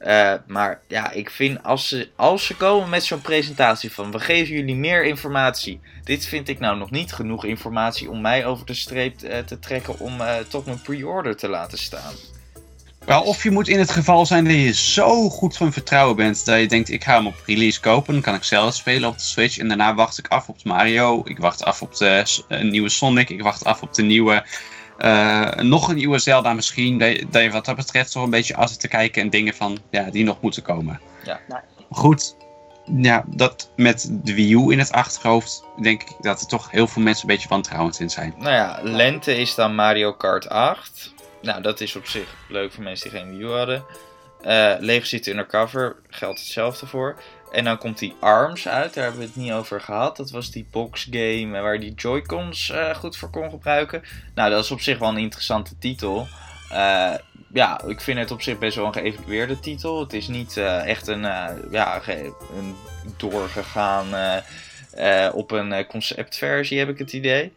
Eh, 0.03 0.33
maar 0.47 0.81
ja, 0.87 1.11
ik 1.11 1.29
vind 1.29 1.63
als 1.63 1.87
ze, 1.87 2.09
als 2.15 2.45
ze 2.45 2.55
komen 2.55 2.89
met 2.89 3.03
zo'n 3.03 3.21
presentatie 3.21 3.91
van 3.91 4.11
we 4.11 4.19
geven 4.19 4.53
jullie 4.53 4.75
meer 4.75 5.05
informatie. 5.05 5.79
Dit 6.03 6.25
vind 6.25 6.49
ik 6.49 6.59
nou 6.59 6.77
nog 6.77 6.91
niet 6.91 7.13
genoeg 7.13 7.45
informatie 7.45 8.09
om 8.09 8.21
mij 8.21 8.45
over 8.45 8.65
de 8.65 8.73
streep 8.73 9.21
eh, 9.21 9.39
te 9.39 9.59
trekken 9.59 9.99
om 9.99 10.21
eh, 10.21 10.35
tot 10.47 10.65
mijn 10.65 10.81
pre-order 10.81 11.35
te 11.35 11.47
laten 11.47 11.77
staan. 11.77 12.13
Wel, 13.05 13.21
of 13.21 13.43
je 13.43 13.51
moet 13.51 13.67
in 13.67 13.79
het 13.79 13.91
geval 13.91 14.25
zijn 14.25 14.43
dat 14.43 14.53
je 14.53 14.73
zo 14.73 15.29
goed 15.29 15.57
van 15.57 15.73
vertrouwen 15.73 16.15
bent 16.15 16.45
dat 16.45 16.59
je 16.59 16.67
denkt 16.67 16.89
ik 16.89 17.03
ga 17.03 17.15
hem 17.15 17.27
op 17.27 17.43
release 17.45 17.79
kopen. 17.79 18.13
Dan 18.13 18.21
kan 18.21 18.35
ik 18.35 18.43
zelf 18.43 18.73
spelen 18.73 19.09
op 19.09 19.17
de 19.17 19.23
Switch. 19.23 19.57
En 19.57 19.67
daarna 19.67 19.95
wacht 19.95 20.17
ik 20.17 20.27
af 20.27 20.49
op 20.49 20.63
Mario. 20.63 21.21
Ik 21.25 21.37
wacht 21.37 21.63
af 21.63 21.81
op 21.81 21.95
de 21.95 22.25
nieuwe 22.61 22.89
Sonic. 22.89 23.29
Ik 23.29 23.41
wacht 23.41 23.65
af 23.65 23.81
op 23.81 23.93
de 23.93 24.03
nieuwe... 24.03 24.45
eh, 25.03 25.51
nog 25.51 25.87
een 25.87 25.95
nieuwe 25.95 26.19
Zelda 26.19 26.53
misschien. 26.53 26.97
Dat 26.97 27.43
je, 27.43 27.51
wat 27.51 27.65
dat 27.65 27.75
betreft 27.75 28.11
toch 28.11 28.23
een 28.23 28.29
beetje 28.29 28.55
af 28.55 28.77
te 28.77 28.87
kijken 28.87 29.21
en 29.21 29.29
dingen 29.29 29.53
van 29.53 29.77
ja, 29.89 30.09
die 30.09 30.23
nog 30.23 30.41
moeten 30.41 30.63
komen. 30.63 30.99
Ja. 31.23 31.39
Nee. 31.47 31.59
Goed. 31.89 32.35
Ja, 32.85 33.23
dat 33.27 33.71
met 33.75 34.09
de 34.11 34.33
Wii 34.33 34.53
U 34.53 34.71
in 34.71 34.79
het 34.79 34.91
achterhoofd 34.91 35.63
denk 35.81 36.01
ik 36.01 36.09
dat 36.19 36.41
er 36.41 36.47
toch 36.47 36.71
heel 36.71 36.87
veel 36.87 37.01
mensen 37.01 37.29
een 37.29 37.35
beetje 37.35 37.49
wantrouwend 37.49 37.99
in 37.99 38.09
zijn. 38.09 38.33
Nou 38.37 38.53
ja, 38.53 38.79
lente 38.81 39.35
is 39.35 39.55
dan 39.55 39.75
Mario 39.75 40.13
Kart 40.13 40.49
8. 40.49 41.13
Nou, 41.41 41.61
dat 41.61 41.81
is 41.81 41.95
op 41.95 42.05
zich 42.05 42.35
leuk 42.49 42.71
voor 42.71 42.83
mensen 42.83 43.09
die 43.09 43.19
geen 43.19 43.29
Wii 43.29 43.41
U 43.41 43.51
hadden. 43.51 43.85
Eh 44.41 44.73
Lego 44.79 45.05
City 45.05 45.29
Undercover 45.29 45.95
geldt 46.09 46.39
hetzelfde 46.39 46.85
voor. 46.85 47.15
En 47.53 47.63
dan 47.63 47.77
komt 47.77 47.99
die 47.99 48.15
ARMS 48.19 48.67
uit, 48.67 48.93
daar 48.93 49.03
hebben 49.03 49.21
we 49.21 49.27
het 49.27 49.35
niet 49.35 49.51
over 49.51 49.81
gehad. 49.81 50.17
Dat 50.17 50.31
was 50.31 50.51
die 50.51 50.67
boxgame 50.71 51.61
waar 51.61 51.79
die 51.79 51.93
Joy-Cons 51.93 52.69
eh, 52.69 52.95
goed 52.95 53.17
voor 53.17 53.29
kon 53.29 53.49
gebruiken. 53.49 54.03
Nou, 54.35 54.49
dat 54.49 54.63
is 54.63 54.71
op 54.71 54.81
zich 54.81 54.97
wel 54.97 55.09
een 55.09 55.17
interessante 55.17 55.77
titel. 55.77 56.27
Eh, 56.69 57.13
ja, 57.53 57.81
ik 57.87 58.01
vind 58.01 58.19
het 58.19 58.31
op 58.31 58.41
zich 58.41 58.57
best 58.57 58.75
wel 58.75 58.85
een 58.85 58.93
geëvalueerde 58.93 59.59
titel. 59.59 59.99
Het 59.99 60.13
is 60.13 60.27
niet 60.27 60.57
eh, 60.57 60.87
echt 60.87 61.07
een, 61.07 61.21
ja, 61.71 62.01
een 62.07 62.75
doorgegaan 63.17 64.07
op 65.33 65.51
een 65.51 65.85
conceptversie, 65.85 66.79
heb 66.79 66.89
ik 66.89 66.97
het 66.97 67.13
idee. 67.13 67.53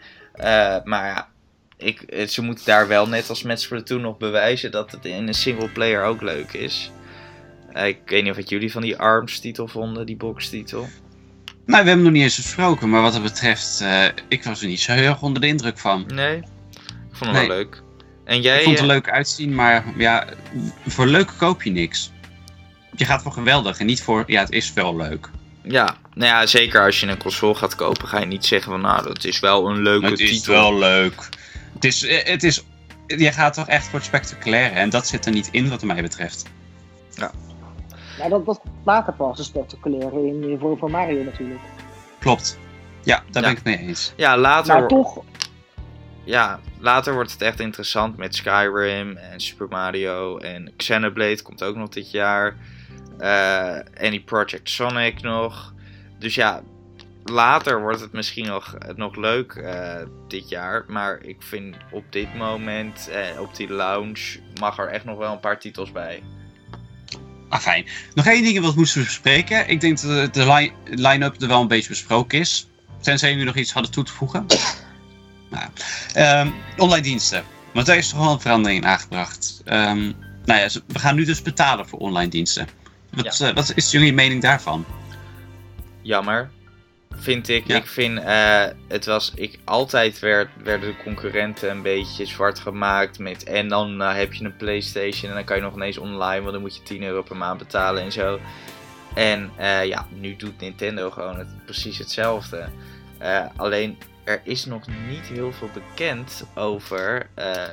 Maar 0.85 1.07
ja, 1.07 1.29
ik, 1.77 2.29
ze 2.29 2.43
moeten 2.43 2.65
daar 2.65 2.89
wel 2.89 3.09
net 3.09 3.29
als 3.29 3.43
met 3.43 3.61
Splatoon 3.61 4.01
nog 4.01 4.17
bewijzen 4.17 4.71
dat 4.71 4.91
het 4.91 5.05
in 5.05 5.29
een 5.29 5.35
single 5.35 5.69
player 5.69 6.05
ook 6.05 6.23
leuk 6.23 6.53
is. 6.53 6.91
Ik 7.85 7.99
weet 8.07 8.23
niet 8.23 8.37
of 8.39 8.49
jullie 8.49 8.73
van 8.73 8.83
die 8.83 8.97
ARMS-titel 8.97 9.69
vonden, 9.69 10.07
die 10.07 10.17
box-titel. 10.17 10.89
Nou, 11.67 11.83
we 11.83 11.89
hebben 11.89 12.03
nog 12.05 12.13
niet 12.13 12.23
eens 12.23 12.37
besproken, 12.37 12.91
maar 12.91 13.03
wat 13.03 13.13
dat 13.13 13.23
betreft, 13.23 13.81
eh, 13.81 14.05
ik 14.29 14.45
was 14.45 14.61
er 14.63 14.69
niet 14.69 14.81
zo 14.81 14.93
heel 14.93 15.09
erg 15.09 15.23
onder 15.23 15.41
de 15.41 15.47
indruk 15.47 15.79
van. 15.79 16.05
Nee, 16.15 16.37
ik 16.37 16.45
vond 17.13 17.31
hem 17.31 17.33
Nee. 17.33 17.49
wel 17.49 17.57
leuk. 17.57 17.83
En 18.25 18.41
jij... 18.41 18.57
Ik 18.59 18.65
vond 18.65 18.79
het 18.79 18.85
er 18.89 18.91
eh, 18.91 19.01
leuk 19.01 19.11
uitzien, 19.11 19.55
maar 19.55 19.85
ja, 19.97 20.27
voor 20.87 21.07
leuk 21.07 21.33
koop 21.39 21.63
je 21.63 21.71
niks. 21.71 22.11
Je 22.97 23.05
gaat 23.05 23.23
voor 23.23 23.33
geweldig 23.33 23.79
en 23.79 23.87
niet 23.87 24.03
voor, 24.03 24.25
ja, 24.27 24.41
het 24.41 24.53
is 24.53 24.73
wel 24.73 24.97
leuk. 24.97 25.29
Ja, 25.63 25.97
nou 26.15 26.31
ja, 26.31 26.47
zeker 26.47 26.85
als 26.85 27.01
je 27.01 27.07
een 27.07 27.19
console 27.19 27.55
gaat 27.55 27.75
kopen, 27.75 28.09
ga 28.09 28.21
je 28.21 28.27
niet 28.27 28.45
zeggen 28.45 28.71
van 28.73 28.81
nou, 28.81 29.03
dat 29.03 29.25
is 29.25 29.41
wel 29.41 29.69
een 29.71 29.83
leuke 29.83 30.07
het 30.07 30.21
is 30.21 30.31
titel. 30.31 30.53
wel 30.53 30.79
leuk. 30.79 31.29
Het 31.75 31.85
is, 31.85 32.03
eh, 32.05 32.25
het 32.25 32.43
is, 32.43 32.65
je 33.07 33.33
gaat 33.33 33.55
toch 33.55 33.69
echt 33.69 33.85
voor 33.85 33.99
het 33.99 34.09
spectaculaire 34.09 34.75
en 34.75 34.91
dat 34.91 35.07
zit 35.07 35.27
er 35.27 35.33
niet 35.33 35.49
in 35.51 35.69
wat 35.69 35.83
mij 35.83 36.03
betreft. 36.03 36.45
Ja, 37.15 37.31
dat, 38.29 38.47
dat 38.47 38.61
later 38.85 39.13
pas, 39.13 39.37
de 39.37 39.43
spectaculaire 39.43 40.27
in 40.27 40.41
de 40.41 40.57
vorm 40.59 40.79
van 40.79 40.91
Mario 40.91 41.23
natuurlijk. 41.23 41.61
Klopt. 42.19 42.59
Ja, 43.03 43.17
daar 43.17 43.25
Ja. 43.33 43.41
ben 43.41 43.51
ik 43.51 43.57
het 43.57 43.65
mee 43.65 43.79
eens. 43.79 44.13
Ja, 44.17 44.39
later, 44.39 44.75
Maar 44.79 44.89
toch, 44.89 45.23
ja, 46.25 46.61
later 46.79 47.15
wordt 47.15 47.33
het 47.33 47.43
echt 47.43 47.61
interessant 47.61 48.17
met 48.17 48.35
Skyrim 48.35 49.17
en 49.17 49.41
Super 49.41 49.69
Mario 49.69 50.39
en 50.39 50.73
Xenoblade 50.77 51.43
komt 51.43 51.63
ook 51.63 51.77
nog 51.77 51.89
dit 51.89 52.11
jaar. 52.11 52.57
Eh 53.19 54.03
en 54.03 54.11
die 54.11 54.23
Project 54.23 54.71
Sonic 54.71 55.23
nog. 55.23 55.75
Dus 56.19 56.35
ja, 56.35 56.63
later 57.25 57.81
wordt 57.81 58.01
het 58.01 58.13
misschien 58.13 58.47
nog, 58.47 58.77
nog 58.97 59.17
leuk 59.17 59.53
eh, 59.53 59.95
dit 60.29 60.49
jaar. 60.49 60.85
Maar 60.89 61.19
ik 61.23 61.43
vind 61.43 61.77
op 61.91 62.05
dit 62.11 62.35
moment, 62.35 63.09
eh, 63.09 63.41
op 63.41 63.57
die 63.57 63.73
lounge, 63.73 64.39
mag 64.61 64.79
er 64.79 64.89
echt 64.89 65.05
nog 65.05 65.19
wel 65.19 65.33
een 65.33 65.41
paar 65.41 65.59
titels 65.59 65.93
bij. 65.93 66.23
Ah, 67.49 67.61
fijn. 67.61 67.87
Nog 68.15 68.27
één 68.27 68.43
ding 68.43 68.61
wat 68.61 68.73
we 68.73 68.79
moesten 68.79 69.05
bespreken. 69.05 69.69
Ik 69.69 69.81
denk 69.81 70.01
dat 70.01 70.35
de 70.35 70.53
li- 70.53 70.73
line-up 70.85 71.41
er 71.43 71.49
wel 71.49 71.61
een 71.61 71.69
beetje 71.69 71.89
besproken 71.89 72.39
is. 72.39 72.69
Tenzij 73.01 73.31
jullie 73.31 73.45
nog 73.45 73.57
iets 73.57 73.73
hadden 73.73 73.93
toe 73.93 74.05
te 74.05 74.13
voegen. 74.13 74.47
nou, 75.51 75.65
ehm, 76.13 76.49
online 76.77 77.03
diensten. 77.03 77.45
Want 77.73 77.87
daar 77.87 77.97
is 77.97 78.09
toch 78.09 78.19
wel 78.19 78.33
een 78.33 78.41
verandering 78.41 78.81
in 78.83 78.89
aangebracht. 78.89 79.61
Ehm, 79.65 80.13
nou 80.45 80.61
ja, 80.61 80.69
we 80.87 80.99
gaan 80.99 81.15
nu 81.15 81.25
dus 81.25 81.43
betalen 81.43 81.89
voor 81.89 81.99
online 81.99 82.31
diensten. 82.31 82.69
Wat, 83.11 83.41
eh, 83.41 83.55
wat 83.55 83.73
is 83.75 83.91
jullie 83.91 84.13
mening 84.13 84.43
daarvan? 84.43 84.85
jammer. 86.03 86.51
Vind 87.17 87.49
ik. 87.49 87.67
Ja. 87.67 87.77
Ik 87.77 87.87
vind 87.87 88.19
eh, 88.19 88.65
het 88.89 89.07
was. 89.07 89.33
Ik, 89.35 89.59
altijd 89.65 90.19
werd, 90.19 90.49
werden 90.63 90.89
de 90.89 91.03
concurrenten 91.03 91.71
een 91.71 91.83
beetje 91.83 92.27
zwart 92.27 92.59
gemaakt. 92.59 93.19
Met, 93.19 93.45
en 93.45 93.69
dan 93.69 94.03
eh, 94.03 94.15
heb 94.15 94.33
je 94.33 94.45
een 94.45 94.57
PlayStation. 94.57 95.31
En 95.31 95.37
dan 95.37 95.45
kan 95.45 95.57
je 95.57 95.63
nog 95.63 95.75
ineens 95.75 95.99
online. 95.99 96.41
Want 96.41 96.53
dan 96.53 96.61
moet 96.61 96.77
je 96.77 96.83
10 96.83 97.03
euro 97.03 97.23
per 97.23 97.37
maand 97.37 97.59
betalen 97.59 98.03
en 98.03 98.13
zo. 98.13 98.41
En 99.15 99.51
eh, 99.57 99.87
ja, 99.87 100.07
nu 100.11 100.37
doet 100.37 100.61
Nintendo 100.61 101.11
gewoon 101.11 101.39
het, 101.39 101.65
precies 101.65 101.99
hetzelfde. 101.99 102.69
Alleen 103.57 103.99
er 104.25 104.41
is 104.45 104.65
nog 104.65 104.83
niet 105.09 105.27
heel 105.27 105.53
veel 105.53 105.71
bekend 105.73 106.45
over 106.55 107.29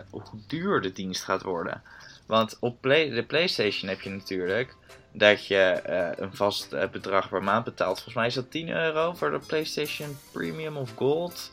hoe 0.10 0.40
duur 0.48 0.82
de 0.82 0.92
dienst 0.92 1.24
gaat 1.24 1.42
worden. 1.42 1.82
Want 2.26 2.58
op 2.60 2.82
play, 2.82 3.10
de 3.10 3.24
PlayStation 3.24 3.90
heb 3.90 4.02
je 4.02 4.10
natuurlijk 4.10 4.76
dat 5.14 5.48
je 5.48 5.58
eh, 5.58 6.08
een 6.16 6.36
vast 6.36 6.74
eh, 6.74 6.90
bedrag 6.90 7.30
per 7.30 7.44
maand 7.44 7.64
betaalt. 7.64 7.96
Volgens 7.96 8.16
mij 8.16 8.28
is 8.28 8.34
dat 8.34 8.52
10 8.52 8.70
euro 8.70 9.14
voor 9.14 9.32
de 9.32 9.40
PlayStation 9.40 10.18
Premium 10.32 10.78
of 10.78 10.92
Gold. 10.96 11.50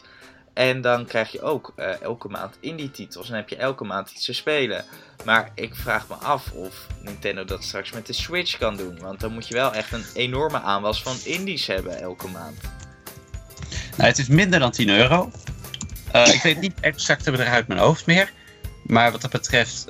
En 0.53 0.81
dan 0.81 1.07
krijg 1.07 1.33
je 1.33 1.43
ook 1.43 1.73
eh, 1.77 2.01
elke 2.01 2.29
maand 2.29 2.57
indie 2.61 2.91
titels. 2.91 3.29
En 3.29 3.37
heb 3.37 3.49
je 3.49 3.57
elke 3.57 3.85
maand 3.85 4.11
iets 4.11 4.25
te 4.25 4.33
spelen. 4.33 4.85
Maar 5.25 5.51
ik 5.55 5.75
vraag 5.75 6.09
me 6.09 6.15
af 6.15 6.53
of 6.53 6.87
Nintendo 7.03 7.45
dat 7.45 7.65
straks 7.65 7.93
met 7.93 8.07
de 8.07 8.13
Switch 8.13 8.59
kan 8.59 8.77
doen. 8.77 8.99
Want 8.99 9.21
dan 9.21 9.33
moet 9.33 9.49
je 9.49 9.55
wel 9.55 9.75
echt 9.75 9.93
een 9.93 10.05
enorme 10.15 10.61
aanwas 10.61 11.03
van 11.03 11.17
indies 11.25 11.67
hebben 11.67 12.01
elke 12.01 12.29
maand. 12.29 12.61
Nou, 13.97 14.09
het 14.09 14.19
is 14.19 14.29
minder 14.29 14.61
dan 14.61 14.71
10 14.71 14.89
euro. 14.89 15.31
Ik 16.13 16.41
weet 16.43 16.61
niet 16.61 16.81
exact 16.81 17.25
het 17.25 17.35
bedrag 17.35 17.53
uit 17.53 17.69
mijn 17.69 17.81
hoofd 17.81 18.07
meer. 18.07 18.33
Maar 18.83 19.13
wat 19.13 19.21
dat 19.21 19.31
betreft, 19.31 19.87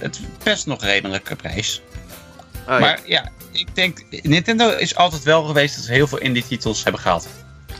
het 0.00 0.14
is 0.18 0.20
best 0.44 0.66
nog 0.66 0.82
redelijke 0.82 1.36
prijs. 1.36 1.82
Oh, 2.62 2.68
ja. 2.68 2.78
Maar 2.78 3.00
ja, 3.06 3.30
ik 3.52 3.74
denk, 3.74 4.04
Nintendo 4.22 4.68
is 4.70 4.96
altijd 4.96 5.22
wel 5.22 5.42
geweest 5.44 5.76
dat 5.76 5.84
ze 5.84 5.92
heel 5.92 6.06
veel 6.06 6.18
indie 6.18 6.44
titels 6.48 6.82
hebben 6.82 7.00
gehad. 7.00 7.28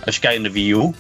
Als 0.05 0.15
je 0.15 0.21
kijkt 0.21 0.41
naar 0.41 0.49
de 0.53 0.55
Wii 0.55 0.73
U, 0.73 0.91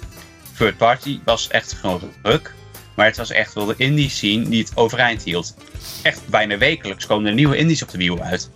third 0.58 0.76
party 0.76 1.20
was 1.24 1.48
echt 1.48 1.72
gewoon 1.72 2.10
ruk. 2.22 2.54
Maar 2.96 3.06
het 3.06 3.16
was 3.16 3.30
echt 3.30 3.52
wel 3.54 3.64
de 3.66 3.74
indie 3.76 4.10
scene 4.10 4.48
die 4.48 4.62
het 4.62 4.72
overeind 4.76 5.22
hield. 5.22 5.54
Echt 6.02 6.28
bijna 6.28 6.58
wekelijks 6.58 7.06
komen 7.06 7.26
er 7.26 7.34
nieuwe 7.34 7.56
indies 7.56 7.82
op 7.82 7.90
de 7.90 7.98
Wii 7.98 8.08
U 8.10 8.20
uit. 8.20 8.50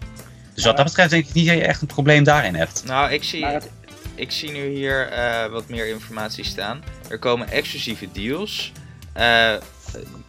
Dus 0.55 0.65
wat 0.65 0.77
dat 0.77 0.85
betreft 0.87 1.11
denk 1.11 1.27
ik 1.27 1.35
niet 1.35 1.47
dat 1.47 1.57
je 1.57 1.63
echt 1.65 1.81
een 1.81 1.87
probleem 1.87 2.25
daarin 2.25 2.55
hebt. 2.55 2.83
Nou, 2.87 3.11
ik 3.13 3.25
zie, 3.25 3.47
het- 3.47 3.71
ik 4.15 4.31
zie 4.33 4.51
nu 4.51 4.69
hier 4.69 5.09
eh, 5.09 5.51
wat 5.51 5.69
meer 5.69 5.87
informatie 5.89 6.45
staan. 6.45 6.83
Er 7.09 7.19
komen 7.19 7.49
exclusieve 7.51 8.09
deals. 8.13 8.73
Eh, 9.13 9.55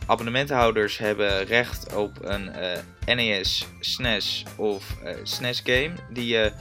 abonnementhouders 0.07 0.97
hebben 0.97 1.45
recht 1.45 1.93
op 1.95 2.17
een 2.21 2.49
eh, 3.05 3.15
NES, 3.15 3.65
SNES 3.79 4.43
of 4.55 4.83
eh, 5.03 5.15
SNES 5.23 5.61
game. 5.63 5.91
Die 6.09 6.27
je 6.27 6.51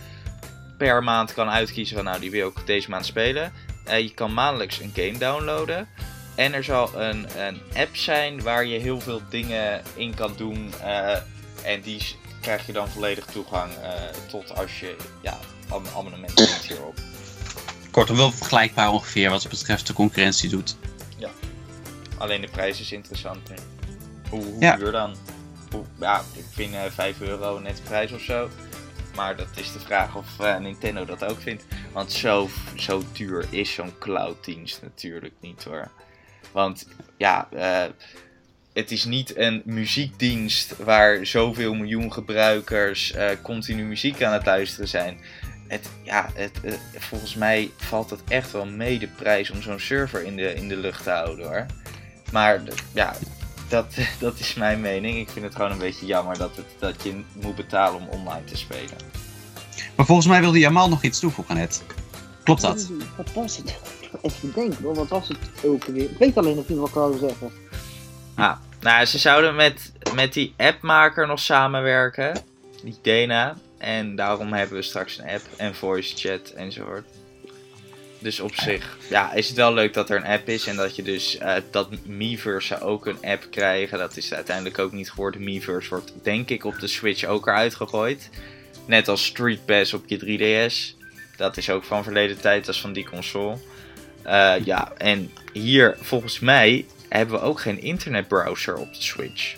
per 0.78 1.02
maand 1.02 1.34
kan 1.34 1.48
uitkiezen 1.48 1.96
van 1.96 2.04
nou 2.04 2.20
die 2.20 2.30
wil 2.30 2.48
ik 2.48 2.66
deze 2.66 2.90
maand 2.90 3.06
spelen. 3.06 3.52
Eh, 3.84 3.98
je 4.00 4.14
kan 4.14 4.34
maandelijks 4.34 4.80
een 4.80 4.92
game 4.94 5.18
downloaden. 5.18 5.88
En 6.34 6.52
er 6.54 6.64
zal 6.64 7.00
een, 7.00 7.26
een 7.38 7.60
app 7.76 7.96
zijn 7.96 8.42
waar 8.42 8.66
je 8.66 8.78
heel 8.78 9.00
veel 9.00 9.20
dingen 9.30 9.82
in 9.94 10.14
kan 10.14 10.32
doen. 10.36 10.72
en 11.64 11.80
die 11.80 12.16
krijg 12.40 12.66
je 12.66 12.72
dan 12.72 12.88
volledig 12.88 13.24
toegang 13.24 13.70
tot 14.28 14.56
als 14.56 14.80
je 14.80 14.96
ja, 15.22 15.38
ab- 15.68 15.88
abonnement 15.96 16.36
neemt 16.38 16.66
hierop. 16.68 16.94
Kortom, 17.90 18.16
wel 18.16 18.32
vergelijkbaar 18.32 18.90
ongeveer 18.90 19.30
wat 19.30 19.48
betreft 19.48 19.86
de 19.86 19.92
concurrentie 19.92 20.48
doet. 20.48 20.76
Alleen 22.18 22.40
de 22.40 22.48
prijs 22.48 22.80
is 22.80 22.92
interessant. 22.92 23.48
Hoe, 24.30 24.44
hoe 24.44 24.60
Ja. 24.60 24.76
duur 24.76 24.92
dan? 24.92 25.16
Hoe, 25.70 25.84
ja, 26.00 26.20
ik 26.34 26.44
vind 26.50 26.74
eh 26.74 26.80
5 26.90 27.20
euro 27.20 27.58
net 27.58 27.76
de 27.76 27.82
prijs 27.82 28.12
of 28.12 28.20
zo. 28.20 28.48
Maar 29.14 29.36
dat 29.36 29.48
is 29.54 29.72
de 29.72 29.80
vraag 29.80 30.16
of 30.16 30.40
eh, 30.40 30.58
Nintendo 30.58 31.04
dat 31.04 31.24
ook 31.24 31.40
vindt. 31.40 31.64
Want 31.92 32.12
zo, 32.12 32.48
zo 32.76 33.02
duur 33.12 33.46
is 33.50 33.72
zo'n 33.74 33.98
clouddienst 33.98 34.82
natuurlijk 34.82 35.34
niet 35.40 35.64
hoor. 35.64 35.90
Want 36.52 36.88
ja, 37.16 37.48
eh, 37.52 37.84
het 38.72 38.90
is 38.90 39.04
niet 39.04 39.36
een 39.36 39.62
muziekdienst 39.64 40.76
waar 40.76 41.26
zoveel 41.26 41.74
miljoen 41.74 42.12
gebruikers 42.12 43.14
continu 43.42 43.84
muziek 43.84 44.22
aan 44.22 44.32
het 44.32 44.46
luisteren 44.46 44.88
zijn. 44.88 45.20
Het, 45.68 45.88
ja, 46.02 46.30
het, 46.34 46.60
volgens 46.96 47.34
mij 47.34 47.70
valt 47.76 48.10
het 48.10 48.20
echt 48.28 48.52
wel 48.52 48.66
mee 48.66 48.98
de 48.98 49.08
prijs 49.08 49.50
om 49.50 49.62
zo'n 49.62 49.80
server 49.80 50.24
in 50.24 50.36
de, 50.36 50.54
in 50.54 50.68
de 50.68 50.76
lucht 50.76 51.02
te 51.02 51.10
houden 51.10 51.46
hoor. 51.46 51.66
Maar 52.32 52.62
ja, 52.92 53.14
dat, 53.68 53.94
dat 54.18 54.38
is 54.38 54.54
mijn 54.54 54.80
mening. 54.80 55.18
Ik 55.18 55.30
vind 55.30 55.44
het 55.44 55.54
gewoon 55.54 55.70
een 55.70 55.78
beetje 55.78 56.06
jammer 56.06 56.38
dat, 56.38 56.56
het, 56.56 56.66
dat 56.78 57.02
je 57.02 57.22
moet 57.32 57.56
betalen 57.56 58.00
om 58.00 58.08
online 58.08 58.44
te 58.44 58.56
spelen. 58.56 58.96
Maar 59.96 60.06
volgens 60.06 60.26
mij 60.26 60.40
wilde 60.40 60.58
Jamal 60.58 60.88
nog 60.88 61.02
iets 61.02 61.18
toevoegen 61.18 61.56
net. 61.56 61.82
Klopt 62.42 62.60
dat? 62.60 62.90
Wat 63.16 63.32
was 63.32 63.56
het? 63.56 63.76
Even 64.22 64.52
denken 64.54 64.84
hoor, 64.84 64.94
wat 64.94 65.08
was 65.08 65.28
het 65.28 65.38
ook 65.64 65.84
weer? 65.84 66.10
Ik 66.10 66.18
weet 66.18 66.36
alleen 66.36 66.56
nog 66.56 66.68
niet 66.68 66.78
wat 66.78 66.88
ik 66.88 66.94
wou 66.94 67.18
zeggen. 67.18 67.50
Ah, 68.34 68.56
nou, 68.80 69.04
ze 69.04 69.18
zouden 69.18 69.54
met, 69.54 69.92
met 70.14 70.32
die 70.32 70.54
appmaker 70.56 71.26
nog 71.26 71.40
samenwerken. 71.40 72.42
Die 72.82 72.98
Dena. 73.02 73.56
En 73.78 74.16
daarom 74.16 74.52
hebben 74.52 74.76
we 74.76 74.82
straks 74.82 75.18
een 75.18 75.28
app 75.28 75.42
en 75.56 75.74
voice 75.74 76.16
chat 76.16 76.48
enzovoort. 76.48 77.06
Dus 78.18 78.40
op 78.40 78.54
zich 78.54 78.96
ja, 79.08 79.32
is 79.32 79.48
het 79.48 79.56
wel 79.56 79.74
leuk 79.74 79.94
dat 79.94 80.10
er 80.10 80.16
een 80.16 80.26
app 80.26 80.48
is. 80.48 80.66
En 80.66 80.76
dat 80.76 80.96
je 80.96 81.02
dus 81.02 81.38
eh, 81.38 81.54
dat 81.70 81.88
Miiverse 82.06 82.80
ook 82.80 83.06
een 83.06 83.18
app 83.22 83.46
krijgen. 83.50 83.98
Dat 83.98 84.16
is 84.16 84.34
uiteindelijk 84.34 84.78
ook 84.78 84.92
niet 84.92 85.10
geworden. 85.10 85.44
Miiverse 85.44 85.88
wordt 85.88 86.12
denk 86.22 86.50
ik 86.50 86.64
op 86.64 86.80
de 86.80 86.86
Switch 86.86 87.24
ook 87.24 87.46
eruit 87.46 87.74
gegooid. 87.74 88.30
Net 88.86 89.08
als 89.08 89.24
Street 89.24 89.64
Pass 89.64 89.92
op 89.92 90.04
je 90.06 90.18
3DS. 90.18 91.04
Dat 91.36 91.56
is 91.56 91.70
ook 91.70 91.84
van 91.84 92.04
verleden 92.04 92.40
tijd, 92.40 92.68
is 92.68 92.80
van 92.80 92.92
die 92.92 93.08
console. 93.08 93.58
Eh, 94.22 94.54
ja, 94.64 94.92
en 94.98 95.30
hier 95.52 95.96
volgens 96.00 96.38
mij 96.38 96.86
hebben 97.08 97.34
we 97.34 97.44
ook 97.44 97.60
geen 97.60 97.82
internetbrowser 97.82 98.76
op 98.76 98.94
de 98.94 99.02
Switch. 99.02 99.56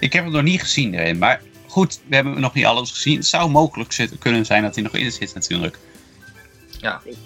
Ik 0.00 0.12
heb 0.12 0.24
het 0.24 0.32
nog 0.32 0.42
niet 0.42 0.60
gezien 0.60 0.94
erin, 0.94 1.18
maar 1.18 1.42
goed, 1.66 2.00
we 2.08 2.14
hebben 2.14 2.40
nog 2.40 2.54
niet 2.54 2.64
alles 2.64 2.90
gezien. 2.90 3.16
Het 3.16 3.26
zou 3.26 3.50
mogelijk 3.50 4.08
kunnen 4.18 4.46
zijn 4.46 4.62
dat 4.62 4.74
hij 4.74 4.84
nog 4.84 4.94
in 4.94 5.12
zit 5.12 5.34
natuurlijk. 5.34 5.78
Ik 6.92 7.16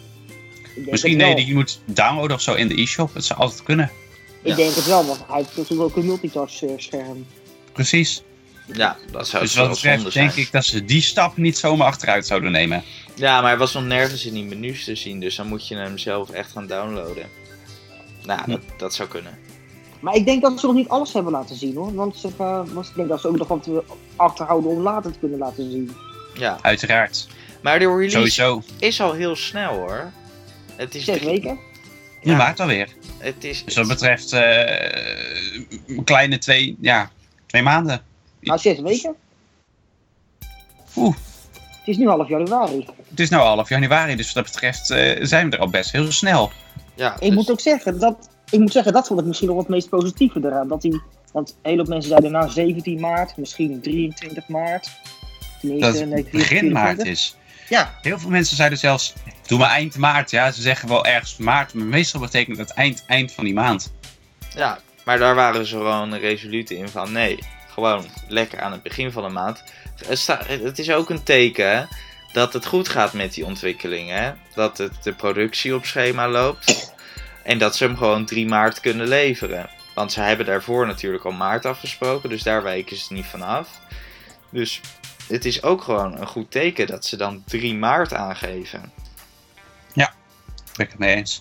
denk 0.74 0.90
Misschien 0.90 1.16
nee, 1.16 1.46
je 1.46 1.54
moet 1.54 1.80
downloaden 1.84 2.36
of 2.36 2.42
zo 2.42 2.54
in 2.54 2.68
de 2.68 2.80
e-shop. 2.80 3.14
Het 3.14 3.24
zou 3.24 3.38
altijd 3.40 3.62
kunnen. 3.62 3.90
Ik 4.42 4.50
Ja. 4.50 4.54
denk 4.56 4.74
het 4.74 4.86
wel, 4.86 5.06
want 5.06 5.24
hij 5.28 5.36
heeft 5.36 5.56
natuurlijk 5.56 5.90
ook 5.90 5.96
een 5.96 6.06
multitouch 6.06 6.62
scherm. 6.76 7.26
Precies. 7.72 8.22
Ja, 8.72 8.96
dat 9.10 9.28
zou 9.28 9.42
Dus 9.42 9.54
wat 9.54 9.68
betreft 9.68 10.12
zijn. 10.12 10.26
denk 10.26 10.36
ik 10.38 10.52
dat 10.52 10.64
ze 10.64 10.84
die 10.84 11.00
stap 11.02 11.36
niet 11.36 11.58
zomaar 11.58 11.86
achteruit 11.86 12.26
zouden 12.26 12.52
nemen. 12.52 12.82
Ja, 13.14 13.40
maar 13.40 13.50
hij 13.50 13.58
was 13.58 13.72
nog 13.72 13.84
nergens 13.84 14.24
in 14.26 14.32
die 14.32 14.44
menus 14.44 14.84
te 14.84 14.94
zien, 14.96 15.20
dus 15.20 15.36
dan 15.36 15.46
moet 15.46 15.68
je 15.68 15.74
hem 15.76 15.98
zelf 15.98 16.30
echt 16.30 16.50
gaan 16.52 16.66
downloaden. 16.66 17.26
Nou, 18.24 18.40
Hm. 18.44 18.50
dat, 18.50 18.60
dat 18.78 18.94
zou 18.94 19.08
kunnen. 19.08 19.38
Maar 20.00 20.14
ik 20.14 20.24
denk 20.24 20.42
dat 20.42 20.60
ze 20.60 20.66
nog 20.66 20.74
niet 20.74 20.88
alles 20.88 21.12
hebben 21.12 21.32
laten 21.32 21.56
zien 21.56 21.74
hoor. 21.74 21.94
Want 21.94 22.16
ze, 22.16 22.28
eh, 22.38 22.60
ik 22.82 22.94
denk 22.94 23.08
dat 23.08 23.20
ze 23.20 23.28
ook 23.28 23.36
nog 23.38 23.48
wat 23.48 23.68
achterhouden 24.16 24.70
om 24.70 24.78
later 24.80 25.12
te 25.12 25.18
kunnen 25.18 25.38
laten 25.38 25.70
zien. 25.70 25.92
Ja, 26.34 26.58
Uiteraard. 26.62 27.26
Maar 27.62 27.78
de 27.78 27.86
release 27.86 28.10
Sowieso. 28.16 28.62
is 28.78 29.00
al 29.00 29.12
heel 29.12 29.36
snel 29.36 29.72
hoor. 29.72 30.10
Het 30.76 30.94
is 30.94 31.04
Zes 31.04 31.16
drie- 31.18 31.28
weken? 31.30 31.58
Nu 32.22 32.30
Ja. 32.32 32.36
maart 32.36 32.60
alweer. 32.60 32.88
Het 33.18 33.44
is... 33.44 33.64
Dus 33.64 33.74
wat 33.74 33.86
betreft 33.88 34.32
eh, 34.32 35.86
een 35.86 36.04
kleine 36.04 36.38
twee, 36.38 36.76
ja, 36.80 37.10
twee 37.46 37.62
maanden. 37.62 38.02
Nou, 38.40 38.58
zes 38.58 38.80
weken. 38.80 39.14
Oeh. 40.96 41.16
Het 41.52 41.96
is 41.96 41.96
nu 41.96 42.08
half 42.08 42.28
januari. 42.28 42.86
Het 43.10 43.20
is 43.20 43.30
nu 43.30 43.36
half 43.36 43.68
januari, 43.68 44.16
dus 44.16 44.32
wat 44.32 44.44
dat 44.44 44.52
betreft 44.52 44.90
eh, 44.90 45.16
zijn 45.26 45.50
we 45.50 45.56
er 45.56 45.62
al 45.62 45.68
best 45.70 45.92
heel 45.92 46.12
snel. 46.12 46.50
ja, 46.94 47.14
Ik 47.14 47.20
dus- 47.20 47.34
moet 47.34 47.50
ook 47.50 47.60
zeggen, 47.60 47.98
dat, 47.98 48.28
ik 48.50 48.58
moet 48.58 48.72
zeggen, 48.72 48.92
dat 48.92 49.06
vond 49.06 49.20
ik 49.20 49.26
misschien 49.26 49.48
nog 49.48 49.58
het 49.58 49.68
meest 49.68 49.88
positieve 49.88 50.38
eraan. 50.44 50.68
Dat 50.68 50.82
die, 50.82 51.00
want 51.32 51.48
een 51.50 51.56
hele 51.62 51.78
hoop 51.78 51.88
mensen 51.88 52.08
zeiden 52.08 52.30
na 52.32 52.48
17 52.48 53.00
maart, 53.00 53.36
misschien 53.36 53.80
23 53.80 54.48
maart. 54.48 54.90
Dat 55.62 55.98
het 55.98 56.08
nee, 56.08 56.24
begin 56.32 56.72
maart 56.72 57.02
24. 57.02 57.06
is. 57.06 57.36
Ja, 57.68 57.94
Heel 58.02 58.18
veel 58.18 58.30
mensen 58.30 58.56
zeiden 58.56 58.78
zelfs, 58.78 59.12
doe 59.46 59.58
maar 59.58 59.70
eind 59.70 59.96
maart. 59.96 60.30
Ja, 60.30 60.50
ze 60.50 60.62
zeggen 60.62 60.88
wel 60.88 61.06
ergens 61.06 61.36
maart, 61.36 61.74
maar 61.74 61.86
meestal 61.86 62.20
betekent 62.20 62.56
dat 62.56 62.70
eind, 62.70 63.04
eind 63.06 63.32
van 63.32 63.44
die 63.44 63.54
maand. 63.54 63.92
Ja, 64.54 64.78
maar 65.04 65.18
daar 65.18 65.34
waren 65.34 65.66
ze 65.66 65.76
gewoon 65.76 66.14
resoluut 66.14 66.70
in 66.70 66.88
van 66.88 67.12
nee, 67.12 67.38
gewoon 67.68 68.06
lekker 68.28 68.60
aan 68.60 68.72
het 68.72 68.82
begin 68.82 69.12
van 69.12 69.22
de 69.22 69.28
maand. 69.28 69.62
Het 70.06 70.26
Het 70.48 70.78
is 70.78 70.90
ook 70.90 71.10
een 71.10 71.22
teken 71.22 71.88
dat 72.32 72.52
het 72.52 72.66
goed 72.66 72.88
gaat 72.88 73.12
met 73.12 73.34
die 73.34 73.44
ontwikkelingen. 73.44 74.22
Hè? 74.22 74.32
Dat 74.54 74.78
het, 74.78 75.02
de 75.02 75.12
productie 75.12 75.74
op 75.74 75.84
schema 75.86 76.28
loopt 76.28 76.94
en 77.42 77.58
dat 77.58 77.76
ze 77.76 77.84
hem 77.84 77.96
gewoon 77.96 78.24
3 78.24 78.46
maart 78.46 78.80
kunnen 78.80 79.08
leveren. 79.08 79.70
Want 79.94 80.12
ze 80.12 80.20
hebben 80.20 80.46
daarvoor 80.46 80.86
natuurlijk 80.86 81.24
al 81.24 81.32
maart 81.32 81.64
afgesproken, 81.64 82.28
dus 82.28 82.42
daar 82.42 82.62
wijken 82.62 82.96
ze 82.96 83.12
niet 83.12 83.26
van 83.26 83.42
af. 83.42 83.68
Dus 84.50 84.80
het 85.28 85.44
is 85.44 85.62
ook 85.62 85.82
gewoon 85.82 86.20
een 86.20 86.26
goed 86.26 86.50
teken 86.50 86.86
dat 86.86 87.04
ze 87.04 87.16
dan 87.16 87.42
3 87.46 87.74
maart 87.74 88.14
aangeven. 88.14 88.92
Ben 90.78 90.86
ik 90.86 90.92
het 90.92 91.00
mee 91.00 91.14
eens. 91.14 91.40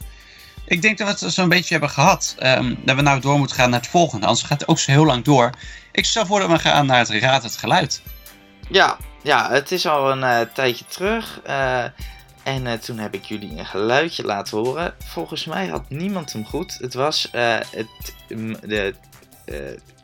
Ik 0.65 0.81
denk 0.81 0.97
dat 0.97 1.19
we 1.19 1.25
het 1.25 1.33
zo'n 1.33 1.49
beetje 1.49 1.71
hebben 1.71 1.89
gehad. 1.89 2.35
ehm, 2.39 2.75
dat 2.85 2.95
we 2.95 3.01
nou 3.01 3.19
door 3.19 3.38
moeten 3.38 3.55
gaan 3.55 3.69
naar 3.69 3.79
het 3.79 3.89
volgende. 3.89 4.25
Anders 4.25 4.45
gaat 4.45 4.59
het 4.59 4.69
ook 4.69 4.79
zo 4.79 4.91
heel 4.91 5.05
lang 5.05 5.23
door. 5.23 5.49
Ik 5.91 6.05
stel 6.05 6.25
voor 6.25 6.39
dat 6.39 6.49
we 6.49 6.59
gaan 6.59 6.85
naar 6.85 6.97
het 6.99 7.09
Raad 7.09 7.43
het 7.43 7.57
Geluid. 7.57 8.01
Ja, 8.69 8.97
ja 9.23 9.51
het 9.51 9.71
is 9.71 9.85
al 9.88 10.11
een 10.11 10.23
eh, 10.23 10.39
tijdje 10.53 10.85
terug. 10.85 11.41
eh, 11.43 11.83
en 12.43 12.67
eh, 12.67 12.73
toen 12.73 12.97
heb 12.97 13.13
ik 13.13 13.23
jullie 13.23 13.57
een 13.57 13.65
geluidje 13.65 14.23
laten 14.23 14.57
horen. 14.57 14.95
Volgens 15.05 15.45
mij 15.45 15.67
had 15.67 15.89
niemand 15.89 16.33
hem 16.33 16.45
goed. 16.45 16.77
Het 16.79 16.93
was 16.93 17.29
het, 17.31 17.88
de 18.61 18.95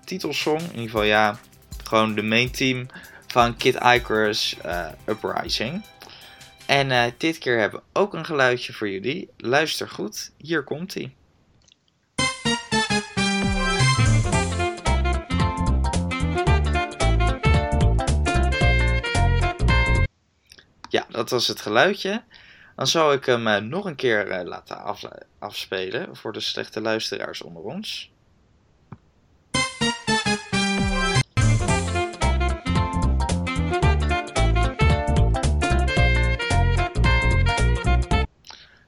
titelsong, 0.05 0.59
in 0.59 0.69
ieder 0.69 0.83
geval 0.83 1.03
ja, 1.03 1.37
gewoon 1.83 2.15
de 2.15 2.23
main 2.23 2.51
team 2.51 2.87
van 3.33 3.57
Kid 3.57 3.75
Icarus 3.75 4.57
eh, 4.61 4.87
Uprising. 5.05 5.83
En 6.65 6.91
eh, 6.91 7.11
dit 7.17 7.37
keer 7.37 7.59
hebben 7.59 7.79
we 7.79 7.99
ook 7.99 8.13
een 8.13 8.25
geluidje 8.25 8.73
voor 8.73 8.89
jullie. 8.89 9.29
Luister 9.37 9.89
goed, 9.89 10.31
hier 10.37 10.63
komt 10.63 10.93
hij. 10.93 11.15
Ja, 20.89 21.05
dat 21.09 21.29
was 21.29 21.47
het 21.47 21.61
geluidje. 21.61 22.23
Dan 22.75 22.87
zal 22.87 23.13
ik 23.13 23.25
hem 23.25 23.47
eh, 23.47 23.61
nog 23.61 23.85
een 23.85 23.95
keer 23.95 24.43
laten 24.45 24.77
af- 24.83 25.07
afspelen 25.39 26.15
voor 26.15 26.33
de 26.33 26.39
slechte 26.39 26.81
luisteraars 26.81 27.41
onder 27.41 27.63
ons. 27.63 28.12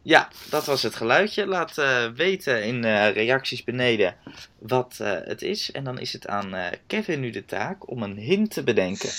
Ja, 0.06 0.28
dat 0.50 0.66
was 0.66 0.84
het 0.84 0.96
geluidje. 0.96 1.46
Laat 1.48 1.78
eh, 1.78 2.06
weten 2.16 2.64
in 2.64 2.84
eh, 2.84 3.14
reacties 3.14 3.64
beneden 3.64 4.16
wat 4.60 4.96
eh, 4.98 5.12
het 5.24 5.42
is. 5.42 5.72
En 5.72 5.84
dan 5.84 6.00
is 6.00 6.14
het 6.14 6.28
aan 6.28 6.54
Kevin 6.88 7.20
nu 7.20 7.30
de 7.30 7.46
taak 7.46 7.90
om 7.90 8.04
een 8.04 8.18
hint 8.18 8.52
te 8.54 8.64
bedenken. 8.64 9.10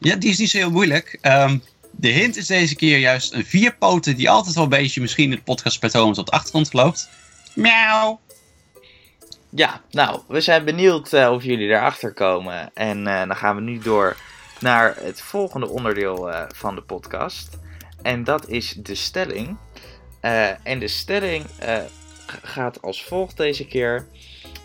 Ja, 0.00 0.16
die 0.16 0.30
is 0.30 0.38
niet 0.38 0.50
zo 0.50 0.58
heel 0.58 0.70
moeilijk. 0.70 1.18
Ehm, 1.20 1.58
de 1.90 2.08
hint 2.08 2.36
is 2.36 2.46
deze 2.46 2.76
keer 2.76 2.98
juist 2.98 3.32
een 3.32 3.44
vierpoten 3.44 4.16
die 4.16 4.30
altijd 4.30 4.54
wel 4.54 4.64
een 4.64 4.70
beetje 4.70 5.00
misschien 5.00 5.24
in 5.24 5.30
het 5.30 5.44
podcastpatroon 5.44 6.12
tot 6.12 6.26
de 6.26 6.32
achtergrond 6.32 6.72
loopt. 6.72 7.08
Miauw. 7.54 8.20
Ja, 9.50 9.80
nou, 9.90 10.20
we 10.28 10.40
zijn 10.40 10.64
benieuwd 10.64 11.12
of 11.12 11.44
jullie 11.44 11.68
erachter 11.68 12.12
komen. 12.12 12.70
En 12.74 13.04
dan 13.04 13.36
gaan 13.36 13.56
we 13.56 13.62
nu 13.62 13.78
door 13.78 14.16
naar 14.60 14.96
het 15.00 15.20
volgende 15.20 15.68
onderdeel 15.68 16.32
van 16.54 16.74
de 16.74 16.82
podcast. 16.82 17.48
En 18.02 18.24
dat 18.24 18.48
is 18.48 18.74
de 18.78 18.94
stelling. 18.94 19.56
Eh, 20.24 20.48
en 20.62 20.78
de 20.78 20.88
stelling 20.88 21.44
eh, 21.58 21.78
gaat 22.42 22.82
als 22.82 23.04
volgt 23.04 23.36
deze 23.36 23.66
keer. 23.66 24.06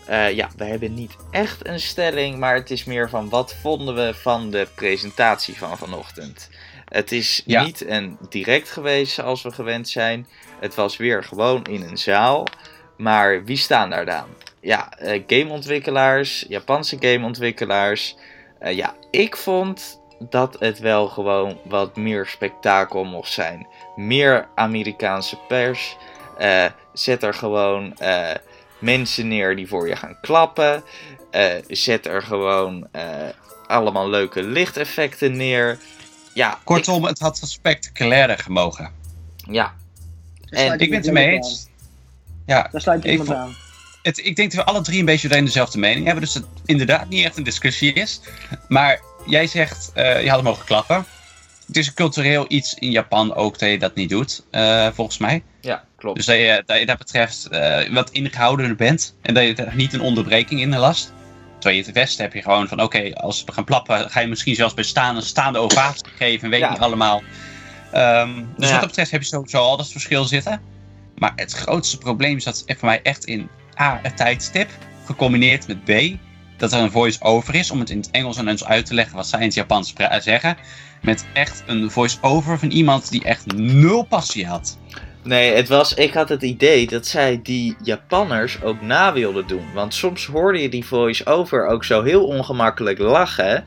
Eh, 0.06 0.30
ja, 0.32 0.48
we 0.56 0.64
hebben 0.64 0.94
niet 0.94 1.16
echt 1.30 1.66
een 1.66 1.80
stelling, 1.80 2.38
maar 2.38 2.54
het 2.54 2.70
is 2.70 2.84
meer 2.84 3.08
van 3.08 3.28
wat 3.28 3.54
vonden 3.54 3.94
we 3.94 4.14
van 4.14 4.50
de 4.50 4.68
presentatie 4.74 5.58
van 5.58 5.78
vanochtend. 5.78 6.50
Het 6.88 7.12
is 7.12 7.42
Ja. 7.46 7.64
niet 7.64 7.86
een 7.86 8.18
direct 8.28 8.70
geweest 8.70 9.12
zoals 9.12 9.42
we 9.42 9.50
gewend 9.52 9.88
zijn. 9.88 10.26
Het 10.60 10.74
was 10.74 10.96
weer 10.96 11.24
gewoon 11.24 11.64
in 11.64 11.82
een 11.82 11.98
zaal. 11.98 12.46
Maar 12.96 13.44
wie 13.44 13.56
staan 13.56 13.90
daar 13.90 14.06
dan? 14.06 14.26
Ja, 14.60 14.92
gameontwikkelaars, 15.26 16.44
Japanse 16.48 16.96
gameontwikkelaars. 17.00 18.16
Ja, 18.64 18.94
ik 19.10 19.36
vond 19.36 20.00
dat 20.18 20.56
het 20.58 20.78
wel 20.78 21.08
gewoon 21.08 21.58
wat 21.64 21.96
meer 21.96 22.26
spektakel 22.26 23.04
mocht 23.04 23.32
zijn. 23.32 23.66
Meer 24.06 24.48
Amerikaanse 24.54 25.36
pers. 25.48 25.96
Eh, 26.38 26.64
zet 26.92 27.22
er 27.22 27.34
gewoon 27.34 27.96
eh, 27.98 28.30
mensen 28.78 29.28
neer 29.28 29.56
die 29.56 29.68
voor 29.68 29.88
je 29.88 29.96
gaan 29.96 30.16
klappen. 30.20 30.84
Eh, 31.30 31.52
zet 31.68 32.06
er 32.06 32.22
gewoon 32.22 32.88
eh, 32.92 33.02
allemaal 33.66 34.08
leuke 34.08 34.42
lichteffecten 34.42 35.36
neer. 35.36 35.78
Ja, 36.34 36.58
Kortom, 36.64 37.04
het 37.04 37.18
had 37.18 37.40
spectaculairder 37.44 38.38
gemogen. 38.38 38.84
ik- 38.84 39.54
ja, 39.54 39.74
sluit 40.44 40.80
Ik 40.80 40.88
ben 40.88 40.98
het 40.98 41.06
ermee 41.06 41.30
eens. 41.30 41.68
Ja, 42.46 42.68
Daar 42.72 42.80
sluit 42.80 43.04
Ik 43.04 43.10
iemand 43.10 43.28
vond- 43.28 43.40
aan. 43.40 43.54
het, 44.02 44.18
ik 44.18 44.36
denk 44.36 44.52
dat 44.52 44.64
we 44.64 44.70
alle 44.70 44.80
drie 44.82 44.98
een 44.98 45.04
beetje 45.04 45.28
dezelfde 45.44 45.78
mening 45.78 46.04
hebben. 46.04 46.24
Dus 46.24 46.34
het 46.34 46.44
inderdaad 46.64 47.08
niet 47.08 47.24
echt 47.24 47.36
een 47.36 47.42
discussie 47.42 47.92
is. 47.92 48.20
Maar 48.68 49.00
jij 49.26 49.46
zegt, 49.46 49.90
eh, 49.94 50.22
je 50.22 50.28
had 50.28 50.36
hem 50.38 50.44
mogen 50.48 50.64
klappen. 50.64 51.04
Het 51.70 51.78
is 51.78 51.86
een 51.86 51.94
cultureel 51.94 52.44
iets 52.48 52.74
in 52.74 52.90
Japan 52.90 53.34
ook 53.34 53.58
dat 53.58 53.70
je 53.70 53.78
dat 53.78 53.94
niet 53.94 54.08
doet, 54.08 54.44
eh, 54.50 54.88
volgens 54.92 55.18
mij. 55.18 55.42
ja, 55.60 55.84
klopt. 55.96 56.16
Dus 56.16 56.26
dat 56.26 56.36
je 56.36 56.62
dat, 56.66 56.78
je 56.78 56.86
dat 56.86 56.98
betreft 56.98 57.46
eh, 57.48 57.92
wat 57.92 58.10
ingehoudener 58.10 58.76
bent. 58.76 59.16
En 59.22 59.34
dat 59.34 59.44
je 59.44 59.54
er 59.54 59.74
niet 59.74 59.92
een 59.92 60.00
onderbreking 60.00 60.60
in 60.60 60.76
last. 60.76 61.12
Terwijl 61.58 61.80
je 61.80 61.86
het 61.86 61.94
Westen 61.94 62.24
heb 62.24 62.32
je 62.34 62.42
gewoon 62.42 62.68
van, 62.68 62.82
oké, 62.82 63.14
als 63.14 63.44
we 63.44 63.52
gaan 63.52 63.64
plappen, 63.64 64.10
ga 64.10 64.20
je 64.20 64.26
misschien 64.26 64.54
zelfs 64.54 64.74
bij 64.74 64.84
staan 64.84 65.16
een 65.16 65.22
staande 65.22 65.58
ovatie 65.58 66.06
geven. 66.16 66.44
En 66.44 66.50
weet 66.50 66.60
Ja. 66.60 66.70
niet 66.70 66.78
allemaal. 66.78 67.22
Ehm, 67.92 68.34
dus 68.56 68.66
Ja. 68.66 68.70
wat 68.70 68.80
dat 68.80 68.86
betreft 68.88 69.10
heb 69.10 69.20
je 69.20 69.26
sowieso 69.26 69.58
al 69.58 69.76
dat 69.76 69.90
verschil 69.92 70.24
zitten. 70.24 70.60
Maar 71.18 71.32
het 71.36 71.52
grootste 71.52 71.98
probleem 71.98 72.40
zat 72.40 72.62
voor 72.66 72.88
mij 72.88 73.00
echt 73.02 73.24
in 73.24 73.48
A, 73.80 73.98
het 74.02 74.16
tijdstip. 74.16 74.68
Gecombineerd 75.04 75.66
met 75.66 75.84
B, 75.84 75.90
dat 76.60 76.72
er 76.72 76.80
een 76.80 76.90
voice-over 76.90 77.54
is. 77.54 77.70
Om 77.70 77.78
het 77.80 77.90
in 77.90 77.96
het 77.96 78.10
Engels 78.10 78.38
aan 78.38 78.48
ons 78.48 78.64
uit 78.64 78.86
te 78.86 78.94
leggen 78.94 79.16
wat 79.16 79.26
zij 79.26 79.38
in 79.38 79.44
het 79.44 79.54
Japans 79.54 79.92
zeggen. 80.20 80.56
Met 81.02 81.26
echt 81.32 81.62
een 81.66 81.90
voice-over 81.90 82.58
van 82.58 82.70
iemand 82.70 83.10
die 83.10 83.24
echt 83.24 83.52
nul 83.56 84.02
passie 84.02 84.46
had. 84.46 84.78
Nee, 85.22 85.54
het 85.54 85.68
was, 85.68 85.94
ik 85.94 86.14
had 86.14 86.28
het 86.28 86.42
idee 86.42 86.86
dat 86.86 87.06
zij 87.06 87.40
die 87.42 87.76
Japanners 87.82 88.62
ook 88.62 88.80
na 88.80 89.12
wilden 89.12 89.46
doen. 89.46 89.72
Want 89.74 89.94
soms 89.94 90.26
hoorde 90.26 90.62
je 90.62 90.68
die 90.68 90.86
voice-over 90.86 91.66
ook 91.66 91.84
zo 91.84 92.02
heel 92.02 92.24
ongemakkelijk 92.24 92.98
lachen. 92.98 93.64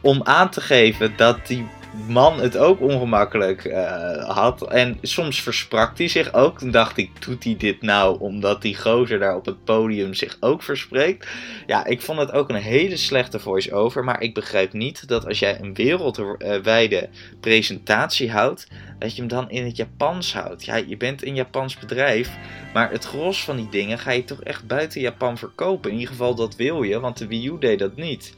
Om 0.00 0.20
aan 0.24 0.50
te 0.50 0.60
geven 0.60 1.12
dat 1.16 1.46
die 1.46 1.66
man 2.06 2.40
het 2.40 2.56
ook 2.56 2.80
ongemakkelijk 2.80 3.64
eh, 3.64 4.28
had. 4.28 4.62
En 4.62 4.98
soms 5.02 5.42
versprak 5.42 5.98
hij 5.98 6.08
zich 6.08 6.32
ook. 6.32 6.58
Toen 6.58 6.70
dacht 6.70 6.96
ik, 6.96 7.22
doet 7.22 7.44
hij 7.44 7.56
dit 7.58 7.82
nou 7.82 8.20
omdat 8.20 8.62
die 8.62 8.76
gozer 8.76 9.18
daar 9.18 9.36
op 9.36 9.46
het 9.46 9.64
podium 9.64 10.14
zich 10.14 10.36
ook 10.40 10.62
verspreekt? 10.62 11.28
Ja, 11.66 11.84
ik 11.84 12.00
vond 12.00 12.18
het 12.18 12.32
ook 12.32 12.48
een 12.48 12.54
hele 12.54 12.96
slechte 12.96 13.38
voice-over. 13.38 14.04
Maar 14.04 14.22
ik 14.22 14.34
begrijp 14.34 14.72
niet 14.72 15.08
dat 15.08 15.26
als 15.26 15.38
jij 15.38 15.60
een 15.60 15.74
wereldwijde 15.74 17.08
presentatie 17.40 18.30
houdt 18.30 18.68
dat 18.98 19.14
je 19.14 19.20
hem 19.20 19.30
dan 19.30 19.50
in 19.50 19.64
het 19.64 19.76
Japans 19.76 20.32
houdt. 20.32 20.64
Ja, 20.64 20.76
je 20.76 20.96
bent 20.96 21.26
een 21.26 21.34
Japans 21.34 21.78
bedrijf, 21.78 22.30
maar 22.74 22.90
het 22.90 23.04
gros 23.04 23.44
van 23.44 23.56
die 23.56 23.68
dingen 23.68 23.98
ga 23.98 24.10
je 24.10 24.24
toch 24.24 24.42
echt 24.42 24.66
buiten 24.66 25.00
Japan 25.00 25.38
verkopen. 25.38 25.90
In 25.90 25.96
ieder 25.96 26.12
geval, 26.12 26.34
dat 26.34 26.56
wil 26.56 26.82
je, 26.82 27.00
want 27.00 27.18
de 27.18 27.26
Wii 27.26 27.46
U 27.46 27.58
deed 27.58 27.78
dat 27.78 27.96
niet. 27.96 28.34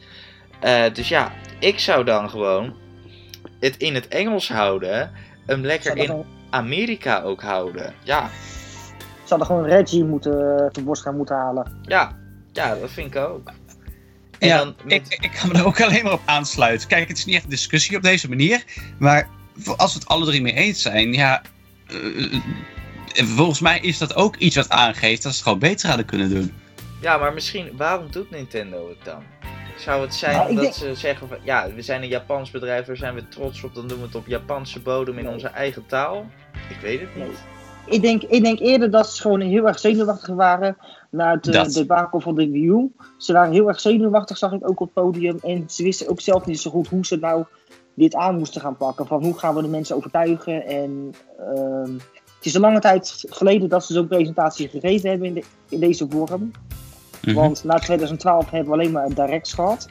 Eh, 0.60 0.84
dus 0.92 1.08
ja, 1.08 1.32
ik 1.58 1.78
zou 1.78 2.04
dan 2.04 2.30
gewoon 2.30 2.74
het 3.60 3.76
in 3.76 3.94
het 3.94 4.08
Engels 4.08 4.48
houden, 4.48 5.10
hem 5.46 5.60
lekker 5.64 5.90
er 5.90 5.96
in 5.96 6.06
gewoon- 6.06 6.26
Amerika 6.50 7.22
ook 7.22 7.42
houden. 7.42 7.94
Ja, 8.02 8.30
Zou 9.24 9.40
er 9.40 9.46
gewoon 9.46 9.64
Reggie 9.64 10.04
moeten, 10.04 10.58
eh, 10.58 10.66
te 10.70 10.82
borst 10.82 11.02
gaan 11.02 11.16
moeten 11.16 11.36
halen. 11.36 11.78
ja, 11.82 12.18
ja, 12.52 12.74
dat 12.74 12.90
vind 12.90 13.14
ik 13.14 13.20
ook. 13.20 13.50
En 14.38 14.48
ja, 14.48 14.58
dan 14.58 14.74
met- 14.84 15.12
ik, 15.12 15.22
ik 15.24 15.30
kan 15.40 15.48
me 15.48 15.54
er 15.58 15.66
ook 15.66 15.80
alleen 15.82 16.02
maar 16.04 16.12
op 16.12 16.22
aansluiten. 16.24 16.88
Kijk, 16.88 17.08
het 17.08 17.18
is 17.18 17.24
niet 17.24 17.34
echt 17.34 17.44
een 17.44 17.50
discussie 17.50 17.96
op 17.96 18.02
deze 18.02 18.28
manier. 18.28 18.64
Maar 18.98 19.28
als 19.76 19.92
we 19.92 19.98
het 19.98 20.08
alle 20.08 20.24
drie 20.24 20.42
mee 20.42 20.52
eens 20.54 20.82
zijn, 20.82 21.12
ja. 21.12 21.42
eh, 21.86 22.34
En 23.14 23.26
volgens 23.26 23.60
mij 23.60 23.80
is 23.80 23.98
dat 23.98 24.14
ook 24.14 24.36
iets 24.36 24.56
wat 24.56 24.68
aangeeft 24.70 25.22
dat 25.22 25.32
ze 25.32 25.38
het 25.38 25.42
gewoon 25.46 25.58
beter 25.58 25.88
hadden 25.88 26.06
kunnen 26.06 26.28
doen. 26.30 26.52
Ja, 27.00 27.16
maar 27.18 27.32
misschien, 27.32 27.70
waarom 27.76 28.10
doet 28.10 28.30
Nintendo 28.30 28.88
het 28.88 29.04
dan? 29.04 29.22
Zou 29.80 30.02
het 30.02 30.14
zijn 30.14 30.36
Nou, 30.36 30.54
denk- 30.54 30.72
ze 30.72 30.94
zeggen 30.94 31.28
van, 31.28 31.36
ja, 31.42 31.68
we 31.74 31.82
zijn 31.82 32.02
een 32.02 32.08
Japans 32.08 32.50
bedrijf, 32.50 32.86
daar 32.86 32.96
zijn 32.96 33.14
we 33.14 33.28
trots 33.28 33.64
op, 33.64 33.74
dan 33.74 33.88
doen 33.88 33.98
we 33.98 34.04
het 34.06 34.14
op 34.14 34.26
Japanse 34.26 34.80
bodem 34.80 35.18
in 35.18 35.28
onze 35.28 35.48
eigen 35.48 35.86
taal? 35.86 36.24
Ik 36.70 36.76
weet 36.82 37.00
het 37.00 37.16
niet. 37.16 37.38
Ik 37.86 38.02
denk, 38.02 38.22
ik 38.22 38.42
denk 38.44 38.58
eerder 38.58 38.90
dat 38.90 39.10
ze 39.12 39.20
gewoon 39.22 39.40
heel 39.40 39.66
erg 39.66 39.78
zenuwachtig 39.78 40.34
waren 40.34 40.76
na 41.10 41.30
het 41.30 41.44
Dat. 41.44 41.72
debakel 41.72 42.20
van 42.20 42.34
de 42.34 42.50
Wii 42.50 42.66
U. 42.68 42.92
Ze 43.18 43.32
waren 43.32 43.52
heel 43.52 43.68
erg 43.68 43.80
zenuwachtig, 43.80 44.38
zag 44.38 44.52
ik 44.52 44.68
ook 44.68 44.80
op 44.80 44.90
het 44.94 45.04
podium. 45.04 45.38
En 45.42 45.64
ze 45.70 45.82
wisten 45.82 46.08
ook 46.08 46.20
zelf 46.20 46.46
niet 46.46 46.60
zo 46.60 46.70
goed 46.70 46.88
hoe 46.88 47.06
ze 47.06 47.16
nou 47.16 47.44
dit 47.94 48.14
aan 48.14 48.38
moesten 48.38 48.60
gaan 48.60 48.76
pakken. 48.76 49.06
Van 49.06 49.24
hoe 49.24 49.38
gaan 49.38 49.54
we 49.54 49.62
de 49.62 49.68
mensen 49.68 49.96
overtuigen. 49.96 50.66
En 50.66 51.14
ehm, 51.38 51.92
het 52.36 52.46
is 52.46 52.54
een 52.54 52.60
lange 52.60 52.80
tijd 52.80 53.24
geleden 53.28 53.68
dat 53.68 53.84
ze 53.84 53.92
zo'n 53.92 54.08
presentatie 54.08 54.68
gegeven 54.68 55.10
hebben 55.10 55.28
in, 55.28 55.34
de- 55.34 55.44
in 55.68 55.80
deze 55.80 56.06
vorm. 56.10 56.50
Mhm. 57.22 57.34
Want 57.34 57.64
na 57.64 57.78
2012 57.78 58.50
hebben 58.50 58.68
we 58.68 58.72
alleen 58.78 58.92
maar 58.92 59.04
een 59.04 59.14
direct 59.14 59.54
gehad. 59.54 59.88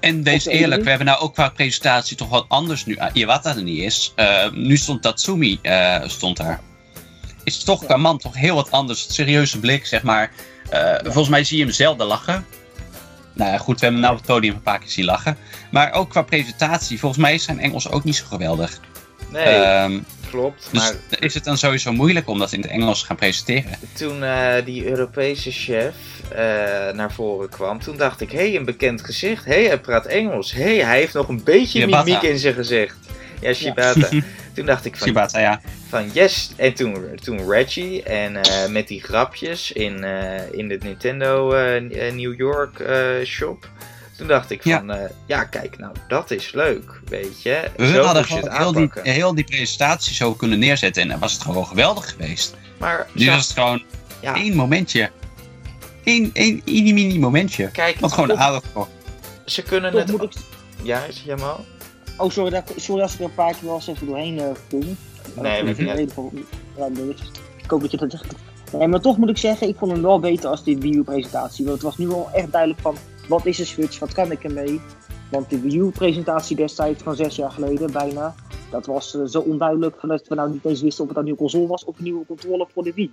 En 0.00 0.22
wees 0.22 0.46
eerlijk, 0.46 0.80
E3? 0.80 0.84
we 0.84 0.88
hebben 0.88 1.06
nou 1.06 1.20
ook 1.20 1.34
qua 1.34 1.48
presentatie 1.48 2.16
toch 2.16 2.28
wat 2.28 2.44
anders 2.48 2.84
nu. 2.86 2.96
Ah, 2.96 3.10
Iwata 3.12 3.56
er 3.56 3.62
niet 3.62 3.82
is. 3.82 4.12
Eh, 4.16 4.50
nu 4.52 4.76
stond 4.76 5.02
Tatsumi 5.02 5.58
eh, 5.62 6.00
stond 6.06 6.36
daar. 6.36 6.60
Is 7.44 7.64
toch 7.64 7.80
Ja. 7.80 7.86
qua 7.86 7.96
man 7.96 8.18
toch 8.18 8.34
heel 8.34 8.54
wat 8.54 8.70
anders. 8.70 9.14
Serieuze 9.14 9.58
blik, 9.60 9.86
zeg 9.86 10.02
maar. 10.02 10.30
Eh, 10.70 10.94
Volgens 11.02 11.28
mij 11.28 11.44
zie 11.44 11.58
je 11.58 11.64
hem 11.64 11.72
zelden 11.72 12.06
lachen. 12.06 12.46
Nou 13.32 13.50
ja, 13.50 13.58
goed, 13.58 13.80
we 13.80 13.86
hebben 13.86 14.00
hem 14.02 14.10
nou 14.10 14.12
op 14.12 14.18
het 14.18 14.26
podium 14.26 14.54
een 14.54 14.62
paar 14.62 14.78
keer 14.78 14.90
zien 14.90 15.04
lachen. 15.04 15.36
Maar 15.70 15.92
ook 15.92 16.10
qua 16.10 16.22
presentatie, 16.22 16.98
volgens 16.98 17.20
mij 17.22 17.34
is 17.34 17.44
zijn 17.44 17.60
Engels 17.60 17.90
ook 17.90 18.04
niet 18.04 18.16
zo 18.16 18.24
geweldig. 18.28 18.78
Nee, 19.30 19.44
Ehm, 19.44 19.98
klopt. 20.34 20.68
dus 20.70 20.80
Maar 20.80 20.94
is 21.20 21.34
het 21.34 21.44
dan 21.44 21.58
sowieso 21.58 21.92
moeilijk 21.92 22.28
om 22.28 22.38
dat 22.38 22.52
in 22.52 22.60
het 22.60 22.70
Engels 22.70 23.00
te 23.00 23.06
gaan 23.06 23.16
presenteren? 23.16 23.78
toen 23.92 24.24
eh, 24.24 24.64
die 24.64 24.86
Europese 24.86 25.50
chef 25.50 25.94
eh, 26.28 26.38
naar 26.92 27.12
voren 27.12 27.48
kwam, 27.48 27.80
toen 27.80 27.96
dacht 27.96 28.20
ik, 28.20 28.30
hé, 28.30 28.38
hey, 28.38 28.56
een 28.56 28.64
bekend 28.64 29.04
gezicht. 29.04 29.44
Hé, 29.44 29.52
hey, 29.52 29.64
hij 29.64 29.80
praat 29.80 30.06
Engels. 30.06 30.52
Hé, 30.52 30.62
hey, 30.62 30.84
hij 30.84 30.98
heeft 30.98 31.14
nog 31.14 31.28
een 31.28 31.44
beetje 31.44 31.80
Shibata. 31.80 32.04
mimiek 32.04 32.22
in 32.22 32.38
zijn 32.38 32.54
gezicht. 32.54 32.96
Ja, 33.40 33.52
Shibata. 33.52 34.08
toen 34.54 34.66
dacht 34.66 34.84
ik 34.84 34.96
van, 34.96 35.06
Shibata, 35.06 35.38
ja. 35.40 35.60
van 35.88 36.10
yes. 36.12 36.52
En 36.56 36.74
toen, 36.74 37.18
toen 37.22 37.50
Reggie 37.50 38.02
en 38.02 38.36
eh, 38.36 38.68
met 38.68 38.88
die 38.88 39.02
grapjes 39.02 39.72
in, 39.72 40.04
in 40.52 40.68
de 40.68 40.78
Nintendo 40.82 41.48
New 42.12 42.38
York 42.38 42.82
shop. 43.24 43.68
Toen 44.16 44.26
dacht 44.26 44.50
ik 44.50 44.62
van, 44.62 44.86
ja. 44.86 45.10
ja 45.26 45.44
kijk, 45.44 45.78
nou 45.78 45.92
dat 46.08 46.30
is 46.30 46.52
leuk, 46.52 47.00
weet 47.08 47.42
je. 47.42 47.70
We 47.76 47.86
Zo 47.86 48.02
hadden 48.02 48.22
moet 48.22 48.28
je 48.28 48.34
het 48.34 48.54
gewoon 48.54 48.76
heel 48.76 48.90
die, 49.02 49.12
heel 49.12 49.34
die 49.34 49.44
presentatie 49.44 50.14
zo 50.14 50.34
kunnen 50.34 50.58
neerzetten. 50.58 51.02
En 51.02 51.08
dan 51.08 51.18
was 51.18 51.32
het 51.32 51.42
gewoon 51.42 51.66
geweldig 51.66 52.10
geweest. 52.10 52.54
Maar 52.78 53.06
Nu 53.12 53.30
was 53.30 53.42
het 53.48 53.52
gewoon 53.52 53.82
ja, 54.20 54.34
één 54.34 54.54
momentje. 54.54 55.10
Eén, 56.04 56.30
één 56.32 56.62
mini 56.64 56.92
mini 56.92 57.18
momentje. 57.18 57.70
kijk, 57.70 57.98
Wat 57.98 58.12
gewoon 58.12 58.28
de 58.28 58.36
aandacht 58.36 58.66
voor. 58.72 58.88
ze 59.44 59.62
kunnen 59.62 59.90
Toch 59.90 60.00
het... 60.00 60.10
moet 60.10 60.22
ik... 60.22 60.32
Ja, 60.82 61.04
is 61.04 61.16
het 61.16 61.24
Jamal? 61.24 61.64
Oh, 62.16 62.30
sorry, 62.30 62.50
dat, 62.50 62.72
sorry 62.76 63.02
als 63.02 63.12
ik 63.12 63.18
er 63.18 63.24
een 63.24 63.34
paar 63.34 63.52
keer 63.52 63.64
wel 63.64 63.74
eens 63.74 63.86
even 63.86 64.06
doorheen 64.06 64.34
uh, 64.34 64.44
kom. 64.70 64.96
Nee, 65.42 65.64
dat. 65.64 65.76
Ja, 65.76 65.94
nee, 65.94 66.06
ik 67.62 67.70
hoop 67.70 67.80
dat 67.80 67.90
je 67.90 67.96
dat 67.96 68.10
zegt. 68.10 68.34
Nee, 68.72 68.88
maar 68.88 69.00
toch 69.00 69.16
moet 69.16 69.28
ik 69.28 69.38
zeggen, 69.38 69.68
ik 69.68 69.76
vond 69.78 69.92
hem 69.92 70.02
wel 70.02 70.20
beter 70.20 70.50
als 70.50 70.64
die 70.64 70.78
Wii 70.78 70.94
U-presentatie. 70.94 71.64
Want 71.64 71.76
het 71.76 71.84
was 71.84 71.98
nu 71.98 72.06
wel 72.06 72.30
echt 72.32 72.52
duidelijk 72.52 72.80
van, 72.80 72.96
wat 73.28 73.46
is 73.46 73.58
een 73.58 73.66
Switch, 73.66 73.98
wat 73.98 74.12
kan 74.12 74.30
ik 74.30 74.44
ermee? 74.44 74.80
Want 75.30 75.50
de 75.50 75.60
Wii 75.60 75.78
U-presentatie 75.78 76.56
destijds 76.56 77.02
van 77.02 77.16
zes 77.16 77.36
jaar 77.36 77.50
geleden, 77.50 77.92
bijna, 77.92 78.34
dat 78.70 78.86
was 78.86 79.16
eh, 79.16 79.24
zo 79.24 79.40
onduidelijk 79.40 79.96
dat 80.00 80.28
we 80.28 80.34
nou 80.34 80.52
niet 80.52 80.64
eens 80.64 80.82
wisten 80.82 81.02
of 81.02 81.08
het 81.08 81.18
een 81.18 81.24
nieuwe 81.24 81.38
console 81.38 81.66
was 81.66 81.84
of 81.84 81.98
een 81.98 82.04
nieuwe 82.04 82.26
controller 82.26 82.66
voor 82.72 82.84
de 82.84 82.92
Wii. 82.94 83.10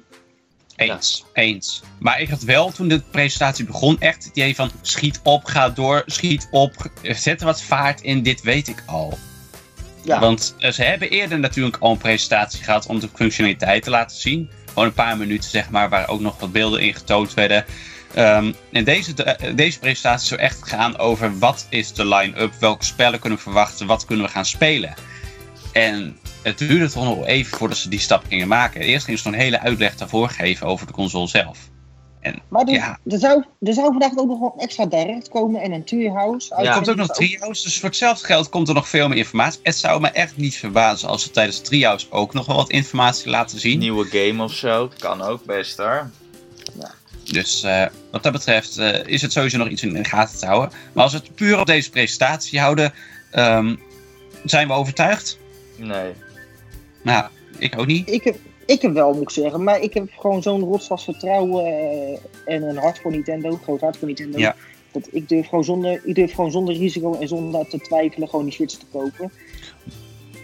Eens, 0.75 1.25
eens. 1.33 1.83
Maar 1.99 2.21
ik 2.21 2.29
had 2.29 2.41
wel 2.41 2.71
toen 2.71 2.87
de 2.87 3.01
presentatie 3.11 3.65
begon 3.65 3.99
echt 3.99 4.23
het 4.23 4.37
idee 4.37 4.55
van 4.55 4.71
schiet 4.81 5.19
op, 5.23 5.45
ga 5.45 5.69
door, 5.69 6.03
schiet 6.05 6.47
op, 6.51 6.73
zet 7.01 7.39
er 7.39 7.45
wat 7.45 7.61
vaart 7.61 8.01
in, 8.01 8.23
dit 8.23 8.41
weet 8.41 8.67
ik 8.67 8.83
al. 8.85 9.17
Ja, 10.03 10.19
Want 10.19 10.55
eh, 10.59 10.71
ze 10.71 10.83
hebben 10.83 11.09
eerder 11.09 11.39
natuurlijk 11.39 11.77
al 11.79 11.91
een 11.91 11.97
presentatie 11.97 12.63
gehad 12.63 12.85
om 12.85 12.99
de 12.99 13.09
functionaliteit 13.13 13.83
te 13.83 13.89
laten 13.89 14.17
zien. 14.17 14.49
Gewoon 14.67 14.85
een 14.85 14.93
paar 14.93 15.17
minuten 15.17 15.49
zeg 15.49 15.69
maar, 15.69 15.89
waar 15.89 16.09
ook 16.09 16.19
nog 16.19 16.39
wat 16.39 16.51
beelden 16.51 16.81
in 16.81 16.93
getoond 16.93 17.33
werden. 17.33 17.65
Ehm, 18.13 18.53
en 18.71 18.83
deze, 18.83 19.23
eh, 19.23 19.55
deze 19.55 19.79
presentatie 19.79 20.27
zou 20.27 20.41
echt 20.41 20.67
gaan 20.67 20.97
over 20.97 21.39
wat 21.39 21.67
is 21.69 21.93
de 21.93 22.05
line-up, 22.05 22.53
welke 22.59 22.85
spellen 22.85 23.19
kunnen 23.19 23.37
we 23.37 23.43
verwachten, 23.43 23.87
wat 23.87 24.05
kunnen 24.05 24.25
we 24.25 24.31
gaan 24.31 24.45
spelen. 24.45 24.93
En 25.71 26.17
het 26.41 26.57
duurde 26.57 26.89
toch 26.89 27.03
nog 27.03 27.25
even 27.25 27.57
voordat 27.57 27.77
ze 27.77 27.89
die 27.89 27.99
stap 27.99 28.23
gingen 28.27 28.47
maken. 28.47 28.81
Eerst 28.81 29.05
gingen 29.05 29.19
ze 29.19 29.27
een 29.27 29.33
hele 29.33 29.59
uitleg 29.59 29.95
daarvoor 29.95 30.29
geven 30.29 30.67
over 30.67 30.87
de 30.87 30.93
console 30.93 31.27
zelf. 31.27 31.69
maar 32.49 32.65
er, 32.65 32.73
ja. 32.73 32.99
er, 33.05 33.19
zou, 33.19 33.43
er 33.59 33.73
zou 33.73 33.87
vandaag 33.87 34.17
ook 34.17 34.27
nog 34.27 34.39
wel 34.39 34.53
een 34.55 34.63
extra 34.63 34.85
direct 34.85 35.29
komen 35.29 35.61
en 35.61 35.71
een 35.71 35.83
Treehouse. 35.83 36.55
Ja. 36.55 36.63
Er 36.63 36.73
komt 36.73 36.89
ook 36.89 36.95
nog 36.95 37.07
Treehouse, 37.07 37.63
dus 37.63 37.79
voor 37.79 37.89
hetzelfde 37.89 38.25
geld 38.25 38.49
komt 38.49 38.67
er 38.67 38.73
nog 38.73 38.87
veel 38.87 39.07
meer 39.07 39.17
informatie. 39.17 39.59
Het 39.63 39.77
zou 39.77 40.01
me 40.01 40.07
echt 40.07 40.37
niet 40.37 40.55
verbazen 40.55 41.09
als 41.09 41.23
ze 41.23 41.31
tijdens 41.31 41.59
Treehouse 41.59 42.11
ook 42.11 42.33
nog 42.33 42.45
wel 42.45 42.55
wat 42.55 42.69
informatie 42.69 43.29
laten 43.29 43.59
zien. 43.59 43.79
Nieuwe 43.79 44.05
game 44.05 44.43
of 44.43 44.53
zo, 44.53 44.91
kan 44.97 45.21
ook 45.21 45.45
best 45.45 45.77
hoor. 45.77 46.09
Dus 47.31 47.63
eh, 47.63 47.85
wat 48.11 48.23
dat 48.23 48.31
betreft 48.31 48.77
eh, 48.77 49.05
is 49.05 49.21
het 49.21 49.31
sowieso 49.31 49.57
nog 49.57 49.67
iets 49.67 49.83
in 49.83 49.93
de 49.93 50.03
gaten 50.03 50.39
te 50.39 50.45
houden. 50.45 50.71
Maar 50.93 51.03
als 51.03 51.13
we 51.13 51.19
het 51.19 51.35
puur 51.35 51.59
op 51.59 51.65
deze 51.65 51.89
presentatie 51.89 52.59
houden, 52.59 52.93
ehm, 53.31 53.75
zijn 54.43 54.67
we 54.67 54.73
overtuigd? 54.73 55.37
Nee. 55.77 56.11
Nou, 57.01 57.25
ik 57.57 57.79
ook 57.79 57.85
niet. 57.85 58.09
Ik 58.09 58.23
heb, 58.23 58.35
ik 58.65 58.81
heb 58.81 58.93
wel, 58.93 59.13
moet 59.13 59.21
ik 59.21 59.29
zeggen, 59.29 59.63
maar 59.63 59.79
ik 59.79 59.93
heb 59.93 60.09
gewoon 60.17 60.41
zo'n 60.41 60.63
rotsvast 60.63 61.03
vertrouwen 61.03 61.65
eh, 61.65 62.53
en 62.55 62.63
een 62.63 62.77
hart 62.77 62.99
voor 62.99 63.11
Nintendo, 63.11 63.59
groot 63.63 63.81
hart 63.81 63.97
voor 63.97 64.07
Nintendo. 64.07 64.37
Ja. 64.37 64.55
Dat 64.91 65.07
ik 65.11 65.29
durf, 65.29 65.47
gewoon 65.47 65.63
zonder, 65.63 66.01
ik 66.03 66.15
durf 66.15 66.33
gewoon 66.33 66.51
zonder 66.51 66.75
risico 66.75 67.17
en 67.19 67.27
zonder 67.27 67.67
te 67.67 67.79
twijfelen 67.79 68.29
gewoon 68.29 68.45
die 68.45 68.53
Switch 68.53 68.75
te 68.75 68.85
kopen. 68.91 69.31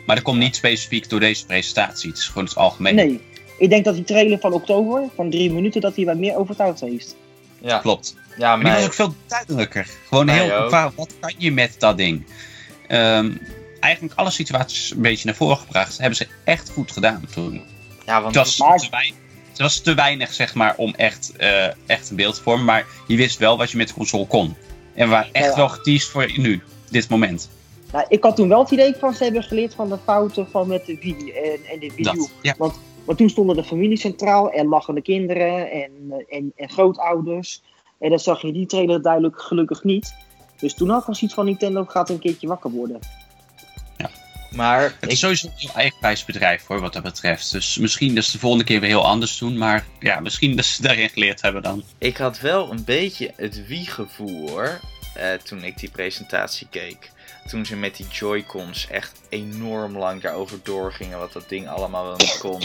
Maar 0.05 0.15
dat 0.15 0.25
komt 0.25 0.39
niet 0.39 0.55
specifiek 0.55 1.09
door 1.09 1.19
deze 1.19 1.45
presentatie. 1.45 2.09
Het 2.09 2.17
is 2.17 2.27
gewoon 2.27 2.43
het 2.43 2.55
algemeen. 2.55 2.95
Nee, 2.95 3.21
ik 3.57 3.69
denk 3.69 3.85
dat 3.85 3.95
die 3.95 4.03
trailer 4.03 4.39
van 4.39 4.53
oktober, 4.53 5.03
van 5.15 5.29
drie 5.29 5.51
minuten, 5.51 5.81
dat 5.81 5.95
hij 5.95 6.05
wat 6.05 6.17
meer 6.17 6.35
overtuigd 6.37 6.79
heeft. 6.79 7.15
Ja, 7.61 7.77
Klopt. 7.79 8.15
ja 8.37 8.55
Maar 8.55 8.65
die 8.65 8.73
was 8.73 8.83
ook 8.85 8.93
veel 8.93 9.13
duidelijker. 9.27 9.87
Gewoon 10.07 10.25
Mij 10.25 10.39
heel 10.43 10.55
ook. 10.55 10.67
qua, 10.67 10.91
wat 10.95 11.13
kan 11.19 11.33
je 11.37 11.51
met 11.51 11.75
dat 11.79 11.97
ding? 11.97 12.25
Ehm, 12.87 13.31
eigenlijk 13.79 14.13
alle 14.19 14.29
situaties 14.31 14.91
een 14.91 15.01
beetje 15.01 15.25
naar 15.25 15.35
voren 15.35 15.57
gebracht. 15.57 15.97
Hebben 15.97 16.15
ze 16.17 16.27
echt 16.43 16.69
goed 16.69 16.91
gedaan 16.91 17.25
toen. 17.33 17.61
Ja, 18.05 18.21
want 18.21 18.35
Het 18.35 18.45
was, 18.45 18.57
Maar- 18.57 18.77
te, 18.77 18.87
weinig, 18.91 19.15
het 19.49 19.57
was 19.59 19.79
te 19.79 19.93
weinig, 19.93 20.33
zeg 20.33 20.53
maar, 20.53 20.73
om 20.77 20.93
echt, 20.95 21.31
eh, 21.37 21.65
echt 21.85 22.09
een 22.09 22.15
beeld 22.15 22.35
te 22.35 22.41
vormen. 22.41 22.65
Maar 22.65 22.85
je 23.07 23.15
wist 23.15 23.37
wel 23.37 23.57
wat 23.57 23.71
je 23.71 23.77
met 23.77 23.87
de 23.87 23.93
console 23.93 24.27
kon. 24.27 24.55
En 24.93 25.03
we 25.07 25.11
waren 25.13 25.33
echt 25.33 25.45
Ja. 25.49 25.55
wel 25.55 25.69
geteased 25.69 26.09
voor 26.09 26.31
nu, 26.37 26.61
dit 26.89 27.09
moment. 27.09 27.49
Nou, 27.91 28.05
ik 28.09 28.23
had 28.23 28.35
toen 28.35 28.47
wel 28.49 28.59
het 28.59 28.71
idee 28.71 28.95
van, 28.99 29.13
ze 29.13 29.23
hebben 29.23 29.43
geleerd 29.43 29.73
van 29.73 29.89
de 29.89 29.97
fouten 30.05 30.47
van 30.51 30.67
met 30.67 30.85
de 30.85 30.97
Wii 31.01 31.31
en, 31.31 31.59
en 31.71 31.79
de 31.79 31.91
Wii 31.95 31.99
U. 31.99 32.01
Dat, 32.03 32.29
ja. 32.41 32.55
Maar 33.07 33.15
toen 33.15 33.29
stonden 33.29 33.55
de 33.55 33.63
familie 33.63 33.97
centraal 33.97 34.51
en 34.51 34.67
lachende 34.67 35.01
kinderen 35.01 35.71
en, 35.71 35.91
eh, 36.09 36.37
en, 36.37 36.51
en 36.55 36.69
grootouders. 36.69 37.61
En 37.99 38.09
dat 38.09 38.21
zag 38.21 38.41
je 38.41 38.47
in 38.47 38.53
die 38.53 38.65
trailer 38.65 39.01
duidelijk 39.01 39.41
gelukkig 39.41 39.83
niet. 39.83 40.15
Dus 40.57 40.73
toen 40.73 40.89
had 40.89 41.01
ik 41.01 41.07
al 41.07 41.15
zoiets 41.15 41.35
van 41.35 41.45
Nintendo 41.45 41.85
gaat 41.85 42.09
een 42.09 42.19
keertje 42.19 42.47
wakker 42.47 42.71
worden. 42.71 42.99
Maar 44.51 44.81
Het 44.81 44.93
ik, 44.99 45.11
is 45.11 45.19
sowieso 45.19 45.47
een 45.47 45.53
heel 45.55 45.73
eigenwijsbedrijf 45.73 46.65
hoor, 46.65 46.79
wat 46.79 46.93
dat 46.93 47.03
betreft. 47.03 47.51
Dus 47.51 47.77
misschien 47.77 48.15
dat 48.15 48.23
ze 48.23 48.31
de 48.31 48.39
volgende 48.39 48.65
keer 48.65 48.79
weer 48.79 48.89
heel 48.89 49.05
anders 49.05 49.37
doen. 49.37 49.57
Maar 49.57 49.85
ja, 49.99 50.19
misschien 50.19 50.55
dat 50.55 50.65
ze 50.65 50.81
daarin 50.81 51.09
geleerd 51.09 51.41
hebben 51.41 51.61
dan. 51.63 51.83
ik 51.97 52.17
had 52.17 52.39
wel 52.39 52.71
een 52.71 52.83
beetje 52.83 53.31
het 53.35 53.67
wie-gevoel 53.67 54.49
hoor. 54.49 54.79
eh, 55.15 55.33
toen 55.33 55.63
ik 55.63 55.79
die 55.79 55.91
presentatie 55.91 56.67
keek. 56.69 57.11
Toen 57.47 57.65
ze 57.65 57.75
met 57.75 57.97
die 57.97 58.07
Joy-Cons 58.07 58.87
echt 58.87 59.21
enorm 59.29 59.97
lang 59.97 60.21
daarover 60.21 60.59
doorgingen. 60.63 61.19
Wat 61.19 61.33
dat 61.33 61.49
ding 61.49 61.67
allemaal 61.67 62.03
wel 62.05 62.17
niet 62.17 62.37
kon. 62.39 62.61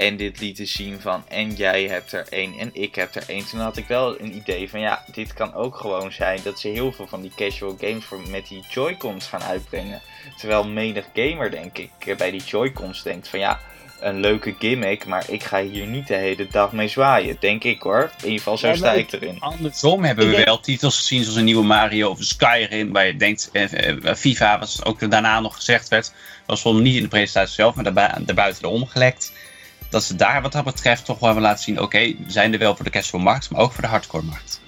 En 0.00 0.16
dit 0.16 0.40
lieten 0.40 0.66
zien 0.66 1.00
van. 1.00 1.24
En 1.28 1.54
jij 1.54 1.84
hebt 1.84 2.12
er 2.12 2.26
één 2.30 2.58
en 2.58 2.70
ik 2.72 2.94
heb 2.94 3.14
er 3.14 3.22
één. 3.26 3.46
Toen 3.48 3.60
had 3.60 3.76
ik 3.76 3.86
wel 3.86 4.20
een 4.20 4.36
idee 4.36 4.70
van 4.70 4.80
ja, 4.80 5.04
dit 5.12 5.34
kan 5.34 5.54
ook 5.54 5.76
gewoon 5.76 6.12
zijn 6.12 6.40
dat 6.44 6.60
ze 6.60 6.68
heel 6.68 6.92
veel 6.92 7.06
van 7.06 7.20
die 7.20 7.32
casual 7.36 7.76
games 7.80 8.04
voor, 8.04 8.20
met 8.28 8.48
die 8.48 8.64
Joy-Cons 8.68 9.26
gaan 9.26 9.42
uitbrengen. 9.42 10.00
Terwijl 10.38 10.64
menig 10.68 11.04
gamer, 11.14 11.50
denk 11.50 11.78
ik, 11.78 12.16
bij 12.16 12.30
die 12.30 12.42
Joy-Cons 12.44 13.02
denkt 13.02 13.28
van 13.28 13.38
ja, 13.38 13.60
een 14.00 14.20
leuke 14.20 14.54
gimmick, 14.58 15.06
maar 15.06 15.24
ik 15.28 15.42
ga 15.42 15.62
hier 15.62 15.86
niet 15.86 16.06
de 16.06 16.14
hele 16.14 16.46
dag 16.50 16.72
mee 16.72 16.88
zwaaien. 16.88 17.36
Denk 17.40 17.64
ik 17.64 17.82
hoor. 17.82 18.10
In 18.18 18.24
ieder 18.24 18.38
geval, 18.38 18.58
zo 18.58 18.68
Ja, 18.68 18.74
sta 18.74 18.92
ik 18.92 19.12
erin. 19.12 19.40
Andersom 19.40 20.04
hebben 20.04 20.30
we 20.30 20.44
wel 20.44 20.60
titels 20.60 20.96
gezien 20.96 21.22
zoals 21.22 21.38
een 21.38 21.44
nieuwe 21.44 21.64
Mario 21.64 22.10
of 22.10 22.18
een 22.18 22.24
Skyrim. 22.24 22.92
Waar 22.92 23.06
je 23.06 23.16
denkt, 23.16 23.48
eh, 23.52 23.88
eh, 23.88 24.14
FIFA, 24.16 24.58
wat 24.58 24.80
ook 24.84 25.10
daarna 25.10 25.40
nog 25.40 25.54
gezegd 25.54 25.88
werd. 25.88 26.12
Was 26.46 26.62
wel 26.62 26.74
niet 26.74 26.96
in 26.96 27.02
de 27.02 27.08
presentatie 27.08 27.54
zelf, 27.54 27.74
maar 27.74 27.84
daarbu- 27.92 28.24
daarbuiten 28.24 28.64
erom 28.64 28.86
gelekt. 28.86 29.32
Dat 29.90 30.02
ze 30.04 30.16
daar 30.16 30.42
wat 30.42 30.52
dat 30.52 30.64
betreft 30.64 31.04
toch 31.04 31.18
wel 31.18 31.28
hebben 31.28 31.46
laten 31.48 31.62
zien. 31.64 31.80
Oké, 31.80 31.98
we 31.98 32.24
zijn 32.26 32.52
er 32.52 32.58
wel 32.58 32.76
voor 32.76 32.84
de 32.84 32.90
casual 32.90 33.22
markt, 33.22 33.50
maar 33.50 33.60
ook 33.60 33.72
voor 33.72 33.82
de 33.82 33.88
hardcore 33.88 34.22
markt. 34.24 34.60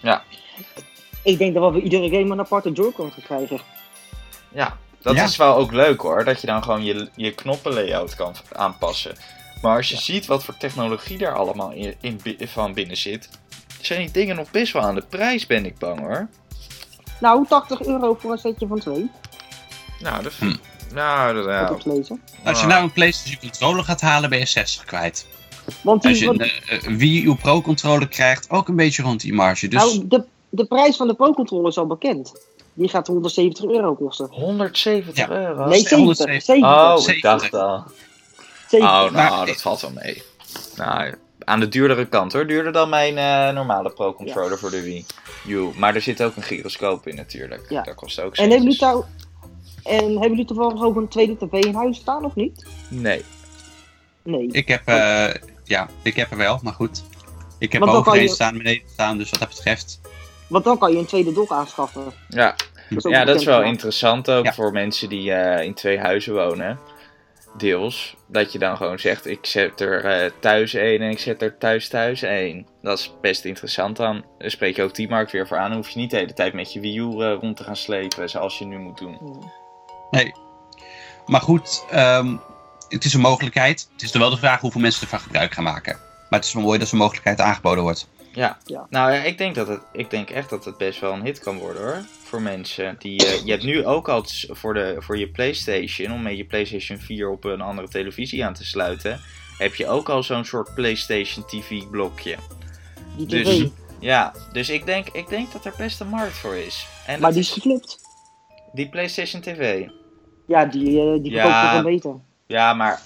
Ik 1.24 1.38
denk 1.38 1.54
dat 1.54 1.64
we 1.64 1.72
voor 1.72 1.80
iedere 1.82 2.08
game 2.08 2.32
een 2.32 2.40
aparte 2.40 2.70
Joy-Con 2.72 3.10
gaan 3.12 3.22
krijgen. 3.22 3.60
Ja, 4.52 4.76
dat 5.02 5.14
Ja. 5.14 5.24
is 5.24 5.36
wel 5.36 5.56
ook 5.56 5.72
leuk 5.72 6.00
hoor. 6.00 6.24
Dat 6.24 6.40
je 6.40 6.46
dan 6.46 6.62
gewoon 6.62 6.84
je, 6.84 7.08
je 7.16 7.30
knoppenlayout 7.34 8.14
kan 8.14 8.34
aanpassen. 8.52 9.16
Maar 9.62 9.76
als 9.76 9.88
je 9.88 9.96
ziet 9.96 10.26
wat 10.26 10.44
voor 10.44 10.56
technologie 10.56 11.18
daar 11.18 11.34
allemaal 11.34 11.70
in, 11.72 11.94
in, 12.00 12.20
van 12.48 12.74
binnen 12.74 12.96
zit, 12.96 13.28
zijn 13.80 14.00
die 14.00 14.10
dingen 14.10 14.36
nog 14.36 14.50
best 14.50 14.72
wel 14.72 14.82
aan 14.82 14.94
de 14.94 15.04
prijs, 15.08 15.46
ben 15.46 15.66
ik 15.66 15.78
bang 15.78 15.98
hoor. 15.98 16.28
Nou, 17.20 17.46
80 17.48 17.82
euro 17.82 18.14
voor 18.20 18.32
een 18.32 18.38
setje 18.38 18.66
van 18.66 18.78
twee. 18.78 19.10
Nou, 20.00 20.22
dat, 20.22 20.32
Hm. 20.32 20.54
Nou, 20.94 21.34
dat, 21.34 21.44
Heb 21.44 21.68
ja. 21.68 21.74
ik 21.74 21.80
gelezen. 21.82 22.22
Als 22.44 22.60
je 22.60 22.66
nou 22.66 22.82
een 22.82 22.92
PlayStation 22.92 23.38
controller 23.40 23.84
gaat 23.84 24.00
halen, 24.00 24.30
ben 24.30 24.38
je 24.38 24.46
60 24.46 24.84
kwijt. 24.84 25.26
Want 25.82 26.04
Als 26.04 26.12
die, 26.18 26.22
je 26.24 26.30
een 26.30 26.38
want- 26.38 26.84
eh, 26.84 26.96
Wii 26.96 27.24
U 27.24 27.34
Pro 27.34 27.60
controller 27.62 28.08
krijgt, 28.08 28.50
ook 28.50 28.68
een 28.68 28.76
beetje 28.76 29.02
rond 29.02 29.20
die 29.20 29.34
marge. 29.34 29.68
Dus 29.68 29.82
nou, 29.82 30.08
de, 30.08 30.24
de 30.48 30.64
prijs 30.64 30.96
van 30.96 31.06
de 31.08 31.14
Pro-controller 31.14 31.68
is 31.68 31.78
al 31.78 31.86
bekend. 31.86 32.32
Die 32.74 32.88
gaat 32.88 33.06
170 33.06 33.64
euro 33.64 33.94
kosten. 33.94 34.26
170 34.30 35.16
Ja. 35.16 35.30
euro? 35.30 35.64
Nee, 35.68 35.78
70. 35.78 35.96
170. 35.98 36.42
70. 36.44 36.70
Oh, 36.70 36.94
ik 36.98 37.02
70. 37.04 37.30
dacht 37.50 37.54
al. 37.54 37.84
70. 38.68 38.80
Oh, 38.80 39.00
nou, 39.00 39.12
Maar- 39.12 39.46
dat 39.46 39.62
valt 39.62 39.80
wel 39.80 39.90
mee. 40.02 40.22
Nou, 40.76 41.14
aan 41.44 41.60
de 41.60 41.68
duurdere 41.68 42.06
kant 42.08 42.32
hoor. 42.32 42.46
Duurder 42.46 42.72
dan 42.72 42.88
mijn 42.88 43.18
eh, 43.18 43.54
normale 43.54 43.90
Pro-controller 43.90 44.58
voor 44.58 44.70
de 44.70 44.82
Wii 44.82 45.06
U. 45.46 45.68
Maar 45.76 45.94
er 45.94 46.00
zit 46.02 46.22
ook 46.22 46.36
een 46.36 46.42
gyroscoop 46.42 47.06
in 47.06 47.16
natuurlijk. 47.16 47.66
Ja. 47.68 47.82
Dat 47.82 47.94
kost 47.94 48.20
ook 48.20 48.34
En 48.36 48.40
hebben 48.50 48.58
jullie, 48.62 48.76
centjes. 48.78 49.04
trouw- 49.06 49.30
en 49.84 50.04
hebben 50.10 50.28
jullie 50.30 50.44
toevallig 50.44 50.82
ook 50.82 50.96
een 50.96 51.08
tweede 51.08 51.36
tv 51.36 51.52
in 51.64 51.74
huis 51.74 51.96
staan 51.96 52.24
of 52.24 52.34
niet? 52.34 52.66
Nee. 52.88 53.24
Nee. 54.22 54.48
ik 54.50 54.68
heb, 54.68 54.82
eh, 54.84 55.28
ja, 55.64 55.88
ik 56.02 56.16
heb 56.16 56.30
er 56.30 56.36
wel, 56.36 56.58
maar 56.62 56.72
goed. 56.72 57.02
Ik 57.58 57.72
heb 57.72 57.82
overheen 57.82 58.22
je- 58.22 58.28
staan, 58.28 58.56
beneden 58.58 58.88
staan, 58.88 59.18
dus 59.18 59.30
wat 59.30 59.40
dat 59.40 59.48
betreft. 59.48 60.00
Want 60.48 60.64
dan 60.64 60.78
kan 60.78 60.92
je 60.92 60.98
een 60.98 61.06
tweede 61.06 61.32
dock 61.32 61.50
aanschaffen. 61.50 62.02
Ja, 62.28 62.54
Dat 62.90 63.06
ook 63.06 63.12
ja 63.12 63.24
dat 63.24 63.36
is 63.40 63.44
wel 63.44 63.62
interessant 63.62 64.30
ook 64.30 64.44
Ja. 64.44 64.52
voor 64.52 64.72
mensen 64.72 65.08
die 65.08 65.32
eh, 65.32 65.64
in 65.64 65.74
twee 65.74 65.98
huizen 65.98 66.34
wonen. 66.34 66.78
Deels. 67.56 68.14
Dat 68.26 68.52
je 68.52 68.58
dan 68.58 68.76
gewoon 68.76 68.98
zegt, 68.98 69.26
ik 69.26 69.46
zet 69.46 69.80
er 69.80 70.04
eh, 70.04 70.30
thuis 70.40 70.74
één 70.74 71.00
en 71.00 71.10
ik 71.10 71.18
zet 71.18 71.42
er 71.42 71.58
thuis 71.58 71.88
thuis 71.88 72.22
één. 72.22 72.66
Dat 72.82 72.98
is 72.98 73.14
best 73.20 73.44
interessant 73.44 73.96
dan. 73.96 74.24
Dan 74.38 74.50
spreek 74.50 74.76
je 74.76 74.82
ook 74.82 74.94
die 74.94 75.08
markt 75.08 75.32
weer 75.32 75.46
voor 75.46 75.56
aan. 75.56 75.68
Dan 75.68 75.76
hoef 75.78 75.88
je 75.88 75.98
niet 75.98 76.10
de 76.10 76.16
hele 76.16 76.32
tijd 76.34 76.52
met 76.52 76.72
je 76.72 76.80
Wii 76.80 76.98
U 76.98 77.20
eh, 77.20 77.34
rond 77.40 77.56
te 77.56 77.64
gaan 77.64 77.76
slepen 77.76 78.30
zoals 78.30 78.58
je 78.58 78.64
nu 78.64 78.78
moet 78.78 78.98
doen. 78.98 79.18
Maar 81.26 81.40
goed, 81.40 81.84
ehm, 81.90 82.36
het 82.88 83.04
is 83.04 83.14
een 83.14 83.20
mogelijkheid. 83.20 83.88
Het 83.92 84.02
is 84.02 84.12
er 84.12 84.18
wel 84.18 84.30
de 84.30 84.36
vraag 84.36 84.60
hoeveel 84.60 84.80
mensen 84.80 85.02
ervan 85.02 85.20
gebruik 85.20 85.52
gaan 85.54 85.64
maken. 85.64 85.98
Maar 86.30 86.38
het 86.38 86.48
is 86.48 86.54
wel 86.54 86.62
mooi 86.62 86.78
dat 86.78 86.88
zo'n 86.88 86.98
mogelijkheid 86.98 87.40
aangeboden 87.40 87.82
wordt. 87.82 88.08
Ja. 88.32 88.58
Ja. 88.64 88.86
nou 88.90 89.12
ja, 89.12 89.22
ik 89.22 89.38
denk, 89.38 89.54
dat 89.54 89.68
het, 89.68 89.80
ik 89.92 90.10
denk 90.10 90.30
echt 90.30 90.50
dat 90.50 90.64
het 90.64 90.76
best 90.76 91.00
wel 91.00 91.12
een 91.12 91.22
hit 91.22 91.38
kan 91.38 91.58
worden 91.58 91.82
hoor. 91.82 92.04
Voor 92.22 92.42
mensen. 92.42 92.96
Die, 92.98 93.26
eh, 93.26 93.44
je 93.44 93.50
hebt 93.50 93.62
nu 93.62 93.86
ook 93.86 94.08
al 94.08 94.24
voor, 94.48 94.74
de, 94.74 94.96
voor 94.98 95.18
je 95.18 95.28
PlayStation, 95.28 96.12
om 96.12 96.22
met 96.22 96.36
je 96.36 96.44
PlayStation 96.44 96.98
4 96.98 97.30
op 97.30 97.44
een 97.44 97.60
andere 97.60 97.88
televisie 97.88 98.44
aan 98.44 98.54
te 98.54 98.64
sluiten, 98.64 99.20
heb 99.58 99.74
je 99.74 99.88
ook 99.88 100.08
al 100.08 100.22
zo'n 100.22 100.44
soort 100.44 100.74
PlayStation 100.74 101.44
TV 101.44 101.88
blokje. 101.90 102.36
Die 103.16 103.26
tv. 103.26 103.44
Dus, 103.44 103.70
ja, 104.00 104.32
dus 104.52 104.68
ik 104.68 104.86
denk, 104.86 105.08
ik 105.08 105.28
denk 105.28 105.52
dat 105.52 105.64
er 105.64 105.74
best 105.76 106.00
een 106.00 106.08
markt 106.08 106.36
voor 106.36 106.54
is. 106.54 106.86
En 107.06 107.20
maar 107.20 107.32
die 107.32 107.40
is 107.40 107.58
die 108.72 108.88
PlayStation 108.88 109.42
TV. 109.42 109.88
Ja, 110.52 110.64
die, 110.64 111.00
eh, 111.00 111.22
die 111.22 111.32
Ja. 111.32 111.40
verkoopt 111.42 111.60
toch 111.62 111.72
wel 111.72 111.82
beter. 111.82 112.14
Ja, 112.46 112.74
maar 112.74 113.00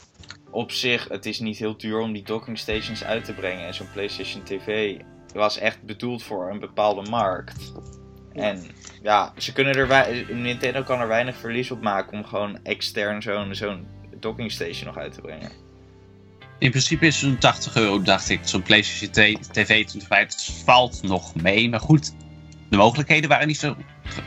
op 0.51 0.71
zich, 0.71 1.09
het 1.09 1.27
is 1.27 1.41
niet 1.41 1.59
heel 1.59 1.77
duur 1.77 1.99
om 1.99 2.13
die 2.13 2.23
docking 2.23 2.59
stations 2.59 3.05
uit 3.05 3.25
te 3.25 3.33
brengen. 3.33 3.67
En 3.67 3.75
zo'n 3.75 3.91
PlayStation 3.93 4.43
TV 4.43 4.97
was 5.35 5.59
echt 5.59 5.83
bedoeld 5.83 6.23
voor 6.23 6.51
een 6.51 6.59
bepaalde 6.59 7.11
markt. 7.11 7.73
En 8.33 8.63
ja, 9.03 9.33
ze 9.37 9.53
kunnen 9.53 9.75
er 9.75 10.35
Nintendo 10.35 10.83
kan 10.83 11.01
er 11.01 11.09
weinig 11.09 11.37
verlies 11.37 11.71
op 11.71 11.83
maken 11.83 12.19
om 12.19 12.25
gewoon 12.25 12.59
extern 12.63 13.23
zo'n 13.23 13.55
zo'n 13.55 13.87
docking 14.21 14.53
station 14.53 14.87
nog 14.87 14.97
uit 14.97 15.13
te 15.13 15.21
brengen. 15.21 15.51
In 16.59 16.71
principe 16.71 17.07
is 17.07 17.19
zo'n 17.19 17.39
80 17.39 17.77
euro, 17.77 18.03
dacht 18.03 18.29
ik, 18.29 18.41
zo'n 18.43 18.63
PlayStation 18.63 19.41
TV 19.53 19.87
toen 19.87 20.03
het 20.09 20.63
valt 20.65 21.03
nog 21.03 21.35
mee. 21.35 21.69
Maar 21.69 21.81
goed, 21.81 22.15
de 22.71 22.77
mogelijkheden 22.77 23.29
waren 23.29 23.47
niet 23.47 23.59
zo, 23.59 23.77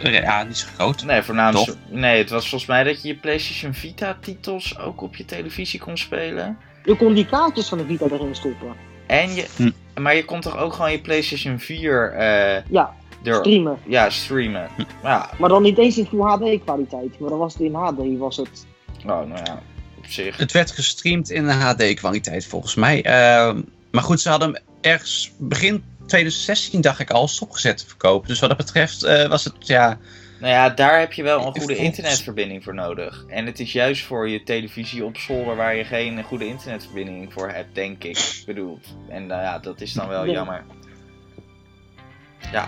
ja, 0.01 0.43
niet 0.43 0.57
zo 0.57 0.67
groot. 0.75 1.03
Nee, 1.05 1.21
voornamelijk. 1.21 1.65
Toch? 1.69 1.77
Nee, 1.89 2.17
het 2.17 2.29
was 2.29 2.49
volgens 2.49 2.69
mij 2.69 2.83
dat 2.83 3.01
je 3.01 3.07
je 3.07 3.15
PlayStation 3.15 3.73
Vita 3.73 4.17
titels 4.21 4.79
ook 4.79 5.01
op 5.01 5.15
je 5.15 5.25
televisie 5.25 5.79
kon 5.79 5.97
spelen. 5.97 6.57
Je 6.83 6.95
kon 6.95 7.13
die 7.13 7.25
kaartjes 7.25 7.67
van 7.67 7.77
de 7.77 7.85
Vita 7.85 8.05
erin 8.05 8.35
stoppen. 8.35 8.73
En 9.07 9.33
je, 9.35 9.45
Hm. 9.55 10.01
maar 10.01 10.15
je 10.15 10.25
kon 10.25 10.41
toch 10.41 10.57
ook 10.57 10.73
gewoon 10.73 10.91
je 10.91 10.99
PlayStation 10.99 11.59
4 11.59 12.11
eh 12.13 12.63
Ja, 12.69 12.93
streamen. 13.23 13.77
ja, 13.87 14.09
streamen. 14.09 14.67
Ja, 15.03 15.29
Maar 15.39 15.49
dan 15.49 15.61
niet 15.61 15.77
eens 15.77 15.97
in 15.97 16.05
Full 16.05 16.19
HD 16.21 16.63
kwaliteit. 16.63 17.19
Maar 17.19 17.29
dan 17.29 17.39
was 17.39 17.53
het 17.53 17.61
in 17.61 17.73
HD 17.73 18.17
was 18.17 18.37
het. 18.37 18.65
oh, 19.01 19.05
nou 19.05 19.29
ja, 19.43 19.61
op 19.97 20.05
zich. 20.05 20.37
Het 20.37 20.51
werd 20.51 20.71
gestreamd 20.71 21.29
in 21.29 21.47
HD-kwaliteit 21.49 22.45
volgens 22.45 22.75
mij. 22.75 23.03
Ehm, 23.03 23.61
maar 23.91 24.03
goed, 24.03 24.21
ze 24.21 24.29
hadden 24.29 24.53
hem 24.53 24.63
ergens 24.81 25.31
begin 25.37 25.83
2016, 26.09 26.81
dacht 26.81 26.99
ik 26.99 27.09
al, 27.09 27.27
stopgezet 27.27 27.77
te 27.77 27.87
verkopen. 27.87 28.27
Dus 28.27 28.39
wat 28.39 28.49
dat 28.49 28.57
betreft 28.57 29.03
eh, 29.03 29.27
was 29.27 29.43
het, 29.43 29.53
ja, 29.59 29.97
Nou 30.39 30.53
ja, 30.53 30.69
daar 30.69 30.99
heb 30.99 31.13
je 31.13 31.23
wel 31.23 31.45
een 31.45 31.59
goede 31.59 31.75
internetverbinding 31.75 32.63
voor 32.63 32.73
nodig. 32.73 33.23
En 33.27 33.45
het 33.45 33.59
is 33.59 33.71
juist 33.71 34.05
voor 34.05 34.29
je 34.29 34.43
televisie 34.43 35.05
op 35.05 35.17
zolder 35.17 35.55
waar 35.55 35.75
je 35.75 35.83
geen 35.83 36.23
goede 36.23 36.47
internetverbinding 36.47 37.33
voor 37.33 37.49
hebt, 37.51 37.75
denk 37.75 38.03
ik. 38.03 38.43
bedoeld. 38.45 38.85
En 39.09 39.27
nou 39.27 39.41
ja, 39.41 39.59
dat 39.59 39.81
is 39.81 39.93
dan 39.93 40.07
wel 40.07 40.25
Ja. 40.25 40.31
jammer. 40.31 40.63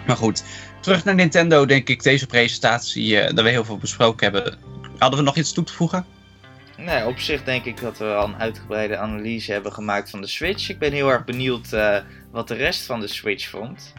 Maar 0.07 0.17
goed, 0.17 0.43
terug 0.81 1.03
naar 1.03 1.15
Nintendo, 1.15 1.65
denk 1.65 1.89
ik, 1.89 2.03
deze 2.03 2.25
presentatie, 2.27 3.19
eh 3.19 3.35
dat 3.35 3.43
we 3.43 3.49
heel 3.49 3.65
veel 3.65 3.77
besproken 3.77 4.31
hebben. 4.31 4.57
Hadden 4.97 5.19
we 5.19 5.25
nog 5.25 5.35
iets 5.35 5.53
toe 5.53 5.63
te 5.63 5.73
voegen? 5.73 6.05
Nee, 6.85 7.05
op 7.05 7.19
zich 7.19 7.43
denk 7.43 7.65
ik 7.65 7.81
dat 7.81 7.97
we 7.97 8.05
al 8.13 8.27
een 8.27 8.39
uitgebreide 8.39 8.97
analyse 8.97 9.51
hebben 9.51 9.73
gemaakt 9.73 10.09
van 10.09 10.21
de 10.21 10.27
Switch. 10.27 10.69
Ik 10.69 10.79
ben 10.79 10.91
heel 10.91 11.09
erg 11.09 11.25
benieuwd 11.25 11.73
eh, 11.73 11.97
wat 12.31 12.47
de 12.47 12.53
rest 12.53 12.85
van 12.85 12.99
de 12.99 13.07
Switch 13.07 13.49
vond. 13.49 13.93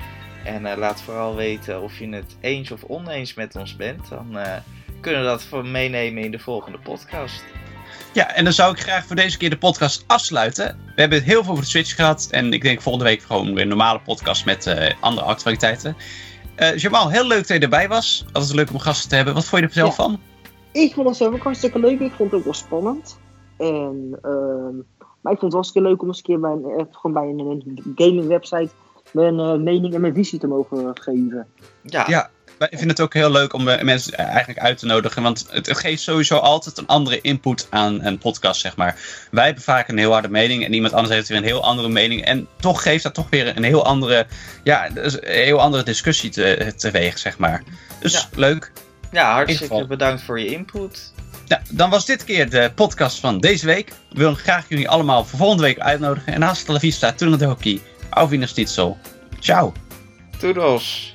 En 0.44 0.66
eh, 0.66 0.76
laat 0.78 1.02
vooral 1.02 1.34
weten 1.36 1.82
of 1.82 1.98
je 1.98 2.08
het 2.08 2.36
eens 2.40 2.70
of 2.70 2.82
oneens 2.84 3.34
met 3.34 3.56
ons 3.56 3.76
bent. 3.76 4.08
Dan 4.08 4.38
eh, 4.38 4.56
kunnen 5.00 5.20
we 5.20 5.26
dat 5.26 5.42
voor 5.44 5.66
meenemen 5.66 6.22
in 6.22 6.30
de 6.30 6.38
volgende 6.38 6.78
podcast. 6.78 7.44
Ja, 8.12 8.34
en 8.34 8.44
dan 8.44 8.52
zou 8.52 8.72
ik 8.72 8.80
graag 8.80 9.04
voor 9.06 9.16
deze 9.16 9.36
keer 9.38 9.50
de 9.50 9.58
podcast 9.58 10.04
afsluiten. 10.06 10.78
We 10.94 11.00
hebben 11.00 11.22
heel 11.22 11.42
veel 11.42 11.52
over 11.52 11.64
de 11.64 11.70
Switch 11.70 11.94
gehad. 11.94 12.28
En 12.30 12.52
ik 12.52 12.62
denk 12.62 12.80
volgende 12.82 13.08
week 13.08 13.22
gewoon 13.22 13.52
weer 13.54 13.62
een 13.62 13.68
normale 13.68 14.00
podcast 14.00 14.44
met 14.44 14.66
eh, 14.66 14.90
andere 15.00 15.26
actualiteiten. 15.26 15.96
Eh 16.56 16.76
Jamal, 16.76 17.10
heel 17.10 17.26
leuk 17.26 17.46
dat 17.46 17.56
je 17.56 17.62
erbij 17.62 17.88
was. 17.88 18.24
Altijd 18.32 18.54
leuk 18.54 18.70
om 18.70 18.78
gasten 18.78 19.08
te 19.08 19.16
hebben. 19.16 19.34
Wat 19.34 19.44
vond 19.44 19.62
je 19.62 19.66
er 19.68 19.74
zelf 19.74 19.96
Ja. 19.96 20.02
van? 20.02 20.20
Ik 20.72 20.94
vond 20.94 21.08
het 21.08 21.16
zelf 21.16 21.34
ook 21.34 21.42
hartstikke 21.42 21.78
leuk. 21.78 22.00
Ik 22.00 22.12
vond 22.12 22.30
het 22.30 22.38
ook 22.38 22.44
wel 22.44 22.54
spannend. 22.54 23.18
En, 23.58 24.18
ehm, 24.22 24.76
maar 25.20 25.32
ik 25.32 25.38
vond 25.38 25.52
het 25.52 25.52
wel 25.52 25.60
eens 25.60 25.66
een 25.66 25.72
keer 25.72 25.82
leuk 25.82 26.02
om 26.02 26.08
eens 26.08 26.16
een 26.16 26.24
keer 26.24 26.40
bij 26.40 26.50
een, 26.50 26.64
eh, 26.64 26.84
gewoon 26.90 27.12
bij 27.12 27.28
een, 27.28 27.38
een 27.38 27.92
gaming 27.94 28.26
website 28.26 28.70
mijn 29.12 29.38
eh, 29.38 29.54
mening 29.54 29.94
en 29.94 30.00
mijn 30.00 30.14
visie 30.14 30.38
te 30.38 30.46
mogen 30.46 30.90
geven. 30.94 31.46
Ja, 31.82 32.04
Ja. 32.08 32.30
Wij 32.58 32.70
vinden 32.70 32.88
het 32.88 33.00
ook 33.00 33.14
heel 33.14 33.30
leuk 33.30 33.52
om 33.52 33.68
eh, 33.68 33.82
mensen 33.82 34.14
eigenlijk 34.14 34.58
uit 34.58 34.78
te 34.78 34.86
nodigen. 34.86 35.22
Want 35.22 35.46
het, 35.50 35.78
geeft 35.78 36.02
sowieso 36.02 36.36
altijd 36.36 36.78
een 36.78 36.86
andere 36.86 37.20
input 37.20 37.66
aan 37.70 38.04
een 38.04 38.18
podcast, 38.18 38.60
zeg 38.60 38.76
maar. 38.76 38.96
Wij 39.30 39.44
hebben 39.44 39.62
vaak 39.62 39.88
een 39.88 39.98
heel 39.98 40.12
harde 40.12 40.28
mening. 40.28 40.64
En 40.64 40.72
iemand 40.72 40.92
anders 40.92 41.14
heeft 41.14 41.28
weer 41.28 41.38
een 41.38 41.44
heel 41.44 41.64
andere 41.64 41.88
mening. 41.88 42.24
En 42.24 42.48
toch 42.60 42.82
geeft 42.82 43.02
dat 43.02 43.14
toch 43.14 43.30
weer 43.30 43.56
een 43.56 43.62
heel 43.62 43.84
andere, 43.84 44.26
ja, 44.62 44.88
dus 44.88 45.14
een 45.14 45.28
heel 45.28 45.60
andere 45.60 45.82
discussie 45.82 46.30
te, 46.30 46.72
teweeg, 46.76 47.18
zeg 47.18 47.38
maar. 47.38 47.62
Dus 48.00 48.12
Ja. 48.12 48.28
leuk. 48.34 48.72
Ja 49.12 49.32
hartstikke 49.32 49.86
bedankt 49.86 50.22
voor 50.22 50.40
je 50.40 50.46
input. 50.46 51.12
Nou, 51.48 51.62
dan 51.70 51.90
was 51.90 52.06
dit 52.06 52.24
keer 52.24 52.50
de 52.50 52.72
podcast 52.74 53.18
van 53.18 53.38
deze 53.38 53.66
week. 53.66 53.88
We 53.88 54.18
willen 54.18 54.36
graag 54.36 54.68
jullie 54.68 54.88
allemaal 54.88 55.24
voor 55.24 55.38
volgende 55.38 55.62
week 55.62 55.78
uitnodigen. 55.78 56.32
En 56.32 56.42
hasta 56.42 56.72
la 56.72 56.78
vista, 56.78 57.12
toedeledokie. 57.12 57.82
Auf 58.10 58.30
Wiedersehen. 58.30 58.96
Ciao. 59.40 59.72
Toedels! 60.38 61.14